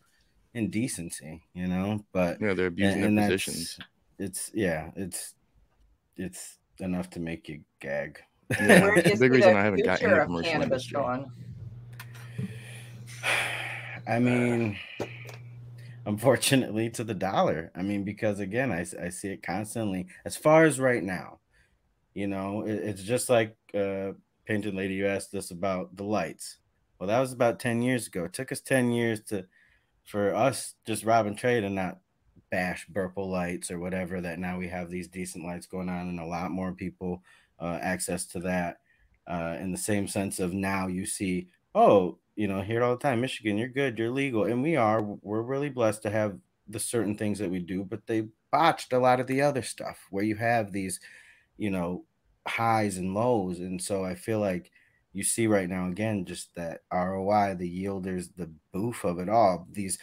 indecency, 0.54 1.44
you 1.54 1.68
know. 1.68 2.06
But 2.14 2.40
know 2.40 2.54
they're 2.54 2.68
abusing 2.68 3.04
and 3.04 3.18
their 3.18 3.28
that's- 3.28 3.44
positions 3.44 3.80
it's 4.22 4.52
yeah, 4.54 4.92
it's 4.96 5.34
it's 6.16 6.60
enough 6.80 7.10
to 7.12 7.20
make 7.20 7.50
you 7.50 7.62
gag. 7.80 8.20
Yeah. 8.52 8.82
Where 8.82 9.02
do 9.02 9.10
you 9.10 9.18
Big 9.18 9.32
reason 9.32 9.56
I 9.56 9.64
haven't 9.64 9.84
got 9.84 10.00
future 10.00 10.14
any 10.14 10.20
of 10.20 10.26
commercial 10.28 10.52
cannabis 10.52 10.92
industry. 10.92 10.98
going? 10.98 11.32
I 14.08 14.20
mean, 14.20 14.78
unfortunately, 16.06 16.90
to 16.92 17.04
the 17.04 17.14
dollar. 17.14 17.72
I 17.76 17.82
mean, 17.82 18.04
because 18.04 18.40
again, 18.40 18.72
I, 18.72 18.86
I 19.02 19.10
see 19.10 19.30
it 19.30 19.44
constantly. 19.44 20.08
As 20.26 20.36
far 20.36 20.66
as 20.66 20.80
right 20.80 21.04
now, 21.04 21.40
you 22.14 22.28
know, 22.28 22.64
it, 22.66 22.76
it's 22.76 23.04
just 23.04 23.30
like 23.30 23.56
uh, 23.74 24.12
Painted 24.46 24.76
Lady. 24.76 24.96
You 24.96 25.08
asked 25.08 25.34
us 25.34 25.52
about 25.52 25.96
the 25.96 26.04
lights. 26.04 26.58
Well, 27.00 27.08
that 27.08 27.20
was 27.20 27.34
about 27.34 27.60
ten 27.60 27.82
years 27.82 28.08
ago. 28.08 28.26
It 28.26 28.34
took 28.34 28.52
us 28.52 28.60
ten 28.60 28.92
years 28.92 29.22
to, 29.26 29.46
for 30.06 30.36
us, 30.36 30.76
just 30.86 31.06
rob 31.06 31.26
and 31.26 31.38
trade 31.38 31.64
and 31.64 31.76
not 31.76 32.00
bash 32.52 32.88
blurple 32.92 33.30
lights 33.30 33.72
or 33.72 33.80
whatever. 33.80 34.22
That 34.22 34.40
now 34.40 34.58
we 34.58 34.68
have 34.68 34.90
these 34.90 35.08
decent 35.08 35.46
lights 35.46 35.66
going 35.66 35.90
on, 35.90 36.10
and 36.10 36.20
a 36.20 36.26
lot 36.26 36.52
more 36.52 36.72
people 36.72 37.24
uh, 37.60 37.80
access 37.82 38.26
to 38.28 38.40
that. 38.42 38.78
Uh, 39.28 39.56
in 39.60 39.72
the 39.72 39.78
same 39.78 40.08
sense 40.08 40.40
of 40.40 40.54
now 40.54 40.88
you 40.88 41.06
see, 41.06 41.48
oh, 41.76 42.18
you 42.36 42.48
know, 42.48 42.62
hear 42.62 42.82
it 42.82 42.84
all 42.84 42.96
the 42.96 43.02
time, 43.02 43.22
Michigan, 43.22 43.58
you're 43.58 43.68
good, 43.68 43.98
you're 43.98 44.10
legal, 44.10 44.46
and 44.46 44.62
we 44.62 44.76
are. 44.76 45.02
We're 45.02 45.42
really 45.42 45.70
blessed 45.70 46.04
to 46.04 46.10
have 46.10 46.38
the 46.68 46.80
certain 46.80 47.16
things 47.16 47.40
that 47.40 47.50
we 47.50 47.60
do, 47.60 47.84
but 47.84 48.06
they 48.08 48.28
botched 48.52 48.94
a 48.94 49.00
lot 49.00 49.20
of 49.20 49.28
the 49.28 49.42
other 49.42 49.62
stuff 49.62 50.08
where 50.10 50.24
you 50.24 50.36
have 50.36 50.72
these, 50.72 51.00
you 51.58 51.70
know, 51.70 52.06
highs 52.48 52.98
and 52.98 53.14
lows, 53.14 53.60
and 53.60 53.82
so 53.82 54.04
I 54.04 54.16
feel 54.16 54.40
like 54.40 54.72
you 55.14 55.24
see 55.24 55.48
right 55.48 55.70
now 55.70 55.88
again 55.88 56.26
just 56.26 56.56
that 56.56 56.82
ROI, 56.92 57.56
the 57.56 57.84
yielders, 57.84 58.30
the 58.36 58.50
boof 58.72 59.04
of 59.04 59.20
it 59.20 59.30
all. 59.30 59.68
These 59.72 60.00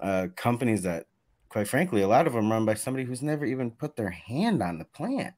uh, 0.00 0.28
companies 0.36 0.82
that, 0.82 1.06
quite 1.48 1.68
frankly, 1.68 2.02
a 2.02 2.08
lot 2.08 2.26
of 2.26 2.32
them 2.34 2.50
run 2.50 2.64
by 2.64 2.74
somebody 2.74 3.04
who's 3.04 3.22
never 3.22 3.44
even 3.44 3.70
put 3.70 3.96
their 3.96 4.10
hand 4.10 4.62
on 4.62 4.78
the 4.78 4.84
plant. 4.84 5.34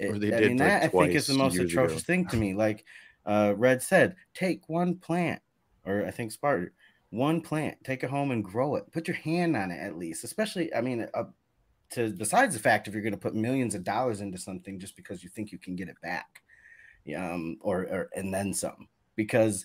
Or 0.00 0.16
It- 0.16 0.20
they 0.20 0.32
I 0.34 0.40
did, 0.40 0.48
mean, 0.48 0.58
like, 0.58 0.68
that 0.68 0.82
I 0.84 0.88
think 0.88 1.14
is 1.14 1.26
the 1.26 1.34
most 1.34 1.54
years 1.54 1.72
ago. 1.72 1.84
atrocious 1.84 2.04
thing 2.04 2.26
to 2.28 2.36
me. 2.44 2.54
Like 2.54 2.84
uh, 3.24 3.54
Red 3.56 3.82
said, 3.82 4.16
take 4.34 4.68
one 4.68 4.96
plant, 4.98 5.42
or 5.84 6.04
I 6.06 6.10
think 6.10 6.32
Spartan, 6.32 6.70
one 7.10 7.40
plant, 7.40 7.78
take 7.84 8.04
it 8.04 8.10
home 8.10 8.30
and 8.30 8.44
grow 8.44 8.76
it. 8.76 8.90
Put 8.92 9.08
your 9.08 9.16
hand 9.16 9.56
on 9.56 9.70
it 9.70 9.78
at 9.80 9.96
least, 9.98 10.24
especially. 10.24 10.72
I 10.74 10.80
mean, 10.80 11.08
uh, 11.14 11.24
to 11.90 12.10
besides 12.12 12.54
the 12.54 12.60
fact 12.60 12.88
if 12.88 12.94
you're 12.94 13.02
going 13.02 13.12
to 13.14 13.18
put 13.18 13.34
millions 13.34 13.74
of 13.74 13.84
dollars 13.84 14.20
into 14.20 14.38
something 14.38 14.78
just 14.80 14.96
because 14.96 15.22
you 15.22 15.30
think 15.30 15.52
you 15.52 15.58
can 15.58 15.76
get 15.76 15.88
it 15.88 16.00
back, 16.02 16.42
um, 17.16 17.56
or, 17.60 17.82
or 17.82 18.08
and 18.14 18.32
then 18.34 18.52
some, 18.52 18.88
because 19.14 19.64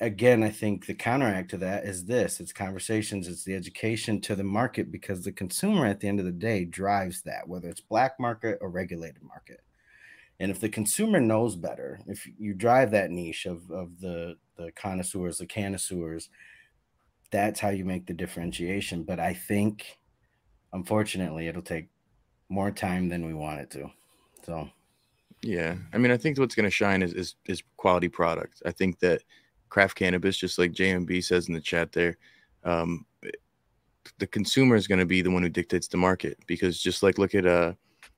again, 0.00 0.42
I 0.42 0.50
think 0.50 0.86
the 0.86 0.94
counteract 0.94 1.50
to 1.50 1.58
that 1.58 1.84
is 1.84 2.04
this: 2.04 2.40
it's 2.40 2.52
conversations, 2.52 3.28
it's 3.28 3.44
the 3.44 3.54
education 3.54 4.20
to 4.22 4.36
the 4.36 4.44
market, 4.44 4.90
because 4.92 5.24
the 5.24 5.32
consumer 5.32 5.86
at 5.86 6.00
the 6.00 6.08
end 6.08 6.20
of 6.20 6.26
the 6.26 6.32
day 6.32 6.64
drives 6.64 7.22
that, 7.22 7.48
whether 7.48 7.68
it's 7.68 7.80
black 7.80 8.18
market 8.20 8.58
or 8.60 8.70
regulated 8.70 9.22
market. 9.22 9.60
And 10.40 10.50
if 10.50 10.60
the 10.60 10.68
consumer 10.68 11.20
knows 11.20 11.56
better, 11.56 12.00
if 12.06 12.26
you 12.38 12.54
drive 12.54 12.92
that 12.92 13.10
niche 13.10 13.46
of, 13.46 13.70
of 13.70 14.00
the 14.00 14.36
the 14.56 14.72
connoisseurs, 14.72 15.38
the 15.38 15.46
connoisseurs, 15.46 16.30
that's 17.30 17.60
how 17.60 17.70
you 17.70 17.84
make 17.84 18.06
the 18.06 18.14
differentiation. 18.14 19.04
But 19.04 19.20
I 19.20 19.34
think, 19.34 19.98
unfortunately, 20.72 21.48
it'll 21.48 21.62
take 21.62 21.88
more 22.48 22.70
time 22.70 23.08
than 23.08 23.26
we 23.26 23.34
want 23.34 23.60
it 23.60 23.70
to. 23.72 23.90
So 24.44 24.70
Yeah, 25.42 25.76
I 25.92 25.98
mean, 25.98 26.10
I 26.10 26.16
think 26.16 26.38
what's 26.38 26.54
going 26.54 26.64
to 26.64 26.70
shine 26.70 27.02
is, 27.02 27.12
is 27.14 27.34
is 27.46 27.62
quality 27.76 28.08
product. 28.08 28.62
I 28.66 28.72
think 28.72 28.98
that 29.00 29.22
craft 29.68 29.96
cannabis, 29.96 30.36
just 30.36 30.58
like 30.58 30.72
JMB 30.72 31.24
says 31.24 31.48
in 31.48 31.54
the 31.54 31.60
chat 31.60 31.92
there, 31.92 32.16
um, 32.64 33.04
the 34.18 34.26
consumer 34.26 34.76
is 34.76 34.86
going 34.86 34.98
to 34.98 35.06
be 35.06 35.22
the 35.22 35.30
one 35.30 35.42
who 35.42 35.48
dictates 35.48 35.88
the 35.88 35.96
market 35.96 36.38
because 36.46 36.80
just 36.80 37.02
like 37.02 37.18
look 37.18 37.34
at 37.34 37.46
uh, 37.46 37.72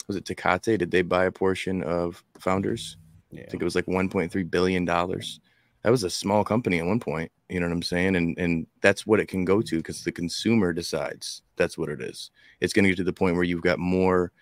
was 0.07 0.17
it 0.17 0.25
Tecate? 0.25 0.79
Did 0.79 0.91
they 0.91 1.03
buy 1.03 1.25
a 1.25 1.33
portion 1.33 1.83
of 1.83 2.23
Founders? 2.39 2.97
Yeah. 3.31 3.43
I 3.43 3.51
think 3.51 3.63
it 3.63 3.65
was 3.65 3.75
like 3.75 3.87
1.3 3.87 4.51
billion 4.51 4.85
dollars. 4.85 5.41
that 5.83 5.91
was 5.91 6.05
a 6.05 6.11
small 6.11 6.45
company 6.45 6.79
at 6.79 6.87
one 6.87 7.01
point. 7.01 7.31
You 7.49 7.61
know 7.61 7.67
what 7.67 7.73
I'm 7.73 7.83
saying? 7.83 8.17
And 8.17 8.39
and 8.39 8.67
that's 8.81 9.07
what 9.07 9.21
it 9.21 9.27
can 9.27 9.45
go 9.45 9.61
to 9.63 9.77
because 9.77 10.05
the 10.05 10.13
consumer 10.13 10.73
decides 10.73 11.43
that's 11.57 11.77
what 11.77 11.89
it 11.89 12.01
is. 12.01 12.31
It's 12.61 12.73
going 12.73 12.85
to 12.85 12.91
get 12.91 12.97
to 12.97 13.05
the 13.05 13.13
point 13.13 13.35
where 13.35 13.45
you've 13.45 13.63
got 13.63 13.79
more 13.79 14.33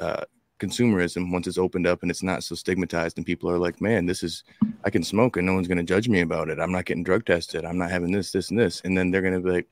uh, 0.00 0.24
consumerism 0.58 1.30
once 1.30 1.46
it's 1.46 1.58
opened 1.58 1.86
up 1.86 2.02
and 2.02 2.10
it's 2.10 2.22
not 2.22 2.42
so 2.42 2.54
stigmatized 2.54 3.16
and 3.16 3.26
people 3.26 3.50
are 3.50 3.58
like, 3.58 3.80
man, 3.80 4.06
this 4.06 4.22
is 4.22 4.44
I 4.84 4.90
can 4.90 5.02
smoke 5.02 5.36
and 5.36 5.46
no 5.46 5.54
one's 5.54 5.68
going 5.68 5.78
to 5.78 5.84
judge 5.84 6.08
me 6.08 6.20
about 6.20 6.48
it. 6.48 6.58
I'm 6.58 6.72
not 6.72 6.84
getting 6.84 7.04
drug 7.04 7.26
tested. 7.26 7.64
I'm 7.64 7.78
not 7.78 7.90
having 7.90 8.12
this, 8.12 8.32
this, 8.32 8.50
and 8.50 8.58
this. 8.58 8.80
And 8.84 8.96
then 8.96 9.10
they're 9.10 9.22
going 9.22 9.34
to 9.34 9.40
be 9.40 9.50
like, 9.50 9.68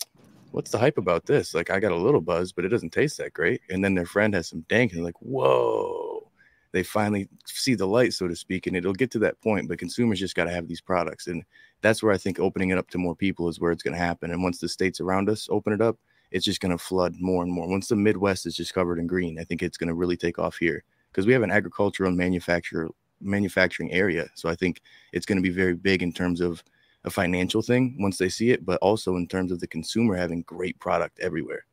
what's 0.51 0.71
the 0.71 0.79
hype 0.79 0.99
about 0.99 1.27
this? 1.27 1.55
Like 1.55 1.71
I 1.71 1.81
got 1.81 1.93
a 1.93 1.97
little 1.97 2.21
buzz, 2.21 2.53
but 2.53 2.65
it 2.65 2.69
doesn't 2.69 2.93
taste 2.93 3.19
that 3.19 3.33
great. 3.33 3.61
And 3.71 3.85
then 3.85 3.95
their 3.95 4.07
friend 4.07 4.35
has 4.35 4.49
some 4.49 4.65
dank 4.69 4.93
and 4.93 5.05
like, 5.05 5.21
whoa. 5.21 6.31
They 6.73 6.83
finally 6.83 7.29
see 7.47 7.77
the 7.77 7.87
light, 7.87 8.15
so 8.15 8.27
to 8.27 8.35
speak, 8.35 8.67
and 8.67 8.77
it'll 8.77 8.93
get 8.95 9.13
to 9.13 9.21
that 9.21 9.41
point. 9.41 9.69
But 9.69 9.79
consumers 9.79 10.19
just 10.19 10.35
got 10.35 10.47
to 10.47 10.51
have 10.51 10.67
these 10.67 10.81
products, 10.81 11.29
and 11.29 11.45
that's 11.83 12.03
where 12.03 12.13
I 12.13 12.19
think 12.19 12.41
opening 12.41 12.71
it 12.71 12.79
up 12.79 12.91
to 12.91 12.99
more 12.99 13.15
people 13.15 13.49
is 13.49 13.61
where 13.61 13.71
it's 13.71 13.85
going 13.85 13.95
to 13.95 14.05
happen. 14.05 14.33
And 14.33 14.43
once 14.43 14.59
the 14.59 14.69
states 14.69 15.01
around 15.01 15.31
us 15.31 15.47
open 15.53 15.73
it 15.73 15.81
up, 15.81 15.97
it's 16.35 16.45
just 16.45 16.61
going 16.61 16.77
to 16.77 16.85
flood 16.85 17.15
more 17.21 17.45
and 17.45 17.53
more. 17.53 17.69
Once 17.69 17.87
the 17.87 17.95
Midwest 17.95 18.45
is 18.45 18.57
just 18.57 18.75
covered 18.75 18.99
in 18.99 19.07
green, 19.07 19.39
I 19.39 19.45
think 19.45 19.63
it's 19.63 19.79
going 19.79 19.87
to 19.87 19.95
really 19.95 20.17
take 20.17 20.37
off 20.37 20.57
here 20.57 20.83
because 21.13 21.27
we 21.27 21.33
have 21.33 21.45
an 21.45 21.53
agricultural 21.53 22.09
and 22.09 22.19
manufacturer 22.19 22.91
manufacturing 23.21 23.93
area. 23.93 24.29
So 24.35 24.49
I 24.49 24.57
think 24.57 24.81
it's 25.13 25.27
going 25.27 25.39
to 25.39 25.43
be 25.43 25.55
very 25.55 25.75
big 25.75 26.03
in 26.03 26.13
terms 26.13 26.41
of 26.41 26.63
a 27.05 27.11
financial 27.11 27.63
thing 27.63 27.97
once 28.01 28.19
they 28.19 28.29
see 28.29 28.51
it, 28.51 28.67
but 28.67 28.81
also 28.83 29.15
in 29.15 29.29
terms 29.29 29.53
of 29.53 29.61
the 29.61 29.69
consumer 29.69 30.17
having 30.17 30.43
great 30.43 30.77
product 30.81 31.21
everywhere. 31.21 31.65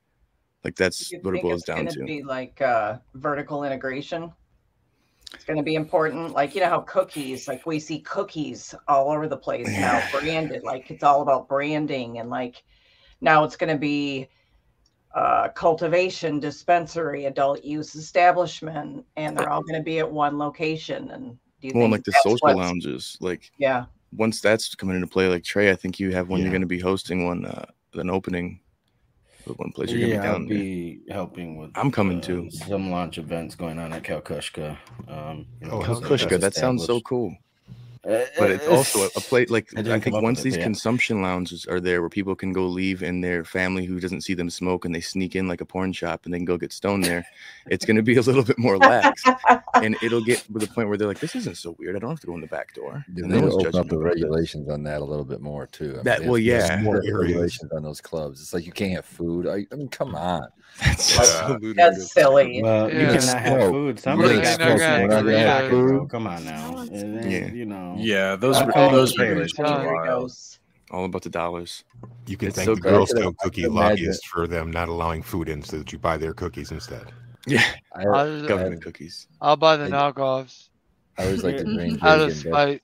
Like 0.63 0.75
that's 0.75 1.11
what 1.23 1.35
it 1.35 1.41
boils 1.41 1.61
it's 1.61 1.67
down 1.67 1.77
going 1.77 1.87
to. 1.87 1.99
to 1.99 2.05
be 2.05 2.21
like 2.21 2.61
uh, 2.61 2.99
vertical 3.15 3.63
integration? 3.63 4.31
It's 5.33 5.43
going 5.43 5.57
to 5.57 5.63
be 5.63 5.73
important. 5.73 6.33
Like, 6.33 6.53
you 6.53 6.61
know 6.61 6.69
how 6.69 6.81
cookies, 6.81 7.47
like 7.47 7.65
we 7.65 7.79
see 7.79 8.01
cookies 8.01 8.75
all 8.87 9.09
over 9.09 9.27
the 9.27 9.37
place 9.37 9.67
now, 9.67 10.07
branded. 10.19 10.61
Like, 10.63 10.91
it's 10.91 11.03
all 11.03 11.23
about 11.23 11.47
branding. 11.47 12.19
And 12.19 12.29
like, 12.29 12.61
now 13.21 13.43
it's 13.43 13.55
going 13.55 13.73
to 13.73 13.79
be 13.79 14.27
uh, 15.13 15.49
cultivation, 15.49 16.39
dispensary, 16.39 17.25
adult 17.25 17.63
use 17.63 17.95
establishment, 17.95 19.05
and 19.17 19.37
they're 19.37 19.49
all 19.49 19.61
going 19.63 19.79
to 19.79 19.83
be 19.83 19.99
at 19.99 20.09
one 20.11 20.37
location. 20.37 21.09
And 21.11 21.37
do 21.61 21.67
you 21.67 21.73
well, 21.75 21.83
think 21.83 21.91
like 21.91 22.03
the 22.03 22.13
social 22.23 22.37
what's- 22.41 22.57
lounges, 22.57 23.17
like 23.19 23.51
Yeah. 23.57 23.85
once 24.15 24.41
that's 24.41 24.73
coming 24.75 24.95
into 24.95 25.07
play, 25.07 25.27
like 25.27 25.43
Trey, 25.43 25.69
I 25.71 25.75
think 25.75 25.99
you 25.99 26.11
have 26.11 26.29
one. 26.29 26.39
You're 26.41 26.49
going 26.49 26.61
to 26.61 26.67
be 26.67 26.79
hosting 26.79 27.25
one, 27.25 27.45
uh, 27.45 27.65
an 27.93 28.09
opening, 28.09 28.59
of 29.47 29.57
one 29.57 29.71
place. 29.71 29.89
You're 29.89 29.99
going 29.99 30.11
to 30.11 30.15
yeah, 30.15 30.21
be 30.21 30.27
I'll 30.27 30.33
down 30.33 30.47
there. 30.47 30.57
be 30.57 31.01
helping 31.09 31.57
with. 31.57 31.71
I'm 31.75 31.91
coming 31.91 32.19
uh, 32.19 32.21
too. 32.21 32.49
Some 32.51 32.91
launch 32.91 33.17
events 33.17 33.55
going 33.55 33.79
on 33.79 33.91
at 33.91 34.03
Kalkushka. 34.03 34.77
Um, 35.07 35.45
you 35.59 35.67
know, 35.67 35.73
Oh, 35.73 35.79
Kalkushka, 35.81 36.39
that 36.39 36.53
sounds 36.53 36.85
so 36.85 37.01
cool. 37.01 37.35
But 38.03 38.49
it's 38.49 38.67
also 38.67 39.03
a, 39.03 39.07
a 39.15 39.21
place 39.21 39.49
like 39.49 39.69
I 39.77 39.81
I, 39.81 39.99
think 39.99 40.19
once 40.21 40.39
with 40.39 40.39
it, 40.39 40.43
these 40.49 40.57
yeah. 40.57 40.63
consumption 40.63 41.21
lounges 41.21 41.67
are 41.67 41.79
there 41.79 42.01
where 42.01 42.09
people 42.09 42.35
can 42.35 42.51
go 42.51 42.65
leave 42.65 43.03
and 43.03 43.23
their 43.23 43.43
family 43.45 43.85
who 43.85 43.99
doesn't 43.99 44.21
see 44.21 44.33
them 44.33 44.49
smoke 44.49 44.85
and 44.85 44.95
they 44.95 45.01
sneak 45.01 45.35
in 45.35 45.47
like 45.47 45.61
a 45.61 45.65
porn 45.65 45.93
shop 45.93 46.25
and 46.25 46.33
they 46.33 46.39
can 46.39 46.45
go 46.45 46.57
get 46.57 46.73
stoned 46.73 47.03
there, 47.03 47.23
it's 47.67 47.85
going 47.85 47.97
to 47.97 48.01
be 48.03 48.15
a 48.17 48.21
little 48.21 48.43
bit 48.43 48.57
more 48.57 48.77
lax 48.77 49.23
and 49.75 49.95
it'll 50.01 50.23
get 50.23 50.39
to 50.39 50.53
the 50.53 50.67
point 50.67 50.87
where 50.87 50.97
they're 50.97 51.07
like, 51.07 51.19
this 51.19 51.35
isn't 51.35 51.57
so 51.57 51.75
weird. 51.77 51.95
I 51.95 51.99
don't 51.99 52.09
have 52.09 52.19
to 52.21 52.27
go 52.27 52.33
in 52.33 52.41
the 52.41 52.47
back 52.47 52.73
door. 52.73 53.05
They 53.07 53.21
And 53.21 53.31
need 53.31 53.41
no 53.43 53.51
open 53.51 53.67
up 53.75 53.87
the 53.87 53.95
me 53.97 54.01
about 54.01 54.15
this. 54.15 54.23
regulations 54.23 54.69
on 54.69 54.83
that 54.83 55.01
a 55.01 55.05
little 55.05 55.25
bit 55.25 55.41
more 55.41 55.67
too. 55.67 55.97
I 55.99 56.03
That- 56.03 56.21
they 56.21 56.27
well, 56.29 56.41
have 56.41 56.45
to 56.45 56.71
have 56.71 56.79
yeah. 56.79 56.83
More 56.83 56.95
regulations 56.95 57.71
on 57.71 57.83
those 57.83 58.01
clubs. 58.01 58.41
It's 58.41 58.53
like 58.53 58.65
you 58.65 58.71
can't 58.71 58.93
have 58.93 59.05
food. 59.05 59.45
I, 59.47 59.67
I 59.71 59.75
mean, 59.75 59.89
come 59.89 60.15
on. 60.15 60.47
That's 60.79 61.03
so 61.05 61.59
That's 61.75 62.11
silly. 62.11 62.61
Well, 62.63 62.91
you 62.91 62.99
Yeah. 63.01 63.17
cannot 63.17 63.41
have 63.41 63.61
food. 63.69 63.95
we're 63.95 64.01
Somebody 64.01 64.35
not 64.35 64.43
got 64.43 64.59
gonna 64.59 64.71
food. 65.23 65.33
have 65.33 65.61
got 65.61 65.69
food. 65.69 65.89
food. 65.89 66.09
Come 66.09 66.27
on 66.27 66.45
now. 66.45 66.81
It 66.83 66.93
ain't, 66.93 67.29
Yeah. 67.31 67.47
You 67.51 67.65
know. 67.65 67.95
Yeah, 67.97 68.35
those 68.35 68.57
I- 68.57 68.65
re- 68.65 68.73
I 68.75 68.91
those 68.91 69.13
agree. 69.13 69.27
regulations 69.27 69.59
are. 69.59 70.27
All 70.91 71.05
about 71.05 71.21
the 71.21 71.29
dollars. 71.29 71.83
You 72.27 72.35
can 72.37 72.49
It's 72.49 72.57
thank 72.57 72.65
so 72.65 72.75
the 72.75 72.81
good. 72.81 72.89
Girl 72.89 73.05
Scout 73.05 73.37
cookie 73.37 73.61
could 73.61 73.71
imagine- 73.71 73.89
lobbyists 74.05 74.25
for 74.27 74.47
them 74.47 74.71
not 74.71 74.89
allowing 74.89 75.21
food 75.23 75.47
in 75.49 75.61
so 75.61 75.77
that 75.77 75.91
you 75.93 75.99
buy 75.99 76.17
their 76.17 76.33
cookies 76.33 76.71
instead. 76.71 77.11
Yeah, 77.47 77.63
I, 77.95 78.03
I'll, 78.05 78.41
government 78.47 78.83
cookies. 78.83 79.27
I'll 79.39 79.55
buy 79.57 79.77
the 79.77 79.85
I- 79.85 79.89
knockoffs. 79.89 80.69
I 81.17 81.25
always 81.25 81.43
like 81.43 81.57
to 81.57 81.63
dream 81.75 81.93
big. 81.95 82.03
Out 82.03 82.19
of 82.19 82.29
and 82.29 82.35
spite. 82.37 82.81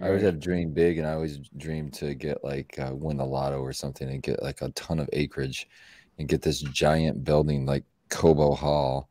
I 0.00 0.08
always 0.08 0.22
have 0.22 0.38
dreamed 0.40 0.74
big, 0.74 0.98
and 0.98 1.06
I 1.06 1.14
always 1.14 1.38
dream 1.56 1.90
to 1.92 2.14
get 2.14 2.44
like 2.44 2.78
uh, 2.78 2.90
win 2.94 3.16
the 3.16 3.24
lotto 3.24 3.60
or 3.60 3.72
something 3.72 4.08
and 4.10 4.22
get 4.22 4.42
like 4.42 4.60
a 4.60 4.68
ton 4.70 4.98
of 5.00 5.08
acreage 5.14 5.68
and 6.18 6.28
get 6.28 6.42
this 6.42 6.60
giant 6.60 7.24
building 7.24 7.66
like 7.66 7.84
Cobo 8.08 8.54
Hall 8.54 9.08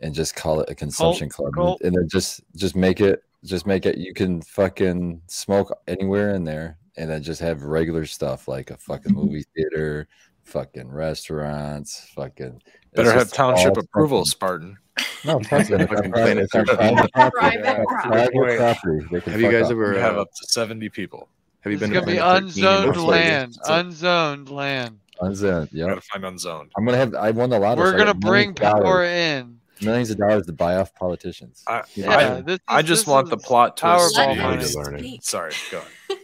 and 0.00 0.14
just 0.14 0.34
call 0.34 0.60
it 0.60 0.70
a 0.70 0.74
consumption 0.74 1.28
club 1.28 1.52
and- 1.56 1.80
and 1.82 1.94
then 1.96 2.08
just 2.08 2.40
just 2.56 2.74
make 2.74 3.00
it 3.00 3.22
just 3.44 3.66
make 3.66 3.86
it 3.86 3.98
you 3.98 4.12
can 4.14 4.40
fucking 4.42 5.20
smoke 5.26 5.76
anywhere 5.88 6.34
in 6.34 6.44
there 6.44 6.76
and 6.96 7.08
then 7.10 7.22
just 7.22 7.40
have 7.40 7.62
regular 7.62 8.04
stuff 8.06 8.48
like 8.48 8.70
a 8.70 8.76
fucking 8.76 9.14
movie 9.14 9.44
theater, 9.54 10.08
fucking 10.42 10.88
restaurants, 10.90 12.08
fucking 12.14 12.60
Better 12.94 13.12
have 13.12 13.32
township 13.32 13.76
approval, 13.76 14.18
fucking- 14.24 14.30
Spartan. 14.30 14.76
No, 15.24 15.38
fuck 15.48 15.70
it. 15.70 15.80
It's 15.80 15.92
Fucking 15.92 16.10
private- 16.10 16.12
Planet 16.12 16.44
it's 16.44 16.54
our 16.54 16.66
13. 16.66 16.96
private. 16.96 17.12
Private 17.12 17.54
It's 17.54 17.68
our 17.68 17.84
property. 17.86 18.08
private 18.38 18.58
property. 18.58 19.30
Have 19.30 19.40
you 19.40 19.50
guys 19.52 19.64
off. 19.66 19.70
ever 19.70 19.92
You 19.94 19.98
have 20.00 20.16
uh, 20.18 20.22
up 20.22 20.28
to 20.34 20.46
seventy 20.48 20.88
people. 20.88 21.28
have 21.60 21.70
you 21.72 21.76
It's 21.76 21.80
been 21.80 21.92
gonna 21.92 22.06
be 22.06 22.16
Planet 22.18 22.50
13 22.52 22.64
in 22.64 22.70
unzoned 22.70 22.96
Las 22.96 23.06
land. 23.06 23.58
Unzoned 23.66 24.48
land. 24.50 24.98
Unzoned, 25.20 25.68
yeah. 25.72 25.86
Gotta 25.86 26.00
find 26.00 26.24
unzoned. 26.24 26.72
I'm 26.76 26.84
gonna 26.84 26.96
have. 26.96 27.14
I 27.14 27.30
won 27.30 27.50
the 27.50 27.58
lotto. 27.58 27.80
We're 27.82 27.92
so 27.92 27.98
gonna 27.98 28.14
bring 28.14 28.54
millions 28.54 28.58
dollars- 28.60 28.84
power 28.84 29.04
in. 29.04 29.60
millions 29.82 30.10
of 30.10 30.16
dollars 30.18 30.46
to 30.46 30.52
buy 30.52 30.76
off 30.76 30.94
politicians. 30.94 31.62
I, 31.66 31.82
Yeah, 31.94 32.16
I, 32.16 32.40
this 32.40 32.58
I 32.68 32.82
just 32.82 33.02
this 33.02 33.06
want 33.06 33.28
the 33.30 33.36
plot 33.36 33.76
twist. 33.76 34.14
To 34.16 34.20
be- 34.28 34.36
money. 34.40 34.62
Let 34.64 34.74
learn 34.74 34.94
it. 34.96 34.98
speak. 35.00 35.22
Sorry, 35.22 35.52
go 35.70 35.78
ahead. 35.78 36.18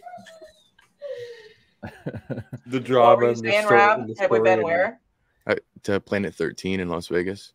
The 2.67 2.79
What 2.79 2.85
drama. 2.85 3.17
were 3.17 3.23
you 3.25 3.29
and 3.31 3.37
the 3.45 3.51
saying, 3.51 3.65
story- 3.67 3.79
Rob? 3.81 4.01
and 4.01 4.09
the 4.17 4.21
Have 4.21 4.31
we 4.31 4.41
been 4.41 4.63
where? 4.63 5.01
uh, 5.47 5.55
to 5.85 6.01
Planet 6.01 6.35
13 6.35 6.81
in 6.81 6.89
Las 6.89 7.07
Vegas. 7.09 7.53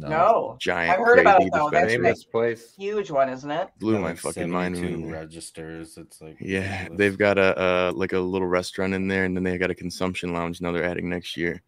No. 0.00 0.56
Giant, 0.60 0.92
I've 0.98 1.04
heard 1.06 1.18
about 1.18 1.36
crazy 1.36 1.48
it 1.48 1.52
though. 1.54 1.70
That's 1.70 1.86
dispensary. 1.86 1.94
a 1.94 2.14
Famous 2.14 2.24
place. 2.24 2.74
huge 2.76 3.10
one, 3.10 3.28
isn't 3.28 3.50
it? 3.50 3.68
Blew 3.78 3.92
Got, 3.94 4.00
my 4.02 4.08
like, 4.10 4.18
fucking 4.18 4.50
mind. 4.50 4.76
72 4.76 5.02
when- 5.02 5.10
registers. 5.12 5.96
It's 5.98 6.20
like 6.20 6.36
Yeah, 6.40 6.70
ridiculous. 6.72 6.98
they've 6.98 7.18
got 7.18 7.38
a 7.38 7.58
uh, 7.58 7.92
like 7.94 8.12
a 8.12 8.20
little 8.20 8.48
restaurant 8.48 8.94
in 8.94 9.08
there, 9.08 9.24
and 9.24 9.36
then 9.36 9.44
they 9.44 9.58
got 9.58 9.70
a 9.70 9.74
consumption 9.74 10.32
lounge. 10.32 10.60
Now 10.60 10.72
they're 10.72 10.84
adding 10.84 11.08
next 11.08 11.36
year, 11.36 11.62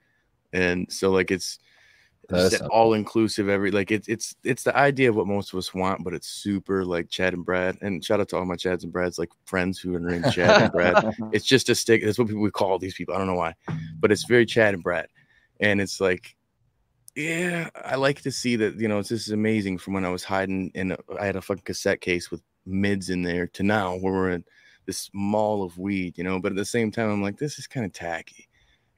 and 0.53 0.91
so 0.93 1.11
like 1.11 1.31
it's 1.31 1.59
That's 2.29 2.61
all 2.63 2.93
inclusive. 2.93 3.49
Every 3.49 3.71
like 3.71 3.91
it's 3.91 4.07
it's 4.09 4.37
it's 4.45 4.63
the 4.63 4.77
idea 4.77 5.09
of 5.09 5.17
what 5.17 5.27
most 5.27 5.53
of 5.55 5.59
us 5.59 5.73
want, 5.73 6.05
but 6.05 6.13
it's 6.13 6.29
super 6.29 6.85
like 6.85 7.09
Chad 7.09 7.33
and 7.33 7.45
Brad. 7.45 7.79
And 7.81 8.05
shout 8.05 8.21
out 8.21 8.29
to 8.31 8.37
all 8.37 8.45
my 8.45 8.57
Chads 8.57 8.83
and 8.83 8.93
Brads, 8.93 9.19
like 9.19 9.31
friends 9.47 9.79
who 9.79 9.95
are 9.95 10.01
named 10.01 10.31
Chad 10.33 10.63
and 10.63 10.73
Brad. 10.73 11.15
It's 11.33 11.47
just 11.47 11.71
a 11.71 11.75
stick. 11.75 12.05
That's 12.05 12.19
what 12.19 12.29
people 12.29 12.43
we 12.43 12.51
call 12.51 12.79
these 12.79 12.95
people. 12.95 13.15
I 13.15 13.19
don't 13.19 13.27
know 13.29 13.35
why, 13.35 13.55
but 14.01 14.13
it's 14.13 14.25
very 14.27 14.45
Chad 14.45 14.75
and 14.75 14.83
Brad, 14.83 15.07
and 15.61 15.81
it's 15.81 16.01
like. 16.01 16.35
Yeah, 17.19 17.71
I 17.75 17.97
like 17.97 18.23
to 18.23 18.31
see 18.31 18.55
that. 18.55 18.79
You 18.79 18.87
know, 18.87 19.01
it's, 19.01 19.09
this 19.09 19.27
is 19.27 19.33
amazing. 19.33 19.79
From 19.79 19.95
when 19.95 20.05
I 20.05 20.09
was 20.09 20.23
hiding 20.23 20.71
in, 20.77 20.93
a, 20.93 20.99
I 21.19 21.27
had 21.27 21.35
a 21.35 21.43
fucking 21.43 21.65
cassette 21.65 22.01
case 22.01 22.31
with 22.31 22.43
mids 22.65 23.11
in 23.11 23.23
there 23.23 23.49
to 23.49 23.65
now, 23.65 23.97
where 23.97 24.13
we're 24.13 24.31
in 24.31 24.45
this 24.87 25.11
mall 25.13 25.65
of 25.65 25.77
weed. 25.79 26.17
You 26.17 26.23
know, 26.23 26.39
but 26.39 26.53
at 26.53 26.57
the 26.57 26.65
same 26.65 26.93
time, 26.93 27.11
I'm 27.11 27.21
like, 27.21 27.37
this 27.37 27.59
is 27.59 27.67
kind 27.67 27.85
of 27.85 27.93
tacky. 27.93 28.49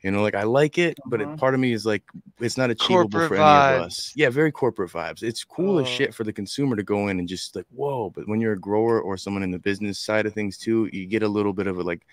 You 0.02 0.10
know, 0.10 0.20
like 0.20 0.34
I 0.34 0.42
like 0.42 0.76
it, 0.76 0.98
but 1.06 1.22
it, 1.22 1.28
mm-hmm. 1.28 1.36
part 1.36 1.54
of 1.54 1.60
me 1.60 1.72
is 1.72 1.86
like, 1.86 2.02
it's 2.40 2.58
not 2.58 2.70
achievable 2.70 3.08
Corporate 3.08 3.28
for 3.28 3.34
any 3.36 3.76
of 3.76 3.86
us. 3.86 4.12
Yeah, 4.14 4.28
very 4.28 4.52
corporate 4.52 4.90
vibes. 4.90 5.22
It's 5.22 5.42
cool 5.42 5.78
as 5.78 5.86
Oh. 5.86 5.90
shit 5.90 6.14
for 6.14 6.24
the 6.24 6.32
consumer 6.32 6.76
to 6.76 6.82
go 6.82 7.08
in 7.08 7.18
and 7.18 7.28
just 7.28 7.56
like, 7.56 7.66
whoa. 7.70 8.10
But 8.10 8.28
when 8.28 8.40
you're 8.40 8.52
a 8.52 8.58
grower 8.58 9.00
or 9.00 9.16
someone 9.16 9.42
in 9.42 9.50
the 9.50 9.58
business 9.58 9.98
side 9.98 10.26
of 10.26 10.34
things 10.34 10.58
too, 10.58 10.90
you 10.92 11.06
get 11.06 11.22
a 11.22 11.28
little 11.28 11.54
bit 11.54 11.66
of 11.66 11.78
a 11.78 11.82
like 11.82 12.06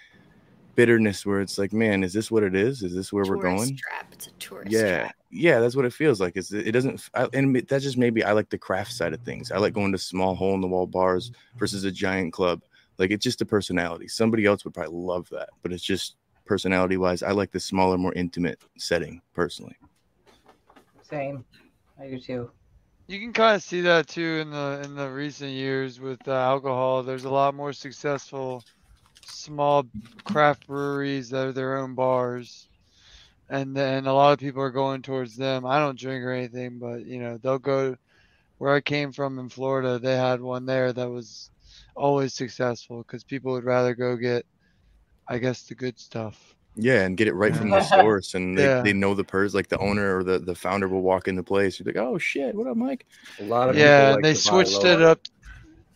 bitterness 0.78 1.26
where 1.26 1.42
it's 1.42 1.58
like, 1.58 1.74
man, 1.74 2.04
is 2.04 2.14
this 2.14 2.32
what 2.32 2.44
it 2.44 2.56
is? 2.56 2.84
Is 2.84 2.94
this 2.94 3.12
where 3.12 3.26
we're 3.26 3.36
Tourist 3.36 3.58
going? 3.58 3.78
Trap. 3.78 4.08
It's 4.14 4.28
a 4.28 4.32
tourist 4.34 4.72
Yeah, 4.72 5.00
trap. 5.00 5.16
yeah, 5.32 5.60
that's 5.60 5.76
what 5.76 5.84
it 5.86 5.92
feels 5.92 6.22
like. 6.22 6.38
It's 6.38 6.54
it 6.54 6.72
doesn't, 6.72 6.94
f- 6.94 7.10
I, 7.14 7.28
and 7.34 7.56
that's 7.68 7.84
just 7.84 7.98
maybe 7.98 8.24
I 8.24 8.32
like 8.32 8.50
the 8.50 8.58
craft 8.58 8.94
side 8.94 9.14
of 9.14 9.20
things. 9.22 9.52
I 9.52 9.58
like 9.58 9.74
going 9.74 9.92
to 9.92 9.98
small 9.98 10.36
hole 10.36 10.54
in 10.54 10.62
the 10.62 10.68
wall 10.68 10.88
bars 10.88 11.32
versus 11.58 11.84
a 11.84 11.92
giant 11.92 12.32
club. 12.32 12.62
Like 12.98 13.12
it's 13.12 13.24
just 13.24 13.42
a 13.42 13.46
personality. 13.46 14.08
Somebody 14.08 14.46
else 14.46 14.64
would 14.64 14.74
probably 14.74 14.96
love 14.96 15.28
that, 15.32 15.50
but 15.64 15.74
it's 15.74 15.84
just 15.84 16.16
personality 16.46 16.96
wise. 16.96 17.24
I 17.24 17.32
like 17.32 17.52
the 17.52 17.60
smaller, 17.60 17.98
more 17.98 18.14
intimate 18.14 18.62
setting 18.78 19.22
personally. 19.34 19.76
Same. 21.02 21.44
I 22.00 22.08
do 22.08 22.20
too. 22.20 22.52
You 23.08 23.20
can 23.20 23.34
kind 23.34 23.56
of 23.56 23.64
see 23.64 23.82
that 23.82 24.08
too 24.08 24.40
in 24.42 24.52
the 24.52 24.82
in 24.84 24.96
the 24.96 25.10
recent 25.10 25.52
years 25.52 26.00
with 26.00 26.20
uh, 26.28 26.34
alcohol. 26.34 27.02
There's 27.04 27.26
a 27.26 27.30
lot 27.30 27.56
more 27.56 27.74
successful 27.74 28.64
small 29.28 29.86
craft 30.26 30.68
breweries 30.68 31.30
that 31.32 31.48
are 31.48 31.54
their 31.54 31.78
own 31.78 31.96
bars, 31.96 32.68
and 33.50 33.76
then 33.76 34.06
a 34.08 34.14
lot 34.14 34.34
of 34.34 34.40
people 34.40 34.62
are 34.62 34.72
going 34.72 35.02
towards 35.02 35.36
them. 35.38 35.66
I 35.66 35.80
don't 35.80 36.00
drink 36.00 36.24
or 36.24 36.32
anything, 36.32 36.80
but 36.80 37.06
you 37.06 37.20
know 37.20 37.38
they'll 37.38 37.60
go 37.60 37.96
where 38.60 38.76
I 38.76 38.82
came 38.82 39.12
from 39.12 39.40
in 39.40 39.50
Florida. 39.50 40.00
They 40.00 40.16
had 40.18 40.42
one 40.42 40.66
there 40.66 40.94
that 40.94 41.10
was 41.10 41.52
always 41.96 42.34
successful 42.34 43.00
because 43.00 43.24
people 43.24 43.54
would 43.54 43.66
rather 43.66 43.96
go 43.96 44.16
get, 44.18 44.46
I 45.28 45.38
guess, 45.40 45.64
the 45.66 45.76
good 45.76 46.00
stuff. 46.00 46.56
Yeah, 46.76 47.04
and 47.06 47.18
get 47.18 47.28
it 47.28 47.34
right 47.34 47.56
from 47.56 47.72
the 47.72 47.82
source, 47.82 48.36
and 48.36 48.58
they, 48.58 48.68
Yeah. 48.68 48.82
they 48.82 48.94
know 48.94 49.14
the 49.16 49.24
person, 49.24 49.58
like 49.58 49.68
the 49.68 49.80
owner 49.80 50.18
or 50.18 50.24
the, 50.24 50.40
the 50.40 50.56
founder 50.56 50.88
will 50.88 51.02
walk 51.02 51.28
in 51.28 51.36
the 51.36 51.44
place. 51.44 51.80
You're 51.80 51.88
like, 51.88 51.98
oh 51.98 52.18
shit, 52.18 52.56
what 52.56 52.68
up, 52.68 52.78
Mike? 52.78 53.06
A 53.40 53.44
lot 53.44 53.70
of 53.70 53.76
Yeah, 53.76 53.80
people 53.80 54.10
and 54.14 54.24
they 54.24 54.34
like 54.34 54.42
to 54.42 54.42
buy 54.42 54.64
switched 54.64 54.84
it 54.86 55.02
up. 55.02 55.20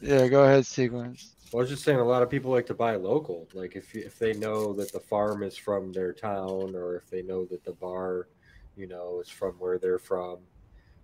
Yeah, 0.02 0.28
go 0.28 0.44
ahead, 0.44 0.66
sequence. 0.66 1.36
Well, 1.52 1.60
I 1.60 1.64
was 1.64 1.69
just 1.69 1.84
saying, 1.84 1.99
a 1.99 2.06
lot 2.06 2.23
of 2.23 2.30
people 2.30 2.49
like 2.49 2.65
to 2.68 2.73
buy 2.73 2.95
local. 2.95 3.48
Like 3.53 3.76
if 3.76 3.94
if 3.94 4.18
they 4.18 4.34
know 4.34 4.72
that 4.73 4.94
the 4.94 4.99
farm 5.02 5.44
is 5.44 5.57
from 5.57 5.91
their 5.91 6.14
town, 6.14 6.76
or 6.76 6.95
if 6.95 7.10
they 7.10 7.22
know 7.22 7.44
that 7.45 7.65
the 7.65 7.73
bar, 7.73 8.30
you 8.78 8.88
know, 8.88 9.19
is 9.19 9.30
from 9.30 9.53
where 9.56 9.78
they're 9.78 9.99
from, 9.99 10.38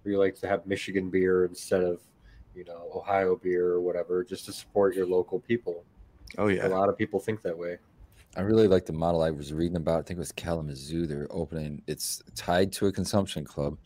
or 0.06 0.12
you 0.12 0.18
like 0.18 0.36
to 0.36 0.48
have 0.48 0.66
Michigan 0.66 1.10
beer 1.10 1.44
instead 1.46 1.84
of, 1.84 2.00
you 2.56 2.64
know, 2.64 2.90
Ohio 2.96 3.36
beer 3.36 3.68
or 3.68 3.82
whatever, 3.82 4.24
just 4.24 4.46
to 4.46 4.54
support 4.54 4.96
your 4.96 5.06
local 5.06 5.40
people. 5.40 5.84
Oh 6.38 6.48
yeah, 6.48 6.66
A 6.66 6.70
lot 6.70 6.88
of 6.88 6.98
people 6.98 7.20
think 7.20 7.42
that 7.42 7.58
way. 7.58 7.78
I 8.38 8.42
really 8.42 8.68
like 8.68 8.86
the 8.86 8.94
model 8.94 9.24
I 9.24 9.32
was 9.32 9.52
reading 9.54 9.78
about. 9.78 10.00
I 10.00 10.04
think 10.04 10.18
it 10.18 10.20
was 10.20 10.32
Kalamazoo. 10.32 11.08
They're 11.08 11.28
opening. 11.30 11.82
It's 11.88 12.22
tied 12.36 12.72
to 12.74 12.88
a 12.88 12.92
consumption 12.92 13.44
club, 13.44 13.78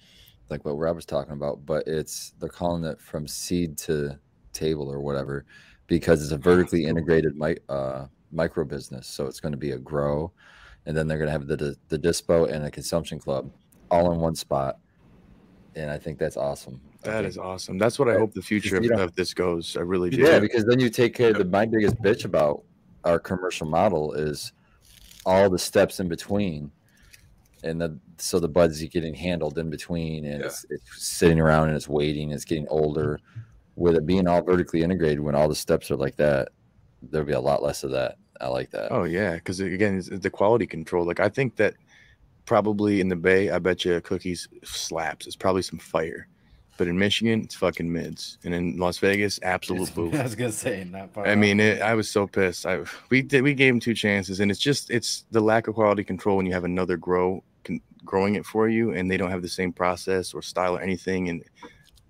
like 0.50 0.64
what 0.64 0.74
Rob 0.74 0.96
was 0.96 1.06
talking 1.06 1.34
about, 1.34 1.66
but 1.66 1.88
it's 1.88 2.34
they're 2.40 2.50
calling 2.50 2.84
it 2.84 3.00
from 3.00 3.28
seed 3.28 3.78
to 3.80 4.20
table 4.54 4.92
or 4.92 5.00
whatever, 5.00 5.46
because 5.92 6.24
it's 6.24 6.32
a 6.32 6.38
vertically 6.38 6.86
integrated 6.86 7.36
mi- 7.36 7.58
uh, 7.68 8.06
micro 8.32 8.64
business. 8.64 9.08
So 9.08 9.26
it's 9.26 9.42
going 9.42 9.52
to 9.52 9.58
be 9.58 9.72
a 9.72 9.78
grow, 9.78 10.32
and 10.86 10.96
then 10.96 11.06
they're 11.06 11.18
going 11.18 11.28
to 11.28 11.34
have 11.34 11.48
the 11.48 11.76
the, 11.90 12.00
dispo 12.00 12.50
and 12.50 12.64
a 12.64 12.72
consumption 12.72 13.20
club 13.20 13.52
all 13.92 14.14
in 14.14 14.22
one 14.22 14.34
spot, 14.34 14.78
and 15.76 15.92
I 15.92 15.98
think 15.98 16.18
that's 16.18 16.38
awesome. 16.38 16.80
That 17.04 17.26
is 17.26 17.38
awesome. 17.38 17.78
That's 17.78 18.00
what 18.00 18.08
I 18.08 18.18
hope 18.18 18.34
the 18.34 18.42
future 18.42 18.78
of, 18.78 18.90
of 18.92 19.16
this 19.16 19.34
goes. 19.34 19.76
I 19.76 19.82
really 19.82 20.10
do. 20.10 20.22
Yeah, 20.22 20.40
because 20.40 20.64
then 20.64 20.80
you 20.80 20.90
take 20.90 21.14
care 21.14 21.32
of 21.32 21.38
the 21.38 21.46
my 21.46 21.66
biggest 21.66 22.02
bitch 22.02 22.24
about 22.24 22.64
our 23.04 23.20
commercial 23.20 23.68
model 23.68 24.14
is 24.14 24.54
all 25.26 25.50
the 25.50 25.60
steps 25.60 26.00
in 26.00 26.08
between. 26.08 26.72
And 27.64 27.80
the, 27.80 28.00
so 28.18 28.40
the 28.40 28.48
buds 28.48 28.82
are 28.82 28.88
getting 28.88 29.14
handled 29.14 29.60
in 29.60 29.70
between 29.70 30.26
and 30.26 30.44
it's, 30.44 30.66
it's 30.72 31.06
sitting 31.06 31.40
around 31.40 31.68
and 31.68 31.76
it's 31.76 31.88
waiting, 31.88 32.32
it's 32.32 32.44
getting 32.44 32.68
older. 32.70 33.20
With 33.76 33.96
it 33.96 34.06
being 34.06 34.28
all 34.28 34.42
vertically 34.42 34.82
integrated, 34.82 35.22
when 35.22 35.36
all 35.36 35.48
the 35.48 35.56
steps 35.56 35.90
are 35.92 35.96
like 35.96 36.18
that, 36.18 36.50
there'll 37.02 37.28
be 37.28 37.34
a 37.34 37.40
lot 37.40 37.64
less 37.64 37.84
of 37.84 37.92
that. 37.92 38.18
I 38.40 38.48
like 38.48 38.72
that. 38.72 38.92
Oh 38.92 39.04
yeah, 39.04 39.36
because 39.36 39.60
again, 39.60 39.98
it's 39.98 40.10
the 40.10 40.30
quality 40.30 40.66
control. 40.66 41.06
Like 41.06 41.20
I 41.20 41.30
think 41.30 41.56
that 41.58 41.76
probably 42.46 43.00
in 43.00 43.08
the 43.08 43.16
Bay, 43.16 43.52
I 43.52 43.60
bet 43.60 43.86
you 43.86 44.02
cookies 44.02 44.48
slaps. 44.64 45.28
It's 45.28 45.36
probably 45.36 45.62
some 45.62 45.80
fire, 45.80 46.28
but 46.78 46.88
in 46.88 46.98
Michigan, 46.98 47.42
it's 47.42 47.56
fucking 47.56 47.92
mids, 47.92 48.40
and 48.44 48.54
in 48.54 48.78
Las 48.78 48.98
Vegas, 48.98 49.40
absolute 49.44 49.94
boo. 49.96 50.12
I 50.14 50.24
was 50.24 50.36
gonna 50.36 50.52
say 50.52 50.84
not. 50.84 51.14
far 51.14 51.28
I 51.28 51.36
mean, 51.36 51.60
it, 51.60 51.82
I 51.82 51.94
was 51.94 52.10
so 52.10 52.26
pissed. 52.26 52.66
I 52.66 52.84
we 53.10 53.22
did 53.22 53.44
we 53.44 53.54
gave 53.54 53.74
him 53.74 53.80
two 53.80 53.94
chances, 53.94 54.40
and 54.40 54.50
it's 54.50 54.60
just 54.60 54.90
it's 54.90 55.26
the 55.32 55.42
lack 55.42 55.68
of 55.68 55.76
quality 55.76 56.04
control 56.04 56.38
when 56.38 56.48
you 56.48 56.54
have 56.54 56.64
another 56.64 56.98
grow 56.98 57.44
con, 57.64 57.80
growing 58.04 58.36
it 58.36 58.46
for 58.46 58.68
you, 58.68 58.92
and 58.92 59.10
they 59.10 59.18
don't 59.18 59.32
have 59.32 59.44
the 59.44 59.50
same 59.50 59.72
process 59.72 60.34
or 60.34 60.42
style 60.42 60.78
or 60.78 60.82
anything. 60.82 61.30
And 61.30 61.44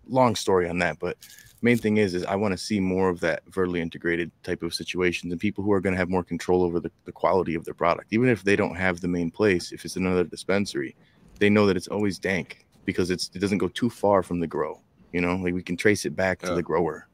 long 0.08 0.36
story 0.36 0.70
on 0.70 0.80
that, 0.80 0.98
but 1.00 1.18
main 1.62 1.78
thing 1.78 1.98
is 1.98 2.14
is 2.14 2.26
I 2.26 2.36
want 2.36 2.54
to 2.54 2.58
see 2.58 2.80
more 2.80 3.10
of 3.10 3.20
that 3.22 3.44
vertically 3.48 3.82
integrated 3.82 4.32
type 4.44 4.64
of 4.64 4.74
situations 4.74 5.32
and 5.32 5.40
people 5.40 5.64
who 5.64 5.72
are 5.72 5.82
going 5.82 5.94
to 5.94 6.00
have 6.00 6.10
more 6.10 6.24
control 6.24 6.64
over 6.64 6.80
the, 6.80 6.92
the 7.06 7.12
quality 7.12 7.56
of 7.56 7.66
their 7.66 7.74
product, 7.74 8.08
even 8.12 8.30
if 8.30 8.44
they 8.44 8.56
don't 8.56 8.76
have 8.76 9.02
the 9.02 9.08
main 9.08 9.32
place. 9.32 9.72
If 9.72 9.86
it's 9.86 9.96
another 9.96 10.24
dispensary, 10.24 10.96
they 11.40 11.50
know 11.50 11.66
that 11.68 11.78
it's 11.78 11.88
always 11.88 12.20
dank 12.20 12.66
because 12.86 13.12
it's 13.12 13.30
it 13.34 13.40
doesn't 13.40 13.60
go 13.60 13.68
too 13.68 13.90
far 13.90 14.24
from 14.24 14.40
the 14.40 14.48
grow. 14.48 14.82
You 15.14 15.22
know, 15.22 15.36
like 15.36 15.54
we 15.54 15.64
can 15.64 15.78
trace 15.78 16.06
it 16.06 16.16
back 16.16 16.40
to 16.40 16.56
the 16.56 16.64
grower. 16.64 17.08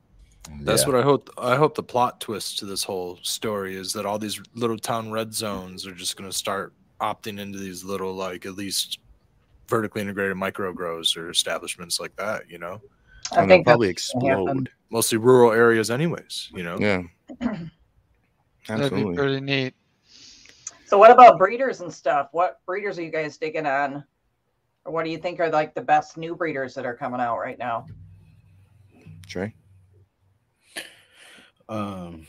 That's 0.62 0.84
Yeah. 0.84 0.88
what 0.90 0.96
I 0.96 1.02
hope. 1.02 1.30
I 1.38 1.56
hope 1.56 1.76
the 1.76 1.84
plot 1.84 2.22
twist 2.22 2.60
to 2.60 2.66
this 2.66 2.84
whole 2.84 3.20
story 3.22 3.76
is 3.76 3.92
that 3.94 4.06
all 4.06 4.20
these 4.20 4.42
little 4.54 4.78
town 4.78 5.12
red 5.12 5.34
zones 5.34 5.86
are 5.86 5.94
just 5.94 6.16
going 6.16 6.30
to 6.30 6.36
start 6.36 6.74
opting 7.02 7.40
into 7.40 7.60
these 7.60 7.84
little, 7.84 8.14
like 8.14 8.46
at 8.46 8.56
least 8.56 9.00
vertically 9.68 10.02
integrated 10.02 10.38
micro 10.38 10.72
grows 10.72 11.18
or 11.18 11.30
establishments 11.30 12.00
like 12.00 12.16
that. 12.16 12.50
You 12.50 12.60
know, 12.60 12.82
I 13.32 13.42
And 13.42 13.50
think 13.50 13.66
probably 13.66 13.90
that's 13.90 14.12
gonna 14.14 14.28
happen. 14.30 14.42
explode. 14.48 14.70
mostly 14.90 15.18
rural 15.18 15.52
areas, 15.52 15.92
anyways. 15.92 16.50
You 16.54 16.64
know. 16.64 16.78
Yeah. 16.80 17.04
That'd 17.40 17.70
be 18.68 18.70
Absolutely. 18.70 19.16
pretty 19.16 19.40
neat. 19.42 19.74
So 20.86 20.98
what 20.98 21.12
about 21.12 21.38
breeders 21.38 21.82
and 21.82 21.94
stuff? 21.94 22.30
What 22.32 22.60
breeders 22.66 22.98
are 22.98 23.04
you 23.04 23.12
guys 23.12 23.38
digging 23.38 23.66
on? 23.66 24.04
Or 24.86 24.94
what 24.94 25.04
do 25.04 25.10
you 25.12 25.18
think 25.18 25.40
are 25.40 25.50
like 25.50 25.74
the 25.76 25.82
best 25.82 26.18
new 26.18 26.36
breeders 26.36 26.74
that 26.76 26.86
are 26.86 26.96
coming 26.96 27.20
out 27.20 27.40
right 27.40 27.58
now? 27.60 27.86
Trey. 29.26 29.54
Um, 31.70 32.26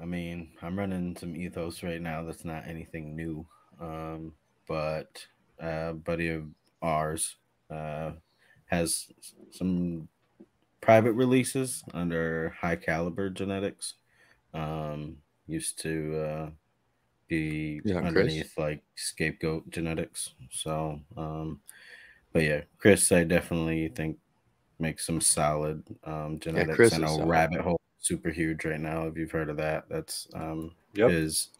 I 0.00 0.04
mean, 0.04 0.50
I'm 0.62 0.76
running 0.78 1.16
some 1.16 1.36
ethos 1.36 1.82
right 1.82 2.00
now. 2.02 2.24
That's 2.24 2.44
not 2.44 2.66
anything 2.66 3.14
new. 3.14 3.46
Um, 3.80 4.32
but 4.66 5.24
uh, 5.62 5.90
a 5.90 5.94
buddy 5.94 6.30
of 6.30 6.46
ours 6.82 7.36
uh, 7.70 8.12
has 8.70 9.08
some 9.50 10.08
private 10.80 11.12
releases 11.14 11.82
under 11.94 12.50
high 12.50 12.76
caliber 12.76 13.30
genetics. 13.30 13.94
Um, 14.54 15.18
used 15.46 15.80
to 15.82 16.18
uh, 16.18 16.50
be 17.28 17.82
Yeah, 17.84 18.02
Chris. 18.02 18.06
underneath 18.06 18.58
like 18.58 18.82
scapegoat 18.96 19.70
genetics. 19.70 20.34
So, 20.50 21.00
um, 21.16 21.60
but 22.32 22.42
yeah, 22.42 22.62
Chris, 22.78 23.12
I 23.12 23.24
definitely 23.24 23.88
think 23.88 24.18
makes 24.78 25.06
some 25.06 25.20
solid 25.20 25.84
um, 26.04 26.38
genetics. 26.40 26.76
Chris 26.76 26.92
I 26.92 26.98
know. 26.98 27.22
Rabbit 27.24 27.60
Hole 27.62 27.80
super 27.98 28.30
huge 28.30 28.64
right 28.64 28.80
now. 28.80 29.06
If 29.06 29.16
you've 29.16 29.30
heard 29.30 29.50
of 29.50 29.58
that, 29.58 29.84
that's 29.90 30.28
um, 30.34 30.76
Yep. 30.94 31.10
his 31.10 31.50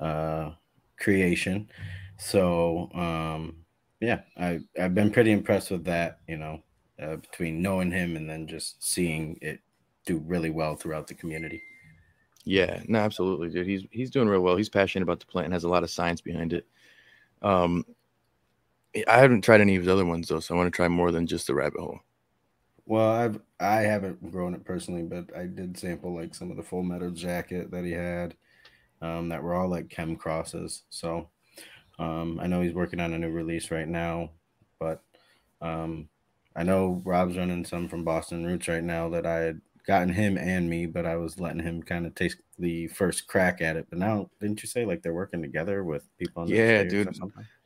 uh, 0.00 0.52
creation. 1.00 1.70
So 2.18 2.90
um, 2.94 3.64
yeah, 4.00 4.20
I 4.36 4.60
I've 4.80 4.94
been 4.94 5.10
pretty 5.10 5.32
impressed 5.32 5.70
with 5.70 5.84
that. 5.84 6.20
You 6.28 6.38
know, 6.38 6.62
uh, 7.00 7.16
between 7.16 7.62
knowing 7.62 7.90
him 7.90 8.16
and 8.16 8.28
then 8.28 8.46
just 8.46 8.82
seeing 8.82 9.38
it 9.42 9.60
do 10.06 10.18
really 10.26 10.50
well 10.50 10.74
throughout 10.74 11.06
the 11.06 11.14
community. 11.14 11.62
Yeah, 12.44 12.82
no, 12.88 12.98
absolutely, 13.00 13.50
dude. 13.50 13.66
He's 13.66 13.84
he's 13.90 14.10
doing 14.10 14.28
real 14.28 14.40
well. 14.40 14.56
He's 14.56 14.70
passionate 14.70 15.02
about 15.02 15.20
the 15.20 15.26
plant 15.26 15.46
and 15.46 15.54
has 15.54 15.64
a 15.64 15.68
lot 15.68 15.82
of 15.82 15.90
science 15.90 16.20
behind 16.20 16.52
it. 16.52 16.66
Um, 17.42 17.84
I 19.06 19.18
haven't 19.18 19.42
tried 19.42 19.60
any 19.60 19.76
of 19.76 19.82
his 19.82 19.92
other 19.92 20.06
ones 20.06 20.28
though, 20.28 20.40
so 20.40 20.54
I 20.54 20.56
want 20.56 20.72
to 20.72 20.76
try 20.76 20.88
more 20.88 21.12
than 21.12 21.26
just 21.26 21.46
the 21.46 21.54
rabbit 21.54 21.80
hole. 21.80 22.00
Well, 22.86 23.10
I've 23.10 23.40
I 23.60 23.80
haven't 23.82 24.30
grown 24.30 24.54
it 24.54 24.64
personally, 24.64 25.02
but 25.02 25.36
I 25.36 25.44
did 25.44 25.76
sample 25.76 26.14
like 26.14 26.34
some 26.34 26.50
of 26.50 26.56
the 26.56 26.62
full 26.62 26.82
metal 26.82 27.10
jacket 27.10 27.70
that 27.70 27.84
he 27.84 27.92
had, 27.92 28.34
um, 29.02 29.28
that 29.28 29.42
were 29.42 29.54
all 29.54 29.68
like 29.68 29.90
chem 29.90 30.16
crosses. 30.16 30.84
So, 30.88 31.28
um, 31.98 32.38
I 32.40 32.46
know 32.46 32.60
he's 32.60 32.74
working 32.74 33.00
on 33.00 33.12
a 33.12 33.18
new 33.18 33.30
release 33.30 33.70
right 33.70 33.88
now, 33.88 34.30
but 34.78 35.02
um, 35.60 36.08
I 36.54 36.62
know 36.62 37.02
Rob's 37.04 37.36
running 37.36 37.64
some 37.64 37.88
from 37.88 38.04
Boston 38.04 38.46
Roots 38.46 38.68
right 38.68 38.84
now 38.84 39.08
that 39.10 39.26
I 39.26 39.38
had 39.38 39.60
gotten 39.86 40.12
him 40.12 40.36
and 40.36 40.68
me, 40.68 40.86
but 40.86 41.06
I 41.06 41.16
was 41.16 41.40
letting 41.40 41.62
him 41.62 41.82
kind 41.82 42.06
of 42.06 42.14
taste 42.14 42.38
the 42.58 42.88
first 42.88 43.26
crack 43.26 43.60
at 43.60 43.76
it. 43.76 43.86
But 43.88 43.98
now, 43.98 44.30
didn't 44.40 44.62
you 44.62 44.68
say 44.68 44.84
like 44.84 45.02
they're 45.02 45.14
working 45.14 45.42
together 45.42 45.82
with 45.82 46.04
people? 46.18 46.42
On 46.42 46.48
the 46.48 46.54
Yeah, 46.54 46.84
dude. 46.84 47.18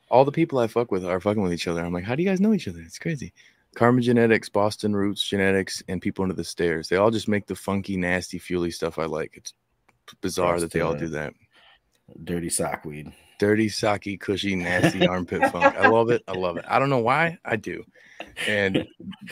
All 0.08 0.24
the 0.24 0.32
people 0.32 0.58
I 0.58 0.66
fuck 0.66 0.90
with 0.90 1.04
are 1.04 1.20
fucking 1.20 1.42
with 1.42 1.52
each 1.52 1.68
other. 1.68 1.82
I'm 1.82 1.92
like, 1.92 2.04
how 2.04 2.14
do 2.14 2.22
you 2.22 2.28
guys 2.28 2.40
know 2.40 2.52
each 2.52 2.68
other? 2.68 2.80
It's 2.80 2.98
crazy. 2.98 3.32
Karma 3.74 4.02
Genetics, 4.02 4.50
Boston 4.50 4.94
Roots 4.94 5.26
Genetics, 5.26 5.82
and 5.88 6.02
people 6.02 6.22
under 6.22 6.34
the 6.34 6.44
stairs. 6.44 6.88
They 6.88 6.96
all 6.96 7.10
just 7.10 7.28
make 7.28 7.46
the 7.46 7.54
funky, 7.54 7.96
nasty, 7.96 8.38
fuely 8.38 8.70
stuff 8.70 8.98
I 8.98 9.06
like. 9.06 9.32
It's 9.34 9.54
bizarre 10.20 10.60
that 10.60 10.70
they 10.70 10.80
all 10.80 10.94
do 10.94 11.08
that. 11.08 11.32
Dirty 12.24 12.50
sock 12.50 12.84
weed. 12.84 13.10
Dirty, 13.42 13.68
socky, 13.68 14.20
cushy, 14.20 14.54
nasty 14.54 15.04
armpit 15.04 15.44
funk. 15.50 15.76
I 15.76 15.88
love 15.88 16.10
it. 16.10 16.22
I 16.28 16.32
love 16.32 16.58
it. 16.58 16.64
I 16.68 16.78
don't 16.78 16.90
know 16.90 17.00
why. 17.00 17.36
I 17.44 17.56
do. 17.56 17.84
And 18.46 18.86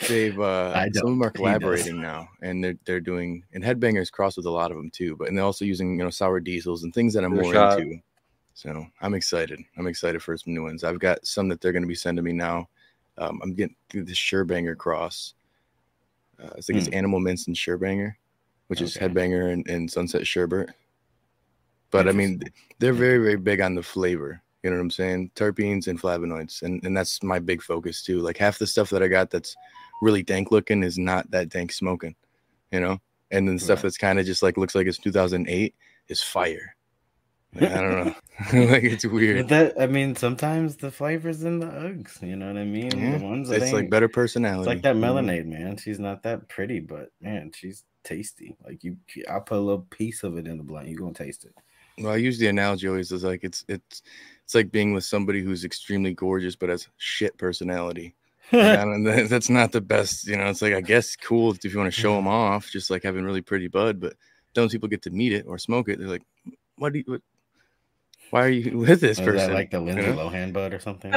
they've 0.09 0.37
uh 0.37 0.73
I 0.75 0.89
some 0.93 1.07
of 1.07 1.11
them 1.13 1.23
are 1.23 1.29
collaborating 1.29 2.01
now 2.01 2.27
and 2.41 2.61
they're 2.61 2.75
they're 2.83 2.99
doing 2.99 3.41
and 3.53 3.63
headbangers 3.63 4.11
cross 4.11 4.35
with 4.35 4.47
a 4.47 4.51
lot 4.51 4.69
of 4.69 4.75
them 4.75 4.91
too, 4.91 5.15
but 5.15 5.29
and 5.29 5.37
they're 5.37 5.45
also 5.45 5.63
using 5.63 5.91
you 5.97 6.03
know 6.03 6.09
sour 6.09 6.41
diesels 6.41 6.83
and 6.83 6.93
things 6.93 7.13
that 7.13 7.23
I'm 7.23 7.33
Good 7.35 7.43
more 7.43 7.53
shot. 7.53 7.79
into. 7.79 8.01
So 8.53 8.85
I'm 8.99 9.13
excited. 9.13 9.61
I'm 9.77 9.87
excited 9.87 10.21
for 10.21 10.35
some 10.35 10.53
new 10.53 10.63
ones. 10.63 10.83
I've 10.83 10.99
got 10.99 11.25
some 11.25 11.47
that 11.47 11.61
they're 11.61 11.71
going 11.71 11.83
to 11.83 11.87
be 11.87 11.95
sending 11.95 12.25
me 12.25 12.33
now. 12.33 12.67
Um, 13.17 13.39
I'm 13.41 13.53
getting 13.53 13.77
through 13.89 14.03
the 14.03 14.13
Sherbanger 14.13 14.75
cross. 14.75 15.35
Uh, 16.37 16.49
I 16.57 16.59
think 16.59 16.79
it's 16.79 16.87
Hmm. 16.89 16.95
Animal 16.95 17.21
Mints 17.21 17.47
and 17.47 17.55
Sherbanger, 17.55 18.15
which 18.67 18.81
is 18.81 18.97
Headbanger 18.97 19.53
and, 19.53 19.65
and 19.69 19.89
Sunset 19.89 20.23
Sherbert. 20.23 20.71
But 21.91 22.07
I 22.07 22.11
mean, 22.13 22.41
they're 22.79 22.93
very, 22.93 23.17
very 23.19 23.37
big 23.37 23.61
on 23.61 23.75
the 23.75 23.83
flavor. 23.83 24.41
You 24.63 24.69
know 24.69 24.77
what 24.77 24.83
I'm 24.83 24.91
saying? 24.91 25.31
Terpenes 25.35 25.87
and 25.87 25.99
flavonoids, 26.01 26.61
and 26.61 26.83
and 26.83 26.95
that's 26.95 27.21
my 27.23 27.39
big 27.39 27.61
focus 27.61 28.03
too. 28.03 28.19
Like 28.19 28.37
half 28.37 28.59
the 28.59 28.67
stuff 28.67 28.89
that 28.91 29.03
I 29.03 29.07
got 29.07 29.29
that's 29.31 29.55
really 30.01 30.23
dank 30.23 30.51
looking 30.51 30.83
is 30.83 30.97
not 30.97 31.29
that 31.31 31.49
dank 31.49 31.71
smoking, 31.71 32.15
you 32.71 32.79
know. 32.79 32.99
And 33.31 33.47
then 33.47 33.55
the 33.55 33.61
stuff 33.61 33.79
Right. 33.79 33.83
that's 33.83 33.97
kind 33.97 34.19
of 34.19 34.25
just 34.25 34.43
like 34.43 34.57
looks 34.57 34.75
like 34.75 34.87
it's 34.87 34.97
2008 34.99 35.73
is 36.09 36.21
fire. 36.21 36.75
Like, 37.55 37.71
I 37.71 37.81
don't 37.81 38.05
know, 38.05 38.15
like 38.71 38.83
it's 38.83 39.05
But 39.33 39.45
weird. 39.45 39.49
that 39.49 39.79
I 39.81 39.87
mean, 39.87 40.15
sometimes 40.15 40.77
the 40.77 40.91
flavors 40.91 41.43
in 41.43 41.59
the 41.59 41.67
Uggs, 41.67 42.21
you 42.21 42.35
know 42.35 42.47
what 42.47 42.57
I 42.57 42.65
mean? 42.65 42.97
Yeah, 42.97 43.17
The 43.17 43.17
ones 43.17 43.49
that 43.49 43.61
it's 43.61 43.71
like 43.73 43.89
better 43.89 44.09
It's 44.55 44.65
personality. 44.65 44.65
like 44.65 44.81
that 44.83 44.95
mm-hmm. 44.95 45.01
know? 45.01 45.15
melonade, 45.15 45.45
man. 45.47 45.77
She's 45.77 45.99
not 45.99 46.23
that 46.23 46.47
pretty, 46.49 46.79
but 46.79 47.11
man, 47.21 47.51
she's 47.53 47.83
tasty. 48.03 48.55
Like 48.65 48.83
you, 48.83 48.97
I'll 49.29 49.41
put 49.41 49.57
a 49.57 49.61
little 49.61 49.87
piece 49.89 50.23
of 50.23 50.37
it 50.37 50.47
in 50.47 50.57
the 50.57 50.63
blunt. 50.63 50.87
You 50.87 50.97
gonna 50.97 51.13
taste 51.13 51.45
it? 51.45 51.53
Well, 51.97 52.13
I 52.13 52.17
use 52.17 52.39
the 52.39 52.47
analogy 52.47 52.87
always 52.87 53.11
as 53.11 53.23
like 53.23 53.43
it's 53.43 53.63
it's 53.67 54.01
it's 54.43 54.55
like 54.55 54.71
being 54.71 54.93
with 54.93 55.03
somebody 55.03 55.41
who's 55.41 55.63
extremely 55.65 56.13
gorgeous 56.13 56.55
but 56.55 56.69
has 56.69 56.87
shit 56.97 57.37
personality. 57.37 58.15
Like, 58.51 58.63
I 58.63 58.75
don't- 58.85 59.03
that- 59.03 59.29
that's 59.29 59.49
not 59.49 59.71
the 59.71 59.81
best, 59.81 60.27
you 60.27 60.35
know. 60.37 60.47
It's 60.47 60.61
like 60.61 60.73
I 60.73 60.81
guess 60.81 61.15
cool 61.15 61.51
if 61.53 61.63
you 61.63 61.77
want 61.77 61.93
to 61.93 61.99
show 61.99 62.11
mm-hmm. 62.11 62.25
them 62.25 62.33
off, 62.33 62.69
just 62.69 62.89
like 62.89 63.03
having 63.03 63.23
really 63.23 63.41
pretty 63.41 63.67
bud, 63.67 63.99
but 63.99 64.13
those 64.53 64.71
people 64.71 64.89
get 64.89 65.01
to 65.03 65.09
meet 65.09 65.31
it 65.33 65.45
or 65.47 65.57
smoke 65.57 65.87
it, 65.89 65.99
they're 65.99 66.07
like, 66.07 66.23
"What 66.77 66.93
do 66.93 66.99
you? 66.99 67.05
What, 67.07 67.21
why 68.31 68.43
are 68.45 68.49
you 68.49 68.77
with 68.87 68.99
this 69.01 69.19
person?" 69.19 69.35
that 69.49 69.53
like 69.53 69.71
the 69.71 69.79
You 69.79 69.85
Lindsay 69.85 70.11
know? 70.11 70.29
Lohan 70.29 70.51
bud 70.53 70.73
or 70.73 70.79
something? 70.79 71.11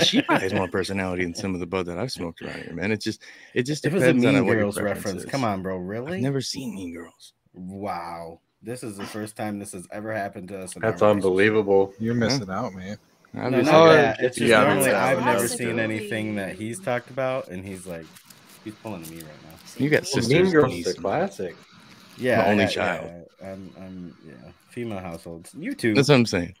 She 0.00 0.22
probably 0.22 0.42
has 0.44 0.54
more 0.54 0.68
personality 0.70 1.24
than 1.24 1.34
some 1.34 1.54
of 1.54 1.60
the 1.60 1.66
bud 1.66 1.86
that 1.86 1.98
I've 1.98 2.12
smoked 2.12 2.40
around 2.42 2.62
here, 2.62 2.74
man. 2.74 2.92
It 2.92 3.00
just 3.00 3.22
it 3.54 3.64
just 3.64 3.84
If 3.84 3.92
was 3.92 4.02
a 4.02 4.10
on 4.10 4.20
Mean 4.20 4.36
uh, 4.36 4.44
what 4.44 4.54
Girls 4.54 4.76
preference 4.76 5.04
reference, 5.04 5.24
is. 5.24 5.30
come 5.30 5.44
on, 5.44 5.62
bro. 5.62 5.76
Really? 5.76 6.16
I've 6.16 6.22
never 6.22 6.40
seen 6.40 6.74
Mean 6.74 6.94
Girls. 6.94 7.34
Wow. 7.52 8.40
This 8.62 8.82
is 8.84 8.96
the 8.96 9.04
first 9.04 9.36
time 9.36 9.58
this 9.58 9.72
has 9.72 9.88
ever 9.90 10.12
happened 10.12 10.48
to 10.48 10.60
us. 10.60 10.76
in 10.76 10.82
That's 10.82 11.02
unbelievable. 11.02 11.92
You're 11.98 12.14
missing 12.14 12.48
out, 12.50 12.74
man. 12.74 12.96
No, 13.34 13.42
Obviously, 13.44 13.72
not 13.72 13.88
I- 13.88 13.94
that. 13.96 14.20
It's 14.20 14.36
just 14.36 14.48
Yeah, 14.48 14.62
normally 14.64 14.90
I'm- 14.92 15.18
I've 15.18 15.24
never 15.24 15.48
seen 15.48 15.78
anything 15.80 16.34
that 16.36 16.54
he's 16.54 16.78
talked 16.78 17.10
about, 17.10 17.48
and 17.48 17.64
he's 17.64 17.86
like, 17.86 18.04
he's 18.62 18.74
pulling 18.74 19.02
to 19.04 19.10
me 19.10 19.16
right 19.16 19.26
now. 19.26 19.58
You 19.78 19.88
got 19.90 20.02
Well, 20.02 20.10
sisters. 20.22 20.28
mean 20.28 20.50
Girls 20.52 20.68
niece, 20.72 20.86
is 20.86 20.96
a 20.96 21.00
classic. 21.00 21.56
Yeah, 22.18 22.42
My 22.42 22.48
only 22.50 22.64
I- 22.64 22.68
child. 22.68 23.10
yeah, 23.40 23.48
I'm, 23.52 23.70
I'm, 23.78 24.16
yeah, 24.26 24.50
female 24.68 24.98
households. 25.00 25.52
YouTube. 25.54 25.96
That's 25.96 26.08
what 26.08 26.14
I'm 26.16 26.26
saying. 26.26 26.54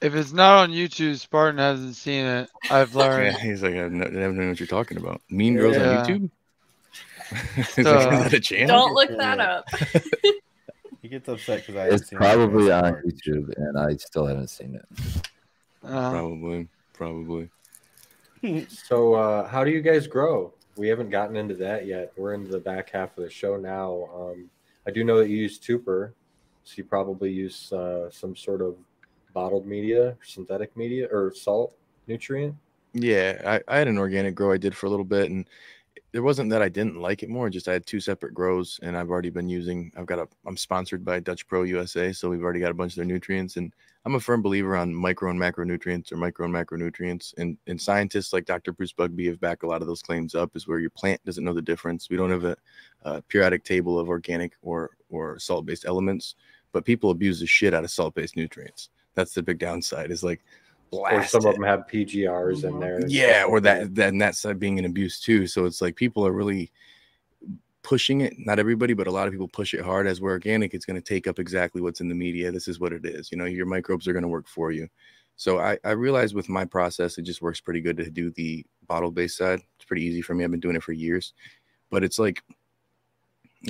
If 0.00 0.14
it's 0.14 0.32
not 0.32 0.58
on 0.64 0.70
YouTube, 0.72 1.16
Spartan 1.18 1.58
hasn't 1.58 1.94
seen 1.94 2.24
it. 2.24 2.50
I've 2.70 2.94
learned. 2.94 3.24
Yeah, 3.26 3.32
learned. 3.32 3.36
he's 3.38 3.62
like, 3.62 3.74
I 3.74 3.78
have 3.78 3.92
no, 3.92 4.06
I 4.06 4.10
don't 4.10 4.36
know 4.36 4.48
what 4.48 4.58
you're 4.60 4.66
talking 4.66 4.96
about. 4.96 5.20
Mean 5.30 5.54
Girls 5.56 5.76
Yeah. 5.76 6.00
on 6.00 6.06
YouTube. 6.06 6.30
He's 7.76 7.78
like, 7.78 7.86
Uh, 7.86 7.98
is 8.10 8.22
that 8.24 8.32
a 8.34 8.40
channel? 8.40 8.66
Don't 8.78 8.94
look 8.94 9.16
that 9.16 9.38
up. 9.38 9.68
He 11.10 11.16
gets 11.16 11.28
upset 11.28 11.66
because 11.66 11.74
I. 11.74 11.88
It's 11.88 12.08
seen 12.08 12.18
probably 12.18 12.66
the 12.66 12.84
on. 12.84 13.02
YouTube, 13.04 13.52
and 13.56 13.76
I 13.76 13.96
still 13.96 14.26
haven't 14.26 14.46
seen 14.46 14.76
it. 14.76 15.26
Uh, 15.82 16.10
Probably, 16.12 16.68
probably. 16.92 17.50
So, 18.68 19.14
uh, 19.14 19.48
how 19.48 19.64
do 19.64 19.70
you 19.72 19.82
guys 19.82 20.06
grow? 20.06 20.54
We 20.76 20.86
haven't 20.86 21.10
gotten 21.10 21.36
into 21.36 21.54
that 21.56 21.84
yet. 21.84 22.12
We're 22.16 22.32
into 22.34 22.50
the 22.50 22.60
back 22.60 22.90
half 22.90 23.18
of 23.18 23.24
the 23.24 23.28
show 23.28 23.56
now. 23.56 24.08
Um, 24.14 24.48
I 24.86 24.92
do 24.92 25.02
know 25.02 25.18
that 25.18 25.28
you 25.28 25.36
use 25.36 25.58
Tupur, 25.58 26.12
so 26.62 26.74
you 26.76 26.84
probably 26.84 27.32
use 27.32 27.72
uh, 27.72 28.08
some 28.10 28.36
sort 28.36 28.62
of 28.62 28.76
bottled 29.34 29.66
media, 29.66 30.16
synthetic 30.22 30.74
media, 30.76 31.08
or 31.10 31.34
salt 31.34 31.74
nutrient. 32.06 32.54
Yeah, 32.94 33.42
I, 33.44 33.74
I 33.74 33.78
had 33.78 33.88
an 33.88 33.98
organic 33.98 34.36
grow 34.36 34.52
I 34.52 34.58
did 34.58 34.76
for 34.76 34.86
a 34.86 34.90
little 34.90 35.04
bit, 35.04 35.28
and 35.30 35.44
it 36.12 36.20
wasn't 36.20 36.50
that 36.50 36.62
I 36.62 36.68
didn't 36.68 37.00
like 37.00 37.22
it 37.22 37.28
more. 37.28 37.48
Just 37.50 37.68
I 37.68 37.72
had 37.72 37.86
two 37.86 38.00
separate 38.00 38.34
grows, 38.34 38.80
and 38.82 38.96
I've 38.96 39.10
already 39.10 39.30
been 39.30 39.48
using. 39.48 39.92
I've 39.96 40.06
got 40.06 40.18
a. 40.18 40.28
I'm 40.44 40.56
sponsored 40.56 41.04
by 41.04 41.20
Dutch 41.20 41.46
Pro 41.46 41.62
USA, 41.62 42.12
so 42.12 42.28
we've 42.28 42.42
already 42.42 42.60
got 42.60 42.72
a 42.72 42.74
bunch 42.74 42.92
of 42.92 42.96
their 42.96 43.04
nutrients, 43.04 43.56
and 43.56 43.72
I'm 44.04 44.16
a 44.16 44.20
firm 44.20 44.42
believer 44.42 44.76
on 44.76 44.92
micro 44.92 45.30
and 45.30 45.38
macronutrients 45.38 46.10
or 46.10 46.16
micro 46.16 46.46
and 46.46 46.54
macronutrients. 46.54 47.32
And 47.38 47.56
and 47.68 47.80
scientists 47.80 48.32
like 48.32 48.44
Dr. 48.44 48.72
Bruce 48.72 48.92
Bugbee 48.92 49.28
have 49.28 49.40
backed 49.40 49.62
a 49.62 49.68
lot 49.68 49.82
of 49.82 49.86
those 49.86 50.02
claims 50.02 50.34
up. 50.34 50.56
Is 50.56 50.66
where 50.66 50.80
your 50.80 50.90
plant 50.90 51.24
doesn't 51.24 51.44
know 51.44 51.54
the 51.54 51.62
difference. 51.62 52.10
We 52.10 52.16
don't 52.16 52.30
have 52.30 52.44
a, 52.44 52.56
a 53.02 53.22
periodic 53.22 53.62
table 53.62 53.98
of 53.98 54.08
organic 54.08 54.54
or 54.62 54.90
or 55.10 55.38
salt 55.38 55.64
based 55.64 55.84
elements, 55.84 56.34
but 56.72 56.84
people 56.84 57.10
abuse 57.10 57.38
the 57.38 57.46
shit 57.46 57.72
out 57.72 57.84
of 57.84 57.90
salt 57.90 58.14
based 58.16 58.36
nutrients. 58.36 58.90
That's 59.14 59.34
the 59.34 59.42
big 59.42 59.58
downside. 59.58 60.10
Is 60.10 60.24
like 60.24 60.42
Or 60.92 61.24
some 61.24 61.46
of 61.46 61.54
them 61.54 61.62
have 61.62 61.86
PGRs 61.86 62.64
in 62.64 62.80
there. 62.80 63.00
Yeah, 63.06 63.40
stuff 63.40 63.50
or 63.50 63.60
that, 63.60 63.94
that 63.94 64.08
and 64.08 64.20
that's 64.20 64.44
uh, 64.44 64.54
being 64.54 64.78
an 64.78 64.84
abuse 64.84 65.20
too. 65.20 65.46
So 65.46 65.64
it's 65.64 65.80
like 65.80 65.94
people 65.94 66.26
are 66.26 66.32
really 66.32 66.72
pushing 67.82 68.20
it. 68.22 68.34
Not 68.38 68.58
everybody, 68.58 68.92
but 68.92 69.06
a 69.06 69.10
lot 69.10 69.26
of 69.26 69.32
people 69.32 69.48
push 69.48 69.72
it 69.72 69.84
hard. 69.84 70.06
As 70.06 70.20
we're 70.20 70.30
organic, 70.30 70.74
it's 70.74 70.84
going 70.84 71.00
to 71.00 71.06
take 71.06 71.26
up 71.26 71.38
exactly 71.38 71.80
what's 71.80 72.00
in 72.00 72.08
the 72.08 72.14
media. 72.14 72.50
This 72.50 72.68
is 72.68 72.80
what 72.80 72.92
it 72.92 73.04
is. 73.04 73.30
You 73.30 73.38
know, 73.38 73.44
your 73.44 73.66
microbes 73.66 74.08
are 74.08 74.12
going 74.12 74.22
to 74.22 74.28
work 74.28 74.48
for 74.48 74.72
you. 74.72 74.88
So 75.36 75.58
I, 75.58 75.78
I 75.84 75.92
realized 75.92 76.34
with 76.34 76.48
my 76.48 76.64
process, 76.64 77.16
it 77.16 77.22
just 77.22 77.40
works 77.40 77.60
pretty 77.60 77.80
good 77.80 77.96
to 77.96 78.10
do 78.10 78.30
the 78.30 78.66
bottle 78.86 79.10
based 79.10 79.38
side. 79.38 79.60
It's 79.76 79.86
pretty 79.86 80.04
easy 80.04 80.22
for 80.22 80.34
me. 80.34 80.44
I've 80.44 80.50
been 80.50 80.60
doing 80.60 80.76
it 80.76 80.82
for 80.82 80.92
years, 80.92 81.32
but 81.88 82.04
it's 82.04 82.18
like 82.18 82.42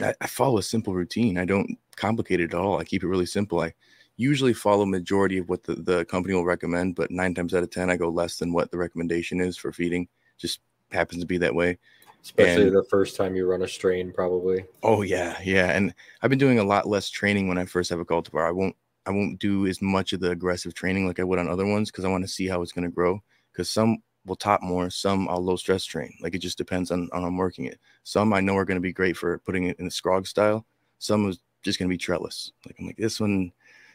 I, 0.03 0.15
I 0.21 0.27
follow 0.27 0.59
a 0.59 0.63
simple 0.63 0.95
routine. 0.95 1.39
I 1.39 1.45
don't 1.45 1.79
complicate 1.97 2.41
it 2.41 2.55
at 2.55 2.61
all. 2.61 2.79
I 2.79 2.85
keep 2.85 3.05
it 3.05 3.09
really 3.09 3.27
simple. 3.27 3.61
I 3.61 3.73
usually 4.21 4.53
follow 4.53 4.85
majority 4.85 5.39
of 5.39 5.49
what 5.49 5.63
the, 5.63 5.75
the 5.77 6.05
company 6.05 6.35
will 6.35 6.45
recommend, 6.45 6.95
but 6.95 7.11
nine 7.11 7.35
times 7.35 7.55
out 7.55 7.63
of 7.63 7.71
ten, 7.71 7.91
I 7.91 7.97
go 7.97 8.11
less 8.11 8.37
than 8.37 8.53
what 8.53 8.71
the 8.71 8.77
recommendation 8.77 9.41
is 9.41 9.57
for 9.57 9.73
feeding. 9.73 10.07
Just 10.37 10.61
happens 10.93 11.23
to 11.23 11.27
be 11.27 11.39
that 11.39 11.55
way. 11.55 11.79
Especially 12.23 12.65
And- 12.65 12.77
the 12.77 12.85
first 12.85 13.17
time 13.17 13.35
you 13.35 13.47
run 13.47 13.63
a 13.63 13.69
strain, 13.69 14.13
probably. 14.13 14.67
Oh 14.83 15.01
yeah, 15.01 15.39
yeah. 15.43 15.71
And 15.71 15.95
I've 16.21 16.29
been 16.29 16.39
doing 16.39 16.59
a 16.59 16.65
lot 16.65 16.87
less 16.87 17.09
training 17.09 17.49
when 17.49 17.57
I 17.57 17.65
first 17.65 17.89
have 17.89 18.01
a 18.01 18.05
cultivar. 18.05 18.47
I 18.47 18.51
won't 18.51 18.77
I 19.07 19.11
won't 19.11 19.39
do 19.39 19.67
as 19.67 19.81
much 19.81 20.13
of 20.13 20.21
the 20.21 20.31
aggressive 20.31 20.75
training 20.75 21.07
like 21.07 21.19
I 21.19 21.25
would 21.25 21.39
on 21.39 21.49
other 21.49 21.65
ones 21.65 21.91
because 21.91 22.05
I 22.05 22.09
want 22.09 22.23
to 22.23 22.29
see 22.29 22.47
how 22.47 22.61
it's 22.61 22.73
going 22.73 22.85
to 22.85 22.95
grow. 22.95 23.23
Because 23.51 23.71
some 23.71 24.03
will 24.27 24.37
top 24.37 24.63
more, 24.63 24.91
some 24.91 25.27
I'll 25.31 25.43
low 25.43 25.57
stress 25.57 25.87
train. 25.87 26.13
Like 26.21 26.35
it 26.35 26.41
just 26.41 26.59
depends 26.59 26.91
on 26.91 27.09
on 27.15 27.25
I'm 27.25 27.39
working 27.39 27.65
it. 27.65 27.81
Some 28.05 28.35
I 28.35 28.41
know 28.41 28.57
are 28.57 28.67
going 28.67 28.77
to 28.77 28.83
be 28.83 28.93
great 28.93 29.17
for 29.17 29.39
putting 29.39 29.65
it 29.65 29.79
in 29.79 29.87
the 29.87 29.91
scrog 29.91 30.27
style. 30.27 30.67
Some 30.99 31.27
is 31.27 31.39
just 31.63 31.79
going 31.79 31.89
to 31.89 31.95
be 31.95 31.99
trellis. 31.99 32.53
Like 32.67 32.77
I'm 32.79 32.87
like 32.87 32.99
this 32.99 33.19
one, 33.19 33.51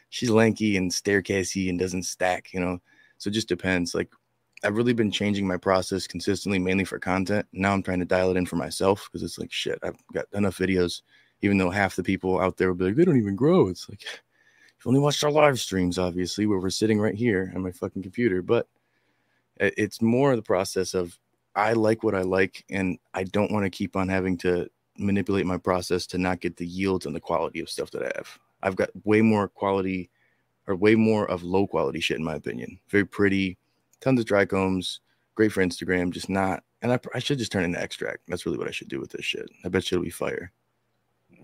she's 0.08 0.30
lanky 0.30 0.76
and 0.76 0.90
staircasey 0.90 1.68
and 1.68 1.78
doesn't 1.78 2.04
stack. 2.04 2.52
You 2.52 2.60
know, 2.60 2.80
so 3.18 3.28
it 3.28 3.34
just 3.34 3.48
depends. 3.48 3.94
Like 3.94 4.10
I've 4.64 4.76
really 4.76 4.94
been 4.94 5.10
changing 5.10 5.46
my 5.46 5.56
process 5.56 6.06
consistently, 6.06 6.58
mainly 6.58 6.84
for 6.84 6.98
content. 6.98 7.46
Now 7.52 7.72
I'm 7.72 7.82
trying 7.82 8.00
to 8.00 8.04
dial 8.04 8.30
it 8.30 8.36
in 8.36 8.46
for 8.46 8.56
myself 8.56 9.06
because 9.06 9.22
it's 9.22 9.38
like 9.38 9.52
shit. 9.52 9.78
I've 9.82 9.96
got 10.12 10.26
enough 10.32 10.58
videos, 10.58 11.02
even 11.42 11.58
though 11.58 11.70
half 11.70 11.96
the 11.96 12.02
people 12.02 12.40
out 12.40 12.56
there 12.56 12.68
will 12.68 12.74
be 12.74 12.86
like, 12.86 12.96
they 12.96 13.04
don't 13.04 13.18
even 13.18 13.36
grow. 13.36 13.68
It's 13.68 13.88
like 13.88 14.02
you've 14.02 14.86
only 14.86 15.00
watched 15.00 15.22
our 15.24 15.30
live 15.30 15.60
streams, 15.60 15.98
obviously, 15.98 16.46
where 16.46 16.58
we're 16.58 16.70
sitting 16.70 16.98
right 16.98 17.14
here 17.14 17.52
on 17.54 17.62
my 17.62 17.70
fucking 17.70 18.02
computer. 18.02 18.42
But 18.42 18.66
it's 19.58 20.02
more 20.02 20.36
the 20.36 20.42
process 20.42 20.94
of 20.94 21.18
I 21.54 21.72
like 21.72 22.02
what 22.02 22.14
I 22.14 22.22
like, 22.22 22.64
and 22.70 22.98
I 23.14 23.24
don't 23.24 23.52
want 23.52 23.64
to 23.64 23.70
keep 23.70 23.96
on 23.96 24.08
having 24.08 24.36
to 24.38 24.68
manipulate 24.98 25.46
my 25.46 25.58
process 25.58 26.06
to 26.08 26.18
not 26.18 26.40
get 26.40 26.56
the 26.56 26.66
yields 26.66 27.06
and 27.06 27.14
the 27.14 27.20
quality 27.20 27.60
of 27.60 27.70
stuff 27.70 27.90
that 27.92 28.02
I 28.02 28.12
have. 28.16 28.38
I've 28.62 28.76
got 28.76 28.90
way 29.04 29.22
more 29.22 29.48
quality 29.48 30.10
or 30.66 30.74
way 30.76 30.94
more 30.94 31.28
of 31.30 31.42
low 31.42 31.66
quality 31.66 32.00
shit, 32.00 32.16
in 32.18 32.24
my 32.24 32.34
opinion. 32.34 32.78
Very 32.88 33.04
pretty, 33.04 33.58
tons 34.00 34.18
of 34.20 34.26
trichomes, 34.26 34.98
great 35.34 35.52
for 35.52 35.64
Instagram, 35.64 36.10
just 36.10 36.28
not. 36.28 36.62
And 36.82 36.92
I, 36.92 36.98
I 37.14 37.18
should 37.18 37.38
just 37.38 37.52
turn 37.52 37.64
into 37.64 37.80
extract. 37.80 38.20
That's 38.28 38.44
really 38.46 38.58
what 38.58 38.68
I 38.68 38.72
should 38.72 38.88
do 38.88 39.00
with 39.00 39.10
this 39.10 39.24
shit. 39.24 39.48
I 39.64 39.68
bet 39.68 39.90
you 39.90 39.96
it'll 39.96 40.04
be 40.04 40.10
fire. 40.10 40.52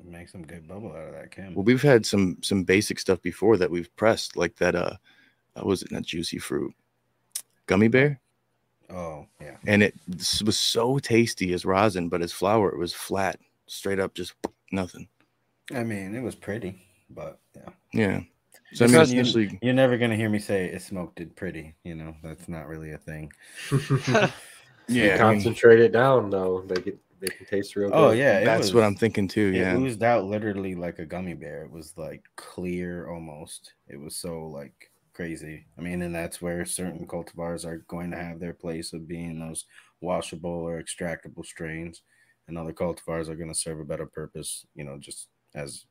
Make 0.05 0.28
some 0.28 0.44
good 0.44 0.66
bubble 0.66 0.93
out 0.93 1.09
of 1.09 1.14
that, 1.14 1.30
Kim. 1.30 1.55
Well, 1.55 1.64
we've 1.64 1.82
had 1.82 2.05
some 2.05 2.39
some 2.43 2.64
basic 2.64 2.98
stuff 2.98 3.22
before 3.22 3.56
that 3.56 3.70
we've 3.70 3.94
pressed, 3.97 4.36
like 4.36 4.56
that. 4.56 4.74
Uh, 4.74 4.94
uh, 5.56 5.64
was 5.64 5.82
it 5.82 5.93
not 5.93 6.02
juicy 6.02 6.39
fruit, 6.39 6.74
gummy 7.66 7.89
bear, 7.89 8.20
Oh 8.90 9.26
yeah. 9.40 9.56
and 9.66 9.82
it 9.82 9.94
was 10.09 10.56
so 10.56 10.98
tasty 10.98 11.52
as 11.52 11.64
rosin, 11.64 12.09
but 12.09 12.22
as 12.22 12.32
flour 12.32 12.70
it 12.70 12.78
was 12.78 12.93
flat, 12.94 13.39
straight 13.66 14.01
up, 14.01 14.14
just 14.14 14.34
nothing. 14.72 15.09
I 15.74 15.84
mean, 15.84 16.14
it 16.14 16.22
was 16.22 16.34
pretty, 16.34 16.80
but 17.14 17.39
yeah. 17.55 17.70
Yeah. 17.93 18.20
So 18.74 18.84
I 18.84 18.89
mean, 18.89 18.97
you, 18.97 19.02
essentially, 19.02 19.59
you're 19.62 19.74
never 19.74 19.98
gonna 19.98 20.16
hear 20.16 20.30
me 20.30 20.39
say 20.39 20.66
it 20.66 20.82
smoked 20.82 21.20
it 21.20 21.36
pretty. 21.36 21.74
You 21.84 21.94
know, 21.94 22.14
that's 22.22 22.48
not 22.48 22.68
really 22.68 22.93
a 22.93 22.98
thing. 22.98 23.32
You 23.70 23.78
yeah. 24.89 25.05
I 25.05 25.09
mean, 25.09 25.18
concentrate 25.18 25.80
it 25.80 25.93
down 25.93 26.30
though. 26.30 26.62
They 26.62 26.80
get 26.80 26.98
they 27.22 27.28
can 27.28 27.47
taste 27.47 27.76
real 27.76 27.89
oh, 27.89 27.90
good. 27.90 27.97
Oh 27.97 28.10
yeah, 28.10 28.39
it 28.39 28.44
that's 28.44 28.72
what 28.74 28.82
I'm 28.84 28.97
thinking 28.97 29.28
too. 29.28 29.52
Yeah, 29.52 29.74
it 29.74 29.78
Yeah. 29.78 29.78
oozed 29.78 30.02
out 30.02 30.24
literally 30.24 30.74
like 30.74 30.98
a 30.98 31.06
gummy 31.06 31.34
bear. 31.34 31.64
It 31.64 31.70
was 31.70 31.97
like 31.97 32.24
clear 32.36 33.09
almost. 33.09 33.74
It 33.89 33.98
was 34.01 34.16
so 34.16 34.47
like 34.47 34.90
crazy. 35.12 35.66
I 35.78 35.82
mean, 35.82 36.02
and 36.02 36.14
that's 36.14 36.43
where 36.43 36.64
certain 36.64 37.06
cultivars 37.06 37.64
are 37.64 37.84
going 37.89 38.10
to 38.10 38.16
have 38.16 38.40
their 38.40 38.55
place 38.55 38.93
of 38.93 39.06
being 39.06 39.39
those 39.39 39.66
washable 40.01 40.51
or 40.51 40.82
extractable 40.82 41.44
strains, 41.44 42.02
and 42.48 42.59
other 42.59 42.72
cultivars 42.72 43.28
are 43.28 43.36
going 43.36 43.52
to 43.52 43.59
serve 43.59 43.80
a 43.80 43.84
better 43.84 44.06
purpose. 44.06 44.66
You 44.74 44.84
know, 44.84 44.98
just 44.98 45.28
as 45.55 45.86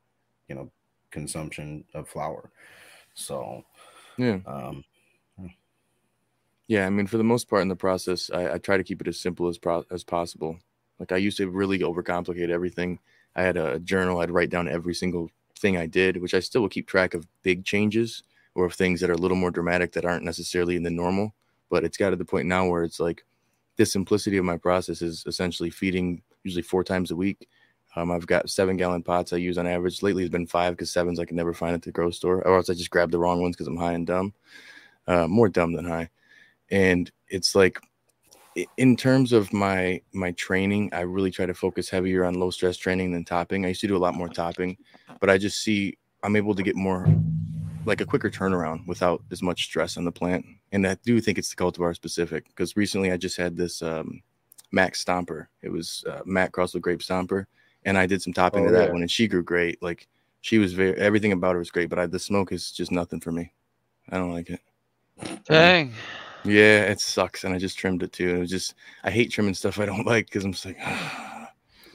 you 0.50 0.56
know, 0.56 0.72
consumption 1.12 1.84
of 1.94 2.08
flour. 2.10 2.52
So, 3.14 3.64
Yeah. 4.18 4.40
um, 4.46 4.84
Yeah, 6.68 6.88
I 6.88 6.90
mean, 6.90 7.06
for 7.06 7.18
the 7.18 7.24
most 7.24 7.50
part 7.50 7.64
in 7.64 7.68
the 7.68 7.76
process, 7.76 8.30
I, 8.34 8.54
I 8.54 8.58
try 8.58 8.78
to 8.78 8.84
keep 8.84 9.02
it 9.02 9.08
as 9.08 9.20
simple 9.20 9.50
as 9.50 9.58
pro- 9.58 9.84
as 9.92 10.06
possible. 10.06 10.58
Like 11.00 11.12
I 11.12 11.18
used 11.18 11.36
to 11.38 11.50
really 11.50 11.80
overcomplicate 11.80 12.50
everything. 12.50 13.00
I 13.36 13.42
had 13.42 13.58
a 13.58 13.80
journal. 13.80 14.20
I'd 14.20 14.32
write 14.32 14.52
down 14.52 14.70
every 14.70 14.94
single 14.94 15.30
thing 15.60 15.76
I 15.76 15.86
did, 15.86 16.22
which 16.22 16.34
I 16.34 16.40
still 16.40 16.62
will 16.62 16.70
keep 16.70 16.88
track 16.88 17.14
of 17.14 17.28
big 17.44 17.66
changes 17.66 18.24
or 18.56 18.66
of 18.66 18.74
things 18.74 19.02
that 19.02 19.10
are 19.10 19.14
a 19.14 19.18
little 19.18 19.36
more 19.36 19.52
dramatic 19.52 19.92
that 19.94 20.06
aren't 20.06 20.24
necessarily 20.24 20.78
in 20.78 20.84
the 20.84 20.90
normal. 20.90 21.34
But 21.70 21.84
it's 21.84 21.98
got 21.98 22.12
to 22.12 22.16
the 22.16 22.24
point 22.24 22.48
now 22.48 22.68
where 22.68 22.84
it's 22.84 23.02
like 23.02 23.26
the 23.76 23.86
simplicity 23.86 24.38
of 24.38 24.46
my 24.46 24.58
process 24.58 25.02
is 25.02 25.26
essentially 25.26 25.72
feeding 25.72 26.22
usually 26.44 26.62
four 26.64 26.84
times 26.86 27.12
a 27.12 27.16
week. 27.18 27.50
Um, 27.96 28.12
I've 28.12 28.28
got 28.28 28.50
seven 28.50 28.78
gallon 28.78 29.04
pots 29.04 29.34
I 29.34 29.38
use 29.38 29.58
on 29.58 29.68
average. 29.68 30.02
Lately, 30.02 30.24
it's 30.24 30.32
been 30.32 30.48
five 30.48 30.74
because 30.74 30.92
sevens 30.92 31.20
I 31.20 31.26
can 31.26 31.36
never 31.36 31.54
find 31.54 31.74
at 31.74 31.82
the 31.82 31.92
grocery 31.92 32.14
store, 32.14 32.48
or 32.48 32.56
else 32.56 32.70
I 32.70 32.74
just 32.74 32.90
grab 32.90 33.12
the 33.12 33.20
wrong 33.20 33.42
ones 33.42 33.56
because 33.56 33.68
I'm 33.68 33.78
high 33.78 33.94
and 33.94 34.08
dumb. 34.08 34.34
Uh, 35.08 35.28
more 35.28 35.50
dumb 35.50 35.74
than 35.74 35.86
high. 35.86 36.10
And 36.70 37.12
it's 37.28 37.54
like 37.56 37.80
in 38.78 38.96
terms 38.96 39.32
of 39.32 39.52
my 39.54 40.02
my 40.14 40.32
training 40.34 40.90
i 40.94 41.02
really 41.02 41.32
try 41.32 41.46
to 41.46 41.54
focus 41.54 41.90
heavier 41.90 42.26
on 42.26 42.34
low 42.34 42.50
stress 42.50 42.78
training 42.78 43.12
than 43.12 43.24
topping. 43.24 43.66
I 43.66 43.70
used 43.70 43.82
to 43.82 43.88
do 43.88 43.96
a 43.96 44.00
lot 44.00 44.14
more 44.14 44.28
topping 44.28 44.78
but 45.20 45.30
i 45.30 45.38
just 45.38 45.62
see 45.62 45.98
i'm 46.24 46.36
able 46.36 46.54
to 46.56 46.64
get 46.64 46.76
more 46.76 47.08
like 47.86 48.02
a 48.02 48.06
quicker 48.06 48.30
turnaround 48.30 48.86
without 48.88 49.24
as 49.32 49.42
much 49.42 49.64
stress 49.64 49.98
on 49.98 50.04
the 50.04 50.12
plant. 50.12 50.46
And 50.72 50.86
i 50.86 50.96
do 51.06 51.22
think 51.22 51.38
it's 51.38 51.50
the 51.50 51.56
cultivar 51.56 51.96
specific 51.96 52.46
because 52.48 52.76
recently 52.76 53.12
i 53.12 53.18
just 53.18 53.38
had 53.38 53.56
this 53.56 53.82
um 53.82 54.22
mac 54.74 54.94
stomper. 54.94 55.48
It 55.62 55.70
was 55.70 56.04
uh, 56.10 56.22
mac 56.26 56.52
crossed 56.52 56.74
with 56.74 56.84
grape 56.84 57.00
stomper 57.00 57.46
and 57.86 57.98
I 57.98 58.06
did 58.06 58.22
some 58.22 58.34
topping 58.34 58.64
Oh, 58.64 58.68
to 58.68 58.74
that 58.74 58.88
yeah. 58.88 58.92
one, 58.92 59.02
and 59.02 59.12
she 59.12 59.28
grew 59.28 59.44
great. 59.44 59.82
Like 59.82 60.08
she 60.42 60.58
was 60.58 60.74
very 60.74 60.96
everything 60.96 61.32
about 61.32 61.54
her 61.54 61.60
was 61.60 61.72
great, 61.72 61.90
but 61.90 62.00
I, 62.00 62.06
the 62.06 62.20
smoke 62.20 62.52
is 62.52 62.72
just 62.72 62.92
nothing 62.92 63.20
for 63.20 63.32
me. 63.32 63.52
I 64.10 64.18
don't 64.18 64.32
like 64.32 64.50
it. 64.50 64.62
Dang. 65.46 65.94
Yeah, 66.44 66.84
it 66.84 67.00
sucks, 67.00 67.44
and 67.44 67.54
I 67.54 67.60
just 67.60 67.78
trimmed 67.78 68.02
it 68.04 68.12
too. 68.12 68.30
And 68.30 68.38
it 68.38 68.42
was 68.42 68.50
just 68.50 68.76
I 69.04 69.12
hate 69.12 69.32
trimming 69.32 69.54
stuff 69.54 69.80
I 69.80 69.86
don't 69.86 70.06
like 70.08 70.26
because 70.26 70.44
I'm 70.44 70.54
just 70.54 70.66
like. 70.66 70.78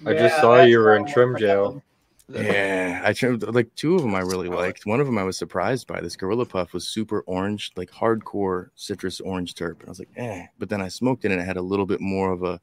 I 0.05 0.13
just 0.13 0.37
saw 0.41 0.63
you 0.63 0.79
were 0.79 0.95
in 0.97 1.07
trim 1.07 1.37
jail. 1.37 1.83
Yeah, 2.29 3.03
I 3.05 3.13
trimmed 3.13 3.45
like 3.55 3.73
two 3.77 3.95
of 3.95 4.03
them 4.03 4.17
I 4.17 4.19
really 4.19 4.49
liked. 4.49 4.85
One 4.85 4.99
of 4.99 5.07
them 5.07 5.17
I 5.17 5.23
was 5.23 5.39
surprised 5.39 5.87
by. 5.87 6.01
This 6.01 6.17
Gorilla 6.17 6.45
Puff 6.45 6.73
was 6.73 6.89
super 6.89 7.21
orange, 7.21 7.71
like 7.77 7.89
hardcore 7.89 8.71
citrus 8.75 9.21
orange 9.21 9.55
terp. 9.55 9.79
And 9.79 9.87
I 9.87 9.91
was 9.91 10.01
like, 10.01 10.11
eh. 10.17 10.47
But 10.59 10.69
then 10.69 10.81
I 10.83 10.89
smoked 10.89 11.25
it 11.25 11.31
and 11.31 11.41
it 11.41 11.45
had 11.45 11.57
a 11.57 11.63
little 11.63 11.87
bit 11.87 12.01
more 12.01 12.33
of 12.33 12.43
a 12.43 12.61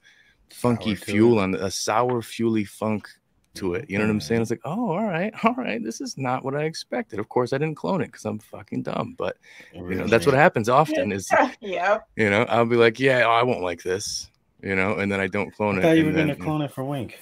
funky 0.52 0.96
Sour 0.96 1.06
fuel 1.06 1.40
it. 1.40 1.44
on 1.44 1.52
the, 1.52 1.66
a 1.66 1.72
sour, 1.72 2.22
fuely 2.22 2.66
funk 2.66 3.10
to 3.56 3.76
it. 3.76 3.90
You 3.90 3.98
know 3.98 4.06
what 4.06 4.12
I'm 4.12 4.22
saying? 4.22 4.42
Mm-hmm. 4.42 4.42
It's 4.42 4.52
like, 4.52 4.62
oh, 4.66 4.92
all 4.92 5.04
right, 5.04 5.34
all 5.44 5.54
right. 5.56 5.84
This 5.84 6.02
is 6.02 6.18
not 6.18 6.44
what 6.44 6.56
I 6.56 6.64
expected. 6.64 7.20
Of 7.20 7.30
course, 7.30 7.54
I 7.54 7.58
didn't 7.58 7.76
clone 7.76 8.02
it 8.02 8.08
because 8.08 8.26
I'm 8.26 8.40
fucking 8.40 8.84
dumb. 8.84 9.16
But 9.18 9.38
you 9.74 9.96
know, 9.96 10.08
that's 10.08 10.26
what 10.26 10.36
happens 10.36 10.70
often. 10.70 11.12
Is 11.12 11.30
yeah. 11.62 12.00
you 12.16 12.30
know, 12.30 12.44
I'll 12.44 12.66
be 12.66 12.76
like, 12.76 13.00
yeah, 13.00 13.24
oh, 13.26 13.32
I 13.32 13.44
won't 13.44 13.62
like 13.62 13.84
this. 13.84 14.30
You 14.62 14.76
know, 14.76 14.96
and 14.96 15.12
then 15.12 15.20
I 15.20 15.28
don't 15.28 15.54
clone 15.54 15.76
I 15.76 15.80
it. 15.80 15.82
thought 15.82 15.98
you 15.98 16.06
were 16.06 16.12
then, 16.14 16.28
gonna 16.28 16.40
clone 16.40 16.62
it 16.62 16.72
for 16.72 16.84
Wink. 16.84 17.20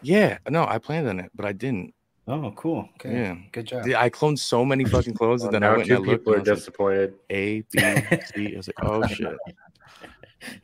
Yeah, 0.00 0.38
no, 0.48 0.66
I 0.66 0.78
planned 0.78 1.08
on 1.08 1.20
it, 1.20 1.30
but 1.34 1.44
I 1.44 1.52
didn't. 1.52 1.92
Oh, 2.26 2.52
cool. 2.56 2.88
Okay. 2.96 3.12
Yeah, 3.12 3.36
Good 3.52 3.66
job. 3.66 3.86
I 3.86 4.10
cloned 4.10 4.38
so 4.38 4.64
many 4.64 4.84
fucking 4.94 5.14
clones, 5.14 5.42
Well, 5.42 5.54
and 5.54 5.54
then 5.54 5.64
I 5.64 5.70
now 5.70 5.76
went 5.76 5.88
two 5.88 5.96
and 5.96 6.04
I 6.04 6.10
looked. 6.10 6.20
people 6.20 6.32
are 6.34 6.36
I 6.36 6.40
was 6.40 6.48
like, 6.48 6.56
disappointed. 6.58 7.14
A, 7.30 7.60
B, 7.70 7.78
C. 7.78 8.54
I 8.54 8.56
was 8.56 8.68
like, 8.68 8.82
oh 8.82 9.06
shit, 9.06 9.36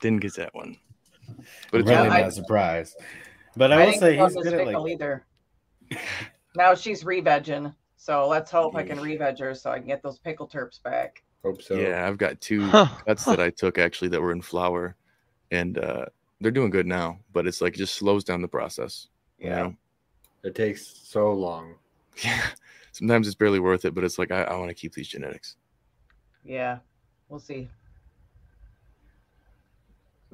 didn't 0.00 0.20
get 0.20 0.34
that 0.36 0.54
one. 0.54 0.76
But 1.70 1.80
it's 1.80 1.90
really 1.90 2.08
only 2.08 2.22
not 2.22 2.32
surprised. 2.32 2.96
But 3.56 3.72
I, 3.72 3.82
I 3.82 3.86
will 3.86 3.92
say 3.92 4.16
he's 4.16 4.34
good 4.34 4.54
at 4.54 4.66
like 4.66 4.90
either. 4.90 5.24
now 6.56 6.74
she's 6.74 7.04
re-vegging, 7.04 7.74
so 7.96 8.26
let's 8.26 8.50
hope 8.50 8.74
I 8.74 8.82
can 8.82 9.00
re-veg 9.00 9.38
her 9.38 9.54
so 9.54 9.70
I 9.70 9.78
can 9.78 9.86
get 9.86 10.02
those 10.02 10.18
pickle 10.18 10.48
terps 10.48 10.82
back. 10.82 11.22
Hope 11.44 11.62
so. 11.62 11.74
Yeah, 11.74 12.06
I've 12.08 12.18
got 12.18 12.40
two 12.40 12.70
cuts 13.06 13.24
that 13.26 13.40
I 13.40 13.50
took 13.50 13.78
actually 13.78 14.08
that 14.08 14.20
were 14.20 14.32
in 14.32 14.40
flower, 14.42 14.96
and 15.50 15.78
uh, 15.78 16.06
they're 16.40 16.50
doing 16.50 16.70
good 16.70 16.86
now. 16.86 17.18
But 17.32 17.46
it's 17.46 17.60
like 17.60 17.74
it 17.74 17.78
just 17.78 17.94
slows 17.94 18.24
down 18.24 18.42
the 18.42 18.48
process. 18.48 19.08
You 19.38 19.50
Yeah. 19.50 19.56
know? 19.62 19.76
It 20.44 20.54
takes 20.54 20.86
so 20.86 21.32
long. 21.32 21.74
Yeah. 22.22 22.40
Sometimes 22.92 23.26
it's 23.26 23.34
barely 23.34 23.58
worth 23.58 23.84
it, 23.84 23.92
but 23.92 24.04
it's 24.04 24.20
like 24.20 24.30
I, 24.30 24.44
I 24.44 24.56
want 24.56 24.68
to 24.68 24.74
keep 24.74 24.92
these 24.94 25.08
genetics. 25.08 25.56
Yeah, 26.44 26.78
we'll 27.28 27.40
see. 27.40 27.68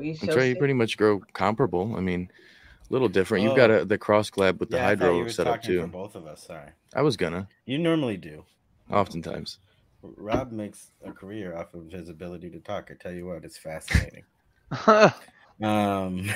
We 0.00 0.16
shall 0.16 0.26
That's 0.26 0.36
right. 0.36 0.44
You 0.48 0.56
pretty 0.56 0.74
much 0.74 0.96
grow 0.96 1.20
comparable. 1.34 1.94
I 1.96 2.00
mean, 2.00 2.30
a 2.88 2.92
little 2.92 3.08
different. 3.08 3.44
You've 3.44 3.52
Oh. 3.52 3.56
got 3.56 3.70
a, 3.70 3.84
the 3.84 3.98
cross 3.98 4.30
collab 4.30 4.58
with 4.58 4.70
the 4.70 4.78
yeah, 4.78 4.88
I 4.88 4.96
thought 4.96 5.04
you 5.06 5.10
hydro 5.12 5.24
were 5.24 5.30
setup 5.30 5.54
talking 5.62 5.78
for 5.80 5.86
too. 5.86 5.92
both 5.92 6.14
of 6.16 6.26
us. 6.26 6.42
Sorry. 6.46 6.70
I 6.94 7.02
was 7.02 7.16
gonna. 7.16 7.46
You 7.66 7.78
normally 7.78 8.16
do. 8.16 8.44
Oftentimes. 8.90 9.58
Rob 10.02 10.50
makes 10.50 10.90
a 11.04 11.12
career 11.12 11.54
off 11.56 11.74
of 11.74 11.90
his 11.92 12.08
ability 12.08 12.48
to 12.50 12.58
talk. 12.60 12.90
I 12.90 12.94
tell 12.94 13.12
you 13.12 13.26
what, 13.26 13.44
it's 13.44 13.58
fascinating. 13.58 14.24
um, 15.62 16.30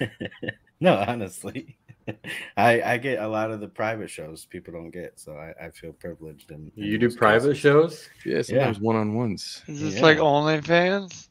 no, 0.80 0.96
honestly, 1.06 1.76
I 2.56 2.80
I 2.82 2.98
get 2.98 3.18
a 3.20 3.26
lot 3.28 3.50
of 3.50 3.60
the 3.60 3.68
private 3.68 4.10
shows 4.10 4.44
people 4.44 4.72
don't 4.72 4.90
get, 4.90 5.18
so 5.18 5.32
I, 5.32 5.66
I 5.66 5.70
feel 5.70 5.92
privileged. 5.92 6.50
And 6.52 6.70
You 6.76 6.98
do 6.98 7.10
private 7.14 7.56
shows? 7.56 8.08
Yeah, 8.24 8.42
sometimes 8.42 8.78
one 8.80 8.96
on 8.96 9.14
ones. 9.14 9.62
Is 9.66 9.80
this 9.80 9.94
Yeah. 9.96 10.02
like 10.02 10.18
OnlyFans? 10.18 11.28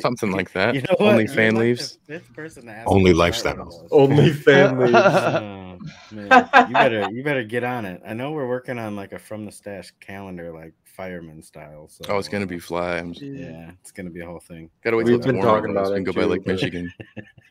Something 0.00 0.30
like 0.30 0.52
that. 0.52 0.74
You 0.74 0.82
know? 0.82 0.96
Only 1.00 1.24
You're 1.24 1.34
fan 1.34 1.54
like 1.54 1.62
leaves. 1.62 1.98
fifth 2.06 2.32
person 2.32 2.66
to 2.66 2.72
ask 2.72 2.88
Only 2.88 3.12
me 3.12 3.18
to 3.30 3.32
start 3.32 3.58
one 3.58 3.68
lifestyles. 3.68 3.88
Only 3.90 4.32
fan 4.32 4.78
leaves. 4.80 4.94
Oh, 4.94 6.66
you 6.68 6.72
better 6.74 7.08
you 7.12 7.22
better 7.24 7.44
get 7.44 7.64
on 7.64 7.84
it. 7.84 8.00
I 8.06 8.12
know 8.14 8.32
we're 8.32 8.48
working 8.48 8.78
on 8.78 8.94
like 8.96 9.12
a 9.12 9.18
from 9.18 9.44
the 9.44 9.52
stash 9.52 9.92
calendar, 10.00 10.52
like 10.52 10.74
fireman 10.84 11.42
style. 11.42 11.88
So 11.88 12.04
Oh, 12.08 12.18
it's 12.18 12.28
gonna 12.28 12.46
be 12.46 12.58
fly. 12.58 12.98
I'm 12.98 13.12
just, 13.12 13.24
yeah, 13.24 13.70
it's 13.80 13.90
gonna 13.92 14.10
be 14.10 14.20
a 14.20 14.26
whole 14.26 14.40
thing. 14.40 14.70
gotta 14.82 14.96
wait 14.96 15.06
We've 15.06 15.12
till 15.12 15.16
it's 15.20 15.26
been 15.26 15.36
warmer, 15.38 15.58
talking 15.60 15.70
about 15.70 15.92
it 15.92 15.94
can 15.96 16.04
go 16.04 16.12
by 16.12 16.22
too, 16.22 16.26
Lake 16.28 16.46
Michigan. 16.46 16.92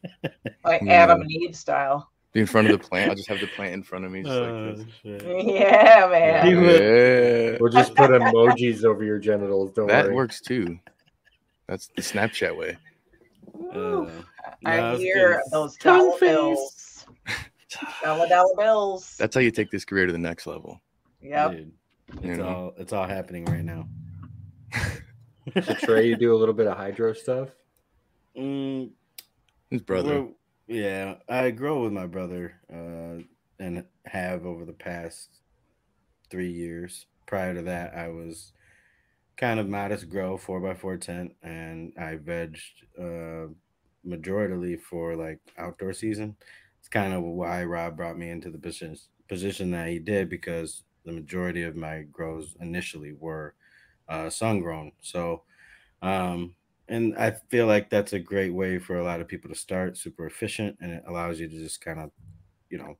like 0.63 0.81
hmm. 0.81 0.89
Adam 0.89 1.21
and 1.21 1.31
Eve 1.31 1.55
style. 1.55 2.11
Be 2.33 2.41
in 2.41 2.45
front 2.45 2.69
of 2.69 2.79
the 2.79 2.87
plant. 2.87 3.09
I'll 3.09 3.15
just 3.15 3.29
have 3.29 3.39
the 3.39 3.47
plant 3.47 3.73
in 3.73 3.83
front 3.83 4.05
of 4.05 4.11
me. 4.11 4.21
Just 4.21 4.33
Oh, 4.37 4.75
like 4.77 4.77
this. 5.03 5.23
Yeah, 5.23 6.07
man. 6.11 6.47
Yeah. 6.47 7.57
We'll 7.59 7.71
just 7.71 7.95
put 7.95 8.11
emojis 8.11 8.83
over 8.83 9.03
your 9.03 9.17
genitals. 9.17 9.71
Don't 9.71 9.87
That 9.87 10.05
worry. 10.07 10.15
works 10.15 10.41
too. 10.41 10.77
That's 11.67 11.87
the 11.95 12.01
Snapchat 12.01 12.55
way. 12.57 12.77
Uh, 13.73 14.05
I 14.65 14.77
no, 14.77 14.93
it's 14.93 15.01
hear 15.03 15.41
those 15.51 15.75
Tongue 15.77 15.99
dollar 15.99 16.11
face. 16.17 16.19
bills. 16.19 17.05
dollar 18.03 18.27
dollar 18.27 18.55
bills. 18.57 19.15
That's 19.17 19.35
how 19.35 19.41
you 19.41 19.51
take 19.51 19.71
this 19.71 19.83
career 19.85 20.05
to 20.05 20.11
the 20.11 20.17
next 20.17 20.47
level. 20.47 20.81
Yep. 21.21 21.51
Dude, 21.51 21.71
You 22.21 22.29
it's 22.31 22.39
know? 22.39 22.47
all 22.47 22.73
it's 22.77 22.93
all 22.93 23.07
happening 23.07 23.45
right 23.45 23.63
now. 23.63 23.87
So 25.63 25.73
Trey, 25.75 26.07
you 26.07 26.17
do 26.17 26.35
a 26.35 26.37
little 26.37 26.53
bit 26.53 26.67
of 26.67 26.75
hydro 26.77 27.13
stuff. 27.13 27.49
Mm, 28.37 28.91
His 29.71 29.81
brother. 29.81 30.21
Well, 30.23 30.31
yeah, 30.67 31.15
I 31.29 31.51
grow 31.51 31.83
with 31.83 31.93
my 31.93 32.05
brother, 32.05 32.53
uh, 32.71 33.23
and 33.57 33.85
have 34.05 34.45
over 34.45 34.65
the 34.65 34.73
past 34.73 35.29
three 36.29 36.51
years. 36.51 37.05
Prior 37.25 37.53
to 37.53 37.61
that, 37.63 37.95
I 37.95 38.09
was 38.09 38.51
kind 39.37 39.59
of 39.59 39.67
modest 39.69 40.09
grow 40.09 40.37
four 40.37 40.59
by 40.59 40.73
four 40.75 40.97
tent, 40.97 41.35
and 41.41 41.93
I 41.97 42.17
vegged 42.17 42.61
uh, 42.97 43.53
majoritarily 44.05 44.79
for 44.81 45.15
like 45.15 45.39
outdoor 45.57 45.93
season. 45.93 46.37
It's 46.79 46.89
kind 46.89 47.13
of 47.13 47.23
why 47.23 47.63
Rob 47.65 47.97
brought 47.97 48.17
me 48.17 48.29
into 48.29 48.49
the 48.49 48.59
position 48.59 48.97
position 49.27 49.71
that 49.71 49.89
he 49.89 49.99
did 49.99 50.29
because 50.29 50.83
the 51.03 51.11
majority 51.11 51.63
of 51.63 51.75
my 51.75 52.03
grows 52.03 52.55
initially 52.59 53.11
were 53.13 53.55
uh, 54.07 54.29
sun 54.29 54.61
grown. 54.61 54.93
So, 55.01 55.43
um, 56.01 56.55
and 56.87 57.17
I 57.17 57.31
feel 57.49 57.67
like 57.67 57.89
that's 57.89 58.13
a 58.13 58.19
great 58.19 58.51
way 58.53 58.79
for 58.79 58.97
a 58.97 59.03
lot 59.03 59.21
of 59.21 59.27
people 59.27 59.49
to 59.49 59.55
start. 59.55 59.97
Super 59.97 60.25
efficient, 60.27 60.77
and 60.81 60.91
it 60.91 61.03
allows 61.07 61.39
you 61.39 61.49
to 61.49 61.55
just 61.57 61.81
kind 61.81 61.99
of, 61.99 62.11
you 62.69 62.77
know, 62.77 62.97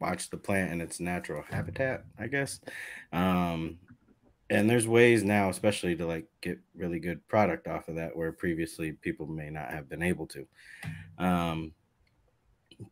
watch 0.00 0.30
the 0.30 0.36
plant 0.36 0.72
in 0.72 0.80
its 0.80 1.00
natural 1.00 1.42
habitat, 1.42 2.04
I 2.18 2.26
guess. 2.26 2.60
Um, 3.12 3.80
and 4.50 4.70
there's 4.70 4.86
ways 4.86 5.24
now, 5.24 5.48
especially 5.48 5.96
to 5.96 6.06
like 6.06 6.26
get 6.40 6.58
really 6.74 7.00
good 7.00 7.26
product 7.28 7.66
off 7.66 7.88
of 7.88 7.96
that, 7.96 8.16
where 8.16 8.32
previously 8.32 8.92
people 8.92 9.26
may 9.26 9.50
not 9.50 9.70
have 9.70 9.88
been 9.88 10.02
able 10.02 10.26
to. 10.28 10.46
Um, 11.18 11.72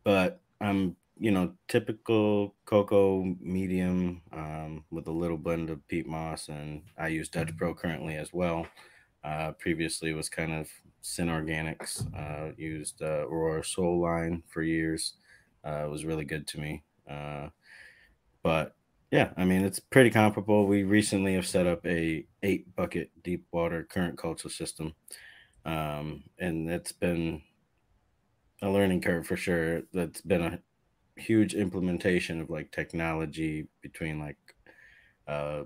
but 0.03 0.41
I'm, 0.59 0.95
you 1.17 1.31
know, 1.31 1.53
typical 1.67 2.55
cocoa 2.65 3.23
medium 3.39 4.21
um, 4.33 4.83
with 4.91 5.07
a 5.07 5.11
little 5.11 5.37
blend 5.37 5.69
of 5.69 5.87
peat 5.87 6.07
moss, 6.07 6.49
and 6.49 6.81
I 6.97 7.07
use 7.07 7.29
Dutch 7.29 7.55
Pro 7.55 7.73
currently 7.73 8.15
as 8.15 8.33
well. 8.33 8.67
Uh, 9.23 9.53
previously 9.53 10.13
was 10.13 10.29
kind 10.29 10.53
of 10.53 10.69
Sin 11.01 11.27
Organics. 11.29 12.05
Uh, 12.15 12.53
used 12.57 13.01
uh, 13.01 13.27
Aurora 13.27 13.63
Soul 13.63 14.01
line 14.01 14.43
for 14.47 14.61
years. 14.61 15.13
Uh, 15.65 15.85
it 15.85 15.89
was 15.89 16.05
really 16.05 16.25
good 16.25 16.45
to 16.47 16.59
me. 16.59 16.83
Uh, 17.09 17.49
but 18.43 18.74
yeah, 19.11 19.33
I 19.37 19.45
mean 19.45 19.63
it's 19.63 19.79
pretty 19.79 20.09
comparable. 20.09 20.65
We 20.67 20.83
recently 20.83 21.33
have 21.35 21.47
set 21.47 21.67
up 21.67 21.85
a 21.85 22.27
eight 22.43 22.75
bucket 22.75 23.11
deep 23.23 23.47
water 23.51 23.83
current 23.83 24.17
culture 24.17 24.49
system, 24.49 24.93
um, 25.65 26.25
and 26.39 26.69
it's 26.69 26.91
been 26.91 27.43
a 28.61 28.69
learning 28.69 29.01
curve 29.01 29.27
for 29.27 29.37
sure. 29.37 29.83
That's 29.93 30.21
been 30.21 30.41
a 30.41 30.61
huge 31.21 31.53
implementation 31.55 32.41
of 32.41 32.49
like 32.49 32.71
technology 32.71 33.67
between 33.81 34.19
like 34.19 34.37
uh, 35.27 35.65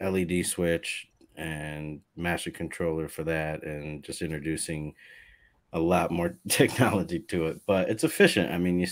LED 0.00 0.42
switch 0.42 1.08
and 1.36 2.02
master 2.16 2.50
controller 2.50 3.08
for 3.08 3.24
that, 3.24 3.64
and 3.64 4.04
just 4.04 4.22
introducing 4.22 4.94
a 5.72 5.80
lot 5.80 6.10
more 6.10 6.38
technology 6.48 7.20
to 7.20 7.46
it. 7.48 7.62
But 7.66 7.90
it's 7.90 8.04
efficient. 8.04 8.52
I 8.52 8.58
mean, 8.58 8.78
you 8.80 8.88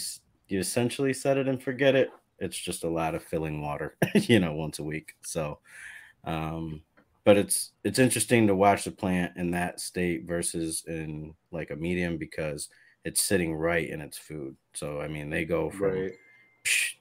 you 0.48 0.60
essentially 0.60 1.14
set 1.14 1.38
it 1.38 1.48
and 1.48 1.62
forget 1.62 1.94
it. 1.96 2.10
It's 2.38 2.56
just 2.58 2.84
a 2.84 2.88
lot 2.90 3.14
of 3.14 3.22
filling 3.22 3.62
water, 3.62 3.96
you 4.14 4.38
know, 4.40 4.52
once 4.54 4.78
a 4.78 4.84
week. 4.84 5.14
So, 5.22 5.58
um, 6.24 6.82
but 7.24 7.36
it's 7.36 7.72
it's 7.82 7.98
interesting 7.98 8.46
to 8.46 8.54
watch 8.54 8.84
the 8.84 8.90
plant 8.92 9.36
in 9.36 9.50
that 9.52 9.80
state 9.80 10.26
versus 10.26 10.84
in 10.86 11.34
like 11.50 11.70
a 11.70 11.76
medium 11.76 12.18
because 12.18 12.68
it's 13.04 13.22
sitting 13.22 13.54
right 13.54 13.88
in 13.88 14.00
its 14.00 14.18
food. 14.18 14.56
So 14.74 15.00
I 15.00 15.08
mean, 15.08 15.30
they 15.30 15.44
go 15.44 15.70
from 15.70 15.90
Right. 15.94 16.12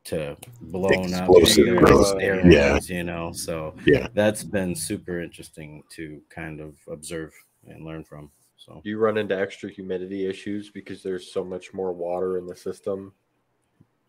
to 0.06 0.38
blown 0.62 1.14
up 1.16 1.30
Explosive, 1.30 1.66
to 1.66 1.80
bro. 1.80 2.20
Yeah. 2.52 2.80
you 2.88 3.04
know. 3.04 3.32
So 3.34 3.76
Yeah. 3.86 4.08
that's 4.14 4.44
been 4.44 4.76
super 4.76 5.20
interesting 5.22 5.84
to 5.92 6.22
kind 6.30 6.60
of 6.62 6.76
observe 6.88 7.34
and 7.68 7.84
learn 7.84 8.04
from. 8.04 8.32
So 8.58 8.82
Do 8.84 8.90
you 8.90 8.98
run 9.00 9.18
into 9.18 9.38
extra 9.38 9.70
humidity 9.70 10.28
issues 10.28 10.70
because 10.70 11.04
there's 11.04 11.32
so 11.32 11.44
much 11.44 11.74
more 11.74 11.92
water 11.94 12.38
in 12.38 12.46
the 12.48 12.56
system 12.56 13.14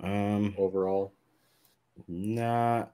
um 0.00 0.54
overall? 0.58 1.12
Not 2.08 2.92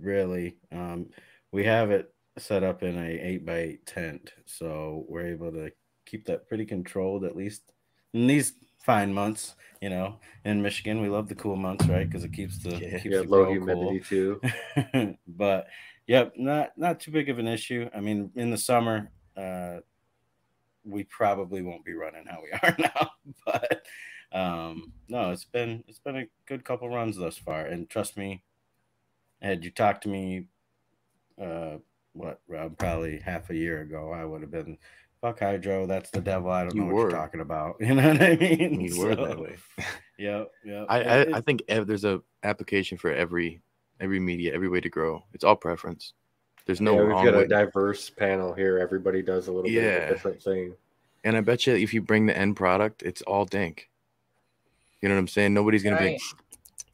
really. 0.00 0.56
Um, 0.72 1.10
we 1.52 1.64
have 1.64 1.90
it 1.90 2.12
set 2.38 2.62
up 2.62 2.82
in 2.82 2.96
a 2.96 3.08
eight 3.08 3.44
by 3.44 3.56
eight 3.58 3.86
tent, 3.86 4.32
so 4.46 5.04
we're 5.08 5.26
able 5.26 5.52
to 5.52 5.70
keep 6.06 6.26
that 6.26 6.48
pretty 6.48 6.64
controlled 6.64 7.24
at 7.24 7.36
least. 7.36 7.72
in 8.14 8.26
these 8.26 8.54
fine 8.84 9.12
months. 9.12 9.54
You 9.80 9.88
know, 9.90 10.16
in 10.44 10.60
Michigan, 10.60 11.00
we 11.00 11.08
love 11.08 11.28
the 11.28 11.34
cool 11.34 11.56
months, 11.56 11.86
right? 11.86 12.06
Because 12.06 12.24
it 12.24 12.32
keeps 12.32 12.58
the 12.58 12.72
keeps 12.78 13.04
Yeah, 13.04 13.18
the 13.18 13.24
low 13.24 13.50
humidity 13.50 14.00
too. 14.00 14.40
cool. 14.92 15.16
but 15.28 15.66
yep, 16.06 16.34
not 16.36 16.76
not 16.76 17.00
too 17.00 17.10
big 17.10 17.30
of 17.30 17.38
an 17.38 17.48
issue. 17.48 17.88
I 17.94 18.00
mean, 18.00 18.30
in 18.36 18.50
the 18.50 18.58
summer, 18.58 19.10
uh, 19.36 19.78
we 20.84 21.04
probably 21.04 21.62
won't 21.62 21.84
be 21.84 21.94
running 21.94 22.26
how 22.26 22.42
we 22.42 22.50
are 22.62 22.76
now, 22.78 23.10
but 23.46 23.82
um, 24.32 24.92
no, 25.08 25.30
it's 25.30 25.44
been 25.44 25.84
it's 25.88 25.98
been 25.98 26.16
a 26.16 26.26
good 26.46 26.64
couple 26.64 26.88
runs 26.88 27.16
thus 27.16 27.36
far, 27.36 27.66
and 27.66 27.88
trust 27.88 28.16
me, 28.16 28.42
had 29.42 29.64
you 29.64 29.70
talked 29.70 30.02
to 30.04 30.08
me, 30.08 30.46
uh, 31.40 31.76
what 32.12 32.40
Rob, 32.48 32.78
probably 32.78 33.18
half 33.18 33.50
a 33.50 33.56
year 33.56 33.80
ago, 33.80 34.12
I 34.12 34.24
would 34.24 34.42
have 34.42 34.50
been. 34.50 34.78
Fuck 35.20 35.40
hydro, 35.40 35.86
that's 35.86 36.08
the 36.08 36.22
devil. 36.22 36.50
I 36.50 36.64
don't 36.64 36.74
You 36.74 36.80
know 36.80 36.86
what 36.86 36.94
were. 36.94 37.00
you're 37.02 37.10
talking 37.10 37.40
about. 37.40 37.76
You 37.80 37.94
know 37.94 38.08
what 38.08 38.22
I 38.22 38.36
mean? 38.36 38.80
You 38.80 38.98
were 38.98 39.14
that 39.14 39.38
way. 39.38 39.56
Yep, 40.16 40.50
yep. 40.64 40.86
I, 40.88 41.00
I, 41.02 41.20
I 41.34 41.40
think 41.42 41.62
ev- 41.68 41.86
there's 41.86 42.06
a 42.06 42.22
application 42.42 42.96
for 42.96 43.12
every 43.12 43.60
every 44.00 44.18
media, 44.18 44.54
every 44.54 44.68
way 44.70 44.80
to 44.80 44.88
grow. 44.88 45.22
It's 45.34 45.44
all 45.44 45.56
preference. 45.56 46.14
There's 46.64 46.80
no 46.80 46.94
yeah, 46.94 47.02
we've 47.02 47.32
got 47.32 47.34
way. 47.34 47.44
a 47.44 47.48
diverse 47.48 48.08
panel 48.10 48.54
here. 48.54 48.78
Everybody 48.78 49.22
does 49.22 49.48
a 49.48 49.52
little 49.52 49.70
bit 49.70 49.96
of 49.96 50.02
a 50.04 50.08
different 50.08 50.42
thing. 50.42 50.74
And 51.24 51.36
I 51.36 51.40
bet 51.42 51.66
you 51.66 51.74
if 51.74 51.92
you 51.92 52.00
bring 52.00 52.26
the 52.26 52.36
end 52.36 52.56
product, 52.56 53.02
it's 53.02 53.22
all 53.22 53.44
dank. 53.44 53.90
You 55.02 55.08
know 55.08 55.14
what 55.14 55.20
I'm 55.20 55.28
saying? 55.28 55.54
Nobody's 55.54 55.82
gonna 55.82 55.98
be 55.98 56.04
Right. 56.04 56.12
like, 56.12 56.90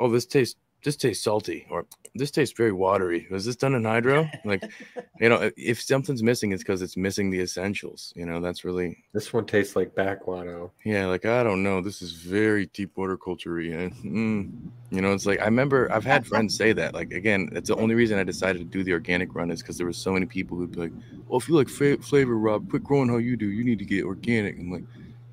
oh, 0.00 0.10
this 0.10 0.26
tastes 0.26 0.56
this 0.84 0.96
tastes 0.96 1.24
salty, 1.24 1.66
or 1.70 1.86
this 2.14 2.30
tastes 2.30 2.56
very 2.56 2.70
watery. 2.70 3.26
Was 3.32 3.44
this 3.44 3.56
done 3.56 3.74
in 3.74 3.84
hydro? 3.84 4.28
Like, 4.44 4.62
you 5.20 5.28
know, 5.28 5.50
if 5.56 5.82
something's 5.82 6.22
missing, 6.22 6.52
it's 6.52 6.62
because 6.62 6.82
it's 6.82 6.96
missing 6.96 7.30
the 7.30 7.40
essentials. 7.40 8.12
You 8.14 8.24
know, 8.26 8.40
that's 8.40 8.64
really 8.64 8.96
This 9.12 9.32
one 9.32 9.44
tastes 9.44 9.74
like 9.74 9.96
backwater. 9.96 10.68
yeah. 10.84 11.06
Like 11.06 11.26
I 11.26 11.42
don't 11.42 11.64
know, 11.64 11.80
this 11.80 12.00
is 12.00 12.12
very 12.12 12.66
deep 12.66 12.96
water 12.96 13.16
culture. 13.16 13.50
Mm. 13.50 14.70
You 14.90 15.00
know, 15.02 15.12
it's 15.12 15.26
like 15.26 15.40
I 15.40 15.44
remember 15.46 15.90
I've 15.92 16.04
had 16.04 16.24
friends 16.26 16.56
say 16.56 16.72
that. 16.72 16.94
Like 16.94 17.12
again, 17.12 17.48
it's 17.52 17.68
the 17.68 17.76
only 17.76 17.96
reason 17.96 18.18
I 18.18 18.22
decided 18.24 18.58
to 18.60 18.64
do 18.64 18.84
the 18.84 18.92
organic 18.92 19.34
run 19.34 19.50
is 19.50 19.60
because 19.62 19.78
there 19.78 19.86
were 19.86 19.92
so 19.92 20.12
many 20.12 20.26
people 20.26 20.56
who'd 20.56 20.72
be 20.72 20.80
like, 20.80 20.92
"Well, 21.26 21.38
if 21.40 21.48
you 21.48 21.56
like 21.56 21.68
fa- 21.68 21.98
flavor, 21.98 22.38
Rob, 22.38 22.70
quit 22.70 22.84
growing 22.84 23.08
how 23.08 23.16
you 23.16 23.36
do. 23.36 23.46
You 23.50 23.64
need 23.64 23.80
to 23.80 23.84
get 23.84 24.04
organic." 24.04 24.58
I'm 24.58 24.70
like, 24.70 24.84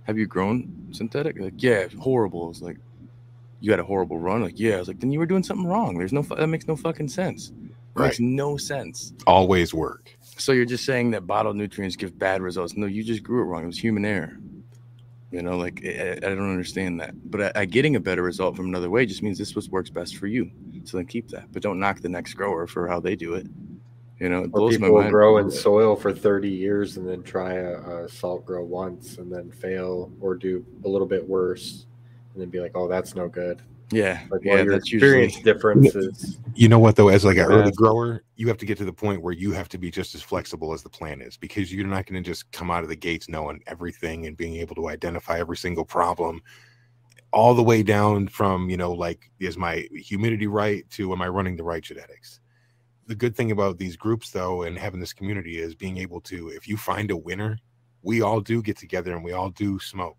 "Have 0.06 0.18
you 0.18 0.26
grown 0.26 0.88
synthetic?" 0.91 1.40
Like, 1.40 1.53
yeah, 1.57 1.88
horrible. 1.99 2.49
It's 2.49 2.61
like, 2.61 2.77
you 3.60 3.72
had 3.72 3.80
a 3.80 3.84
horrible 3.84 4.19
run. 4.19 4.41
Like, 4.41 4.60
yeah. 4.60 4.76
I 4.76 4.80
was 4.80 4.88
like, 4.88 4.99
then 4.99 5.11
you 5.11 5.19
were 5.19 5.26
doing 5.26 5.44
something 5.44 5.65
wrong. 5.68 5.98
There's 5.98 6.14
no 6.14 6.22
that 6.22 6.48
makes 6.48 6.68
no 6.68 6.76
fucking 6.76 7.10
sense. 7.10 7.52
It 7.95 7.99
makes 7.99 8.19
no 8.19 8.57
sense. 8.57 9.14
Always 9.26 9.73
work. 9.73 10.18
So 10.22 10.52
you're 10.52 10.65
just 10.65 10.86
saying 10.86 11.11
that 11.11 11.26
bottled 11.26 11.56
nutrients 11.56 11.95
give 11.95 12.19
bad 12.19 12.41
results. 12.41 12.76
No, 12.76 12.88
you 12.88 13.03
just 13.03 13.23
grew 13.23 13.41
it 13.41 13.45
wrong. 13.45 13.64
It 13.64 13.68
was 13.68 13.80
human 13.80 14.06
error. 14.06 14.38
You 15.32 15.41
know, 15.41 15.57
like 15.57 15.82
I, 15.86 16.14
I 16.14 16.19
don't 16.19 16.52
understand 16.52 16.99
that. 16.99 17.14
But 17.30 17.57
I, 17.57 17.61
I 17.61 17.65
getting 17.65 17.95
a 17.95 17.99
better 17.99 18.22
result 18.22 18.56
from 18.56 18.68
another 18.68 18.90
way 18.90 19.06
just 19.06 19.23
means 19.23 19.38
this 19.38 19.56
was 19.56 19.69
works 19.69 19.90
best 19.90 20.18
for 20.18 20.27
you. 20.27 20.52
So 20.84 20.98
then 20.98 21.07
keep 21.07 21.30
that. 21.30 21.52
But 21.52 21.61
don't 21.61 21.80
knock 21.80 22.02
the 22.02 22.10
next 22.10 22.34
grower 22.36 22.68
for 22.68 22.88
how 22.88 22.99
they 22.99 23.15
do 23.15 23.34
it. 23.34 23.48
You 24.20 24.30
know, 24.30 24.44
it 24.44 24.52
Or 24.54 24.60
blows 24.62 24.72
people 24.74 24.92
will 24.92 25.02
mind. 25.02 25.12
grow 25.12 25.38
in 25.40 25.52
soil 25.52 25.96
for 25.96 26.14
30 26.14 26.50
years 26.50 26.98
and 26.98 27.08
then 27.08 27.22
try 27.22 27.56
a, 27.56 28.06
a 28.06 28.10
salt 28.10 28.46
grow 28.46 28.64
once 28.64 29.18
and 29.18 29.32
then 29.32 29.52
fail 29.52 30.12
or 30.22 30.36
do 30.36 30.66
a 30.86 30.88
little 30.88 31.08
bit 31.08 31.28
worse 31.28 31.86
and 32.34 32.42
then 32.42 32.50
be 32.50 32.62
like, 32.62 32.72
oh, 32.76 32.88
that's 32.88 33.16
no 33.16 33.28
good. 33.28 33.62
Yeah, 33.92 34.22
Like, 34.30 34.42
yeah, 34.44 34.56
well, 34.56 34.64
your 34.64 34.74
that's 34.74 34.92
usually 34.92 35.24
experience 35.24 35.44
differences. 35.44 36.38
You 36.56 36.70
know 36.70 36.80
what 36.80 36.96
though, 36.96 37.10
as 37.10 37.26
like 37.26 37.38
an 37.38 37.44
early 37.44 37.64
Massive. 37.64 37.76
grower, 37.76 38.24
you 38.36 38.48
have 38.48 38.58
to 38.58 38.66
get 38.66 38.78
to 38.78 38.86
the 38.86 38.94
point 38.94 39.22
where 39.22 39.34
you 39.34 39.52
have 39.52 39.70
to 39.70 39.78
be 39.78 39.92
just 39.92 40.16
as 40.16 40.22
flexible 40.22 40.74
as 40.74 40.82
the 40.82 40.90
plant 40.90 41.22
is 41.22 41.38
because 41.38 41.72
you're 41.74 41.86
not 41.86 42.06
going 42.06 42.22
to 42.24 42.28
just 42.28 42.50
come 42.52 42.72
out 42.72 42.84
of 42.84 42.90
the 42.90 42.96
gates 42.96 43.28
knowing 43.30 43.62
everything 43.68 44.26
and 44.26 44.38
being 44.38 44.56
able 44.56 44.76
to 44.76 44.88
identify 44.88 45.40
every 45.40 45.58
single 45.58 45.86
problem 45.86 46.42
all 47.32 47.54
the 47.54 47.62
way 47.64 47.84
down 47.84 48.28
from, 48.30 48.70
you 48.70 48.78
know, 48.78 48.94
like 48.94 49.30
is 49.40 49.58
my 49.58 49.86
humidity 49.94 50.48
right 50.48 50.90
to 50.92 51.12
am 51.12 51.22
I 51.22 51.28
running 51.28 51.58
the 51.58 51.64
right 51.64 51.84
genetics? 51.84 52.40
The 53.07 53.15
good 53.15 53.36
thing 53.36 53.52
about 53.52 53.77
these 53.77 53.95
groups 53.95 54.32
though 54.32 54.64
and 54.64 54.77
having 54.77 54.99
this 54.99 55.14
community 55.14 55.60
is 55.60 55.76
being 55.76 55.98
able 55.98 56.22
to 56.22 56.49
if 56.49 56.68
you 56.68 56.76
find 56.77 57.11
a 57.11 57.18
winner, 57.18 57.57
we 58.02 58.22
all 58.22 58.41
do 58.41 58.61
get 58.61 58.77
together 58.77 59.14
and 59.14 59.23
we 59.23 59.32
all 59.34 59.49
do 59.49 59.80
smoke. 59.80 60.18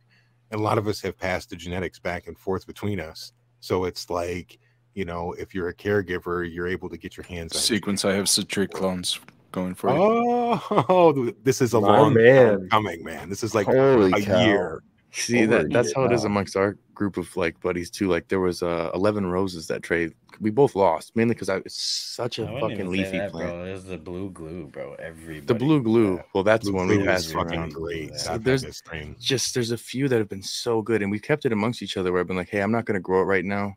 And 0.51 0.61
a 0.61 0.63
lot 0.63 0.79
of 0.79 0.87
us 0.87 1.01
have 1.03 1.19
passed 1.19 1.51
the 1.51 1.57
genetics 1.57 1.99
back 1.99 2.29
and 2.29 2.39
forth 2.39 2.67
between 2.67 3.01
us. 3.01 3.33
So 3.61 3.85
it's 3.85 4.09
like, 4.11 4.59
you 4.95 5.05
know, 5.05 5.33
if 5.33 5.55
you're 5.55 5.69
a 5.69 5.75
caregiver, 5.75 6.49
you're 6.53 6.69
able 6.69 6.89
to 6.89 6.97
get 6.97 7.17
your 7.17 7.25
hands 7.27 7.53
on. 7.55 7.61
Sequence, 7.61 8.05
I 8.05 8.13
have 8.13 8.29
citric 8.29 8.71
clones 8.71 9.19
going 9.51 9.75
for 9.75 9.91
you. 9.91 9.97
Oh, 10.01 11.33
this 11.43 11.61
is 11.61 11.75
a 11.75 11.81
My 11.81 11.99
long 11.99 12.15
man. 12.15 12.69
coming, 12.71 13.03
man. 13.03 13.29
This 13.29 13.43
is 13.43 13.55
like 13.55 13.67
Holy 13.67 14.13
a 14.13 14.25
cow. 14.25 14.45
year. 14.45 14.83
See 15.11 15.43
Over 15.45 15.57
that 15.65 15.71
that's 15.73 15.89
year 15.89 15.95
how 15.97 16.05
it 16.05 16.13
is 16.13 16.23
now. 16.23 16.27
amongst 16.31 16.57
our 16.57 16.77
group 16.95 17.17
of 17.17 17.35
like 17.37 17.59
buddies 17.61 17.91
too. 17.91 18.09
Like 18.09 18.29
there 18.29 18.41
was 18.41 18.63
uh 18.63 18.91
11 18.95 19.27
roses 19.27 19.67
that 19.69 19.83
trade. 19.83 20.13
We 20.41 20.51
both 20.51 20.75
lost 20.75 21.17
mainly 21.17 21.35
because 21.35 21.49
I 21.49 21.57
it's 21.57 21.81
such 21.81 22.39
a 22.39 22.43
I 22.43 22.53
wouldn't 22.53 22.61
fucking 22.61 22.81
even 22.81 22.93
say 22.93 22.99
leafy 22.99 23.19
that, 23.19 23.31
plant. 23.33 23.49
bro. 23.51 23.65
It's 23.65 23.85
the 23.85 23.99
blue 23.99 24.31
glue, 24.31 24.67
bro. 24.67 24.95
Everybody. 24.95 25.41
The 25.47 25.55
blue 25.55 25.83
glue. 25.83 26.21
Well, 26.35 26.45
that's 26.45 26.67
the 26.67 26.73
Blue 26.73 26.79
one 26.79 26.89
we 26.89 26.97
Glue 26.97 27.07
passed 27.07 27.33
fucking 27.33 27.59
around. 27.59 27.73
great. 27.73 28.15
So 28.17 28.39
there's 28.39 28.83
just 29.19 29.55
there's 29.55 29.71
a 29.71 29.79
few 29.79 30.09
that 30.09 30.19
have 30.19 30.29
been 30.29 30.43
so 30.43 30.83
good, 30.83 31.03
and 31.03 31.11
we 31.11 31.19
kept 31.19 31.45
it 31.47 31.53
amongst 31.53 31.83
each 31.83 31.97
other. 31.97 32.13
Where 32.13 32.21
I've 32.21 32.27
been 32.27 32.37
like, 32.37 32.51
hey, 32.51 32.61
I'm 32.61 32.73
not 32.73 32.85
gonna 32.85 33.01
grow 33.01 33.21
it 33.23 33.25
right 33.25 33.45
now, 33.45 33.77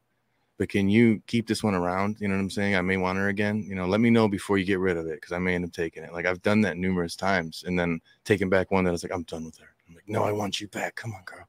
but 0.57 0.69
can 0.69 0.89
you 0.89 1.21
keep 1.27 1.47
this 1.47 1.63
one 1.63 1.75
around? 1.75 2.17
You 2.19 2.27
know 2.27 2.35
what 2.35 2.41
I'm 2.41 2.49
saying? 2.49 2.75
I 2.75 2.81
may 2.81 2.97
want 2.97 3.17
her 3.17 3.29
again. 3.29 3.65
You 3.67 3.75
know, 3.75 3.87
let 3.87 4.01
me 4.01 4.09
know 4.09 4.27
before 4.27 4.57
you 4.57 4.65
get 4.65 4.79
rid 4.79 4.97
of 4.97 5.07
it 5.07 5.15
because 5.15 5.31
I 5.31 5.39
may 5.39 5.55
end 5.55 5.65
up 5.65 5.71
taking 5.71 6.03
it. 6.03 6.11
Like 6.13 6.25
I've 6.25 6.41
done 6.41 6.61
that 6.61 6.77
numerous 6.77 7.15
times, 7.15 7.63
and 7.65 7.79
then 7.79 8.01
taking 8.25 8.49
back 8.49 8.71
one 8.71 8.83
that 8.83 8.89
I 8.89 8.93
was 8.93 9.03
like, 9.03 9.13
I'm 9.13 9.23
done 9.23 9.45
with 9.45 9.57
her. 9.59 9.67
I'm 9.87 9.95
like, 9.95 10.07
no, 10.07 10.23
I 10.23 10.31
want 10.31 10.59
you 10.61 10.67
back. 10.67 10.95
Come 10.95 11.13
on, 11.13 11.23
girl. 11.25 11.47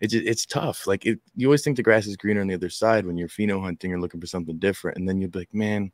It 0.00 0.08
just, 0.08 0.26
it's 0.26 0.46
tough. 0.46 0.86
Like 0.86 1.06
it, 1.06 1.20
you 1.34 1.48
always 1.48 1.62
think 1.62 1.76
the 1.76 1.82
grass 1.82 2.06
is 2.06 2.16
greener 2.16 2.40
on 2.40 2.46
the 2.46 2.54
other 2.54 2.70
side 2.70 3.06
when 3.06 3.16
you're 3.16 3.28
pheno 3.28 3.60
hunting 3.60 3.92
or 3.92 4.00
looking 4.00 4.20
for 4.20 4.26
something 4.26 4.58
different, 4.58 4.96
and 4.96 5.08
then 5.08 5.20
you'll 5.20 5.30
be 5.30 5.40
like, 5.40 5.54
man, 5.54 5.90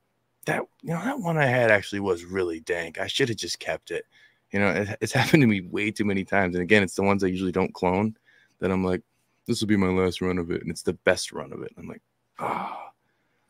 that 0.46 0.62
you 0.82 0.90
know 0.90 1.02
that 1.02 1.20
one 1.20 1.38
I 1.38 1.46
had 1.46 1.70
actually 1.70 2.00
was 2.00 2.24
really 2.24 2.60
dank. 2.60 3.00
I 3.00 3.06
should 3.06 3.28
have 3.28 3.38
just 3.38 3.58
kept 3.58 3.90
it. 3.90 4.04
You 4.50 4.60
know, 4.60 4.68
it, 4.68 4.98
it's 5.00 5.12
happened 5.14 5.42
to 5.42 5.46
me 5.46 5.62
way 5.62 5.90
too 5.90 6.04
many 6.04 6.24
times. 6.24 6.54
And 6.54 6.62
again, 6.62 6.82
it's 6.82 6.94
the 6.94 7.02
ones 7.02 7.24
I 7.24 7.28
usually 7.28 7.52
don't 7.52 7.74
clone 7.74 8.16
that 8.60 8.70
I'm 8.70 8.84
like, 8.84 9.02
this 9.46 9.60
will 9.60 9.68
be 9.68 9.76
my 9.76 9.88
last 9.88 10.20
run 10.20 10.38
of 10.38 10.50
it, 10.50 10.62
and 10.62 10.70
it's 10.70 10.82
the 10.82 10.92
best 10.92 11.32
run 11.32 11.52
of 11.52 11.62
it. 11.62 11.72
And 11.76 11.84
I'm 11.84 11.88
like, 11.88 12.02
ah, 12.38 12.84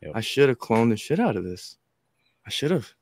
Yep. 0.05 0.12
I 0.14 0.20
should 0.20 0.48
have 0.51 0.59
cloned 0.59 0.90
the 0.90 0.97
shit 0.97 1.18
out 1.18 1.36
of 1.36 1.44
this. 1.44 1.78
I 2.47 2.51
should 2.51 2.70
have. 2.70 2.93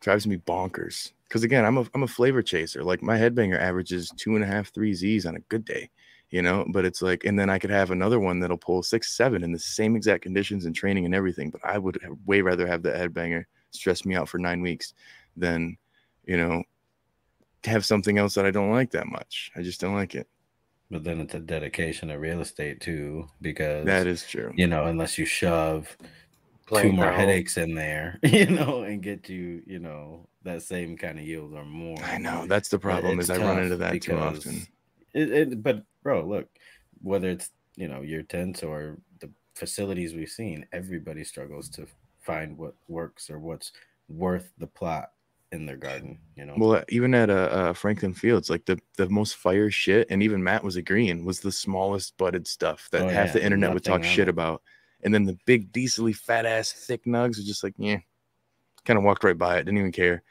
Drives 0.00 0.26
me 0.26 0.38
bonkers. 0.38 1.12
Because 1.24 1.42
again, 1.42 1.64
I'm 1.64 1.76
a 1.78 1.86
I'm 1.94 2.02
a 2.02 2.08
flavor 2.08 2.42
chaser. 2.42 2.84
Like 2.84 3.02
my 3.02 3.18
headbanger 3.18 3.58
averages 3.58 4.10
two 4.16 4.36
and 4.36 4.44
a 4.44 4.46
half, 4.46 4.72
three 4.72 4.94
Z's 4.94 5.26
on 5.26 5.36
a 5.36 5.40
good 5.40 5.64
day, 5.64 5.90
you 6.30 6.42
know. 6.42 6.64
But 6.68 6.84
it's 6.84 7.02
like, 7.02 7.24
and 7.24 7.38
then 7.38 7.50
I 7.50 7.58
could 7.58 7.70
have 7.70 7.90
another 7.90 8.20
one 8.20 8.40
that'll 8.40 8.56
pull 8.56 8.82
six, 8.82 9.16
seven 9.16 9.42
in 9.42 9.52
the 9.52 9.58
same 9.58 9.96
exact 9.96 10.22
conditions 10.22 10.66
and 10.66 10.74
training 10.74 11.04
and 11.04 11.14
everything. 11.14 11.50
But 11.50 11.64
I 11.64 11.78
would 11.78 11.98
have 12.02 12.16
way 12.26 12.40
rather 12.40 12.66
have 12.66 12.82
that 12.82 12.96
headbanger 12.96 13.44
stress 13.70 14.04
me 14.04 14.14
out 14.14 14.28
for 14.28 14.38
nine 14.38 14.62
weeks 14.62 14.94
than, 15.36 15.76
you 16.24 16.36
know, 16.36 16.62
have 17.64 17.84
something 17.84 18.18
else 18.18 18.34
that 18.34 18.46
I 18.46 18.50
don't 18.50 18.70
like 18.70 18.90
that 18.92 19.06
much. 19.06 19.50
I 19.56 19.62
just 19.62 19.80
don't 19.80 19.94
like 19.94 20.14
it. 20.14 20.28
But 20.90 21.02
then 21.02 21.20
it's 21.20 21.34
a 21.34 21.40
dedication 21.40 22.08
to 22.08 22.14
real 22.14 22.40
estate 22.40 22.80
too, 22.80 23.28
because 23.40 23.84
That 23.86 24.06
is 24.06 24.24
true. 24.24 24.52
you 24.54 24.68
know, 24.68 24.84
unless 24.86 25.18
you 25.18 25.24
shove 25.24 25.96
two 26.74 26.92
more 26.92 27.10
headaches 27.10 27.56
in 27.56 27.74
there, 27.74 28.18
you 28.22 28.46
know, 28.46 28.82
and 28.82 29.02
get 29.02 29.28
you, 29.28 29.62
you 29.66 29.80
know, 29.80 30.28
that 30.44 30.62
same 30.62 30.96
kind 30.96 31.18
of 31.18 31.24
yield 31.24 31.54
or 31.54 31.64
more. 31.64 31.98
I 32.04 32.18
know 32.18 32.46
that's 32.46 32.68
the 32.68 32.78
problem 32.78 33.18
it's 33.18 33.28
is 33.28 33.38
I 33.38 33.44
run 33.44 33.62
into 33.62 33.76
that 33.78 34.00
too 34.00 34.16
often. 34.16 34.66
It, 35.16 35.32
it, 35.32 35.62
but 35.62 35.82
bro, 36.02 36.24
look, 36.24 36.46
whether 37.02 37.28
it's 37.30 37.50
you 37.74 37.88
know 37.88 38.02
your 38.02 38.22
tents 38.22 38.62
or 38.62 38.98
the 39.20 39.30
facilities 39.54 40.14
we've 40.14 40.28
seen, 40.28 40.66
everybody 40.72 41.24
struggles 41.24 41.68
to 41.70 41.86
find 42.20 42.56
what 42.58 42.74
works 42.88 43.30
or 43.30 43.38
what's 43.38 43.72
worth 44.08 44.52
the 44.58 44.66
plot 44.66 45.12
in 45.52 45.64
their 45.64 45.76
garden. 45.76 46.18
You 46.36 46.46
know, 46.46 46.54
Well, 46.58 46.84
even 46.88 47.14
at 47.14 47.30
uh, 47.30 47.48
uh, 47.50 47.72
Franklin 47.72 48.14
Fields, 48.14 48.50
like 48.50 48.64
the, 48.66 48.78
the 48.96 49.08
most 49.08 49.36
fire 49.36 49.70
shit, 49.70 50.08
and 50.10 50.22
even 50.22 50.42
Matt 50.42 50.62
was 50.64 50.76
agreeing, 50.76 51.24
was 51.24 51.40
the 51.40 51.52
smallest 51.52 52.16
budded 52.18 52.46
stuff 52.46 52.88
that 52.92 53.04
Oh, 53.04 53.08
half 53.08 53.28
yeah, 53.28 53.32
the 53.34 53.44
internet 53.44 53.72
would 53.72 53.84
talk 53.84 54.04
shit 54.04 54.28
it. 54.28 54.30
about. 54.30 54.62
And 55.02 55.14
then 55.14 55.24
the 55.24 55.38
big, 55.46 55.72
decently 55.72 56.12
fat 56.12 56.46
ass, 56.46 56.72
thick 56.72 57.04
nugs 57.04 57.38
are 57.38 57.44
just 57.44 57.62
like, 57.62 57.74
yeah, 57.78 57.98
kind 58.84 58.98
of 58.98 59.04
walked 59.04 59.24
right 59.24 59.38
by 59.38 59.56
it, 59.56 59.64
didn't 59.64 59.78
even 59.78 59.92
care, 59.92 60.22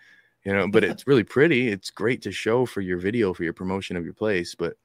you 0.46 0.54
know. 0.54 0.68
But 0.68 0.84
it's 0.84 1.08
really 1.08 1.24
pretty. 1.24 1.70
It's 1.70 1.90
great 1.90 2.22
to 2.22 2.32
show 2.32 2.66
for 2.66 2.82
your 2.82 2.98
video, 2.98 3.34
for 3.34 3.44
your 3.44 3.54
promotion 3.54 3.98
of 3.98 4.06
your 4.06 4.14
place. 4.14 4.56
But 4.56 4.76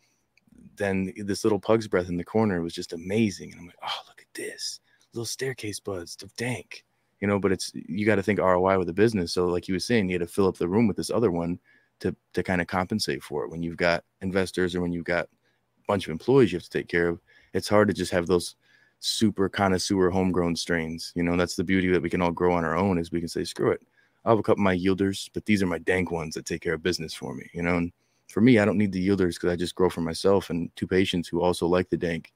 then 0.76 1.12
this 1.16 1.44
little 1.44 1.60
pug's 1.60 1.86
breath 1.86 2.08
in 2.08 2.16
the 2.16 2.24
corner 2.24 2.60
was 2.60 2.74
just 2.74 2.92
amazing. 2.92 3.52
And 3.52 3.60
I'm 3.60 3.66
like, 3.66 3.78
oh, 3.82 4.00
look 4.08 4.20
at 4.20 4.34
this 4.34 4.80
little 5.12 5.26
staircase 5.26 5.80
buds 5.80 6.16
of 6.22 6.34
dank, 6.36 6.84
you 7.20 7.28
know. 7.28 7.38
But 7.38 7.52
it's 7.52 7.70
you 7.74 8.04
got 8.06 8.16
to 8.16 8.22
think 8.22 8.40
ROI 8.40 8.78
with 8.78 8.88
a 8.88 8.94
business. 8.94 9.32
So, 9.32 9.46
like 9.46 9.68
you 9.68 9.74
was 9.74 9.84
saying, 9.84 10.08
you 10.08 10.14
had 10.14 10.26
to 10.26 10.32
fill 10.32 10.48
up 10.48 10.56
the 10.56 10.68
room 10.68 10.88
with 10.88 10.96
this 10.96 11.10
other 11.10 11.30
one 11.30 11.58
to 12.00 12.16
to 12.34 12.42
kind 12.42 12.60
of 12.60 12.66
compensate 12.66 13.22
for 13.22 13.44
it. 13.44 13.50
When 13.50 13.62
you've 13.62 13.76
got 13.76 14.04
investors 14.22 14.74
or 14.74 14.80
when 14.80 14.92
you've 14.92 15.04
got 15.04 15.26
a 15.26 15.86
bunch 15.86 16.06
of 16.06 16.12
employees 16.12 16.52
you 16.52 16.56
have 16.56 16.64
to 16.64 16.70
take 16.70 16.88
care 16.88 17.08
of, 17.08 17.20
it's 17.52 17.68
hard 17.68 17.88
to 17.88 17.94
just 17.94 18.12
have 18.12 18.26
those 18.26 18.56
super 19.00 19.48
connoisseur 19.48 20.10
homegrown 20.10 20.54
strains. 20.56 21.12
You 21.14 21.22
know, 21.22 21.36
that's 21.36 21.56
the 21.56 21.64
beauty 21.64 21.88
that 21.88 22.02
we 22.02 22.10
can 22.10 22.22
all 22.22 22.30
grow 22.30 22.54
on 22.54 22.64
our 22.64 22.76
own 22.76 22.98
is 22.98 23.10
we 23.10 23.20
can 23.20 23.28
say, 23.28 23.44
screw 23.44 23.70
it. 23.70 23.82
I'll 24.24 24.32
have 24.32 24.38
a 24.38 24.42
couple 24.42 24.60
of 24.60 24.64
my 24.64 24.76
yielders, 24.76 25.30
but 25.32 25.46
these 25.46 25.62
are 25.62 25.66
my 25.66 25.78
dank 25.78 26.10
ones 26.10 26.34
that 26.34 26.44
take 26.44 26.62
care 26.62 26.74
of 26.74 26.82
business 26.82 27.14
for 27.14 27.34
me, 27.34 27.48
you 27.52 27.62
know, 27.62 27.76
and 27.76 27.92
for 28.30 28.40
me, 28.40 28.58
I 28.58 28.64
don't 28.64 28.78
need 28.78 28.92
the 28.92 29.06
yielders 29.06 29.34
because 29.34 29.50
I 29.50 29.56
just 29.56 29.74
grow 29.74 29.90
for 29.90 30.02
myself 30.02 30.50
and 30.50 30.74
two 30.76 30.86
patients 30.86 31.28
who 31.28 31.42
also 31.42 31.66
like 31.66 31.90
the 31.90 31.96
dank. 31.96 32.32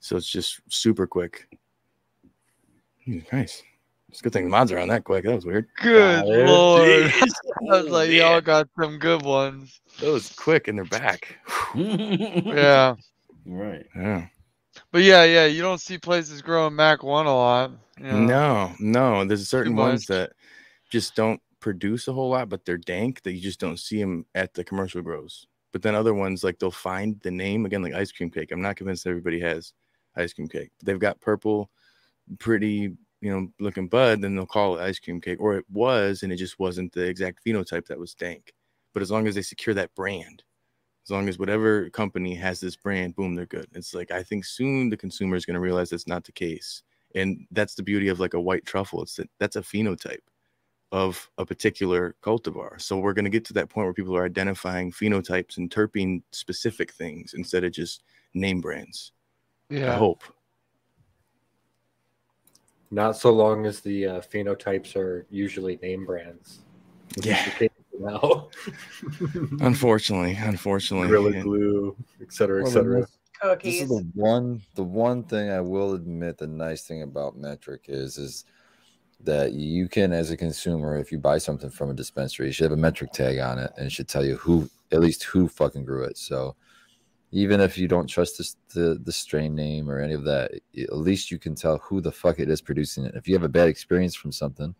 So 0.00 0.16
it's 0.16 0.28
just 0.28 0.60
super 0.68 1.06
quick. 1.06 1.48
Nice. 3.32 3.62
It's 4.08 4.20
a 4.20 4.22
good 4.22 4.32
thing 4.32 4.44
the 4.44 4.50
mods 4.50 4.72
are 4.72 4.78
on 4.78 4.88
that 4.88 5.04
quick. 5.04 5.24
That 5.24 5.34
was 5.34 5.44
weird. 5.44 5.66
Good 5.76 6.24
Jeez. 6.24 6.46
lord. 6.46 7.12
I 7.72 7.82
was 7.82 7.90
like, 7.90 8.08
man. 8.08 8.18
y'all 8.18 8.40
got 8.40 8.68
some 8.80 8.98
good 8.98 9.22
ones. 9.22 9.80
That 10.00 10.10
was 10.10 10.32
quick 10.32 10.68
and 10.68 10.78
they're 10.78 10.84
back. 10.84 11.38
Yeah. 11.74 12.94
Right. 13.44 13.84
Yeah. 13.96 14.26
But 14.92 15.02
yeah, 15.02 15.24
yeah, 15.24 15.46
you 15.46 15.60
don't 15.60 15.80
see 15.80 15.98
places 15.98 16.40
growing 16.40 16.76
Mac 16.76 17.02
one 17.02 17.26
a 17.26 17.34
lot. 17.34 17.72
You 17.98 18.04
know? 18.04 18.20
No, 18.20 18.72
no. 18.78 19.24
There's 19.24 19.48
certain 19.48 19.74
ones 19.74 20.06
that 20.06 20.32
just 20.94 21.16
don't 21.16 21.40
produce 21.58 22.06
a 22.06 22.12
whole 22.12 22.30
lot, 22.30 22.48
but 22.48 22.64
they're 22.64 22.78
dank 22.78 23.20
that 23.22 23.32
you 23.32 23.40
just 23.40 23.58
don't 23.58 23.80
see 23.80 24.00
them 24.00 24.24
at 24.36 24.54
the 24.54 24.62
commercial 24.62 25.02
grows. 25.02 25.44
But 25.72 25.82
then 25.82 25.96
other 25.96 26.14
ones, 26.14 26.44
like 26.44 26.60
they'll 26.60 26.70
find 26.70 27.20
the 27.22 27.32
name 27.32 27.66
again, 27.66 27.82
like 27.82 27.94
ice 27.94 28.12
cream 28.12 28.30
cake. 28.30 28.52
I'm 28.52 28.62
not 28.62 28.76
convinced 28.76 29.04
everybody 29.04 29.40
has 29.40 29.72
ice 30.14 30.32
cream 30.32 30.46
cake. 30.46 30.70
They've 30.84 31.00
got 31.00 31.20
purple, 31.20 31.68
pretty, 32.38 32.92
you 33.20 33.30
know, 33.30 33.48
looking 33.58 33.88
bud, 33.88 34.22
then 34.22 34.36
they'll 34.36 34.46
call 34.46 34.78
it 34.78 34.82
ice 34.82 35.00
cream 35.00 35.20
cake, 35.20 35.40
or 35.40 35.56
it 35.56 35.64
was, 35.68 36.22
and 36.22 36.32
it 36.32 36.36
just 36.36 36.60
wasn't 36.60 36.92
the 36.92 37.02
exact 37.02 37.44
phenotype 37.44 37.86
that 37.86 37.98
was 37.98 38.14
dank. 38.14 38.52
But 38.92 39.02
as 39.02 39.10
long 39.10 39.26
as 39.26 39.34
they 39.34 39.42
secure 39.42 39.74
that 39.74 39.92
brand, 39.96 40.44
as 41.04 41.10
long 41.10 41.28
as 41.28 41.40
whatever 41.40 41.90
company 41.90 42.36
has 42.36 42.60
this 42.60 42.76
brand, 42.76 43.16
boom, 43.16 43.34
they're 43.34 43.46
good. 43.46 43.66
It's 43.72 43.94
like 43.94 44.12
I 44.12 44.22
think 44.22 44.44
soon 44.44 44.90
the 44.90 44.96
consumer 44.96 45.34
is 45.34 45.44
going 45.44 45.54
to 45.54 45.60
realize 45.60 45.90
that's 45.90 46.06
not 46.06 46.22
the 46.22 46.30
case, 46.30 46.84
and 47.16 47.48
that's 47.50 47.74
the 47.74 47.82
beauty 47.82 48.06
of 48.06 48.20
like 48.20 48.34
a 48.34 48.40
white 48.40 48.64
truffle. 48.64 49.02
It's 49.02 49.16
that 49.16 49.28
that's 49.40 49.56
a 49.56 49.60
phenotype 49.60 50.18
of 50.94 51.28
a 51.38 51.44
particular 51.44 52.14
cultivar. 52.22 52.80
So 52.80 52.98
we're 52.98 53.14
going 53.14 53.24
to 53.24 53.30
get 53.30 53.44
to 53.46 53.52
that 53.54 53.68
point 53.68 53.84
where 53.86 53.92
people 53.92 54.16
are 54.16 54.24
identifying 54.24 54.92
phenotypes 54.92 55.56
and 55.56 55.68
terpene 55.68 56.22
specific 56.30 56.92
things 56.92 57.34
instead 57.34 57.64
of 57.64 57.72
just 57.72 58.04
name 58.32 58.60
brands. 58.60 59.10
Yeah. 59.68 59.92
I 59.92 59.96
hope. 59.96 60.22
Not 62.92 63.16
so 63.16 63.32
long 63.32 63.66
as 63.66 63.80
the 63.80 64.06
uh, 64.06 64.20
phenotypes 64.20 64.94
are 64.94 65.26
usually 65.30 65.80
name 65.82 66.06
brands. 66.06 66.60
Yeah. 67.20 67.44
Now, 67.96 68.48
Unfortunately, 69.60 70.36
unfortunately, 70.36 71.06
Gorilla 71.06 71.30
yeah. 71.30 71.42
Glue, 71.42 71.96
et 72.20 72.32
cetera, 72.32 72.58
et 72.58 72.64
Well, 72.64 72.72
cetera. 72.72 73.06
This 73.62 73.82
is 73.82 73.88
the 73.88 74.04
one 74.14 74.60
the 74.74 74.82
one 74.82 75.22
thing 75.22 75.48
I 75.48 75.60
will 75.60 75.94
admit 75.94 76.36
the 76.36 76.48
nice 76.48 76.82
thing 76.82 77.02
about 77.02 77.36
metric 77.36 77.84
is 77.86 78.18
is 78.18 78.46
that 79.24 79.52
you 79.52 79.88
can 79.88 80.12
as 80.12 80.30
a 80.30 80.36
consumer, 80.36 80.96
if 80.96 81.10
you 81.10 81.18
buy 81.18 81.38
something 81.38 81.70
from 81.70 81.90
a 81.90 81.94
dispensary, 81.94 82.46
you 82.46 82.52
should 82.52 82.64
have 82.64 82.72
a 82.72 82.76
metric 82.76 83.12
tag 83.12 83.38
on 83.38 83.58
it 83.58 83.72
and 83.76 83.86
it 83.86 83.92
should 83.92 84.08
tell 84.08 84.24
you 84.24 84.36
who 84.36 84.68
at 84.92 85.00
least 85.00 85.24
who 85.24 85.48
fucking 85.48 85.84
grew 85.84 86.04
it. 86.04 86.16
So 86.16 86.54
even 87.32 87.60
if 87.60 87.76
you 87.76 87.88
don't 87.88 88.06
trust 88.06 88.38
this, 88.38 88.56
the 88.74 89.00
the 89.02 89.12
strain 89.12 89.54
name 89.54 89.90
or 89.90 89.98
any 89.98 90.14
of 90.14 90.24
that, 90.24 90.52
at 90.78 90.96
least 90.96 91.30
you 91.30 91.38
can 91.38 91.54
tell 91.54 91.78
who 91.78 92.00
the 92.00 92.12
fuck 92.12 92.38
it 92.38 92.48
is 92.48 92.60
producing 92.60 93.04
it. 93.04 93.14
If 93.16 93.26
you 93.26 93.34
have 93.34 93.42
a 93.42 93.48
bad 93.48 93.68
experience 93.68 94.14
from 94.14 94.30
something, 94.30 94.74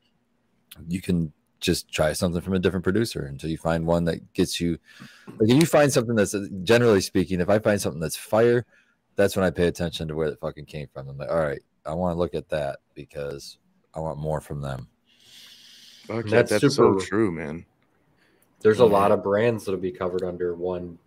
you 0.89 1.01
can 1.01 1.33
just 1.61 1.91
try 1.91 2.12
something 2.12 2.43
from 2.43 2.55
a 2.55 2.59
different 2.59 2.85
producer 2.85 3.27
until 3.27 3.49
you 3.49 3.57
find 3.57 3.87
one 3.87 4.05
that 4.05 4.33
gets 4.35 4.61
you 4.61 4.79
like 5.39 5.49
if 5.49 5.57
you 5.57 5.65
find 5.65 5.91
something 5.91 6.15
that's 6.15 6.37
generally 6.62 7.01
speaking 7.01 7.41
if 7.41 7.49
i 7.49 7.59
find 7.59 7.81
something 7.81 8.01
that's 8.01 8.16
fire 8.16 8.66
that's 9.16 9.35
when 9.35 9.45
i 9.47 9.51
pay 9.51 9.66
attention 9.66 10.07
to 10.07 10.15
where 10.15 10.29
it 10.29 10.39
fucking 10.41 10.66
came 10.66 10.87
from 10.93 11.09
i'm 11.09 11.16
like 11.16 11.31
all 11.31 11.41
right 11.41 11.62
i 11.87 11.95
want 11.95 12.15
to 12.15 12.19
look 12.19 12.35
at 12.35 12.51
that 12.51 12.81
because 12.95 13.57
i 13.95 14.01
want 14.01 14.19
more 14.19 14.41
from 14.41 14.61
them 14.61 14.87
Fuck, 16.07 16.27
That's 16.27 16.51
that's 16.51 16.61
super- 16.61 17.01
so 17.01 17.07
true, 17.07 17.33
man. 17.33 17.65
There's 18.61 18.81
a 18.81 18.85
lot 18.85 19.11
of 19.11 19.23
brands 19.23 19.65
that'll 19.65 19.81
be 19.81 19.91
covered 19.91 20.23
under 20.23 20.55
one 20.55 20.99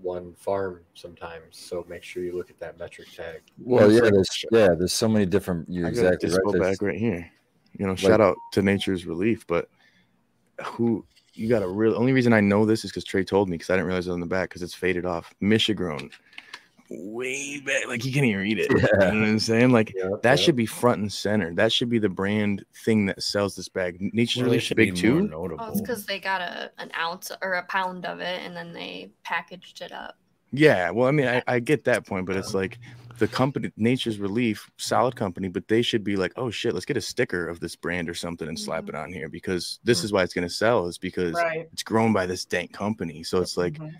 one 0.00 0.32
farm 0.38 0.80
sometimes. 0.94 1.58
So 1.58 1.84
make 1.86 2.02
sure 2.02 2.22
you 2.22 2.34
look 2.34 2.48
at 2.48 2.58
that 2.60 2.78
metric 2.78 3.08
tag. 3.14 3.42
well, 3.58 3.84
it's 3.90 3.94
yeah 3.96 4.00
like- 4.04 4.12
there's 4.14 4.44
yeah 4.50 4.68
there's 4.74 4.92
so 4.94 5.06
many 5.06 5.26
different 5.26 5.68
you're 5.68 5.84
I 5.84 5.90
exactly 5.90 6.30
dispo 6.30 6.38
right 6.44 6.52
There's- 6.52 6.78
bag 6.78 6.82
right 6.82 6.98
here. 6.98 7.30
You 7.78 7.84
know, 7.84 7.92
Like- 7.92 7.98
shout 7.98 8.22
out 8.22 8.36
to 8.52 8.62
Nature's 8.62 9.04
Relief, 9.04 9.46
but 9.46 9.68
who 10.64 11.04
you 11.34 11.46
got 11.50 11.62
a 11.62 11.68
real 11.68 11.94
only 11.94 12.12
reason 12.14 12.32
I 12.32 12.40
know 12.40 12.64
this 12.64 12.86
is 12.86 12.90
because 12.90 13.04
Trey 13.04 13.24
told 13.24 13.50
me 13.50 13.58
because 13.58 13.68
I 13.68 13.74
didn't 13.74 13.86
realize 13.88 14.06
it 14.06 14.10
was 14.10 14.14
on 14.14 14.20
the 14.20 14.26
back 14.26 14.48
because 14.48 14.62
it's 14.62 14.72
faded 14.74 15.04
off. 15.04 15.34
Michigrown, 15.42 16.10
way 16.90 17.60
back, 17.60 17.86
like 17.86 18.04
you 18.04 18.12
can't 18.12 18.24
even 18.26 18.40
read 18.40 18.58
it. 18.58 18.70
You 18.70 18.76
know 18.78 18.88
what 18.98 19.28
I'm 19.28 19.38
saying? 19.38 19.70
Like 19.70 19.92
Yep, 19.94 20.22
that 20.22 20.30
yep. 20.30 20.38
should 20.38 20.56
be 20.56 20.66
front 20.66 21.00
and 21.00 21.12
center. 21.12 21.54
That 21.54 21.72
should 21.72 21.88
be 21.88 21.98
the 21.98 22.08
brand 22.08 22.64
thing 22.84 23.06
that 23.06 23.22
sells 23.22 23.54
this 23.56 23.68
bag. 23.68 23.98
Nature's 24.14 24.36
Well, 24.36 24.44
Relief 24.46 24.62
should 24.62 24.76
big 24.76 24.94
be 24.94 25.08
more 25.10 25.20
too. 25.22 25.28
notable. 25.28 25.56
Well, 25.58 25.70
it's 25.72 25.80
because 25.80 26.06
they 26.06 26.18
got 26.18 26.40
a 26.40 26.70
an 26.78 26.90
ounce 26.98 27.30
or 27.42 27.54
a 27.54 27.62
pound 27.64 28.06
of 28.06 28.20
it, 28.20 28.40
and 28.42 28.56
then 28.56 28.72
they 28.72 29.10
packaged 29.24 29.82
it 29.82 29.92
up. 29.92 30.16
Yeah, 30.50 30.90
well, 30.90 31.08
I 31.08 31.10
mean, 31.10 31.26
I, 31.26 31.42
I 31.46 31.58
get 31.60 31.84
that 31.84 32.06
point, 32.06 32.24
but 32.24 32.36
it's 32.36 32.54
like 32.54 32.78
the 33.18 33.28
company, 33.28 33.70
Nature's 33.76 34.18
Relief, 34.18 34.70
solid 34.78 35.14
company, 35.14 35.48
but 35.48 35.68
they 35.68 35.82
should 35.82 36.02
be 36.02 36.16
like, 36.16 36.32
oh 36.36 36.50
shit, 36.50 36.72
let's 36.72 36.86
get 36.86 36.96
a 36.96 37.02
sticker 37.02 37.48
of 37.48 37.60
this 37.60 37.76
brand 37.76 38.08
or 38.08 38.14
something 38.14 38.48
and 38.48 38.58
slap 38.58 38.88
it 38.88 38.94
on 38.94 39.12
here 39.12 39.28
because 39.28 39.78
this 39.84 40.04
is 40.04 40.10
why 40.12 40.22
it's 40.22 40.32
going 40.32 40.48
to 40.48 40.54
sell, 40.54 40.86
is 40.86 40.96
because 40.96 41.34
Right. 41.34 41.68
it's 41.72 41.82
grown 41.82 42.14
by 42.14 42.24
this 42.24 42.46
dank 42.46 42.72
company. 42.72 43.22
So 43.24 43.42
it's 43.42 43.58
like 43.58 43.74
Mhm. 43.74 43.92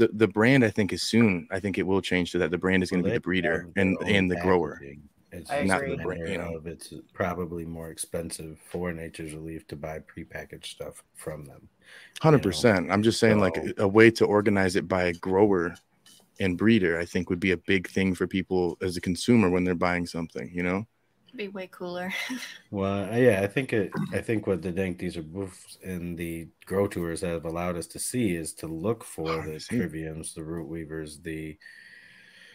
The, 0.00 0.08
the 0.14 0.28
brand, 0.28 0.64
I 0.64 0.70
think, 0.70 0.92
is 0.92 1.02
soon. 1.02 1.46
I 1.50 1.60
think 1.60 1.78
it 1.78 1.86
will 1.86 2.00
change 2.00 2.32
to 2.32 2.38
that. 2.38 2.50
The 2.50 2.58
brand 2.58 2.82
is 2.82 2.90
going 2.90 3.02
to 3.02 3.08
Well, 3.08 3.12
be 3.14 3.18
the 3.18 3.20
breeder 3.20 3.68
and 3.76 3.96
and 4.06 4.30
the 4.30 4.36
grower. 4.40 4.80
It's 5.32 5.50
I 5.50 5.62
not 5.62 5.84
a 5.84 5.96
the 5.96 6.02
brand. 6.02 6.28
You 6.28 6.38
know, 6.38 6.60
it's 6.64 6.92
probably 7.12 7.64
more 7.64 7.90
expensive 7.90 8.58
for 8.68 8.92
Nature's 8.92 9.32
Relief 9.32 9.66
to 9.68 9.76
buy 9.76 10.00
prepackaged 10.00 10.66
stuff 10.66 11.04
from 11.14 11.44
them. 11.44 11.68
hundred 12.20 12.42
percent. 12.42 12.90
I'm 12.90 13.02
just 13.02 13.20
saying, 13.20 13.38
like 13.38 13.54
So- 13.56 13.72
a 13.78 13.88
way 13.88 14.10
to 14.12 14.24
organize 14.24 14.74
it 14.74 14.88
by 14.88 15.12
grower 15.12 15.76
and 16.40 16.56
breeder, 16.58 16.98
I 16.98 17.04
think 17.04 17.28
would 17.30 17.38
be 17.38 17.52
a 17.52 17.56
big 17.58 17.88
thing 17.88 18.14
for 18.14 18.26
people 18.26 18.76
as 18.82 18.96
a 18.96 19.00
consumer 19.00 19.50
when 19.50 19.62
they're 19.64 19.74
buying 19.88 20.06
something. 20.06 20.50
You 20.52 20.62
know. 20.64 20.86
It'd 21.30 21.38
be 21.38 21.48
way 21.48 21.68
cooler. 21.70 22.12
Well, 22.72 23.12
uh, 23.12 23.16
yeah, 23.16 23.40
I 23.42 23.48
think 23.48 23.72
it. 23.72 23.90
I 24.12 24.20
think 24.20 24.46
what 24.46 24.62
the 24.62 24.70
Dank 24.70 24.98
Dees 24.98 25.16
or 25.16 25.24
Boofs 25.24 25.82
and 25.82 26.16
the 26.16 26.46
Grow 26.66 26.86
Tours 26.86 27.20
have 27.22 27.44
allowed 27.44 27.76
us 27.76 27.88
to 27.88 27.98
see 27.98 28.36
is 28.36 28.52
to 28.54 28.68
look 28.68 29.02
for 29.02 29.42
the 29.42 29.58
see. 29.58 29.74
Triviums, 29.74 30.34
the 30.34 30.44
Root 30.44 30.68
Weavers, 30.68 31.18
the 31.18 31.58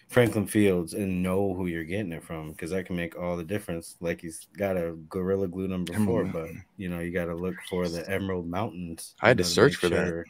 Franklin 0.08 0.48
Fields, 0.48 0.94
and 0.94 1.22
know 1.22 1.54
who 1.54 1.68
you're 1.68 1.84
getting 1.84 2.14
it 2.14 2.24
from 2.24 2.52
because 2.52 2.72
that 2.72 2.86
can 2.86 2.96
make 2.96 3.18
all 3.18 3.36
the 3.36 3.44
difference. 3.44 3.98
Like 4.00 4.22
he's 4.22 4.48
got 4.58 4.78
a 4.78 4.96
Gorilla 5.10 5.50
Glue 5.50 5.68
number 5.68 5.94
Emerald 5.94 6.32
four, 6.32 6.42
but 6.42 6.52
you 6.78 6.88
know 6.88 7.00
you 7.00 7.12
got 7.12 7.26
to 7.26 7.36
look 7.36 7.56
for 7.70 7.90
the 7.90 8.10
Emerald 8.10 8.48
Mountains. 8.48 9.16
I 9.22 9.28
had 9.28 9.38
to 9.40 9.44
search 9.44 9.74
make 9.74 9.80
for 9.80 9.90
that. 9.90 10.24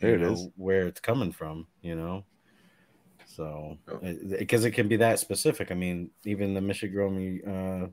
There 0.00 0.10
you 0.10 0.16
it 0.16 0.20
know, 0.20 0.32
is. 0.32 0.48
Where 0.56 0.86
it's 0.86 1.00
coming 1.00 1.32
from, 1.32 1.66
you 1.82 1.94
know. 1.94 2.24
So, 3.36 3.78
Oh. 3.88 3.98
because 4.38 4.64
it 4.64 4.70
can 4.72 4.88
be 4.88 4.96
that 4.96 5.18
specific. 5.18 5.70
I 5.70 5.74
mean, 5.74 6.10
even 6.24 6.54
the 6.54 6.60
Michigromi 6.60 7.46
uh, 7.46 7.88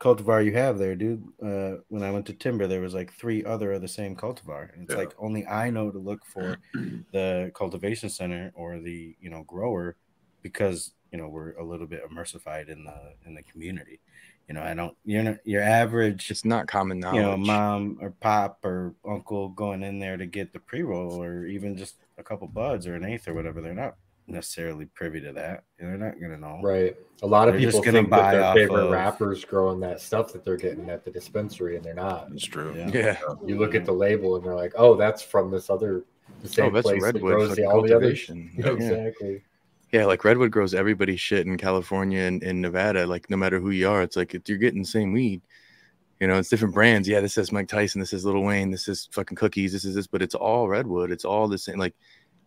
cultivar 0.00 0.44
you 0.44 0.52
have 0.52 0.78
there, 0.78 0.94
dude. 0.94 1.24
Uh, 1.42 1.76
when 1.88 2.02
I 2.02 2.10
went 2.10 2.26
to 2.26 2.32
Timber, 2.32 2.66
there 2.66 2.80
was 2.80 2.94
like 2.94 3.12
three 3.12 3.44
other 3.44 3.72
of 3.72 3.82
the 3.82 3.88
same 3.88 4.14
cultivar, 4.16 4.72
and 4.72 4.84
it's 4.84 4.92
Yeah. 4.92 4.98
like 4.98 5.14
only 5.18 5.46
I 5.46 5.70
know 5.70 5.90
to 5.90 5.98
look 5.98 6.24
for 6.26 6.58
the 7.12 7.50
cultivation 7.54 8.08
center 8.08 8.52
or 8.54 8.78
the 8.78 9.16
you 9.20 9.30
know 9.30 9.42
grower 9.44 9.96
because 10.42 10.92
you 11.10 11.18
know 11.18 11.28
we're 11.28 11.54
a 11.56 11.64
little 11.64 11.86
bit 11.86 12.02
immersified 12.08 12.68
in 12.68 12.84
the 12.84 13.14
in 13.26 13.34
the 13.34 13.42
community. 13.42 14.00
You 14.48 14.54
know, 14.54 14.62
I 14.62 14.74
don't. 14.74 14.96
You're 15.04 15.24
not 15.24 15.38
your 15.44 15.62
average. 15.62 16.30
It's 16.30 16.44
not 16.44 16.68
common 16.68 17.00
knowledge. 17.00 17.16
You 17.16 17.22
know, 17.30 17.36
mom 17.36 17.98
or 18.00 18.10
pop 18.20 18.64
or 18.64 18.94
uncle 19.08 19.48
going 19.48 19.82
in 19.82 19.98
there 19.98 20.16
to 20.16 20.26
get 20.26 20.52
the 20.52 20.60
pre 20.60 20.82
roll 20.82 21.20
or 21.20 21.46
even 21.46 21.76
just 21.76 21.96
a 22.18 22.22
couple 22.22 22.46
buds 22.46 22.86
or 22.86 22.94
an 22.94 23.04
eighth 23.04 23.26
or 23.26 23.34
whatever. 23.34 23.60
They're 23.60 23.74
not 23.74 23.96
necessarily 24.28 24.86
privy 24.86 25.20
to 25.20 25.32
that. 25.32 25.64
And 25.78 25.88
they're 25.90 26.08
not 26.08 26.20
gonna 26.20 26.36
know. 26.38 26.60
Right. 26.62 26.96
A 27.22 27.26
lot 27.26 27.48
of 27.48 27.54
They're 27.54 27.66
people 27.66 27.80
gonna 27.80 27.98
think 27.98 28.10
that 28.10 28.20
buy 28.20 28.34
their 28.36 28.54
favorite 28.54 28.84
of- 28.86 28.90
rappers 28.90 29.44
growing 29.44 29.80
that 29.80 30.00
stuff 30.00 30.32
that 30.32 30.44
they're 30.44 30.56
getting 30.56 30.90
at 30.90 31.04
the 31.04 31.10
dispensary, 31.10 31.76
and 31.76 31.84
they're 31.84 31.94
not. 31.94 32.28
It's 32.32 32.44
true. 32.44 32.74
Yeah. 32.76 32.90
Yeah. 32.92 33.18
You 33.44 33.58
look 33.58 33.74
at 33.74 33.84
the 33.84 33.92
label, 33.92 34.36
and 34.36 34.44
they're 34.44 34.54
like, 34.54 34.72
"Oh, 34.76 34.96
that's 34.96 35.22
from 35.22 35.50
this 35.50 35.70
other 35.70 36.04
the 36.42 36.48
oh, 36.48 36.48
same 36.48 36.64
Oh, 36.66 36.70
that's 36.70 36.86
place 36.86 37.02
that 37.02 37.14
redwood 37.14 37.34
grows 37.34 37.56
the, 37.56 37.64
all 37.64 37.82
the 37.82 37.94
other." 37.94 38.00
cultivation. 38.00 38.50
Yeah, 38.56 38.66
Yeah. 38.66 38.72
exactly. 38.72 39.44
Yeah, 39.92 40.04
like 40.06 40.24
redwood 40.24 40.50
grows 40.50 40.74
everybody's 40.74 41.20
shit 41.20 41.46
in 41.46 41.56
California 41.56 42.20
and 42.22 42.42
in 42.42 42.60
Nevada. 42.60 43.06
Like 43.06 43.30
no 43.30 43.36
matter 43.36 43.60
who 43.60 43.70
you 43.70 43.88
are, 43.88 44.02
it's 44.02 44.16
like 44.16 44.34
if 44.34 44.48
you're 44.48 44.58
getting 44.58 44.82
the 44.82 44.88
same 44.88 45.12
weed. 45.12 45.40
You 46.20 46.26
know, 46.26 46.38
it's 46.38 46.48
different 46.48 46.72
brands. 46.72 47.06
Yeah, 47.06 47.20
this 47.20 47.36
is 47.36 47.52
Mike 47.52 47.68
Tyson. 47.68 48.00
This 48.00 48.14
is 48.14 48.24
Lil 48.24 48.40
Wayne. 48.40 48.70
This 48.70 48.88
is 48.88 49.06
fucking 49.12 49.36
cookies. 49.36 49.72
This 49.72 49.84
is 49.84 49.94
this, 49.94 50.06
but 50.06 50.22
it's 50.22 50.34
all 50.34 50.66
redwood. 50.66 51.10
It's 51.10 51.26
all 51.26 51.46
the 51.46 51.58
same. 51.58 51.76
Like 51.76 51.94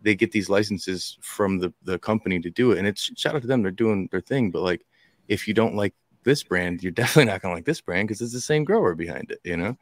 they 0.02 0.14
get 0.14 0.32
these 0.32 0.48
licenses 0.48 1.18
from 1.20 1.58
the 1.58 1.72
the 1.84 1.98
company 1.98 2.40
to 2.40 2.50
do 2.50 2.72
it, 2.72 2.78
and 2.78 2.86
it's 2.86 3.10
shout 3.18 3.34
out 3.34 3.42
to 3.42 3.48
them. 3.48 3.62
They're 3.62 3.70
doing 3.70 4.08
their 4.10 4.20
thing. 4.20 4.50
But 4.50 4.62
like, 4.62 4.84
if 5.28 5.46
you 5.48 5.54
don't 5.54 5.74
like 5.76 5.94
this 6.24 6.42
brand, 6.42 6.82
you're 6.82 6.92
definitely 7.02 7.30
not 7.30 7.42
gonna 7.42 7.54
like 7.54 7.64
this 7.64 7.80
brand 7.80 8.08
because 8.08 8.20
it's 8.22 8.32
the 8.32 8.40
same 8.40 8.64
grower 8.64 8.94
behind 8.94 9.30
it. 9.30 9.40
You 9.44 9.56
know. 9.56 9.76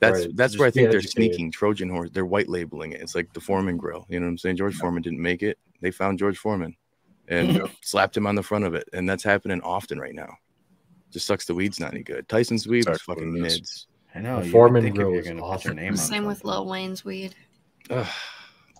That's 0.00 0.20
Right. 0.26 0.36
that's 0.36 0.52
Just 0.52 0.60
where 0.60 0.68
I 0.68 0.70
think 0.70 0.90
they're 0.90 0.98
educated. 1.00 1.10
sneaking 1.32 1.50
Trojan 1.50 1.88
horse. 1.88 2.10
They're 2.12 2.24
white 2.24 2.48
labeling 2.48 2.92
it. 2.92 3.00
It's 3.00 3.16
like 3.16 3.32
the 3.32 3.40
Foreman 3.40 3.76
grill. 3.76 4.06
You 4.08 4.20
know 4.20 4.26
what 4.26 4.30
I'm 4.30 4.38
saying? 4.38 4.56
George 4.56 4.76
Foreman 4.76 5.02
didn't 5.02 5.20
make 5.20 5.42
it. 5.42 5.58
They 5.80 5.90
found 5.90 6.20
George 6.20 6.38
Foreman 6.38 6.76
and 7.26 7.62
slapped 7.82 8.16
him 8.16 8.24
on 8.24 8.36
the 8.36 8.42
front 8.44 8.64
of 8.64 8.74
it. 8.74 8.88
And 8.92 9.08
that's 9.08 9.24
happening 9.24 9.60
often 9.62 9.98
right 9.98 10.14
now. 10.14 10.28
Just 11.10 11.26
sucks 11.26 11.46
the 11.46 11.54
weed's 11.54 11.80
not 11.80 11.92
any 11.94 12.04
good. 12.04 12.28
Tyson's 12.28 12.68
weed 12.68 12.88
was 12.88 13.02
fucking 13.02 13.32
what 13.32 13.40
mids. 13.40 13.88
I 14.14 14.20
know. 14.20 14.40
The 14.40 14.50
Foreman 14.50 14.74
would 14.74 14.82
think 14.84 14.94
if 14.94 14.98
grill 15.00 15.10
you're 15.10 15.20
is 15.20 15.26
gonna 15.26 15.40
put 15.40 15.46
your 15.46 15.54
awesome. 15.54 15.76
name 15.76 15.96
Same 15.96 16.26
with. 16.26 16.44
Lil 16.44 16.66
Wayne's 16.66 17.04
weed. 17.04 17.34
Ugh, 17.90 18.06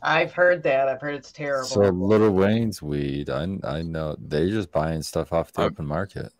I've 0.03 0.33
heard 0.33 0.62
that. 0.65 0.89
I've 0.89 1.01
heard 1.01 1.15
it's 1.15 1.33
terrible. 1.33 1.69
So 1.69 1.81
Lil 1.81 2.31
Wayne's 2.31 2.83
weed, 2.83 3.31
I 3.31 3.47
I 3.65 3.83
know 3.83 4.16
they're 4.19 4.49
just 4.49 4.70
buying 4.73 5.03
stuff 5.03 5.33
off 5.33 5.53
the 5.53 5.62
open 5.62 5.87
market. 5.87 6.33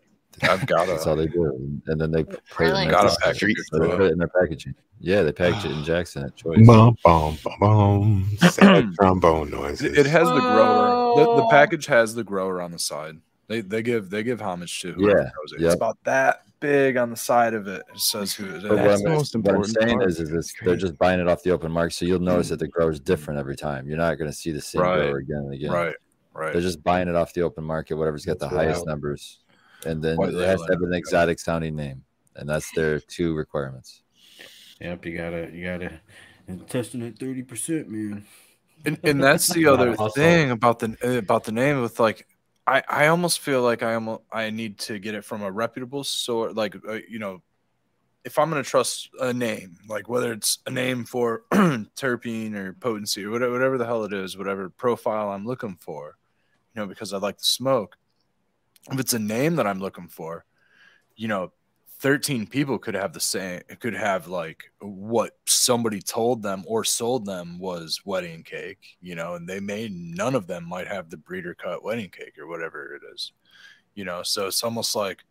I've 0.43 0.65
got 0.67 0.87
That's 0.87 1.05
all 1.05 1.15
they 1.17 1.27
do, 1.27 1.79
and 1.87 1.99
then 1.99 2.11
they 2.11 2.23
put 2.23 2.41
Really? 2.59 2.81
it 2.83 2.85
in 2.85 2.91
Got 2.91 3.01
their 3.07 3.15
package 3.33 3.55
so 3.71 3.79
they 3.79 3.87
put 3.89 4.01
it. 4.01 4.05
it 4.05 4.11
in 4.13 4.17
their 4.19 4.27
packaging. 4.29 4.75
Yeah, 5.01 5.23
they 5.23 5.31
package 5.33 5.65
it 5.65 5.71
in 5.71 5.83
Jackson 5.83 6.23
at 6.23 6.35
Choice. 6.35 6.65
Bum, 6.65 6.95
bum, 7.03 7.37
bum, 7.43 7.57
bum. 7.59 8.37
Sad 8.37 8.93
trombone 8.99 9.49
noises. 9.49 9.81
It, 9.81 9.97
it 9.97 10.05
has 10.05 10.27
the 10.27 10.39
grower. 10.39 11.15
The, 11.15 11.23
the 11.35 11.43
Oh. 11.43 11.47
package 11.49 11.87
has 11.87 12.15
the 12.15 12.23
grower 12.23 12.61
on 12.61 12.71
the 12.71 12.79
side. 12.79 13.17
They 13.47 13.61
they 13.61 13.81
give 13.81 14.09
they 14.11 14.23
give 14.23 14.39
homage 14.41 14.79
to 14.81 14.93
whoever 14.93 15.17
Yeah, 15.23 15.29
grows 15.35 15.51
it. 15.53 15.59
yep. 15.61 15.65
It's 15.67 15.75
about 15.75 15.97
that 16.03 16.43
big 16.59 16.97
on 16.97 17.09
the 17.09 17.15
side 17.15 17.53
of 17.53 17.67
it. 17.67 17.83
It 17.93 17.99
says 17.99 18.33
who 18.33 18.55
it 18.55 18.63
But 18.63 18.79
what 18.79 18.91
is. 18.91 19.33
I'm, 19.35 19.41
what 19.43 19.55
I'm 19.55 19.63
saying 19.65 20.01
is, 20.01 20.19
is 20.19 20.31
it's, 20.31 20.53
they're 20.61 20.75
just 20.75 20.97
buying 20.97 21.19
it 21.19 21.27
off 21.27 21.43
the 21.43 21.51
open 21.51 21.71
market, 21.71 21.93
so 21.93 22.05
you'll 22.05 22.19
notice 22.19 22.49
that 22.49 22.59
the 22.59 22.67
grower 22.67 22.91
is 22.91 22.99
different 22.99 23.39
every 23.39 23.55
time. 23.55 23.87
You're 23.87 23.97
not 23.97 24.15
going 24.17 24.29
to 24.29 24.35
see 24.35 24.51
the 24.51 24.61
same 24.61 24.81
Right. 24.81 24.97
grower 24.97 25.17
again 25.17 25.37
and 25.37 25.53
again. 25.53 25.71
Right, 25.71 25.95
right. 26.33 26.53
They're 26.53 26.61
just 26.61 26.83
buying 26.83 27.07
it 27.07 27.15
off 27.15 27.33
the 27.33 27.41
open 27.41 27.63
market, 27.63 27.95
whatever's 27.95 28.25
got 28.25 28.39
the 28.39 28.47
highest 28.47 28.77
wild. 28.77 28.87
numbers, 28.87 29.39
and 29.85 30.01
then 30.01 30.17
White 30.17 30.33
it 30.33 30.47
has 30.47 30.61
to 30.63 30.73
have 30.73 30.81
an 30.81 30.93
exotic 30.93 31.39
sounding 31.39 31.75
name, 31.75 32.03
and 32.35 32.47
that's 32.49 32.71
their 32.71 32.99
two 32.99 33.35
requirements. 33.35 34.01
Yep, 34.79 35.05
you 35.05 35.17
gotta, 35.17 35.49
you 35.53 35.65
gotta, 35.65 35.99
and 36.47 36.67
testing 36.67 37.01
at 37.03 37.17
thirty 37.19 37.43
percent, 37.43 37.89
man. 37.89 38.25
and, 38.85 38.97
and 39.03 39.21
that's 39.21 39.47
the 39.47 39.65
other 39.71 39.95
thing 40.11 40.51
about 40.51 40.79
the 40.79 41.17
about 41.17 41.43
the 41.43 41.51
name 41.51 41.81
with 41.81 41.99
like 41.99 42.25
I 42.69 42.83
I 42.87 43.07
almost 43.07 43.39
feel 43.39 43.63
like 43.63 43.81
I 43.81 43.95
almost 43.95 44.21
I 44.31 44.51
need 44.51 44.77
to 44.79 44.99
get 44.99 45.15
it 45.15 45.25
from 45.25 45.41
a 45.41 45.51
reputable 45.51 46.03
source 46.03 46.55
like 46.55 46.75
uh, 46.87 46.99
you 47.09 47.17
know 47.17 47.41
if 48.23 48.37
I'm 48.37 48.49
gonna 48.49 48.63
trust 48.63 49.09
a 49.19 49.33
name 49.33 49.77
like 49.87 50.07
whether 50.07 50.31
it's 50.31 50.59
a 50.67 50.69
name 50.69 51.03
for 51.03 51.43
terpene 51.51 52.53
or 52.53 52.73
potency 52.73 53.25
or 53.25 53.31
whatever 53.31 53.51
whatever 53.51 53.77
the 53.79 53.87
hell 53.87 54.03
it 54.03 54.13
is 54.13 54.37
whatever 54.37 54.69
profile 54.69 55.31
I'm 55.31 55.47
looking 55.47 55.77
for 55.77 56.17
you 56.75 56.81
know 56.81 56.87
because 56.87 57.11
I 57.11 57.17
like 57.17 57.39
to 57.39 57.45
smoke 57.45 57.97
if 58.91 58.99
it's 58.99 59.13
a 59.13 59.19
name 59.19 59.55
that 59.55 59.65
I'm 59.65 59.79
looking 59.79 60.07
for 60.07 60.45
you 61.15 61.27
know 61.27 61.51
13 61.99 62.47
people 62.47 62.77
could 62.77 62.95
have 62.95 63.11
the 63.13 63.19
same 63.19 63.61
could 63.79 63.93
have 63.93 64.27
like 64.27 64.71
what 64.79 65.37
somebody 65.45 66.01
told 66.01 66.41
them 66.41 66.63
or 66.65 66.83
sold 66.83 67.25
them 67.25 67.59
was 67.59 68.01
wedding 68.05 68.41
cake 68.41 68.97
you 69.01 69.15
know 69.15 69.35
and 69.35 69.47
they 69.47 69.59
may 69.59 69.89
none 69.91 70.33
of 70.33 70.47
them 70.47 70.63
might 70.63 70.87
have 70.87 71.09
the 71.09 71.17
breeder 71.17 71.53
cut 71.53 71.83
wedding 71.83 72.09
cake 72.09 72.37
or 72.39 72.47
whatever 72.47 72.95
it 72.95 73.01
is 73.13 73.33
you 73.99 74.05
know? 74.05 74.23
So 74.23 74.47
it's 74.47 74.63
almost 74.63 74.95
like 74.95 75.25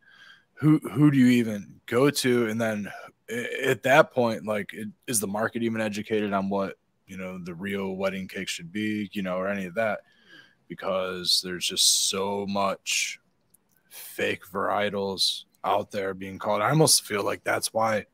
who 0.53 0.79
who 0.79 1.11
do 1.11 1.17
you 1.17 1.29
even 1.29 1.81
go 1.87 2.11
to? 2.11 2.49
And 2.49 2.61
then 2.61 2.93
at 3.31 3.83
that 3.85 4.13
point 4.13 4.45
like 4.45 4.75
it, 4.75 4.89
is 5.07 5.21
the 5.21 5.27
market 5.27 5.63
even 5.63 5.81
educated 5.81 6.35
on 6.35 6.51
what 6.51 6.77
you 7.07 7.17
know 7.17 7.39
the 7.39 7.55
real 7.55 7.95
wedding 7.95 8.29
cake 8.29 8.49
should 8.49 8.71
be 8.71 9.09
you 9.13 9.23
know 9.23 9.37
or 9.37 9.49
any 9.49 9.65
of 9.65 9.75
that? 9.77 10.01
Because 10.69 11.41
there's 11.43 11.67
just 11.67 12.11
so 12.11 12.47
much 12.47 13.19
fake 13.89 14.45
varietals 14.47 15.45
out 15.69 15.91
there 15.91 16.15
being 16.15 16.39
called. 16.39 16.63
I 16.63 16.71
almost 16.71 17.05
feel 17.05 17.23
like 17.23 17.45
that's 17.45 17.73
why 17.73 18.07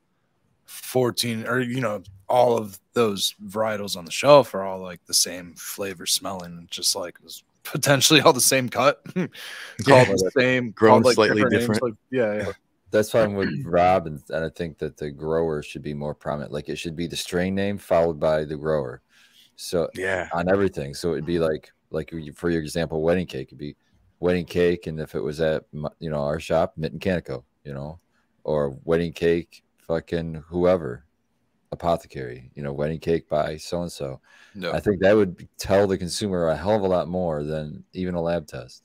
14 0.66 1.46
or 1.46 1.60
you 1.60 1.80
know 1.80 2.02
all 2.28 2.56
of 2.56 2.78
those 2.94 3.34
varietals 3.46 3.96
on 3.96 4.04
the 4.04 4.10
shelf 4.10 4.54
are 4.54 4.62
all 4.62 4.80
like 4.80 5.04
the 5.06 5.12
same 5.14 5.54
flavor 5.56 6.06
smelling 6.06 6.66
just 6.70 6.96
like 6.96 7.16
it's 7.22 7.44
potentially 7.64 8.20
all 8.22 8.32
the 8.32 8.40
same 8.40 8.68
cut 8.70 9.02
called 9.14 10.08
the 10.08 10.30
same 10.36 10.70
grown 10.70 11.02
called, 11.02 11.04
like, 11.04 11.14
slightly 11.16 11.42
names, 11.42 11.52
different. 11.52 11.82
like- 11.82 11.94
yeah 12.10 12.34
yeah 12.34 12.52
That's 12.90 13.12
why 13.12 13.22
I'm 13.22 13.34
with 13.34 13.50
Rob, 13.66 14.06
and, 14.06 14.22
and 14.30 14.44
I 14.44 14.48
think 14.48 14.78
that 14.78 14.96
the 14.96 15.10
grower 15.10 15.62
should 15.62 15.82
be 15.82 15.94
more 15.94 16.14
prominent. 16.14 16.52
Like 16.52 16.68
it 16.68 16.76
should 16.76 16.94
be 16.96 17.08
the 17.08 17.16
strain 17.16 17.54
name 17.54 17.76
followed 17.76 18.20
by 18.20 18.44
the 18.44 18.56
grower. 18.56 19.02
So 19.56 19.88
Yeah. 19.94 20.28
on 20.32 20.48
everything. 20.48 20.94
So 20.94 21.12
it'd 21.12 21.26
be 21.26 21.38
like 21.40 21.70
like 21.90 22.12
for 22.34 22.50
your 22.50 22.62
example, 22.62 23.02
wedding 23.02 23.26
cake 23.26 23.48
it'd 23.48 23.58
be 23.58 23.76
wedding 24.20 24.44
cake, 24.44 24.86
and 24.86 25.00
if 25.00 25.14
it 25.14 25.20
was 25.20 25.40
at 25.40 25.64
you 25.72 26.10
know 26.10 26.22
our 26.22 26.40
shop, 26.40 26.74
Mitten 26.76 26.98
Canico, 26.98 27.44
you 27.64 27.74
know, 27.74 27.98
or 28.44 28.76
wedding 28.84 29.12
cake, 29.12 29.64
fucking 29.78 30.44
whoever, 30.48 31.04
apothecary, 31.72 32.50
you 32.54 32.62
know, 32.62 32.72
wedding 32.72 32.98
cake 32.98 33.28
by 33.28 33.56
so 33.56 33.82
and 33.82 33.92
so. 33.92 34.20
No. 34.54 34.72
I 34.72 34.80
think 34.80 35.00
that 35.00 35.14
would 35.14 35.46
tell 35.58 35.86
the 35.86 35.98
consumer 35.98 36.48
a 36.48 36.56
hell 36.56 36.76
of 36.76 36.82
a 36.82 36.86
lot 36.86 37.08
more 37.08 37.44
than 37.44 37.84
even 37.92 38.14
a 38.14 38.22
lab 38.22 38.46
test. 38.46 38.82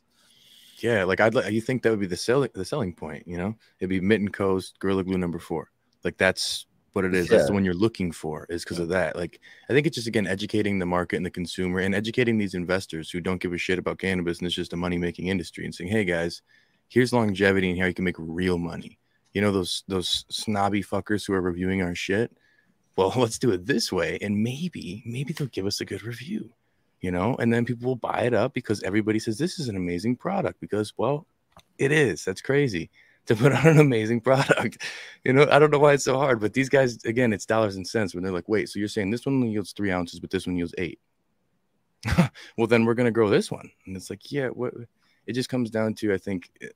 Yeah, 0.79 1.03
like 1.03 1.19
I'd 1.19 1.35
like 1.35 1.51
you 1.51 1.61
think 1.61 1.83
that 1.83 1.89
would 1.91 1.99
be 1.99 2.07
the 2.07 2.17
selling 2.17 2.49
the 2.53 2.65
selling 2.65 2.93
point, 2.93 3.27
you 3.27 3.37
know? 3.37 3.55
It'd 3.79 3.89
be 3.89 4.01
Mitten 4.01 4.29
Coast 4.29 4.79
Gorilla 4.79 5.03
Glue 5.03 5.17
number 5.17 5.39
four. 5.39 5.71
Like 6.03 6.17
that's 6.17 6.65
what 6.93 7.05
it 7.05 7.13
is. 7.13 7.27
That's 7.27 7.47
the 7.47 7.53
one 7.53 7.65
you're 7.65 7.73
looking 7.73 8.11
for, 8.11 8.45
is 8.49 8.63
because 8.63 8.79
of 8.79 8.89
that. 8.89 9.15
Like 9.15 9.39
I 9.69 9.73
think 9.73 9.87
it's 9.87 9.95
just 9.95 10.07
again 10.07 10.27
educating 10.27 10.79
the 10.79 10.85
market 10.85 11.17
and 11.17 11.25
the 11.25 11.31
consumer 11.31 11.79
and 11.79 11.95
educating 11.95 12.37
these 12.37 12.53
investors 12.53 13.09
who 13.09 13.21
don't 13.21 13.41
give 13.41 13.53
a 13.53 13.57
shit 13.57 13.79
about 13.79 13.99
cannabis 13.99 14.39
and 14.39 14.47
it's 14.47 14.55
just 14.55 14.73
a 14.73 14.77
money 14.77 14.97
making 14.97 15.27
industry 15.27 15.65
and 15.65 15.73
saying, 15.73 15.89
Hey 15.89 16.03
guys, 16.03 16.41
here's 16.87 17.13
longevity 17.13 17.69
and 17.69 17.79
how 17.79 17.85
you 17.85 17.93
can 17.93 18.05
make 18.05 18.15
real 18.17 18.57
money. 18.57 18.97
You 19.33 19.41
know, 19.41 19.51
those 19.51 19.83
those 19.87 20.25
snobby 20.29 20.83
fuckers 20.83 21.25
who 21.25 21.33
are 21.33 21.41
reviewing 21.41 21.81
our 21.81 21.95
shit. 21.95 22.31
Well, 22.95 23.13
let's 23.17 23.39
do 23.39 23.51
it 23.51 23.65
this 23.65 23.91
way, 23.91 24.17
and 24.21 24.43
maybe, 24.43 25.03
maybe 25.05 25.33
they'll 25.33 25.47
give 25.47 25.65
us 25.65 25.81
a 25.81 25.85
good 25.85 26.03
review 26.03 26.51
you 27.01 27.11
know, 27.11 27.33
and 27.39 27.53
then 27.53 27.63
people 27.63 27.87
will 27.87 27.95
buy 27.95 28.23
it 28.23 28.33
up 28.33 28.53
because 28.53 28.83
everybody 28.83 29.19
says 29.19 29.37
this 29.37 29.57
is 29.57 29.69
an 29.69 29.77
amazing 29.77 30.17
product 30.17 30.59
because, 30.59 30.91
well, 30.97 31.25
it 31.77 31.93
is. 31.93 32.25
That's 32.25 32.41
crazy 32.41 32.89
to 33.25 33.35
put 33.35 33.51
out 33.53 33.65
an 33.65 33.79
amazing 33.79 34.21
product. 34.21 34.83
You 35.23 35.33
know, 35.33 35.47
I 35.49 35.59
don't 35.59 35.71
know 35.71 35.79
why 35.79 35.93
it's 35.93 36.05
so 36.05 36.17
hard, 36.17 36.39
but 36.39 36.53
these 36.53 36.69
guys, 36.69 37.03
again, 37.05 37.33
it's 37.33 37.45
dollars 37.45 37.75
and 37.75 37.87
cents 37.87 38.13
when 38.13 38.23
they're 38.23 38.33
like, 38.33 38.49
wait, 38.49 38.69
so 38.69 38.79
you're 38.79 38.87
saying 38.87 39.11
this 39.11 39.25
one 39.25 39.41
yields 39.43 39.73
three 39.73 39.91
ounces, 39.91 40.19
but 40.19 40.29
this 40.29 40.47
one 40.47 40.55
yields 40.55 40.75
eight. 40.77 40.99
well, 42.57 42.67
then 42.67 42.85
we're 42.85 42.93
going 42.93 43.05
to 43.05 43.11
grow 43.11 43.29
this 43.29 43.51
one. 43.51 43.69
And 43.85 43.95
it's 43.95 44.09
like, 44.09 44.31
yeah, 44.31 44.47
what 44.47 44.73
it 45.27 45.33
just 45.33 45.49
comes 45.49 45.69
down 45.69 45.93
to, 45.95 46.13
I 46.13 46.17
think 46.17 46.49
eh, 46.61 46.67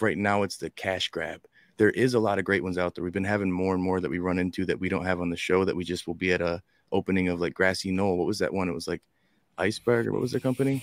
right 0.00 0.16
now 0.16 0.42
it's 0.42 0.56
the 0.56 0.70
cash 0.70 1.08
grab. 1.08 1.42
There 1.78 1.90
is 1.90 2.14
a 2.14 2.20
lot 2.20 2.38
of 2.38 2.44
great 2.44 2.62
ones 2.62 2.76
out 2.76 2.94
there. 2.94 3.04
We've 3.04 3.12
been 3.12 3.24
having 3.24 3.50
more 3.50 3.74
and 3.74 3.82
more 3.82 4.00
that 4.00 4.10
we 4.10 4.18
run 4.18 4.38
into 4.38 4.66
that 4.66 4.80
we 4.80 4.88
don't 4.88 5.04
have 5.04 5.20
on 5.20 5.30
the 5.30 5.36
show 5.36 5.64
that 5.64 5.76
we 5.76 5.84
just 5.84 6.06
will 6.06 6.14
be 6.14 6.32
at 6.32 6.40
a 6.40 6.62
opening 6.92 7.28
of 7.28 7.40
like 7.40 7.54
Grassy 7.54 7.90
Knoll. 7.90 8.16
What 8.16 8.26
was 8.26 8.38
that 8.40 8.52
one? 8.52 8.68
It 8.68 8.74
was 8.74 8.88
like 8.88 9.02
Iceberg 9.56 10.06
or 10.06 10.12
what 10.12 10.20
was 10.20 10.32
the 10.32 10.40
company? 10.40 10.82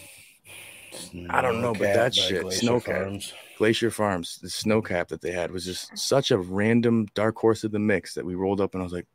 I 1.29 1.41
don't 1.41 1.61
know, 1.61 1.73
but 1.73 1.93
that 1.93 2.15
shit, 2.15 2.43
Glacier 2.43 2.67
Snowcap, 2.67 2.83
Farms. 2.83 3.33
Glacier 3.57 3.91
Farms, 3.91 4.39
the 4.41 4.47
Snowcap 4.47 5.07
that 5.09 5.21
they 5.21 5.31
had 5.31 5.51
was 5.51 5.65
just 5.65 5.97
such 5.97 6.31
a 6.31 6.37
random 6.37 7.07
dark 7.13 7.37
horse 7.37 7.63
of 7.63 7.71
the 7.71 7.79
mix 7.79 8.13
that 8.15 8.25
we 8.25 8.35
rolled 8.35 8.61
up 8.61 8.73
and 8.73 8.81
I 8.81 8.83
was 8.83 8.93
like, 8.93 9.07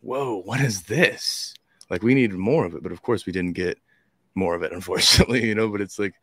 whoa, 0.00 0.40
what 0.42 0.60
is 0.60 0.82
this? 0.82 1.54
Like 1.90 2.02
we 2.02 2.14
needed 2.14 2.36
more 2.36 2.64
of 2.64 2.74
it, 2.74 2.82
but 2.82 2.92
of 2.92 3.02
course 3.02 3.26
we 3.26 3.32
didn't 3.32 3.54
get 3.54 3.78
more 4.34 4.54
of 4.54 4.62
it, 4.62 4.72
unfortunately, 4.78 5.44
you 5.44 5.54
know. 5.54 5.68
But 5.68 5.80
it's 5.80 5.98
like 5.98 6.14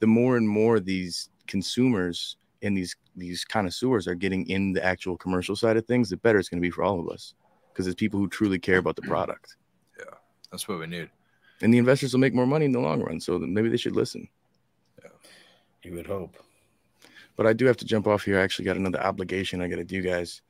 the 0.00 0.06
more 0.06 0.36
and 0.36 0.48
more 0.48 0.80
these 0.80 1.28
consumers 1.46 2.36
and 2.62 2.76
these 2.76 2.96
these 3.16 3.44
connoisseurs 3.44 4.06
are 4.06 4.14
getting 4.14 4.48
in 4.48 4.72
the 4.72 4.84
actual 4.84 5.16
commercial 5.16 5.56
side 5.56 5.76
of 5.76 5.86
things, 5.86 6.10
the 6.10 6.16
better 6.16 6.38
it's 6.38 6.48
going 6.48 6.62
to 6.62 6.66
be 6.66 6.70
for 6.70 6.82
all 6.82 7.00
of 7.00 7.08
us 7.08 7.34
because 7.72 7.86
it's 7.86 7.94
people 7.94 8.18
who 8.18 8.28
truly 8.28 8.58
care 8.58 8.78
about 8.78 8.96
the 8.96 9.02
product. 9.12 9.56
Yeah, 9.98 10.14
that's 10.50 10.68
what 10.68 10.78
we 10.78 10.86
need. 10.86 11.10
And 11.62 11.72
the 11.72 11.78
investors 11.78 12.12
will 12.12 12.20
make 12.20 12.34
more 12.34 12.46
money 12.46 12.64
in 12.64 12.72
the 12.72 12.80
long 12.80 13.00
run, 13.00 13.20
so 13.20 13.38
maybe 13.38 13.68
they 13.68 13.76
should 13.76 13.94
listen. 13.96 14.28
You 15.82 15.94
would 15.94 16.06
hope. 16.06 16.36
But 17.36 17.46
I 17.46 17.52
do 17.52 17.66
have 17.66 17.76
to 17.78 17.84
jump 17.84 18.06
off 18.06 18.24
here. 18.24 18.38
I 18.38 18.42
actually 18.42 18.66
got 18.66 18.76
another 18.76 19.00
obligation 19.00 19.60
I 19.60 19.68
got 19.68 19.76
to 19.76 19.84
do, 19.84 20.02
guys. 20.02 20.42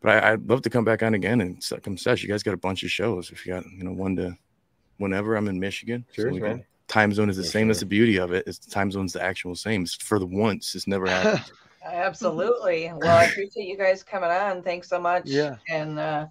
But 0.00 0.24
I, 0.24 0.32
I'd 0.32 0.48
love 0.48 0.62
to 0.62 0.70
come 0.70 0.84
back 0.84 1.02
on 1.02 1.14
again 1.14 1.40
and 1.42 1.58
s- 1.58 1.72
come 1.82 1.96
sesh. 1.96 2.22
You 2.22 2.28
guys 2.28 2.42
got 2.42 2.54
a 2.54 2.58
bunch 2.58 2.82
of 2.82 2.90
shows. 2.90 3.30
If 3.30 3.44
you 3.46 3.52
got, 3.52 3.64
you 3.70 3.84
know, 3.84 3.92
one 3.92 4.16
to 4.16 4.36
whenever 4.96 5.36
I'm 5.36 5.48
in 5.48 5.60
Michigan. 5.60 6.04
Cheers, 6.12 6.32
we 6.32 6.40
can- 6.40 6.64
time 6.88 7.12
zone 7.12 7.28
is 7.30 7.36
the 7.36 7.42
For 7.42 7.48
same. 7.50 7.68
That's 7.68 7.80
the 7.80 7.86
beauty 7.86 8.18
of 8.18 8.32
it. 8.32 8.38
it. 8.46 8.48
Is 8.48 8.58
the 8.58 8.70
time 8.70 8.90
zone's 8.90 9.12
the 9.12 9.22
actual 9.22 9.54
same. 9.54 9.82
It's 9.82 9.94
for 9.94 10.18
the 10.18 10.26
once. 10.26 10.74
It's 10.74 10.86
never 10.86 11.06
happened. 11.10 11.44
Absolutely. 11.84 12.90
Well, 12.96 13.16
I 13.18 13.24
appreciate 13.24 13.66
you 13.68 13.76
guys 13.76 14.02
coming 14.02 14.30
on. 14.30 14.62
Thanks 14.62 14.88
so 14.88 14.98
much. 15.00 15.22
Yeah. 15.26 15.56
And 15.68 15.98
uh, 15.98 16.26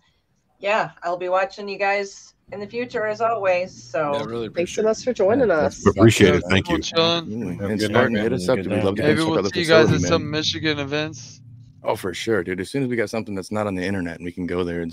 yeah, 0.59 0.91
I'll 1.03 1.17
be 1.17 1.29
watching 1.29 1.67
you 1.67 1.77
guys 1.77 2.33
in 2.51 2.59
the 2.59 2.67
future 2.67 3.05
as 3.05 3.21
always. 3.21 3.71
So 3.71 4.23
really 4.25 4.49
Thanks 4.49 4.73
so 4.73 4.81
much 4.83 5.03
for 5.03 5.13
joining 5.13 5.51
us. 5.51 5.85
Appreciate 5.85 6.35
it. 6.35 6.43
Thank 6.49 6.69
you. 6.69 6.75
Absolutely. 6.77 7.55
Have 7.55 7.61
a 7.61 7.67
And 7.67 7.79
good 7.79 7.89
Spartan, 7.91 8.13
night, 8.13 8.23
hit 8.23 8.33
us 8.33 8.49
up. 8.49 8.57
Good. 8.57 8.67
We'd 8.67 8.83
love 8.83 8.95
to 8.95 9.03
Maybe 9.03 9.23
we'll 9.23 9.43
see 9.49 9.59
you 9.61 9.65
guys 9.67 9.91
at 9.91 10.01
some 10.01 10.29
Michigan 10.29 10.79
events. 10.79 11.41
Oh, 11.83 11.95
for 11.95 12.13
sure, 12.13 12.43
dude. 12.43 12.59
As 12.59 12.69
soon 12.69 12.83
as 12.83 12.89
we 12.89 12.95
got 12.95 13.09
something 13.09 13.35
that's 13.35 13.51
not 13.51 13.67
on 13.67 13.75
the 13.75 13.83
internet 13.83 14.17
and 14.17 14.25
we 14.25 14.31
can 14.31 14.45
go 14.45 14.63
there, 14.63 14.81
and 14.81 14.91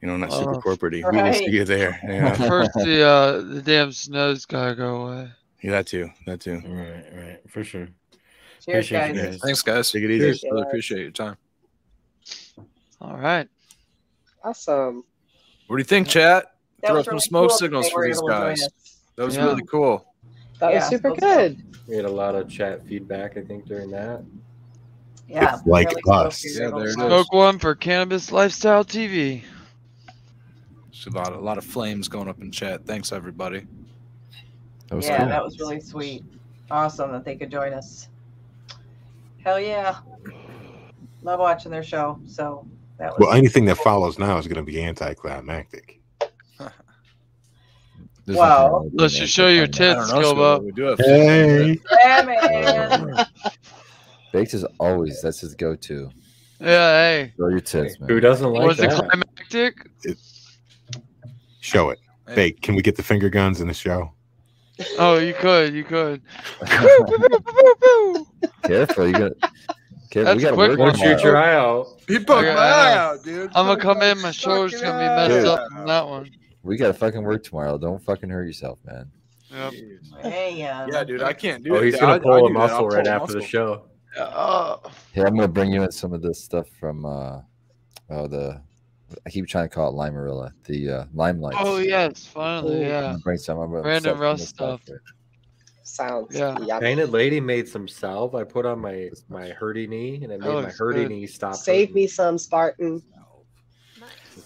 you 0.00 0.08
know, 0.08 0.16
not 0.16 0.32
super 0.32 0.54
Oh, 0.56 0.60
corporate, 0.60 0.92
we 0.92 1.02
will 1.02 1.32
see 1.32 1.50
you 1.50 1.64
there. 1.64 1.98
Yeah. 2.04 2.34
First, 2.34 2.70
the 2.74 3.02
uh, 3.02 3.40
the 3.40 3.62
damn 3.62 3.90
snow's 3.90 4.44
gotta 4.44 4.74
go 4.74 5.06
away. 5.06 5.30
yeah, 5.62 5.70
that 5.72 5.86
too. 5.86 6.10
That 6.26 6.40
too. 6.40 6.60
Right, 6.66 7.04
right, 7.16 7.40
for 7.50 7.64
sure. 7.64 7.88
cheers, 8.64 8.90
guys. 8.90 9.16
guys. 9.16 9.40
Thanks, 9.42 9.62
guys. 9.62 9.90
Take 9.90 10.04
it 10.04 10.10
easy. 10.10 10.24
Cheers. 10.24 10.44
Really 10.44 10.62
appreciate 10.62 11.00
your 11.00 11.10
time. 11.10 11.36
All 13.00 13.16
right. 13.16 13.48
Awesome. 14.44 15.02
What 15.66 15.76
do 15.76 15.80
you 15.80 15.84
think, 15.84 16.06
chat? 16.08 16.52
That 16.82 16.88
Throw 16.92 17.02
some 17.02 17.12
really 17.14 17.20
smoke 17.22 17.48
cool 17.48 17.58
signals 17.58 17.88
for 17.90 18.04
these 18.06 18.18
able 18.18 18.28
to 18.28 18.34
join 18.34 18.40
guys. 18.54 18.68
That 19.16 19.24
was 19.24 19.36
Yeah. 19.36 19.44
really 19.46 19.64
cool. 19.64 20.06
That 20.60 20.72
Yeah, 20.72 20.80
was 20.80 20.88
super 20.88 21.10
so- 21.10 21.16
good. 21.16 21.62
We 21.88 21.96
had 21.96 22.04
a 22.04 22.10
lot 22.10 22.34
of 22.34 22.48
chat 22.48 22.86
feedback, 22.86 23.36
I 23.36 23.42
think, 23.42 23.66
during 23.66 23.90
that. 23.90 24.22
Yeah. 25.26 25.58
like 25.64 25.88
really 25.88 26.02
us. 26.26 26.44
if 26.44 26.52
Yeah, 26.52 26.58
there 26.58 26.70
to 26.70 26.76
it 26.76 26.80
join. 26.80 26.88
is. 26.88 26.94
Smoke 26.94 27.32
one 27.32 27.58
for 27.58 27.74
Cannabis 27.74 28.30
Lifestyle 28.30 28.84
TV. 28.84 29.42
See 30.92 31.10
a 31.10 31.14
lot, 31.14 31.32
a 31.32 31.38
lot 31.40 31.56
of 31.58 31.64
flames 31.64 32.08
going 32.08 32.28
up 32.28 32.40
in 32.42 32.50
chat. 32.50 32.84
Thanks 32.86 33.10
everybody. 33.12 33.66
That 34.88 34.96
was 34.96 35.06
yeah, 35.06 35.18
cool. 35.20 35.28
that 35.28 35.42
was 35.42 35.58
really 35.58 35.80
sweet. 35.80 36.22
Awesome 36.70 37.10
that 37.12 37.24
they 37.24 37.36
could 37.36 37.50
join 37.50 37.72
us. 37.72 38.08
Hell 39.42 39.58
yeah. 39.58 39.96
Love 41.22 41.40
watching 41.40 41.70
their 41.72 41.82
show. 41.82 42.20
So 42.26 42.66
that 42.98 43.10
was 43.12 43.26
Well, 43.26 43.32
anything 43.32 43.64
that 43.66 43.76
follows 43.78 44.18
now 44.18 44.38
is 44.38 44.46
going 44.46 44.64
to 44.64 44.70
be 44.70 44.82
anticlimactic. 44.82 46.00
There's 48.26 48.38
Wow. 48.38 48.48
nothing 48.48 48.72
wrong 48.72 48.90
Let's 48.94 49.14
just 49.16 49.32
show 49.34 49.48
your 49.48 49.66
tits, 49.66 50.00
I 50.10 50.20
don't 50.20 50.22
know, 50.22 50.32
Skilbo. 50.34 50.58
Skilbo, 50.58 50.64
we 50.64 50.72
do 50.72 50.82
have 50.84 50.98
Hey. 50.98 51.78
Yeah, 52.04 52.22
man. 52.24 53.26
Bakes 54.32 54.54
is 54.54 54.64
always 54.80 55.20
that's 55.20 55.40
his 55.40 55.54
go-to. 55.54 56.10
Yeah, 56.58 56.68
hey. 56.68 57.32
Show 57.36 57.48
your 57.48 57.60
tits, 57.60 58.00
man. 58.00 58.08
Who 58.08 58.20
doesn't 58.20 58.50
like 58.50 58.66
Was 58.66 58.80
it 58.80 58.88
that? 58.90 59.08
climactic? 59.10 59.90
Show 61.60 61.90
it. 61.90 61.98
Hey, 62.28 62.52
can 62.52 62.74
we 62.74 62.80
get 62.82 62.96
the 62.96 63.02
finger 63.02 63.28
guns 63.28 63.60
in 63.60 63.68
the 63.68 63.74
show? 63.74 64.12
Oh, 64.98 65.18
you 65.18 65.34
could, 65.34 65.74
you 65.74 65.84
could. 65.84 66.22
Careful, 68.64 69.06
you 69.06 69.12
got. 69.12 69.32
Careful, 70.14 70.24
That's 70.26 70.36
we 70.36 70.42
got 70.44 70.52
a 70.52 70.54
quick 70.54 70.68
work 70.70 70.78
one. 70.78 70.88
Don't 70.94 70.98
shoot 71.18 71.24
your 71.24 71.36
eye 71.36 71.54
out. 71.56 71.86
He 72.06 72.18
poked 72.20 72.44
Yeah, 72.44 72.54
my 72.54 72.60
I 72.60 72.70
eye 72.92 72.94
know. 72.94 73.00
out, 73.00 73.24
dude. 73.24 73.50
I'm 73.52 73.66
gonna 73.66 73.80
come 73.80 74.00
in. 74.00 74.20
My 74.22 74.30
shoulder's 74.30 74.80
gonna 74.80 74.92
be 74.96 75.28
messed 75.28 75.30
Dude. 75.44 75.46
up 75.48 75.68
from 75.72 75.86
that 75.88 76.06
one. 76.06 76.30
We 76.62 76.76
got 76.76 76.86
to 76.86 76.94
fucking 76.94 77.22
work 77.24 77.42
tomorrow. 77.42 77.76
Don't 77.78 78.00
fucking 78.04 78.30
hurt 78.30 78.44
yourself, 78.44 78.78
man. 78.84 79.10
Yep. 79.50 79.72
Hey, 80.22 80.54
yeah. 80.56 80.86
Yeah, 80.88 81.02
dude, 81.02 81.20
I 81.22 81.32
can't 81.32 81.64
do 81.64 81.74
Oh, 81.74 81.78
it. 81.80 81.86
he's 81.86 81.96
gonna 82.00 82.20
pull 82.20 82.38
do 82.38 82.46
a 82.46 82.50
muscle 82.50 82.76
I'll 82.76 82.86
right 82.86 83.04
pull 83.04 83.12
a 83.12 83.16
after 83.16 83.32
the 83.32 83.38
muscle. 83.40 83.48
show. 83.48 83.84
Uh, 84.16 84.76
Hey, 85.12 85.22
I'm 85.22 85.34
gonna 85.34 85.48
bring 85.48 85.72
you 85.72 85.82
in 85.82 85.90
some 85.90 86.12
of 86.12 86.22
this 86.22 86.40
stuff 86.44 86.68
from 86.78 87.04
uh 87.04 87.40
oh 88.10 88.28
the 88.28 88.62
I 89.26 89.30
keep 89.30 89.48
trying 89.48 89.68
to 89.68 89.74
call 89.74 89.90
it 89.90 89.96
Limarilla, 89.96 90.52
the 90.66 90.90
uh 90.90 91.04
limelight. 91.12 91.56
oh 91.58 91.78
yes, 91.78 92.24
finally, 92.24 92.82
Ooh. 92.84 92.84
I'm 92.84 92.88
yeah. 92.88 93.16
bring 93.24 93.38
some 93.38 93.58
I'm 93.58 93.72
Random 93.72 94.14
set 94.16 94.20
Russ 94.20 94.32
of 94.34 94.38
this 94.38 94.48
stuff. 94.50 94.80
Here. 95.84 96.08
Sounds 96.08 96.34
Yeah. 96.34 96.58
yummy. 96.60 96.80
Painted 96.80 97.10
Lady 97.10 97.40
made 97.40 97.68
some 97.68 97.86
salve. 97.88 98.34
I 98.34 98.44
put 98.44 98.66
on 98.66 98.80
my 98.80 99.10
my 99.28 99.50
hurdy 99.50 99.86
knee, 99.86 100.16
and 100.22 100.32
it 100.32 100.40
made 100.40 100.48
my 100.48 100.54
looks 100.62 100.78
hurdy 100.78 101.02
good. 101.02 101.10
knee 101.10 101.26
stop. 101.26 101.54
Save 101.56 101.88
hurting. 101.88 101.94
me 101.94 102.06
some, 102.06 102.38
Spartan. 102.38 103.02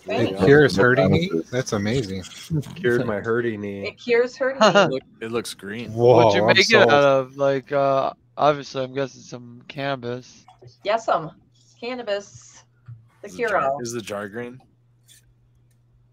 Really 0.07 0.29
It 0.29 0.33
nice. 0.33 0.45
cures 0.45 0.77
hurting 0.77 1.11
knee. 1.11 1.31
That's 1.51 1.73
amazing. 1.73 2.23
Cured 2.77 3.07
my 3.07 3.21
hurdy 3.21 3.57
knee. 3.57 3.87
It 3.87 3.99
cures 3.99 4.37
her 4.37 4.53
knee. 4.53 4.59
It, 4.61 4.91
look, 4.91 5.03
it 5.23 5.33
looks 5.33 5.55
green. 5.55 5.93
What'd 5.95 6.35
you 6.35 6.43
I'm 6.43 6.49
make 6.49 6.59
it 6.59 6.65
sold. 6.67 6.91
out 6.91 7.03
of? 7.05 7.37
Like, 7.39 7.73
uh, 7.73 8.13
obviously, 8.37 8.85
I'm 8.85 8.93
guessing 8.95 9.23
some 9.23 9.63
cannabis. 9.69 10.45
Yes, 10.85 11.09
um, 11.09 11.31
cannabis. 11.81 12.65
The 13.23 13.29
Is 13.29 13.33
the, 13.33 13.37
cure 13.39 13.49
jar, 13.49 13.71
all. 13.71 13.81
is 13.81 13.93
the 13.93 14.01
jar 14.03 14.29
green? 14.29 14.61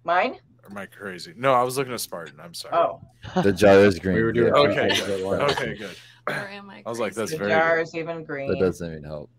Mine? 0.06 0.38
Or 0.66 0.72
am 0.72 0.78
I 0.78 0.86
crazy? 0.88 1.34
No, 1.38 1.54
I 1.54 1.64
was 1.64 1.78
looking 1.78 1.94
at 1.94 2.02
Spartan. 2.02 2.40
I'm 2.40 2.54
sorry. 2.54 2.76
Oh, 2.76 3.02
The 3.44 3.54
jar 3.54 3.80
is 3.80 4.00
green. 4.00 4.16
We 4.16 4.24
were 4.24 4.32
doing 4.32 4.54
yeah. 4.54 4.60
Okay, 4.62 4.90
good. 4.96 5.42
Okay, 5.52 5.76
good. 5.78 5.96
Or 6.28 6.34
am 6.34 6.70
I? 6.70 6.82
I 6.86 6.90
was 6.90 7.00
like, 7.00 7.14
crazy? 7.14 7.22
that's 7.22 7.32
the 7.34 7.38
very 7.38 7.52
jar 7.52 7.76
good. 7.78 7.82
is 7.84 7.96
even 7.96 8.24
green. 8.24 8.50
That 8.50 8.60
doesn't 8.60 8.92
even 8.92 9.04
help. 9.04 9.30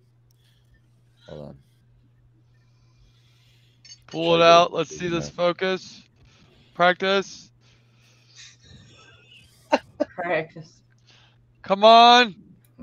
Hold 1.29 1.49
on. 1.49 1.57
Pull 4.07 4.37
it 4.37 4.43
out. 4.43 4.73
Let's 4.73 4.97
see 4.97 5.09
this 5.09 5.29
focus. 5.29 6.03
Practice. 6.75 7.51
Practice. 9.99 10.81
Come 11.63 11.83
on. 11.83 12.37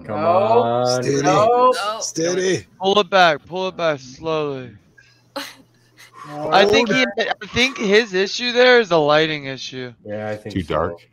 Come 0.04 0.20
No. 0.20 0.64
on. 0.64 1.04
Steady. 1.04 1.22
No. 1.22 1.74
Steady. 2.02 2.66
Pull 2.82 3.00
it 3.00 3.10
back. 3.10 3.46
Pull 3.46 3.70
it 3.70 3.78
back 3.78 4.00
slowly. 4.02 4.76
I 6.30 6.66
think 6.66 6.90
he. 6.90 7.06
I 7.18 7.34
think 7.48 7.78
his 7.78 8.14
issue 8.14 8.52
there 8.52 8.80
is 8.80 8.92
a 8.92 8.98
lighting 8.98 9.46
issue. 9.46 9.94
Yeah, 10.06 10.30
I 10.30 10.36
think 10.38 10.56
Too 10.56 10.64
so. 10.64 10.74
dark. 10.74 11.10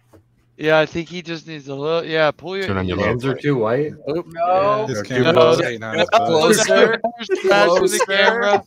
Yeah, 0.57 0.78
I 0.78 0.85
think 0.87 1.09
he 1.09 1.23
just 1.23 1.47
needs 1.47 1.69
a 1.69 1.74
little. 1.74 2.05
Yeah, 2.05 2.31
pull 2.32 2.57
your. 2.57 2.66
Turn 2.66 2.77
on 2.77 2.87
your 2.87 2.99
yeah. 2.99 3.07
Hands 3.07 3.24
are 3.24 3.35
too 3.35 3.57
white. 3.57 3.93
Oh, 4.07 4.23
No. 4.27 4.87
This 4.87 4.97
They're 4.97 5.05
camera 5.24 5.32
too 5.32 5.41
is 5.41 5.59
low. 5.59 5.65
hating 5.65 5.82
on 5.82 5.95
Yeah, 5.97 6.03
us, 6.03 6.09
bud. 6.12 6.27
Closer. 6.27 7.01
Smash 7.23 7.69
the 7.91 8.05
camera. 8.07 8.65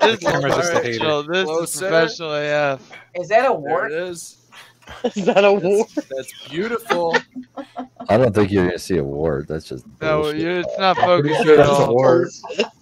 This 0.00 0.14
is 0.14 0.18
camera's 0.20 0.54
just 0.56 0.72
a 0.72 0.80
hater. 0.82 0.98
professional. 0.98 1.22
This 1.24 1.38
is 1.38 1.44
Closer. 1.44 1.78
professional 1.88 2.32
AF. 2.34 2.90
Is 3.14 3.28
that 3.28 3.38
a 3.40 3.42
there 3.42 3.52
wart? 3.52 3.92
it 3.92 3.98
is. 4.08 4.38
Is 5.14 5.24
that 5.26 5.44
a 5.44 5.52
war? 5.52 5.86
That's, 5.94 6.08
that's 6.08 6.48
beautiful. 6.48 7.16
I 8.08 8.16
don't 8.16 8.34
think 8.34 8.50
you're 8.50 8.64
gonna 8.66 8.78
see 8.80 8.96
a 8.98 9.04
wart. 9.04 9.46
That's 9.46 9.66
just 9.68 9.86
No, 10.00 10.22
bullshit. 10.22 10.40
you, 10.40 10.48
it's 10.50 10.78
not 10.78 10.96
Pretty 10.96 11.28
focusing 11.28 11.44
sure 11.44 11.52
at 11.60 11.66
that's 11.66 11.78
a 11.78 11.84
all. 11.84 11.94
wart. 11.94 12.28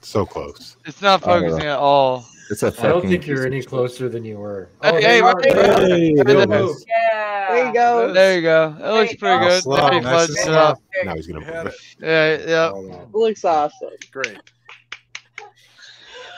So 0.00 0.24
close. 0.26 0.76
It's 0.86 1.02
not 1.02 1.26
I 1.26 1.32
don't 1.34 1.42
know. 1.42 1.48
focusing 1.50 1.68
at 1.68 1.78
all. 1.78 2.24
It's 2.50 2.62
a 2.62 2.68
I 2.68 2.88
don't 2.88 3.06
think 3.06 3.26
you're 3.26 3.44
any 3.44 3.62
closer 3.62 4.08
than 4.08 4.24
you 4.24 4.38
were. 4.38 4.70
Hey, 4.82 4.88
Oh, 4.90 4.94
hey, 4.94 5.00
there 5.02 5.16
you 5.18 5.24
are. 5.26 5.32
right 5.34 5.52
there. 5.54 5.88
Hey, 5.88 6.14
there 6.14 6.46
there. 6.46 6.66
Yeah. 6.86 7.48
There 7.48 7.66
you 7.66 7.72
go. 7.74 8.12
There 8.12 8.36
you 8.36 8.42
go. 8.42 8.76
It 8.78 8.92
looks 8.92 9.12
you 9.12 9.18
pretty 9.18 9.44
good. 9.46 9.62
Slow, 9.62 9.76
Now 9.76 9.90
he 9.92 10.00
nice 10.00 10.28
and 10.28 10.38
it 10.38 10.54
up. 10.54 10.78
Now 11.04 11.14
he's 11.14 11.26
gonna 11.26 11.44
Had 11.44 11.64
move 11.66 11.74
it. 11.98 12.04
it. 12.04 12.46
Yeah, 12.46 12.48
yeah. 12.50 12.70
Hold. 12.70 13.14
Looks 13.14 13.44
awesome. 13.44 13.90
Great. 14.12 14.38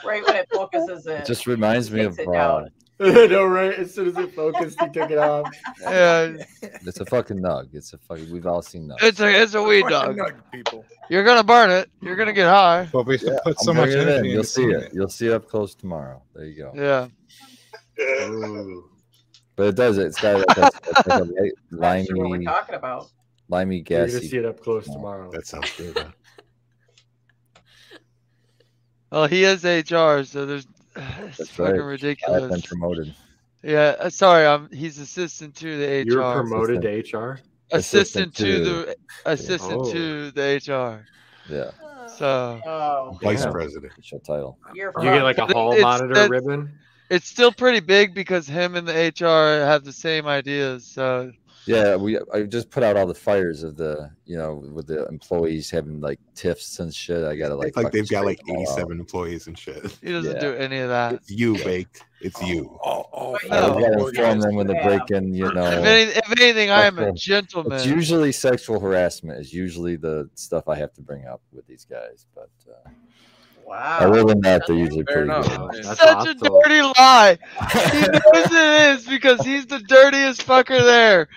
Right 0.03 0.25
when 0.25 0.35
it 0.35 0.47
focuses 0.51 1.05
it. 1.07 1.19
It 1.21 1.25
just 1.25 1.47
reminds 1.47 1.91
me 1.91 2.01
of 2.01 2.17
it 2.19 2.27
uh, 2.27 2.65
down. 3.01 3.17
I 3.17 3.25
know, 3.27 3.45
right? 3.45 3.73
As 3.73 3.93
soon 3.93 4.07
as 4.09 4.17
it 4.17 4.33
focused, 4.35 4.79
he 4.81 4.87
took 4.89 5.09
it 5.11 5.17
off. 5.17 5.49
Yeah, 5.81 6.33
it's 6.61 6.99
a 6.99 7.05
fucking 7.05 7.39
nug. 7.39 7.69
It's 7.73 7.93
a 7.93 7.97
fucking. 7.97 8.31
We've 8.31 8.45
all 8.47 8.61
seen 8.61 8.87
nugs. 8.87 8.97
it's 9.01 9.19
a 9.19 9.41
it's 9.41 9.53
a 9.53 9.61
weed 9.63 9.85
dog. 9.87 10.15
Nug, 10.17 10.35
people. 10.51 10.85
You're 11.09 11.23
gonna 11.23 11.43
burn 11.43 11.71
it. 11.71 11.89
You're 12.01 12.15
gonna 12.15 12.33
get 12.33 12.47
high. 12.47 12.87
But 12.91 13.05
we 13.05 13.17
Yeah, 13.19 13.37
put 13.43 13.55
I'm 13.59 13.63
so 13.63 13.73
much 13.73 13.89
bringing 13.89 14.07
it 14.07 14.17
in. 14.19 14.25
You'll 14.25 14.43
see 14.43 14.61
seeing 14.63 14.71
it. 14.71 14.91
You'll 14.93 15.09
see 15.09 15.27
it 15.27 15.33
up 15.33 15.47
close 15.47 15.73
tomorrow. 15.75 16.21
There 16.35 16.45
you 16.45 16.55
go. 16.63 16.71
Yeah. 16.75 17.07
Ooh. 18.27 18.89
But 19.55 19.67
it 19.67 19.75
does. 19.75 19.97
It's 19.97 20.19
got 20.19 20.47
like 20.47 20.57
a, 20.57 20.67
it's 20.67 21.07
like 21.07 21.21
a 21.21 21.23
light, 21.25 21.51
Not 21.71 22.05
sure 22.05 22.17
what 22.17 22.29
we're 22.29 22.29
limey, 22.37 22.45
talking 22.45 22.75
about. 22.75 23.07
limey, 23.49 23.83
You're 23.89 24.07
gonna 24.07 24.19
see 24.19 24.37
it 24.37 24.45
up 24.45 24.59
close 24.61 24.85
tomorrow. 24.85 25.29
That 25.31 25.45
sounds 25.45 25.71
good. 25.77 25.97
huh? 25.97 27.59
Well, 29.11 29.27
he 29.27 29.43
is 29.43 29.65
HR, 29.65 30.23
so 30.23 30.45
there's 30.45 30.65
it's 31.25 31.37
That's 31.37 31.49
fucking 31.51 31.63
right. 31.63 31.69
I've 31.71 31.77
been 31.77 31.85
ridiculous. 31.85 32.65
promoted. 32.65 33.13
Yeah, 33.63 33.95
uh, 33.99 34.09
sorry, 34.09 34.45
I'm 34.47 34.69
he's 34.71 34.97
assistant 34.97 35.55
to 35.57 35.77
the 35.77 35.85
HR. 35.85 36.05
You 36.09 36.17
were 36.17 36.33
promoted 36.41 36.81
to 36.81 36.89
HR. 37.17 37.39
assistant 37.71 38.33
assistant 38.33 38.35
to 38.35 38.45
to- 38.57 38.63
the 38.63 38.95
assistant 39.25 39.81
Oh. 39.85 39.91
to 39.93 40.31
the 40.31 40.41
HR. 40.41 41.05
Yeah, 41.49 41.71
So 42.17 42.59
Oh, 42.65 43.17
Vice 43.21 43.43
Damn. 43.43 43.51
president. 43.53 43.93
it's 43.97 44.11
your 44.11 44.21
title. 44.21 44.57
you're 44.73 44.91
You 44.97 45.03
get 45.03 45.23
like 45.23 45.37
a 45.37 45.45
hall 45.47 45.71
it's- 45.71 45.83
monitor 45.83 46.13
that's- 46.13 46.29
ribbon. 46.29 46.71
it's 47.09 47.27
still 47.27 47.51
pretty 47.51 47.79
big 47.79 48.13
because 48.13 48.47
him 48.47 48.75
and 48.75 48.87
the 48.87 48.93
HR 48.93 49.63
have 49.65 49.83
the 49.83 49.93
same 49.93 50.27
ideas. 50.27 50.85
So 50.85 51.31
Yeah, 51.65 51.95
we. 51.95 52.17
I 52.33 52.43
just 52.43 52.69
put 52.71 52.81
out 52.83 52.97
all 52.97 53.05
the 53.05 53.13
fires 53.13 53.61
of 53.63 53.77
the, 53.77 54.09
you 54.25 54.35
know, 54.37 54.55
with 54.73 54.87
the 54.87 55.05
employees 55.07 55.69
having 55.69 56.01
like 56.01 56.19
tiffs 56.33 56.79
and 56.79 56.93
shit. 56.93 57.23
I 57.23 57.35
gotta 57.35 57.55
like. 57.55 57.69
It's 57.69 57.77
like 57.77 57.91
they've 57.91 58.09
got 58.09 58.25
like 58.25 58.39
straighten 58.39 58.63
it 58.63 58.67
all 58.67 58.71
out. 58.73 58.77
87 58.79 58.99
employees 58.99 59.47
and 59.47 59.57
shit. 59.59 59.97
he 60.01 60.11
doesn't 60.11 60.35
Yeah. 60.35 60.39
do 60.41 60.53
any 60.55 60.79
of 60.79 60.89
that. 60.89 61.13
It's 61.15 61.29
you, 61.29 61.55
baked. 61.57 62.03
It's 62.19 62.41
you. 62.41 62.79
Oh, 62.83 63.05
oh, 63.13 63.37
But 63.47 63.51
I 63.63 63.67
No. 63.67 63.73
gotta 63.79 63.95
oh, 63.99 64.07
inform 64.07 64.39
them 64.39 64.55
when 64.55 64.67
they 64.67 64.81
break 64.83 65.09
in. 65.11 65.33
You 65.33 65.53
know, 65.53 65.65
If, 65.65 65.85
any, 65.85 66.11
if 66.11 66.31
anything, 66.41 66.69
I 66.71 66.85
am 66.85 66.97
a 66.99 67.11
gentleman. 67.13 67.73
it's 67.73 67.85
usually 67.85 68.31
sexual 68.31 68.79
harassment 68.79 69.39
is 69.39 69.53
usually 69.53 69.95
the 69.97 70.29
stuff 70.35 70.67
I 70.67 70.75
have 70.75 70.93
to 70.93 71.01
bring 71.01 71.25
up 71.25 71.41
with 71.51 71.67
these 71.67 71.85
guys. 71.85 72.25
But 72.33 72.49
uh, 72.69 72.89
wow. 73.71 73.97
other 74.01 74.23
than 74.25 74.41
that, 74.41 74.63
they're 74.67 74.75
usually 74.75 75.03
Fair 75.05 75.25
pretty 75.25 75.31
enough. 75.31 75.47
good. 75.47 75.69
Yeah. 75.75 75.81
that's 75.93 75.99
Such 75.99 76.27
a 76.27 76.33
dirty 76.35 76.81
lie. 76.81 77.37
He 77.91 77.99
knows 78.01 78.51
it 78.51 78.81
is 78.99 79.07
because 79.07 79.41
he's 79.45 79.65
the 79.65 79.79
dirtiest 79.79 80.45
fucker 80.45 80.81
there. 80.81 81.27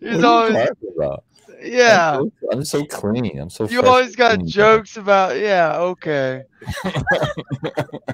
What 0.00 0.10
He's 0.12 0.16
are 0.18 0.20
you 0.20 0.26
always 0.26 0.54
talking 0.54 0.92
about? 0.96 1.24
yeah. 1.62 2.18
I'm 2.18 2.30
so, 2.40 2.48
I'm 2.52 2.64
so 2.64 2.84
clean. 2.84 3.38
I'm 3.38 3.50
so. 3.50 3.68
You 3.68 3.82
always 3.82 4.14
got 4.16 4.36
clean. 4.36 4.48
jokes 4.48 4.96
about 4.96 5.38
yeah. 5.38 5.76
Okay. 5.78 6.42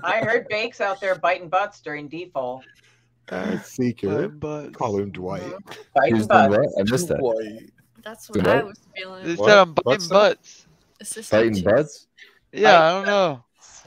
I 0.02 0.20
heard 0.24 0.46
Bakes 0.48 0.80
out 0.80 1.00
there 1.00 1.14
biting 1.16 1.48
butts 1.48 1.80
during 1.80 2.08
default. 2.08 2.64
Uh, 3.28 3.58
secret. 3.60 4.38
But 4.40 4.70
Call 4.74 4.98
him 4.98 5.10
Dwight. 5.10 5.42
Biting 5.94 6.16
Who's 6.16 6.26
butts. 6.26 6.56
what? 6.56 6.68
I 6.78 6.90
missed 6.90 7.08
that. 7.08 7.20
White. 7.20 7.70
That's 8.04 8.26
Do 8.28 8.40
what 8.40 8.48
I 8.48 8.56
what? 8.56 8.66
was 8.66 8.78
they 8.94 9.00
feeling. 9.00 9.36
said 9.36 9.58
I'm 9.58 9.74
biting 9.74 9.82
What's 9.84 10.06
butts. 10.08 10.66
Assistant 11.00 11.26
Fighting 11.26 11.54
chief. 11.54 11.64
butts. 11.64 12.08
Yeah, 12.52 12.80
I 12.82 12.90
don't 12.92 13.06
know. 13.06 13.44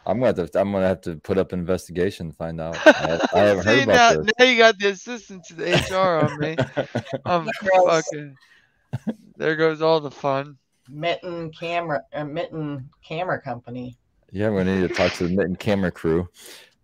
I'm 0.08 0.20
gonna 0.20 0.40
have 0.40 0.52
to. 0.52 0.60
I'm 0.60 0.72
gonna 0.72 0.88
have 0.88 1.02
to 1.02 1.16
put 1.18 1.38
up 1.38 1.52
an 1.52 1.60
investigation 1.60 2.32
to 2.32 2.36
find 2.38 2.62
out. 2.62 2.76
I, 2.86 2.92
have, 2.92 3.30
I 3.34 3.40
haven't 3.40 3.66
heard 3.66 3.80
See, 3.80 3.86
now, 3.86 4.12
about 4.14 4.26
this. 4.26 4.34
now 4.40 4.46
you 4.46 4.58
got 4.58 4.78
the 4.80 4.88
assistant 4.90 5.44
to 5.46 5.54
the 5.56 5.72
HR 5.90 6.26
on 6.26 6.40
me. 6.40 6.56
I'm 7.26 7.48
fucking. 7.86 8.36
There 9.38 9.56
goes 9.56 9.82
all 9.82 10.00
the 10.00 10.12
fun. 10.12 10.58
Mitten 10.90 11.52
camera, 11.52 12.02
uh, 12.14 12.24
Mitten 12.24 12.90
camera 13.04 13.42
company. 13.42 13.98
Yeah, 14.32 14.50
we're 14.50 14.60
gonna 14.64 14.80
need 14.82 14.88
to 14.90 14.94
talk 14.94 15.14
to 15.14 15.28
the 15.28 15.36
Mitten 15.36 15.56
camera 15.56 15.92
crew 15.92 16.28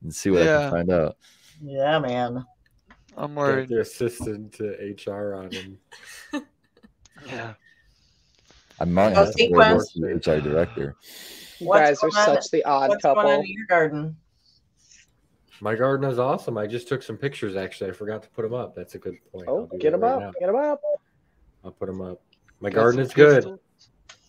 and 0.01 0.13
see 0.13 0.31
what 0.31 0.41
I 0.41 0.45
can 0.45 0.71
find 0.71 0.91
out. 0.91 1.17
Yeah, 1.61 1.99
man. 1.99 2.43
I'm 3.17 3.35
worried. 3.35 3.67
Get 3.69 3.75
worried. 3.75 3.77
the 3.77 3.81
assistant 3.81 4.53
to 4.53 5.11
HR 5.11 5.35
on 5.35 5.51
him. 5.51 5.77
Yeah. 7.27 7.53
I 8.79 8.85
might 8.85 9.11
Oh, 9.13 9.25
have 9.25 9.35
to 9.35 9.47
go 9.47 9.57
work 9.57 9.77
with 9.77 10.23
the 10.23 10.31
HR 10.31 10.41
director. 10.41 10.95
You 11.61 11.67
What's 11.67 12.01
guys 12.01 12.03
are 12.03 12.07
on- 12.07 12.41
such 12.41 12.49
the 12.51 12.65
odd 12.65 12.89
What's 12.89 13.03
going 13.03 13.17
on 13.19 13.25
couple. 13.25 13.41
in 13.41 13.47
your 13.51 13.67
garden? 13.67 14.17
My 15.61 15.75
garden 15.75 16.09
is 16.09 16.17
awesome. 16.17 16.57
I 16.57 16.65
just 16.65 16.87
took 16.87 17.03
some 17.03 17.17
pictures. 17.17 17.55
Actually, 17.55 17.91
I 17.91 17.93
forgot 17.93 18.23
to 18.23 18.29
put 18.29 18.41
them 18.41 18.53
up. 18.55 18.73
That's 18.73 18.95
a 18.95 18.97
good 18.97 19.17
point. 19.31 19.45
Oh, 19.47 19.69
get 19.79 19.91
them 19.91 20.01
right 20.01 20.13
up. 20.13 20.19
now. 20.19 20.31
Get 20.39 20.47
them 20.47 20.55
up. 20.55 20.81
I'll 21.63 21.71
put 21.71 21.85
them 21.85 22.01
up. 22.01 22.19
My 22.61 22.71
Got 22.71 22.81
garden 22.81 22.99
is 23.01 23.13
good. 23.13 23.43
crystals? 23.43 23.59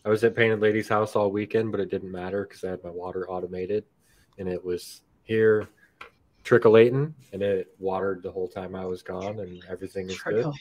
I 0.05 0.11
was 0.11 0.23
at 0.25 0.37
Painted 0.37 0.61
Lady's 0.61 0.89
house 0.89 1.17
all 1.17 1.31
weekend, 1.31 1.71
but 1.71 1.81
it 1.81 1.91
didn't 1.91 2.13
matter 2.13 2.45
because 2.47 2.65
I 2.65 2.71
had 2.71 2.85
my 2.85 2.91
water 2.91 3.27
automated, 3.31 3.85
and 4.39 4.47
it 4.47 4.63
was 4.63 5.01
here 5.23 5.69
trickling, 6.45 7.15
and 7.33 7.41
it 7.43 7.75
watered 7.79 8.23
the 8.23 8.31
whole 8.31 8.49
time 8.49 8.75
I 8.75 8.85
was 8.85 9.03
gone, 9.03 9.39
and 9.39 9.65
everything 9.71 10.11
is 10.11 10.21
good. 10.21 10.53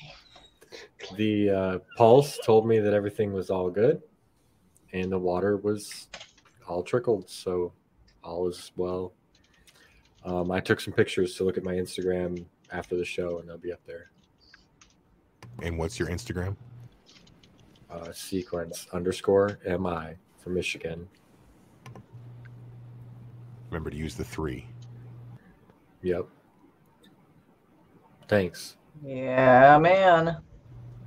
The 1.18 1.50
uh, 1.50 1.80
pulse 1.98 2.38
told 2.46 2.66
me 2.66 2.80
that 2.80 2.94
everything 2.94 3.34
was 3.34 3.50
all 3.50 3.70
good, 3.70 4.02
and 4.94 5.12
the 5.12 5.20
water 5.20 5.58
was 5.58 6.08
all 6.72 6.84
trickled, 6.84 7.30
so 7.30 7.74
all 8.24 8.48
is 8.48 8.72
well. 8.78 9.14
Um, 10.24 10.52
I 10.52 10.60
took 10.60 10.80
some 10.80 10.94
pictures 10.94 11.36
to 11.36 11.44
look 11.44 11.58
at 11.58 11.64
my 11.64 11.74
Instagram 11.74 12.46
after 12.72 12.96
the 12.96 13.04
show, 13.04 13.40
and 13.40 13.50
they'll 13.50 13.58
be 13.58 13.74
up 13.74 13.82
there. 13.86 14.12
And 15.62 15.78
what's 15.78 16.00
your 16.00 16.08
Instagram? 16.08 16.56
Uh, 17.90 18.14
sequence 18.14 18.88
underscore 18.94 19.60
mi 19.66 20.16
for 20.40 20.50
Michigan. 20.50 21.10
Remember 23.70 23.90
to 23.90 23.98
use 23.98 24.16
the 24.16 24.24
three. 24.24 24.66
Yep. 26.04 26.26
Thanks. 28.30 28.78
Yeah, 29.04 29.78
man. 29.78 30.38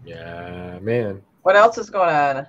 Yeah, 0.05 0.79
man. 0.83 1.23
What 1.43 1.57
else 1.57 1.79
is 1.79 1.89
going 1.89 2.15
on? 2.15 2.47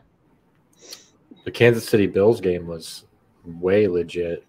The 1.46 1.52
Kansas 1.52 1.88
City 1.88 2.08
Bills 2.08 2.42
game 2.42 2.68
was 2.68 3.06
way 3.46 3.88
legit. 3.88 4.44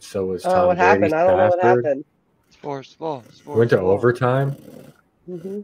So 0.00 0.26
was 0.26 0.42
Tom 0.42 0.54
Oh, 0.56 0.66
what 0.68 0.78
happened? 0.78 1.00
Brady's 1.00 1.14
I 1.14 1.26
don't 1.26 1.36
know 1.38 1.48
what 1.48 1.60
passer. 1.60 1.76
happened. 1.82 2.04
Sports 2.50 2.94
ball. 2.94 3.24
Sports 3.32 3.58
Went 3.58 3.70
to 3.70 3.78
ball. 3.78 3.90
overtime. 3.90 4.50
hmm 5.26 5.60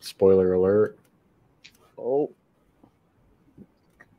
Spoiler 0.00 0.52
alert. 0.54 0.96
Oh, 1.98 2.30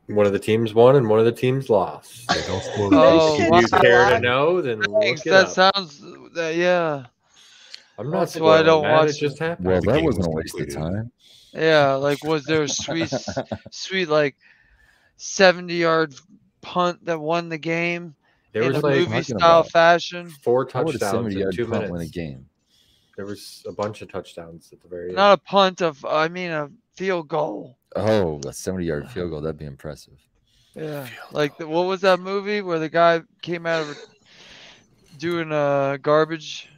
One 0.08 0.26
of 0.26 0.32
the 0.32 0.38
teams 0.38 0.74
won 0.74 0.96
and 0.96 1.08
one 1.08 1.18
of 1.18 1.24
the 1.24 1.32
teams 1.32 1.70
lost. 1.70 2.28
don't 2.46 2.62
spoil 2.62 2.90
Oh, 2.94 3.40
if 3.40 3.48
wow. 3.48 3.58
you 3.60 3.68
care 3.68 4.10
to 4.10 4.20
know, 4.20 4.60
then 4.60 4.80
look 4.80 5.00
Thanks, 5.00 5.26
it 5.26 5.30
that 5.30 5.46
up. 5.58 5.74
sounds. 5.74 6.00
That, 6.34 6.56
yeah. 6.56 7.06
I'm 7.98 8.10
not 8.10 8.20
That's 8.20 8.36
why 8.36 8.58
I 8.58 8.62
don't 8.62 8.82
spoiling 8.82 8.82
that, 8.82 8.92
watch 8.92 9.08
It 9.08 9.18
just 9.20 9.38
happened. 9.38 9.66
Well, 9.66 9.80
that 9.80 10.02
wasn't 10.02 10.26
a 10.26 10.30
waste 10.30 10.60
of 10.60 10.74
time. 10.74 11.12
Yeah, 11.52 11.94
like 11.94 12.22
was 12.22 12.44
there 12.44 12.62
a 12.62 12.68
sweet, 12.68 13.12
sweet 13.70 14.08
like 14.08 14.36
seventy 15.20 15.74
yard 15.76 16.14
punt 16.62 17.04
that 17.04 17.20
won 17.20 17.48
the 17.50 17.58
game 17.58 18.14
There 18.52 18.62
in 18.62 18.72
was 18.72 18.82
a 18.82 18.86
like 18.86 19.08
movie 19.08 19.22
style 19.22 19.62
fashion? 19.62 20.30
four 20.42 20.68
How 20.72 20.82
would 20.82 20.94
a 20.94 20.98
touchdowns 20.98 21.34
in 21.36 21.52
two 21.52 21.66
minutes. 21.66 21.90
win 21.90 22.00
a 22.00 22.06
game? 22.06 22.46
There 23.16 23.26
was 23.26 23.62
a 23.68 23.72
bunch 23.72 24.00
of 24.00 24.10
touchdowns 24.10 24.72
at 24.72 24.80
the 24.80 24.88
very 24.88 25.08
end. 25.08 25.16
Not 25.16 25.34
a 25.38 25.42
punt 25.42 25.82
of, 25.82 26.02
I 26.06 26.28
mean 26.28 26.50
a 26.50 26.70
field 26.96 27.28
goal. 27.28 27.76
Oh, 27.96 28.40
a 28.46 28.52
70 28.52 28.84
yard 28.86 29.10
field 29.10 29.30
goal. 29.30 29.40
That'd 29.42 29.58
be 29.58 29.66
impressive. 29.66 30.14
Yeah, 30.74 31.06
like 31.32 31.58
the, 31.58 31.66
what 31.68 31.86
was 31.86 32.00
that 32.02 32.20
movie 32.20 32.62
where 32.62 32.78
the 32.78 32.88
guy 32.88 33.20
came 33.42 33.66
out 33.66 33.82
of 33.82 33.98
doing 35.18 35.50
a 35.52 35.98
garbage 36.00 36.68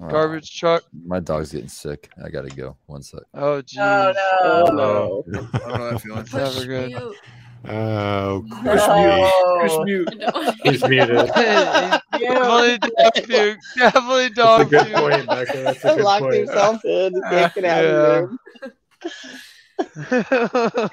Oh, 0.00 0.08
garbage 0.08 0.58
truck? 0.58 0.82
my 1.06 1.20
dog's 1.20 1.52
getting 1.52 1.68
sick. 1.68 2.10
I 2.24 2.28
gotta 2.28 2.48
go. 2.48 2.76
One 2.86 3.02
sec. 3.02 3.20
Oh, 3.32 3.54
oh 3.54 3.62
jeez, 3.62 3.78
oh 4.42 4.64
no. 4.66 5.24
Oh, 5.24 5.24
no. 5.26 5.48
I 5.54 5.58
don't 5.58 5.78
know 5.78 5.90
that 5.92 6.00
feeling. 6.00 6.24
that's 6.24 6.32
never 6.34 6.66
good. 6.66 7.14
Oh, 7.66 8.42
mute. 8.42 8.66
Oh, 8.66 9.66
Oh, 9.70 9.84
mute. 9.84 10.08
He's 10.64 10.82
muted. 10.86 11.26
definitely 11.34 12.78
dog 12.78 13.14
puke. 13.14 13.58
Definitely 13.76 14.28
That's 14.28 14.32
a 14.32 14.34
dog 14.34 14.70
good 14.70 14.86
puke. 14.86 14.96
point, 14.98 15.26
Becca. 15.26 15.58
That's 15.62 15.84
a 15.84 15.88
good 15.96 16.04
Locked 16.04 16.22
point. 16.24 16.34
himself 16.36 16.84
in. 16.84 17.22
Can't 17.30 17.54
get 17.54 17.64
out 17.64 17.84
of 17.84 17.90
Yeah. 17.90 18.00
the 18.00 18.22
room. 18.22 18.38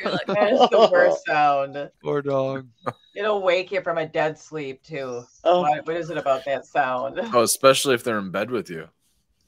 You're 0.03 0.11
like, 0.11 0.25
that 0.27 0.49
is 0.53 0.69
the 0.69 0.89
worst 0.91 1.25
sound. 1.25 1.91
Poor 2.03 2.21
dog. 2.21 2.67
It'll 3.15 3.41
wake 3.41 3.71
you 3.71 3.81
from 3.81 3.97
a 3.97 4.05
dead 4.07 4.37
sleep 4.39 4.81
too. 4.83 5.23
Oh. 5.43 5.61
What, 5.61 5.85
what 5.85 5.95
is 5.97 6.09
it 6.09 6.17
about 6.17 6.45
that 6.45 6.65
sound? 6.65 7.19
Oh, 7.33 7.41
especially 7.43 7.95
if 7.95 8.03
they're 8.03 8.19
in 8.19 8.31
bed 8.31 8.49
with 8.49 8.69
you. 8.69 8.87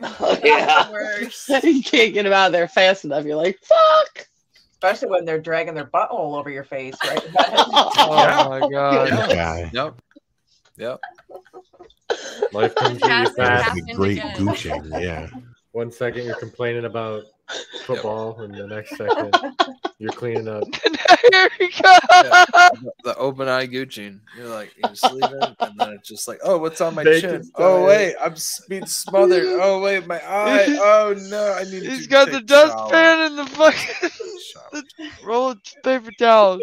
Oh, 0.02 0.38
yeah. 0.44 0.90
you 1.64 1.82
can't 1.82 2.14
get 2.14 2.24
them 2.24 2.34
out 2.34 2.48
of 2.48 2.52
there 2.52 2.68
fast 2.68 3.06
enough. 3.06 3.24
You're 3.24 3.38
like, 3.38 3.58
fuck. 3.64 4.28
Especially 4.84 5.08
when 5.08 5.24
they're 5.24 5.40
dragging 5.40 5.74
their 5.74 5.86
butthole 5.86 6.38
over 6.38 6.50
your 6.50 6.66
face, 6.66 6.96
right? 7.06 7.26
Oh 8.06 8.50
my 8.50 8.70
god. 8.70 9.08
this 9.08 9.34
guy. 9.34 9.72
Yep. 9.72 10.02
Yep. 10.76 11.00
Life 12.52 12.76
comes 12.76 13.02
to 13.02 13.08
you 13.08 13.30
fast. 13.34 13.82
Great 13.96 14.18
again. 14.18 14.36
gooching. 14.36 15.02
Yeah. 15.02 15.30
One 15.72 15.90
second 15.90 16.26
you're 16.26 16.36
complaining 16.36 16.84
about 16.84 17.24
football, 17.86 18.42
and 18.42 18.54
the 18.54 18.68
next 18.68 18.98
second 18.98 19.34
you're 20.00 20.12
cleaning 20.12 20.50
up. 20.50 20.66
Here 21.32 21.50
we 21.60 21.70
go. 21.70 21.96
The, 22.12 22.92
the 23.06 23.16
open 23.16 23.48
eye 23.48 23.66
Gucci. 23.66 24.20
You're 24.38 24.50
like 24.50 24.74
you're 24.78 24.96
sleeping, 24.96 25.56
and 25.60 25.80
then 25.80 25.94
it's 25.94 26.08
just 26.08 26.28
like, 26.28 26.40
oh, 26.44 26.58
what's 26.58 26.82
on 26.82 26.94
my 26.94 27.04
Bacon 27.04 27.30
chin? 27.30 27.42
Oh, 27.42 27.44
style. 27.44 27.68
Oh 27.68 27.86
wait, 27.86 28.16
I'm 28.22 28.36
being 28.68 28.86
smothered. 28.86 29.46
Oh 29.48 29.82
wait, 29.82 30.06
my 30.06 30.20
eye. 30.20 30.66
Oh 30.70 31.16
no, 31.30 31.54
I 31.54 31.64
need. 31.64 31.84
He's 31.84 32.04
to 32.04 32.10
got 32.10 32.32
the 32.32 32.42
dustpan 32.42 32.90
shower. 32.92 33.26
and 33.26 33.38
the 33.40 33.46
fucking 33.46 34.10
Shower. 34.40 34.70
the 34.98 35.10
roll 35.26 35.50
of 35.52 35.60
paper 35.84 36.12
towels. 36.18 36.62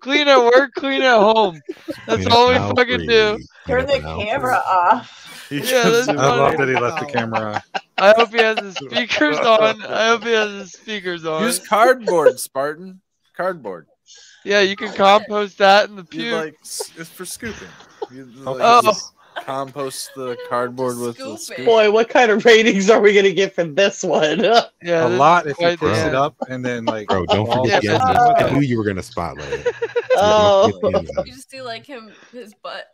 Clean 0.00 0.28
at 0.28 0.38
work, 0.38 0.72
clean 0.74 1.00
at 1.02 1.16
home. 1.18 1.60
That's 2.06 2.22
Clean 2.26 2.32
all 2.32 2.48
we 2.48 2.54
fucking 2.76 2.98
free. 2.98 3.06
do. 3.06 3.38
Turn 3.66 3.86
the 3.86 4.00
camera 4.00 4.56
off. 4.66 5.46
He 5.48 5.56
Yeah, 5.60 5.62
gives 5.84 6.06
that's 6.06 6.08
I 6.08 6.12
love 6.36 6.56
that 6.58 6.68
he 6.68 6.74
left 6.74 7.00
the 7.00 7.06
camera 7.12 7.54
on. 7.54 7.80
I 7.96 8.12
hope 8.14 8.30
he 8.30 8.38
has 8.38 8.58
his 8.58 8.74
speakers 8.74 9.38
on. 9.38 9.82
I 9.86 10.08
hope 10.08 10.24
he 10.24 10.32
has 10.32 10.50
his 10.50 10.72
speakers 10.72 11.24
on. 11.24 11.42
Use 11.44 11.58
cardboard, 11.66 12.38
Spartan. 12.38 13.00
Cardboard. 13.36 13.86
Yeah, 14.44 14.60
you 14.60 14.76
can 14.76 14.92
compost 14.92 15.58
that 15.58 15.88
in 15.88 15.96
the 15.96 16.02
You 16.12 16.18
puke. 16.20 16.34
like 16.34 16.54
it's 16.60 17.08
for 17.08 17.24
scooping. 17.24 17.66
Oh, 18.44 18.52
like, 18.52 18.60
Oh. 18.62 18.82
just 18.82 19.12
compost 19.42 20.10
the 20.14 20.36
cardboard 20.48 20.98
with 20.98 21.16
the 21.16 21.36
Scoop 21.36 21.38
scoop. 21.38 21.66
Boy, 21.66 21.90
what 21.90 22.08
kind 22.08 22.30
of 22.30 22.44
ratings 22.44 22.90
are 22.90 23.00
we 23.00 23.12
going 23.12 23.24
to 23.24 23.32
get 23.32 23.54
for 23.54 23.64
this 23.64 24.02
one? 24.02 24.40
yeah, 24.82 25.06
a 25.06 25.08
lot 25.08 25.46
if 25.46 25.50
you 25.50 25.54
quite 25.54 25.80
the 25.80 25.88
push 25.88 25.98
it 25.98 26.14
up 26.14 26.36
and 26.48 26.64
then 26.64 26.84
like 26.84 27.08
Bro, 27.08 27.26
don't 27.26 27.46
forget 27.46 27.82
Yeah, 27.82 27.92
the 27.92 27.98
just 27.98 28.42
I 28.42 28.50
knew 28.50 28.60
you 28.60 28.78
were 28.78 28.84
gonna 28.84 29.02
spotlight 29.02 29.52
it. 29.52 29.74
Oh. 30.18 30.70
Don't 30.70 30.80
forget 30.80 31.06
the 31.06 31.18
ends. 31.18 31.28
You 31.28 31.34
just 31.34 31.50
see 31.50 31.60
like 31.60 31.84
him, 31.84 32.10
his 32.32 32.54
butt 32.62 32.86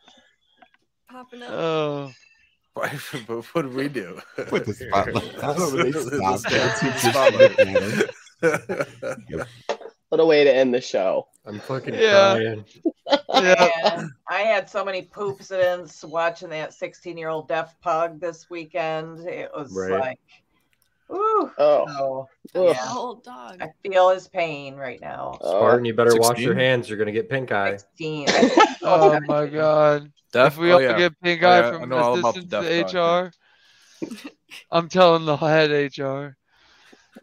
popping 1.08 1.42
up. 1.42 1.50
Oh, 1.52 2.12
but 2.74 3.44
what 3.52 3.62
do 3.62 3.68
we 3.68 3.88
do? 3.88 4.20
Put 4.48 4.66
the 4.66 4.74
spotlight. 4.74 5.44
I 5.44 5.54
don't 5.54 5.58
know, 5.58 5.84
they 5.84 5.92
stopped. 5.92 6.42
That's 6.50 6.82
get 6.82 7.04
what 7.04 8.10
spotlight. 8.40 9.78
What 10.12 10.20
a 10.20 10.26
way 10.26 10.44
to 10.44 10.54
end 10.54 10.74
the 10.74 10.80
show. 10.82 11.26
I'm 11.46 11.58
fucking 11.58 11.94
Yeah. 11.94 12.34
crying. 12.34 12.64
yeah. 13.32 14.06
I 14.28 14.40
had 14.40 14.68
so 14.68 14.84
many 14.84 15.00
poop 15.00 15.40
incidents 15.40 16.04
watching 16.04 16.50
that 16.50 16.74
16 16.74 17.16
year 17.16 17.30
old 17.30 17.48
deaf 17.48 17.80
pug 17.80 18.20
this 18.20 18.50
weekend. 18.50 19.20
It 19.20 19.50
was 19.56 19.72
Right. 19.74 19.90
like, 20.00 20.18
ooh. 21.10 21.50
Oh. 21.56 22.28
So, 22.52 22.68
yeah, 22.72 22.92
Old 22.94 23.24
dog. 23.24 23.62
I 23.62 23.70
feel 23.82 24.10
his 24.10 24.28
pain 24.28 24.76
right 24.76 25.00
now. 25.00 25.38
Oh. 25.40 25.56
Spartan, 25.60 25.86
you 25.86 25.94
better 25.94 26.14
wash 26.16 26.38
your 26.40 26.56
hands. 26.56 26.90
You're 26.90 26.98
gonna 26.98 27.10
get 27.10 27.30
pink 27.30 27.50
eye. 27.50 27.78
16. 27.78 28.28
Oh 28.82 29.18
my 29.26 29.46
god. 29.46 30.12
Def- 30.34 30.52
If 30.52 30.58
we 30.58 30.72
oh, 30.72 30.74
all 30.74 30.82
yeah. 30.82 30.98
get 30.98 31.18
pink 31.22 31.42
Oh, 31.42 31.48
eye 31.48 31.60
yeah, 31.60 31.78
from 31.78 31.88
know 31.88 31.96
all 31.96 32.18
assistance 32.18 32.44
deaf 32.44 32.64
to 32.64 32.82
dog, 32.92 33.32
HR, 34.02 34.06
I'm 34.70 34.90
telling 34.90 35.24
the 35.24 35.36
head 35.38 35.70
HR. 35.70 36.36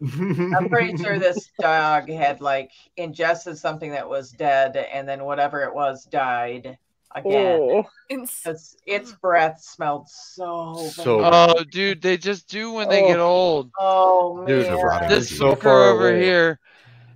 I'm 0.02 0.68
pretty 0.68 0.96
sure 1.02 1.18
this 1.18 1.50
dog 1.60 2.08
had 2.08 2.40
like 2.40 2.70
ingested 2.96 3.58
something 3.58 3.90
that 3.92 4.08
was 4.08 4.30
dead, 4.32 4.76
and 4.76 5.08
then 5.08 5.24
whatever 5.24 5.62
it 5.62 5.74
was 5.74 6.04
died 6.04 6.78
again. 7.14 7.58
Oh. 7.60 7.84
Its, 8.08 8.76
its 8.86 9.12
breath 9.12 9.60
smelled 9.60 10.08
so 10.08 10.74
bad. 10.76 10.90
So- 10.92 11.20
Oh, 11.24 11.64
dude, 11.70 12.00
they 12.02 12.16
just 12.16 12.48
do 12.48 12.72
when 12.72 12.88
they 12.88 13.02
get 13.02 13.18
Oh. 13.18 13.26
old. 13.26 13.70
Oh 13.78 14.46
Dude, 14.46 14.64
man. 14.66 14.72
It's 14.74 14.82
a 14.82 14.86
rotting 14.86 15.08
This 15.08 15.18
disease. 15.24 15.38
so 15.38 15.54
far 15.56 15.84
over 15.90 16.08
away. 16.10 16.22
here, 16.22 16.60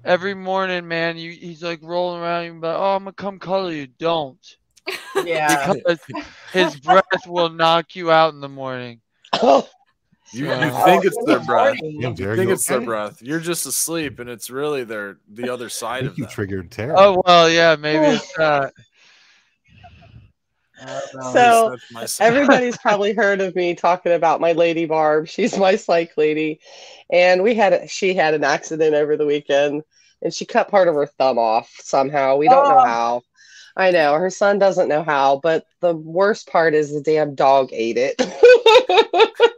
every 0.04 0.34
morning, 0.34 0.86
man, 0.88 1.16
you 1.16 1.30
he's 1.32 1.62
like 1.62 1.80
rolling 1.82 2.20
around. 2.22 2.44
You 2.44 2.52
be 2.54 2.66
like, 2.66 2.76
oh, 2.76 2.96
I'm 2.96 3.04
gonna 3.04 3.12
come 3.12 3.38
cuddle 3.38 3.72
you. 3.72 3.86
Don't, 3.86 4.56
yeah. 5.24 5.72
because 5.72 6.00
his 6.52 6.78
breath 6.80 7.04
will 7.26 7.48
knock 7.50 7.94
you 7.96 8.10
out 8.10 8.34
in 8.34 8.40
the 8.40 8.48
morning. 8.48 9.00
Oh. 9.42 9.68
You, 10.34 10.46
you 10.52 10.70
think 10.84 11.04
it's 11.04 11.24
their 11.24 11.40
breath. 11.40 11.76
morning. 11.80 12.00
Yeah, 12.00 12.08
you 12.08 12.36
think 12.36 12.50
it's 12.50 12.66
their 12.66 12.80
breath. 12.80 13.22
You're 13.22 13.40
just 13.40 13.66
asleep, 13.66 14.18
and 14.18 14.28
it's 14.28 14.50
really 14.50 14.84
their 14.84 15.18
the 15.32 15.48
other 15.52 15.66
I 15.66 15.68
side 15.68 16.00
think 16.00 16.12
of 16.12 16.18
you 16.18 16.24
them. 16.24 16.32
triggered 16.32 16.70
Terry. 16.70 16.94
Oh 16.96 17.22
well, 17.24 17.48
yeah, 17.48 17.76
maybe 17.76 18.04
it's 18.16 18.32
that. 18.36 18.72
I 20.82 21.00
don't. 21.12 21.32
So 21.32 21.70
That's 21.70 21.92
my 21.92 22.04
side. 22.06 22.26
everybody's 22.26 22.76
probably 22.82 23.14
heard 23.14 23.40
of 23.40 23.54
me 23.54 23.74
talking 23.74 24.12
about 24.12 24.40
my 24.40 24.52
lady 24.52 24.86
Barb. 24.86 25.28
She's 25.28 25.56
my 25.56 25.76
psych 25.76 26.12
lady, 26.16 26.60
and 27.10 27.42
we 27.42 27.54
had 27.54 27.72
a, 27.72 27.88
she 27.88 28.14
had 28.14 28.34
an 28.34 28.44
accident 28.44 28.94
over 28.94 29.16
the 29.16 29.24
weekend, 29.26 29.82
and 30.20 30.34
she 30.34 30.44
cut 30.44 30.68
part 30.68 30.88
of 30.88 30.94
her 30.96 31.06
thumb 31.06 31.38
off 31.38 31.70
somehow. 31.80 32.36
We 32.36 32.48
don't 32.48 32.68
know 32.68 32.80
Oh. 32.80 32.84
how, 32.84 33.22
I 33.76 33.92
know 33.92 34.14
her 34.14 34.30
son 34.30 34.58
doesn't 34.58 34.88
know 34.88 35.02
how, 35.04 35.38
but 35.42 35.64
the 35.80 35.94
worst 35.94 36.48
part 36.48 36.74
is 36.74 36.92
the 36.92 37.00
damn 37.00 37.34
dog 37.34 37.70
ate 37.72 37.96
it. 37.98 38.20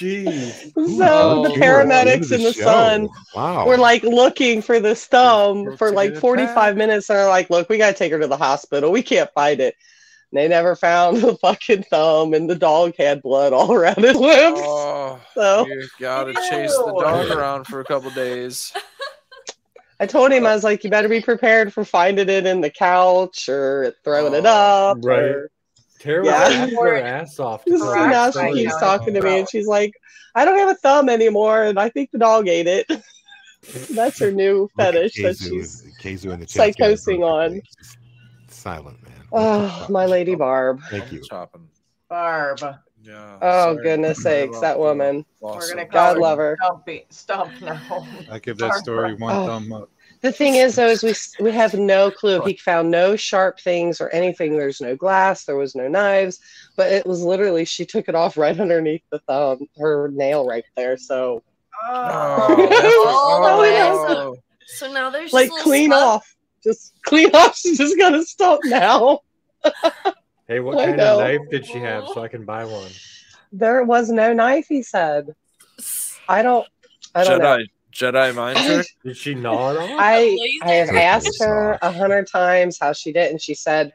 Jeez. 0.00 0.72
so 0.74 1.42
the 1.42 1.52
you 1.54 1.60
were 1.60 1.80
into 1.82 1.94
paramedics 1.94 2.28
the 2.30 2.34
and 2.36 2.44
the 2.46 2.52
show. 2.52 2.62
son 2.62 3.08
Wow. 3.34 3.66
were 3.66 3.76
like 3.76 4.02
looking 4.02 4.62
for 4.62 4.80
this 4.80 5.04
thumb 5.06 5.76
for 5.76 5.92
like 5.92 6.10
get 6.10 6.16
it 6.18 6.20
45 6.20 6.76
minutes 6.76 7.10
and 7.10 7.18
they're 7.18 7.28
like, 7.28 7.50
look, 7.50 7.68
we 7.68 7.78
gotta 7.78 7.96
take 7.96 8.12
her 8.12 8.18
to 8.18 8.26
the 8.26 8.36
hospital. 8.36 8.90
We 8.90 9.02
can't 9.02 9.30
find 9.34 9.60
it. 9.60 9.74
And 10.32 10.38
they 10.40 10.48
never 10.48 10.74
found 10.76 11.16
the 11.22 11.36
fucking 11.36 11.84
thumb 11.84 12.34
and 12.34 12.48
the 12.48 12.54
dog 12.54 12.94
had 12.98 13.20
blood 13.22 13.52
all 13.52 13.72
around 13.74 13.98
his 13.98 14.16
lips. 14.16 14.60
Oh, 14.62 15.20
So 15.34 15.66
you 15.66 15.86
gotta 16.00 16.32
chase 16.34 16.72
the 16.76 16.96
dog 17.00 17.30
around 17.30 17.66
for 17.66 17.80
a 17.80 17.84
couple 17.84 18.10
days. 18.10 18.72
I 19.98 20.06
told 20.06 20.32
him 20.32 20.46
I 20.46 20.54
was 20.54 20.64
like, 20.64 20.82
you 20.82 20.88
better 20.88 21.10
be 21.10 21.20
prepared 21.20 21.74
for 21.74 21.84
finding 21.84 22.30
it 22.30 22.46
in 22.46 22.62
the 22.62 22.70
couch 22.70 23.50
or 23.50 23.92
throwing 24.02 24.32
it 24.32 24.46
Oh, 24.46 24.92
up. 24.92 24.98
Right. 25.02 25.18
Or, 25.18 25.50
Tara 26.00 26.22
was 26.22 26.30
Yeah. 26.32 26.38
laughing 26.38 26.76
her 26.76 26.96
ass 26.96 27.38
off. 27.38 27.64
to 27.66 27.78
so 27.78 27.84
find 27.94 28.10
now 28.10 28.30
the 28.30 28.48
she 28.48 28.54
keeps 28.64 28.76
talking 28.80 29.14
to 29.14 29.22
me 29.22 29.38
and 29.40 29.48
she's 29.48 29.66
like, 29.66 29.92
I 30.34 30.44
don't 30.44 30.58
have 30.58 30.68
a 30.70 30.74
thumb 30.74 31.08
anymore 31.08 31.62
and 31.64 31.78
I 31.78 31.88
think 31.90 32.10
the 32.10 32.18
dog 32.18 32.48
ate 32.48 32.66
it. 32.66 32.86
That's 33.90 34.18
her 34.20 34.32
new 34.32 34.68
fetish 34.76 35.14
that 35.22 35.36
she's 35.36 35.82
is- 35.84 35.92
Kazu 36.00 36.30
in 36.32 36.40
the 36.40 36.46
psychosing 36.46 37.20
on. 37.22 37.60
Silent 38.48 39.02
man. 39.02 39.12
Oh, 39.32 39.86
my 39.90 40.06
lady 40.06 40.34
Barb. 40.34 40.80
Thank 40.90 41.12
you. 41.12 41.22
Chopping. 41.22 41.68
Barb. 42.08 42.58
Yeah. 43.02 43.38
Oh 43.40 43.74
sorry. 43.74 43.82
goodness 43.84 44.22
sakes, 44.22 44.60
that 44.60 44.78
woman. 44.78 45.24
We're 45.40 45.68
gonna 45.68 45.86
God 45.86 46.16
her 46.16 46.20
love 46.20 46.38
her. 46.38 46.56
Stumpy, 46.60 47.06
Stump 47.10 47.50
now. 47.62 48.06
I 48.30 48.38
give 48.38 48.58
that 48.58 48.70
Barb. 48.70 48.82
story 48.82 49.14
one 49.14 49.34
Oh. 49.36 49.46
thumb 49.46 49.72
up. 49.72 49.90
The 50.22 50.32
thing 50.32 50.56
is, 50.56 50.76
though, 50.76 50.88
is 50.88 51.02
we 51.02 51.14
we 51.44 51.52
have 51.52 51.72
no 51.74 52.10
clue. 52.10 52.42
He 52.42 52.54
found 52.56 52.90
no 52.90 53.16
sharp 53.16 53.58
things 53.58 54.00
or 54.00 54.10
anything. 54.10 54.52
There's 54.56 54.80
no 54.80 54.94
glass. 54.94 55.44
There 55.44 55.56
was 55.56 55.74
no 55.74 55.88
knives. 55.88 56.40
But 56.76 56.92
it 56.92 57.06
was 57.06 57.22
literally 57.22 57.64
she 57.64 57.86
took 57.86 58.08
it 58.08 58.14
off 58.14 58.36
right 58.36 58.58
underneath 58.58 59.02
the 59.10 59.18
thumb, 59.20 59.66
her 59.78 60.08
nail 60.12 60.46
right 60.46 60.64
there. 60.76 60.96
So 60.98 61.42
Oh, 61.82 62.68
Oh, 64.08 64.36
So 64.66 64.92
now 64.92 65.08
there's 65.10 65.32
like 65.32 65.50
clean 65.62 65.90
spot- 65.90 66.02
off, 66.02 66.36
just 66.62 66.92
clean 67.02 67.34
off. 67.34 67.56
She's 67.56 67.78
just 67.78 67.98
gonna 67.98 68.22
stop 68.22 68.60
now. 68.64 69.20
Hey, 70.48 70.60
what 70.60 70.78
I 70.78 70.86
kind 70.86 70.96
know. 70.98 71.14
of 71.14 71.20
knife 71.20 71.50
did 71.50 71.64
she 71.66 71.78
have 71.78 72.06
so 72.08 72.22
I 72.22 72.28
can 72.28 72.44
buy 72.44 72.64
one? 72.64 72.90
There 73.52 73.84
was 73.84 74.10
no 74.10 74.32
knife. 74.32 74.66
He 74.68 74.82
said. 74.82 75.34
I 76.28 76.42
don't. 76.42 76.66
I 77.14 77.24
don't 77.24 77.38
know. 77.40 77.58
Jedi 77.92 78.32
Jedi 78.32 78.34
mind 78.34 78.58
trick. 78.58 78.86
Did 79.04 79.16
she 79.16 79.34
gnaw 79.34 79.72
it 79.72 79.76
off? 79.78 79.90
I 79.98 80.38
I 80.62 80.70
have 80.72 80.90
asked 80.90 81.40
her 81.40 81.78
a 81.82 81.92
hundred 81.92 82.26
times 82.28 82.78
how 82.80 82.92
she 82.92 83.12
did, 83.12 83.30
and 83.30 83.40
she 83.40 83.54
said 83.54 83.92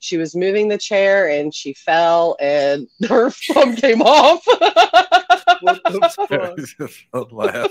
she 0.00 0.16
was 0.16 0.36
moving 0.36 0.68
the 0.68 0.78
chair 0.78 1.28
and 1.28 1.52
she 1.54 1.74
fell 1.74 2.36
and 2.40 2.86
her 3.08 3.30
thumb 3.30 3.74
came 3.76 4.00
off. 4.02 4.44
Laughing. 7.32 7.70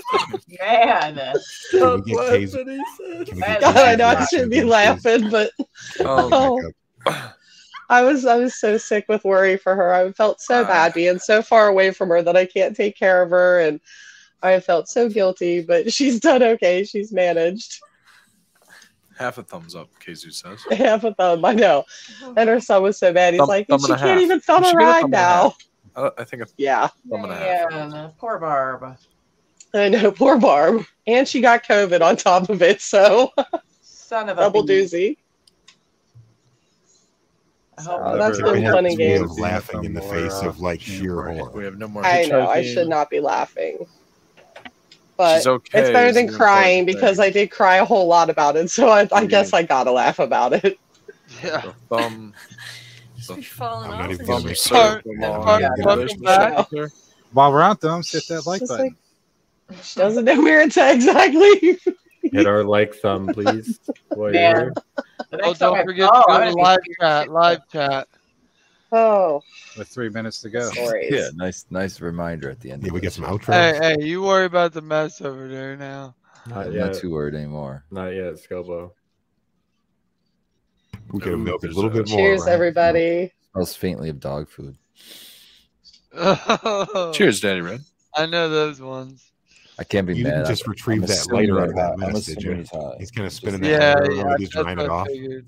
Man. 0.60 1.20
Can 1.70 1.94
we 1.94 2.02
get 2.02 2.28
Kazu? 2.28 2.64
Can 2.64 3.36
we 3.36 3.40
get 3.40 3.60
God, 3.60 3.76
I 3.76 3.94
know 3.96 4.06
I 4.08 4.24
shouldn't 4.26 4.50
be 4.50 4.62
laughing, 4.62 5.30
but 5.30 5.52
Oh, 6.00 6.60
oh, 7.06 7.32
I 7.88 8.02
was 8.02 8.26
I 8.26 8.36
was 8.36 8.58
so 8.60 8.76
sick 8.76 9.06
with 9.08 9.24
worry 9.24 9.56
for 9.56 9.74
her. 9.74 9.94
I 9.94 10.12
felt 10.12 10.40
so 10.40 10.62
Ah. 10.62 10.66
bad 10.66 10.92
being 10.94 11.18
so 11.18 11.40
far 11.40 11.68
away 11.68 11.90
from 11.92 12.10
her 12.10 12.22
that 12.22 12.36
I 12.36 12.44
can't 12.44 12.76
take 12.76 12.98
care 12.98 13.22
of 13.22 13.30
her, 13.30 13.60
and 13.60 13.80
I 14.42 14.50
have 14.52 14.64
felt 14.64 14.88
so 14.88 15.08
guilty. 15.08 15.62
But 15.62 15.92
she's 15.92 16.20
done 16.20 16.42
okay. 16.42 16.84
She's 16.84 17.12
managed. 17.12 17.80
half 19.18 19.38
a 19.38 19.42
thumbs 19.42 19.74
up. 19.74 19.88
Kazu 20.00 20.30
says. 20.30 20.60
Half 20.70 21.04
a 21.04 21.12
thumb, 21.14 21.44
I 21.44 21.54
know. 21.54 21.84
And 22.36 22.48
her 22.48 22.60
son 22.60 22.82
was 22.84 22.98
so 22.98 23.12
bad. 23.12 23.34
He's 23.34 23.40
Thumb- 23.40 23.48
like, 23.48 23.66
thumb 23.66 23.80
she 23.80 23.86
can't 23.88 24.00
half. 24.00 24.20
even 24.20 24.40
thumb 24.40 24.62
You 24.62 24.68
a 24.68 24.70
should 24.70 24.78
get 24.78 24.84
a 24.84 24.86
ride 24.90 25.00
thumb 25.02 25.10
now. 25.10 25.42
half. 25.42 26.12
I, 26.16 26.22
I 26.22 26.24
think 26.24 26.42
a 26.42 26.46
Yeah, 26.56 26.86
thumb 27.10 27.24
and 27.24 27.32
a 27.32 27.36
half. 27.36 27.70
Man, 27.70 28.12
poor 28.18 28.38
Barb. 28.38 28.96
I 29.74 29.88
know. 29.88 30.10
Poor 30.12 30.38
Barb, 30.38 30.84
and 31.06 31.26
she 31.28 31.40
got 31.40 31.64
COVID 31.64 32.00
on 32.00 32.16
top 32.16 32.48
of 32.48 32.62
it, 32.62 32.80
so 32.80 33.32
Son 33.82 34.28
of 34.28 34.38
a 34.38 34.40
double 34.42 34.62
beast. 34.64 34.94
doozy. 34.94 35.16
I 37.76 37.82
hope 37.82 38.00
Oh, 38.04 38.16
that's 38.18 38.38
Every 38.40 38.60
been 38.60 38.70
fun 38.72 38.86
and 38.86 38.94
episode 38.94 38.98
games. 38.98 39.30
of 39.32 39.38
laughing 39.38 39.84
in 39.84 39.94
the 39.94 40.00
face 40.00 40.32
of 40.42 40.60
like 40.60 40.80
sheer 40.80 41.14
horror. 41.30 41.50
We 41.52 41.64
have 41.64 41.76
no 41.78 41.86
more. 41.88 42.04
I 42.04 42.24
know. 42.26 42.48
I 42.48 42.62
should 42.62 42.88
not 42.88 43.10
be 43.10 43.20
laughing. 43.20 43.86
But 45.18 45.36
She's 45.38 45.46
okay 45.48 45.80
it's 45.80 45.90
better 45.90 46.12
than 46.12 46.26
the 46.28 46.32
crying 46.32 46.78
important 46.80 46.96
because 47.02 47.18
I 47.20 47.28
did 47.28 47.50
cry 47.50 47.76
a 47.76 47.84
whole 47.84 48.06
lot 48.06 48.30
about 48.30 48.56
it. 48.56 48.70
So 48.70 48.88
I, 48.88 49.00
I 49.12 49.22
Yeah. 49.22 49.26
guess 49.26 49.52
I 49.52 49.64
gotta 49.64 49.90
laugh 49.90 50.18
about 50.20 50.52
it. 50.54 50.78
Yeah. 51.44 51.72
Thumb. 51.90 52.32
Be 53.36 53.42
falling 53.42 53.90
off. 53.90 54.04
even 54.10 54.18
and 54.20 54.26
gonna 54.26 54.38
Thumb 54.40 54.46
make 54.48 54.56
shit. 54.56 54.72
Part- 54.72 55.04
circle 55.04 55.14
part- 55.20 55.46
on 55.48 55.60
Yeah. 55.60 55.68
the 55.76 55.84
welcome 55.84 55.98
relationship 56.04 56.24
back. 56.24 56.70
there. 56.70 56.90
While 57.32 57.52
we're 57.52 57.62
on 57.62 57.76
thumbs, 57.76 58.10
hit 58.10 58.26
that 58.28 58.46
like 58.46 58.60
Just 58.60 58.70
button. 58.72 58.96
She 59.82 60.00
doesn't 60.00 60.24
know 60.24 60.40
where 60.40 60.62
it's 60.62 60.76
at 60.78 60.94
exactly. 60.94 61.78
Hit 62.22 62.46
our 62.46 62.64
like 62.64 62.94
thumb, 62.94 63.26
please. 63.26 63.80
While 64.08 64.32
you're 64.32 64.40
Man. 64.40 64.56
here. 64.56 64.72
The 65.30 65.42
Oh, 65.42 65.48
next 65.48 65.58
time 65.58 65.74
I 65.74 65.76
don't 65.78 65.84
forget 65.86 66.08
to 66.08 66.24
I'm 66.28 66.40
go 66.40 66.44
to 66.44 66.50
oh, 66.50 66.62
live 66.62 66.78
chat. 67.00 67.28
Live 67.28 67.58
chat. 67.70 68.08
Oh, 68.90 69.42
With 69.76 69.88
three 69.88 70.08
minutes 70.08 70.40
to 70.42 70.50
go. 70.50 70.70
stories. 70.70 71.10
Yeah, 71.12 71.28
nice, 71.34 71.66
nice 71.70 72.00
reminder 72.00 72.50
at 72.50 72.60
the 72.60 72.70
end. 72.70 72.82
Yeah, 72.84 72.92
we 72.92 73.00
get 73.00 73.12
some 73.12 73.24
one. 73.24 73.38
outros. 73.38 73.52
Hey, 73.52 73.96
hey, 73.98 74.04
you 74.04 74.22
worry 74.22 74.46
about 74.46 74.72
the 74.72 74.80
mess 74.80 75.20
over 75.20 75.46
there 75.48 75.76
now. 75.76 76.14
Not 76.46 76.68
I'm 76.68 76.72
yet. 76.72 76.86
not 76.86 76.94
too 76.94 77.10
worried 77.10 77.34
anymore. 77.34 77.84
Not 77.90 78.08
yet, 78.14 78.34
Scobo. 78.34 78.92
We 81.12 81.20
could 81.20 81.32
have 81.32 81.40
Ooh, 81.40 81.44
milked 81.44 81.64
a 81.64 81.68
little 81.68 81.90
a- 81.90 81.94
bit 82.02 82.08
more. 82.08 82.18
Cheers, 82.18 82.40
right? 82.42 82.52
everybody. 82.52 83.32
Smells 83.52 83.74
faintly 83.74 84.08
of 84.08 84.20
dog 84.20 84.48
food. 84.48 84.76
Cheers, 87.14 87.40
Daddy 87.40 87.60
Red. 87.60 87.80
I 88.16 88.26
know 88.26 88.48
those 88.48 88.80
ones. 88.80 89.30
I 89.78 89.84
can't 89.84 90.06
be 90.06 90.16
You 90.16 90.24
mad. 90.24 90.30
didn't 90.30 90.44
I'm- 90.46 90.52
just 90.52 90.66
retrieve 90.66 91.02
I'm 91.02 91.08
that 91.08 91.26
later 91.32 91.54
lighter 91.54 91.62
out 91.62 91.68
of 91.68 91.74
that 91.76 91.82
hot. 91.82 91.92
I'm 92.08 92.12
mess, 92.14 92.26
did 92.26 92.42
you? 92.42 92.52
he's 92.54 92.70
hot. 92.70 92.96
He's 92.98 93.10
kind 93.10 93.26
of 93.26 93.32
spinning 93.32 93.62
Yeah, 93.64 93.78
that 93.78 94.00
lighter 94.00 94.12
yeah, 94.14 94.22
around, 94.22 94.40
just 94.40 94.52
drying 94.52 94.78
it 94.80 94.88
off. 94.88 95.06
figured. 95.06 95.46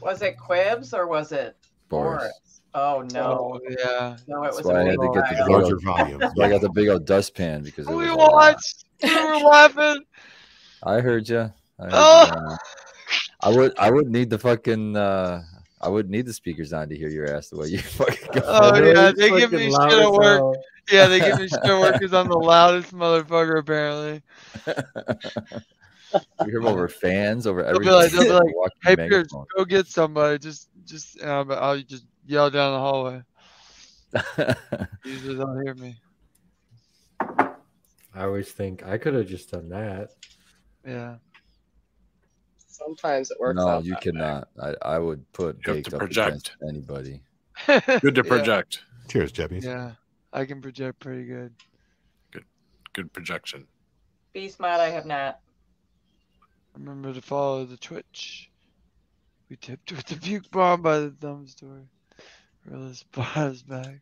Was 0.00 0.22
it 0.22 0.38
Quibs 0.38 0.92
or 0.92 1.06
was 1.06 1.32
it 1.32 1.56
Boris. 1.88 2.22
Boris? 2.22 2.53
Oh 2.76 3.04
no, 3.12 3.52
Oh, 3.54 3.60
yeah. 3.70 4.16
no, 4.26 4.42
it 4.44 4.52
was 4.54 4.64
why 4.64 4.80
I 4.80 4.84
had 4.84 4.98
to 4.98 5.10
get 5.14 5.28
the 5.38 5.44
Boris. 5.46 5.68
Larger 5.68 5.78
volume. 5.78 6.18
that's 6.18 6.34
why 6.36 6.46
I 6.46 6.48
got 6.48 6.60
the 6.60 6.70
big 6.70 6.88
old 6.88 7.04
dustpan 7.06 7.62
because 7.62 7.86
it 7.88 7.94
We 7.94 8.08
was 8.10 8.16
watched. 8.16 8.84
We 9.02 9.14
were 9.14 9.38
laughing. 9.48 10.02
I 10.82 11.00
heard 11.00 11.28
you. 11.28 11.52
I, 11.78 11.88
Oh. 11.92 12.56
I 13.42 13.50
would. 13.50 13.78
I 13.78 13.90
would 13.90 14.08
need 14.08 14.28
the 14.30 14.38
fucking. 14.38 14.96
Uh, 14.96 15.42
I 15.80 15.88
would 15.88 16.08
need 16.10 16.24
the 16.26 16.32
speakers 16.32 16.72
on 16.72 16.88
to 16.88 16.96
hear 16.96 17.08
your 17.10 17.32
ass 17.36 17.48
the 17.50 17.58
way 17.58 17.68
you 17.68 17.78
fucking 18.00 18.28
go. 18.32 18.40
Oh 18.44 18.70
know, 18.70 18.90
yeah, 18.92 19.12
they 19.14 19.28
give 19.30 19.52
me 19.52 19.64
shit 19.64 19.72
loud 19.72 19.92
at 19.92 20.10
work. 20.12 20.38
hell. 20.38 20.56
Yeah, 20.90 21.06
they 21.06 21.20
give 21.20 21.38
me 21.38 21.46
shit 21.48 21.62
at 21.62 21.78
work 21.80 21.92
because 21.94 22.12
I'm 22.14 22.26
the 22.28 22.38
loudest 22.38 22.92
motherfucker 22.92 23.58
apparently. 23.58 24.22
we 26.44 26.50
hear 26.50 26.62
over 26.66 26.88
fans, 26.88 27.46
over 27.46 27.62
They'll 27.62 27.78
be 27.78 27.88
everything. 27.88 27.94
like, 27.94 28.28
they'll 28.28 28.40
be 28.44 28.54
like, 28.56 28.72
"Hey, 28.82 28.96
Pierce, 28.96 29.28
go 29.56 29.64
get 29.64 29.86
somebody." 29.86 30.38
Just, 30.38 30.70
just, 30.86 31.20
and 31.20 31.30
I'll, 31.30 31.52
I'll 31.52 31.80
just 31.82 32.04
yell 32.26 32.50
down 32.50 32.72
the 32.72 32.78
hallway. 32.78 33.22
Usually 35.04 35.36
don't 35.36 35.62
hear 35.64 35.74
me. 35.74 35.96
I 37.20 38.22
always 38.24 38.50
think 38.52 38.86
I 38.86 38.96
could 38.98 39.14
have 39.14 39.26
just 39.26 39.50
done 39.50 39.68
that. 39.70 40.10
Yeah. 40.86 41.16
Sometimes 42.68 43.30
it 43.30 43.38
works 43.40 43.56
no, 43.56 43.68
out. 43.68 43.84
you 43.84 43.92
that 43.92 44.02
cannot. 44.02 44.48
I, 44.60 44.74
I 44.82 44.98
would 44.98 45.30
put 45.32 45.56
You 45.66 45.72
have 45.72 45.76
baked 45.76 45.90
to 45.90 45.96
up 45.96 46.00
project. 46.00 46.28
against 46.28 46.52
anybody. 46.68 47.22
Good 48.00 48.14
to 48.14 48.22
Yeah. 48.24 48.28
project. 48.28 48.82
Cheers, 49.08 49.32
Jebbies. 49.32 49.62
Yeah, 49.64 49.92
I 50.32 50.44
can 50.44 50.60
project 50.62 50.98
pretty 50.98 51.24
good. 51.24 51.52
Good 52.32 52.44
good 52.94 53.12
projection. 53.12 53.66
Beast 54.32 54.58
mod. 54.58 54.80
I 54.80 54.88
have 54.90 55.06
not. 55.06 55.40
Remember 56.76 57.12
to 57.12 57.20
follow 57.20 57.64
the 57.64 57.76
Twitch. 57.76 58.50
We 59.50 59.56
tipped 59.56 59.92
with 59.92 60.06
the 60.06 60.16
puke 60.16 60.50
bomb 60.50 60.82
by 60.82 60.98
the 61.00 61.10
thumb 61.10 61.46
store. 61.46 61.82
Realist 62.66 63.10
bought 63.12 63.36
us 63.36 63.62
back. 63.62 64.00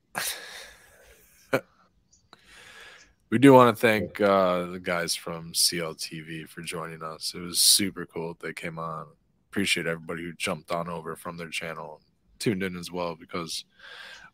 We 3.30 3.39
do 3.39 3.55
want 3.55 3.74
to 3.74 3.80
thank 3.80 4.20
uh, 4.20 4.66
the 4.66 4.78
guys 4.78 5.14
from 5.16 5.52
CLTV 5.55 6.47
for 6.51 6.60
joining 6.60 7.02
us. 7.02 7.32
It 7.34 7.40
was 7.40 7.60
super 7.60 8.05
cool 8.05 8.34
that 8.34 8.40
they 8.40 8.52
came 8.52 8.78
on. 8.78 9.06
Appreciate 9.51 9.86
everybody 9.86 10.22
who 10.22 10.34
jumped 10.34 10.70
on 10.70 10.86
over 10.90 11.16
from 11.16 11.39
their 11.39 11.48
channel, 11.48 12.02
tuned 12.39 12.62
in 12.62 12.76
as 12.76 12.93
well 12.93 13.16
because 13.16 13.64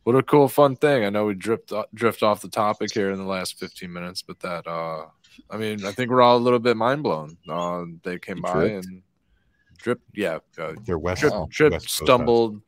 what 0.03 0.17
a 0.17 0.23
cool, 0.25 0.49
fun 0.49 0.75
thing. 0.75 1.05
I 1.05 1.11
know 1.11 1.27
we 1.27 1.35
drift 1.35 1.73
drift 1.95 2.25
off 2.25 2.41
the 2.41 2.49
topic 2.49 2.93
here 2.93 3.13
in 3.13 3.19
the 3.19 3.25
last 3.25 3.57
15 3.61 3.93
minutes, 3.93 4.23
but 4.23 4.41
that 4.41 4.67
uh, 4.67 5.07
I 5.49 5.57
mean, 5.57 5.85
I 5.85 5.93
think 5.93 6.11
we're 6.11 6.23
all 6.23 6.37
a 6.37 6.39
little 6.39 6.59
bit 6.59 6.77
mind 6.77 7.05
blown. 7.05 7.37
Uh, 7.49 7.85
they 8.03 8.19
came 8.19 8.39
You 8.39 8.43
by 8.43 8.53
tripped? 8.53 8.87
and 8.87 9.03
dripped, 9.77 10.03
yeah, 10.15 10.39
uh, 10.59 10.73
They're 10.85 10.99
west. 10.99 11.21
tripped, 11.21 11.37
Oh, 11.37 11.47
tripped 11.53 11.73
West 11.75 11.87
Coast 11.87 12.01
stumbled, 12.05 12.55
Yeah. 12.55 12.59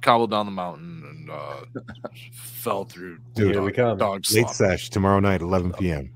Cobbled 0.00 0.30
down 0.30 0.46
the 0.46 0.52
mountain, 0.52 1.02
and 1.08 1.30
uh, 1.30 1.64
fell 2.32 2.84
through. 2.84 3.18
Dude, 3.34 3.54
Here 3.54 3.62
we 3.62 3.72
come. 3.72 3.98
Dog 3.98 4.24
Late 4.32 4.48
sesh 4.50 4.90
tomorrow 4.90 5.20
night, 5.20 5.40
11 5.40 5.72
p.m. 5.74 6.10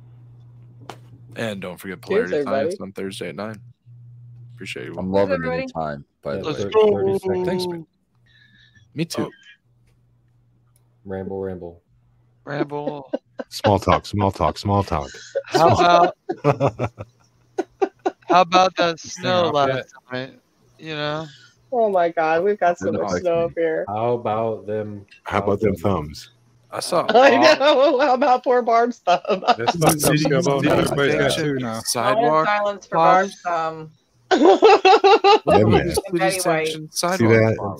And 1.37 1.61
don't 1.61 1.79
forget 1.79 2.03
Cheers, 2.03 2.31
Polarity 2.31 2.35
everybody. 2.35 2.65
Science 2.67 2.81
on 2.81 2.93
Thursday 2.93 3.29
at 3.31 3.37
9. 3.37 3.61
Appreciate 4.55 4.87
you. 4.87 4.99
I'm 4.99 5.11
loving 5.11 5.31
the 5.31 5.39
new 5.39 5.47
everybody. 5.47 5.73
time. 5.73 6.05
By 6.23 6.37
the 6.37 6.45
Yeah, 6.45 6.53
way, 6.53 6.59
thir- 6.59 6.71
30 6.71 7.19
seconds. 7.19 7.47
Thanks, 7.47 7.67
man. 7.69 7.87
Me 8.95 9.05
too. 9.05 9.31
Ramble, 11.05 11.41
ramble. 11.41 11.83
Ramble. 12.45 13.13
Small 13.49 13.79
talk, 13.79 14.07
small 14.07 14.31
talk, 14.33 14.57
small 14.57 14.83
talk. 14.83 15.11
How 15.45 15.69
about 15.75 16.17
how 18.29 18.41
about 18.41 18.75
that 18.77 18.99
snow 18.99 19.51
last 19.51 19.93
night? 20.11 20.39
You 20.79 20.95
know, 20.95 21.27
Oh 21.73 21.89
my 21.89 22.11
god, 22.11 22.45
we've 22.45 22.59
got 22.61 22.79
so 22.79 22.93
much 22.93 23.01
affect 23.03 23.23
snow 23.23 23.45
up 23.47 23.53
here. 23.57 23.85
How 23.89 24.13
about 24.13 24.67
them? 24.67 25.07
How 25.25 25.39
about 25.39 25.61
them 25.61 25.75
thumbs? 25.75 26.31
I 26.71 26.81
saw. 26.81 27.07
I 27.11 27.31
know. 27.59 27.99
How 28.01 28.15
about 28.15 28.45
poor 28.45 28.63
Barb's 28.63 28.99
thumb? 28.99 29.21
That's 29.57 29.77
fucked 29.77 29.85
up, 29.95 30.01
City- 30.01 30.25
Scobo. 30.25 30.63
Now 30.63 30.75
everybody's 30.75 31.15
got 31.17 31.33
two 31.35 31.55
now. 31.59 31.81
Sidewalk. 31.81 32.47
silence 32.47 32.87
for 32.87 32.95
Barb's 32.97 33.47
um 33.47 33.91
Yeah, 34.33 34.39
man. 35.65 35.93
and 36.07 36.19
Betty 36.19 36.39
See 36.39 36.41
sidewalk. 36.41 37.19
that? 37.19 37.79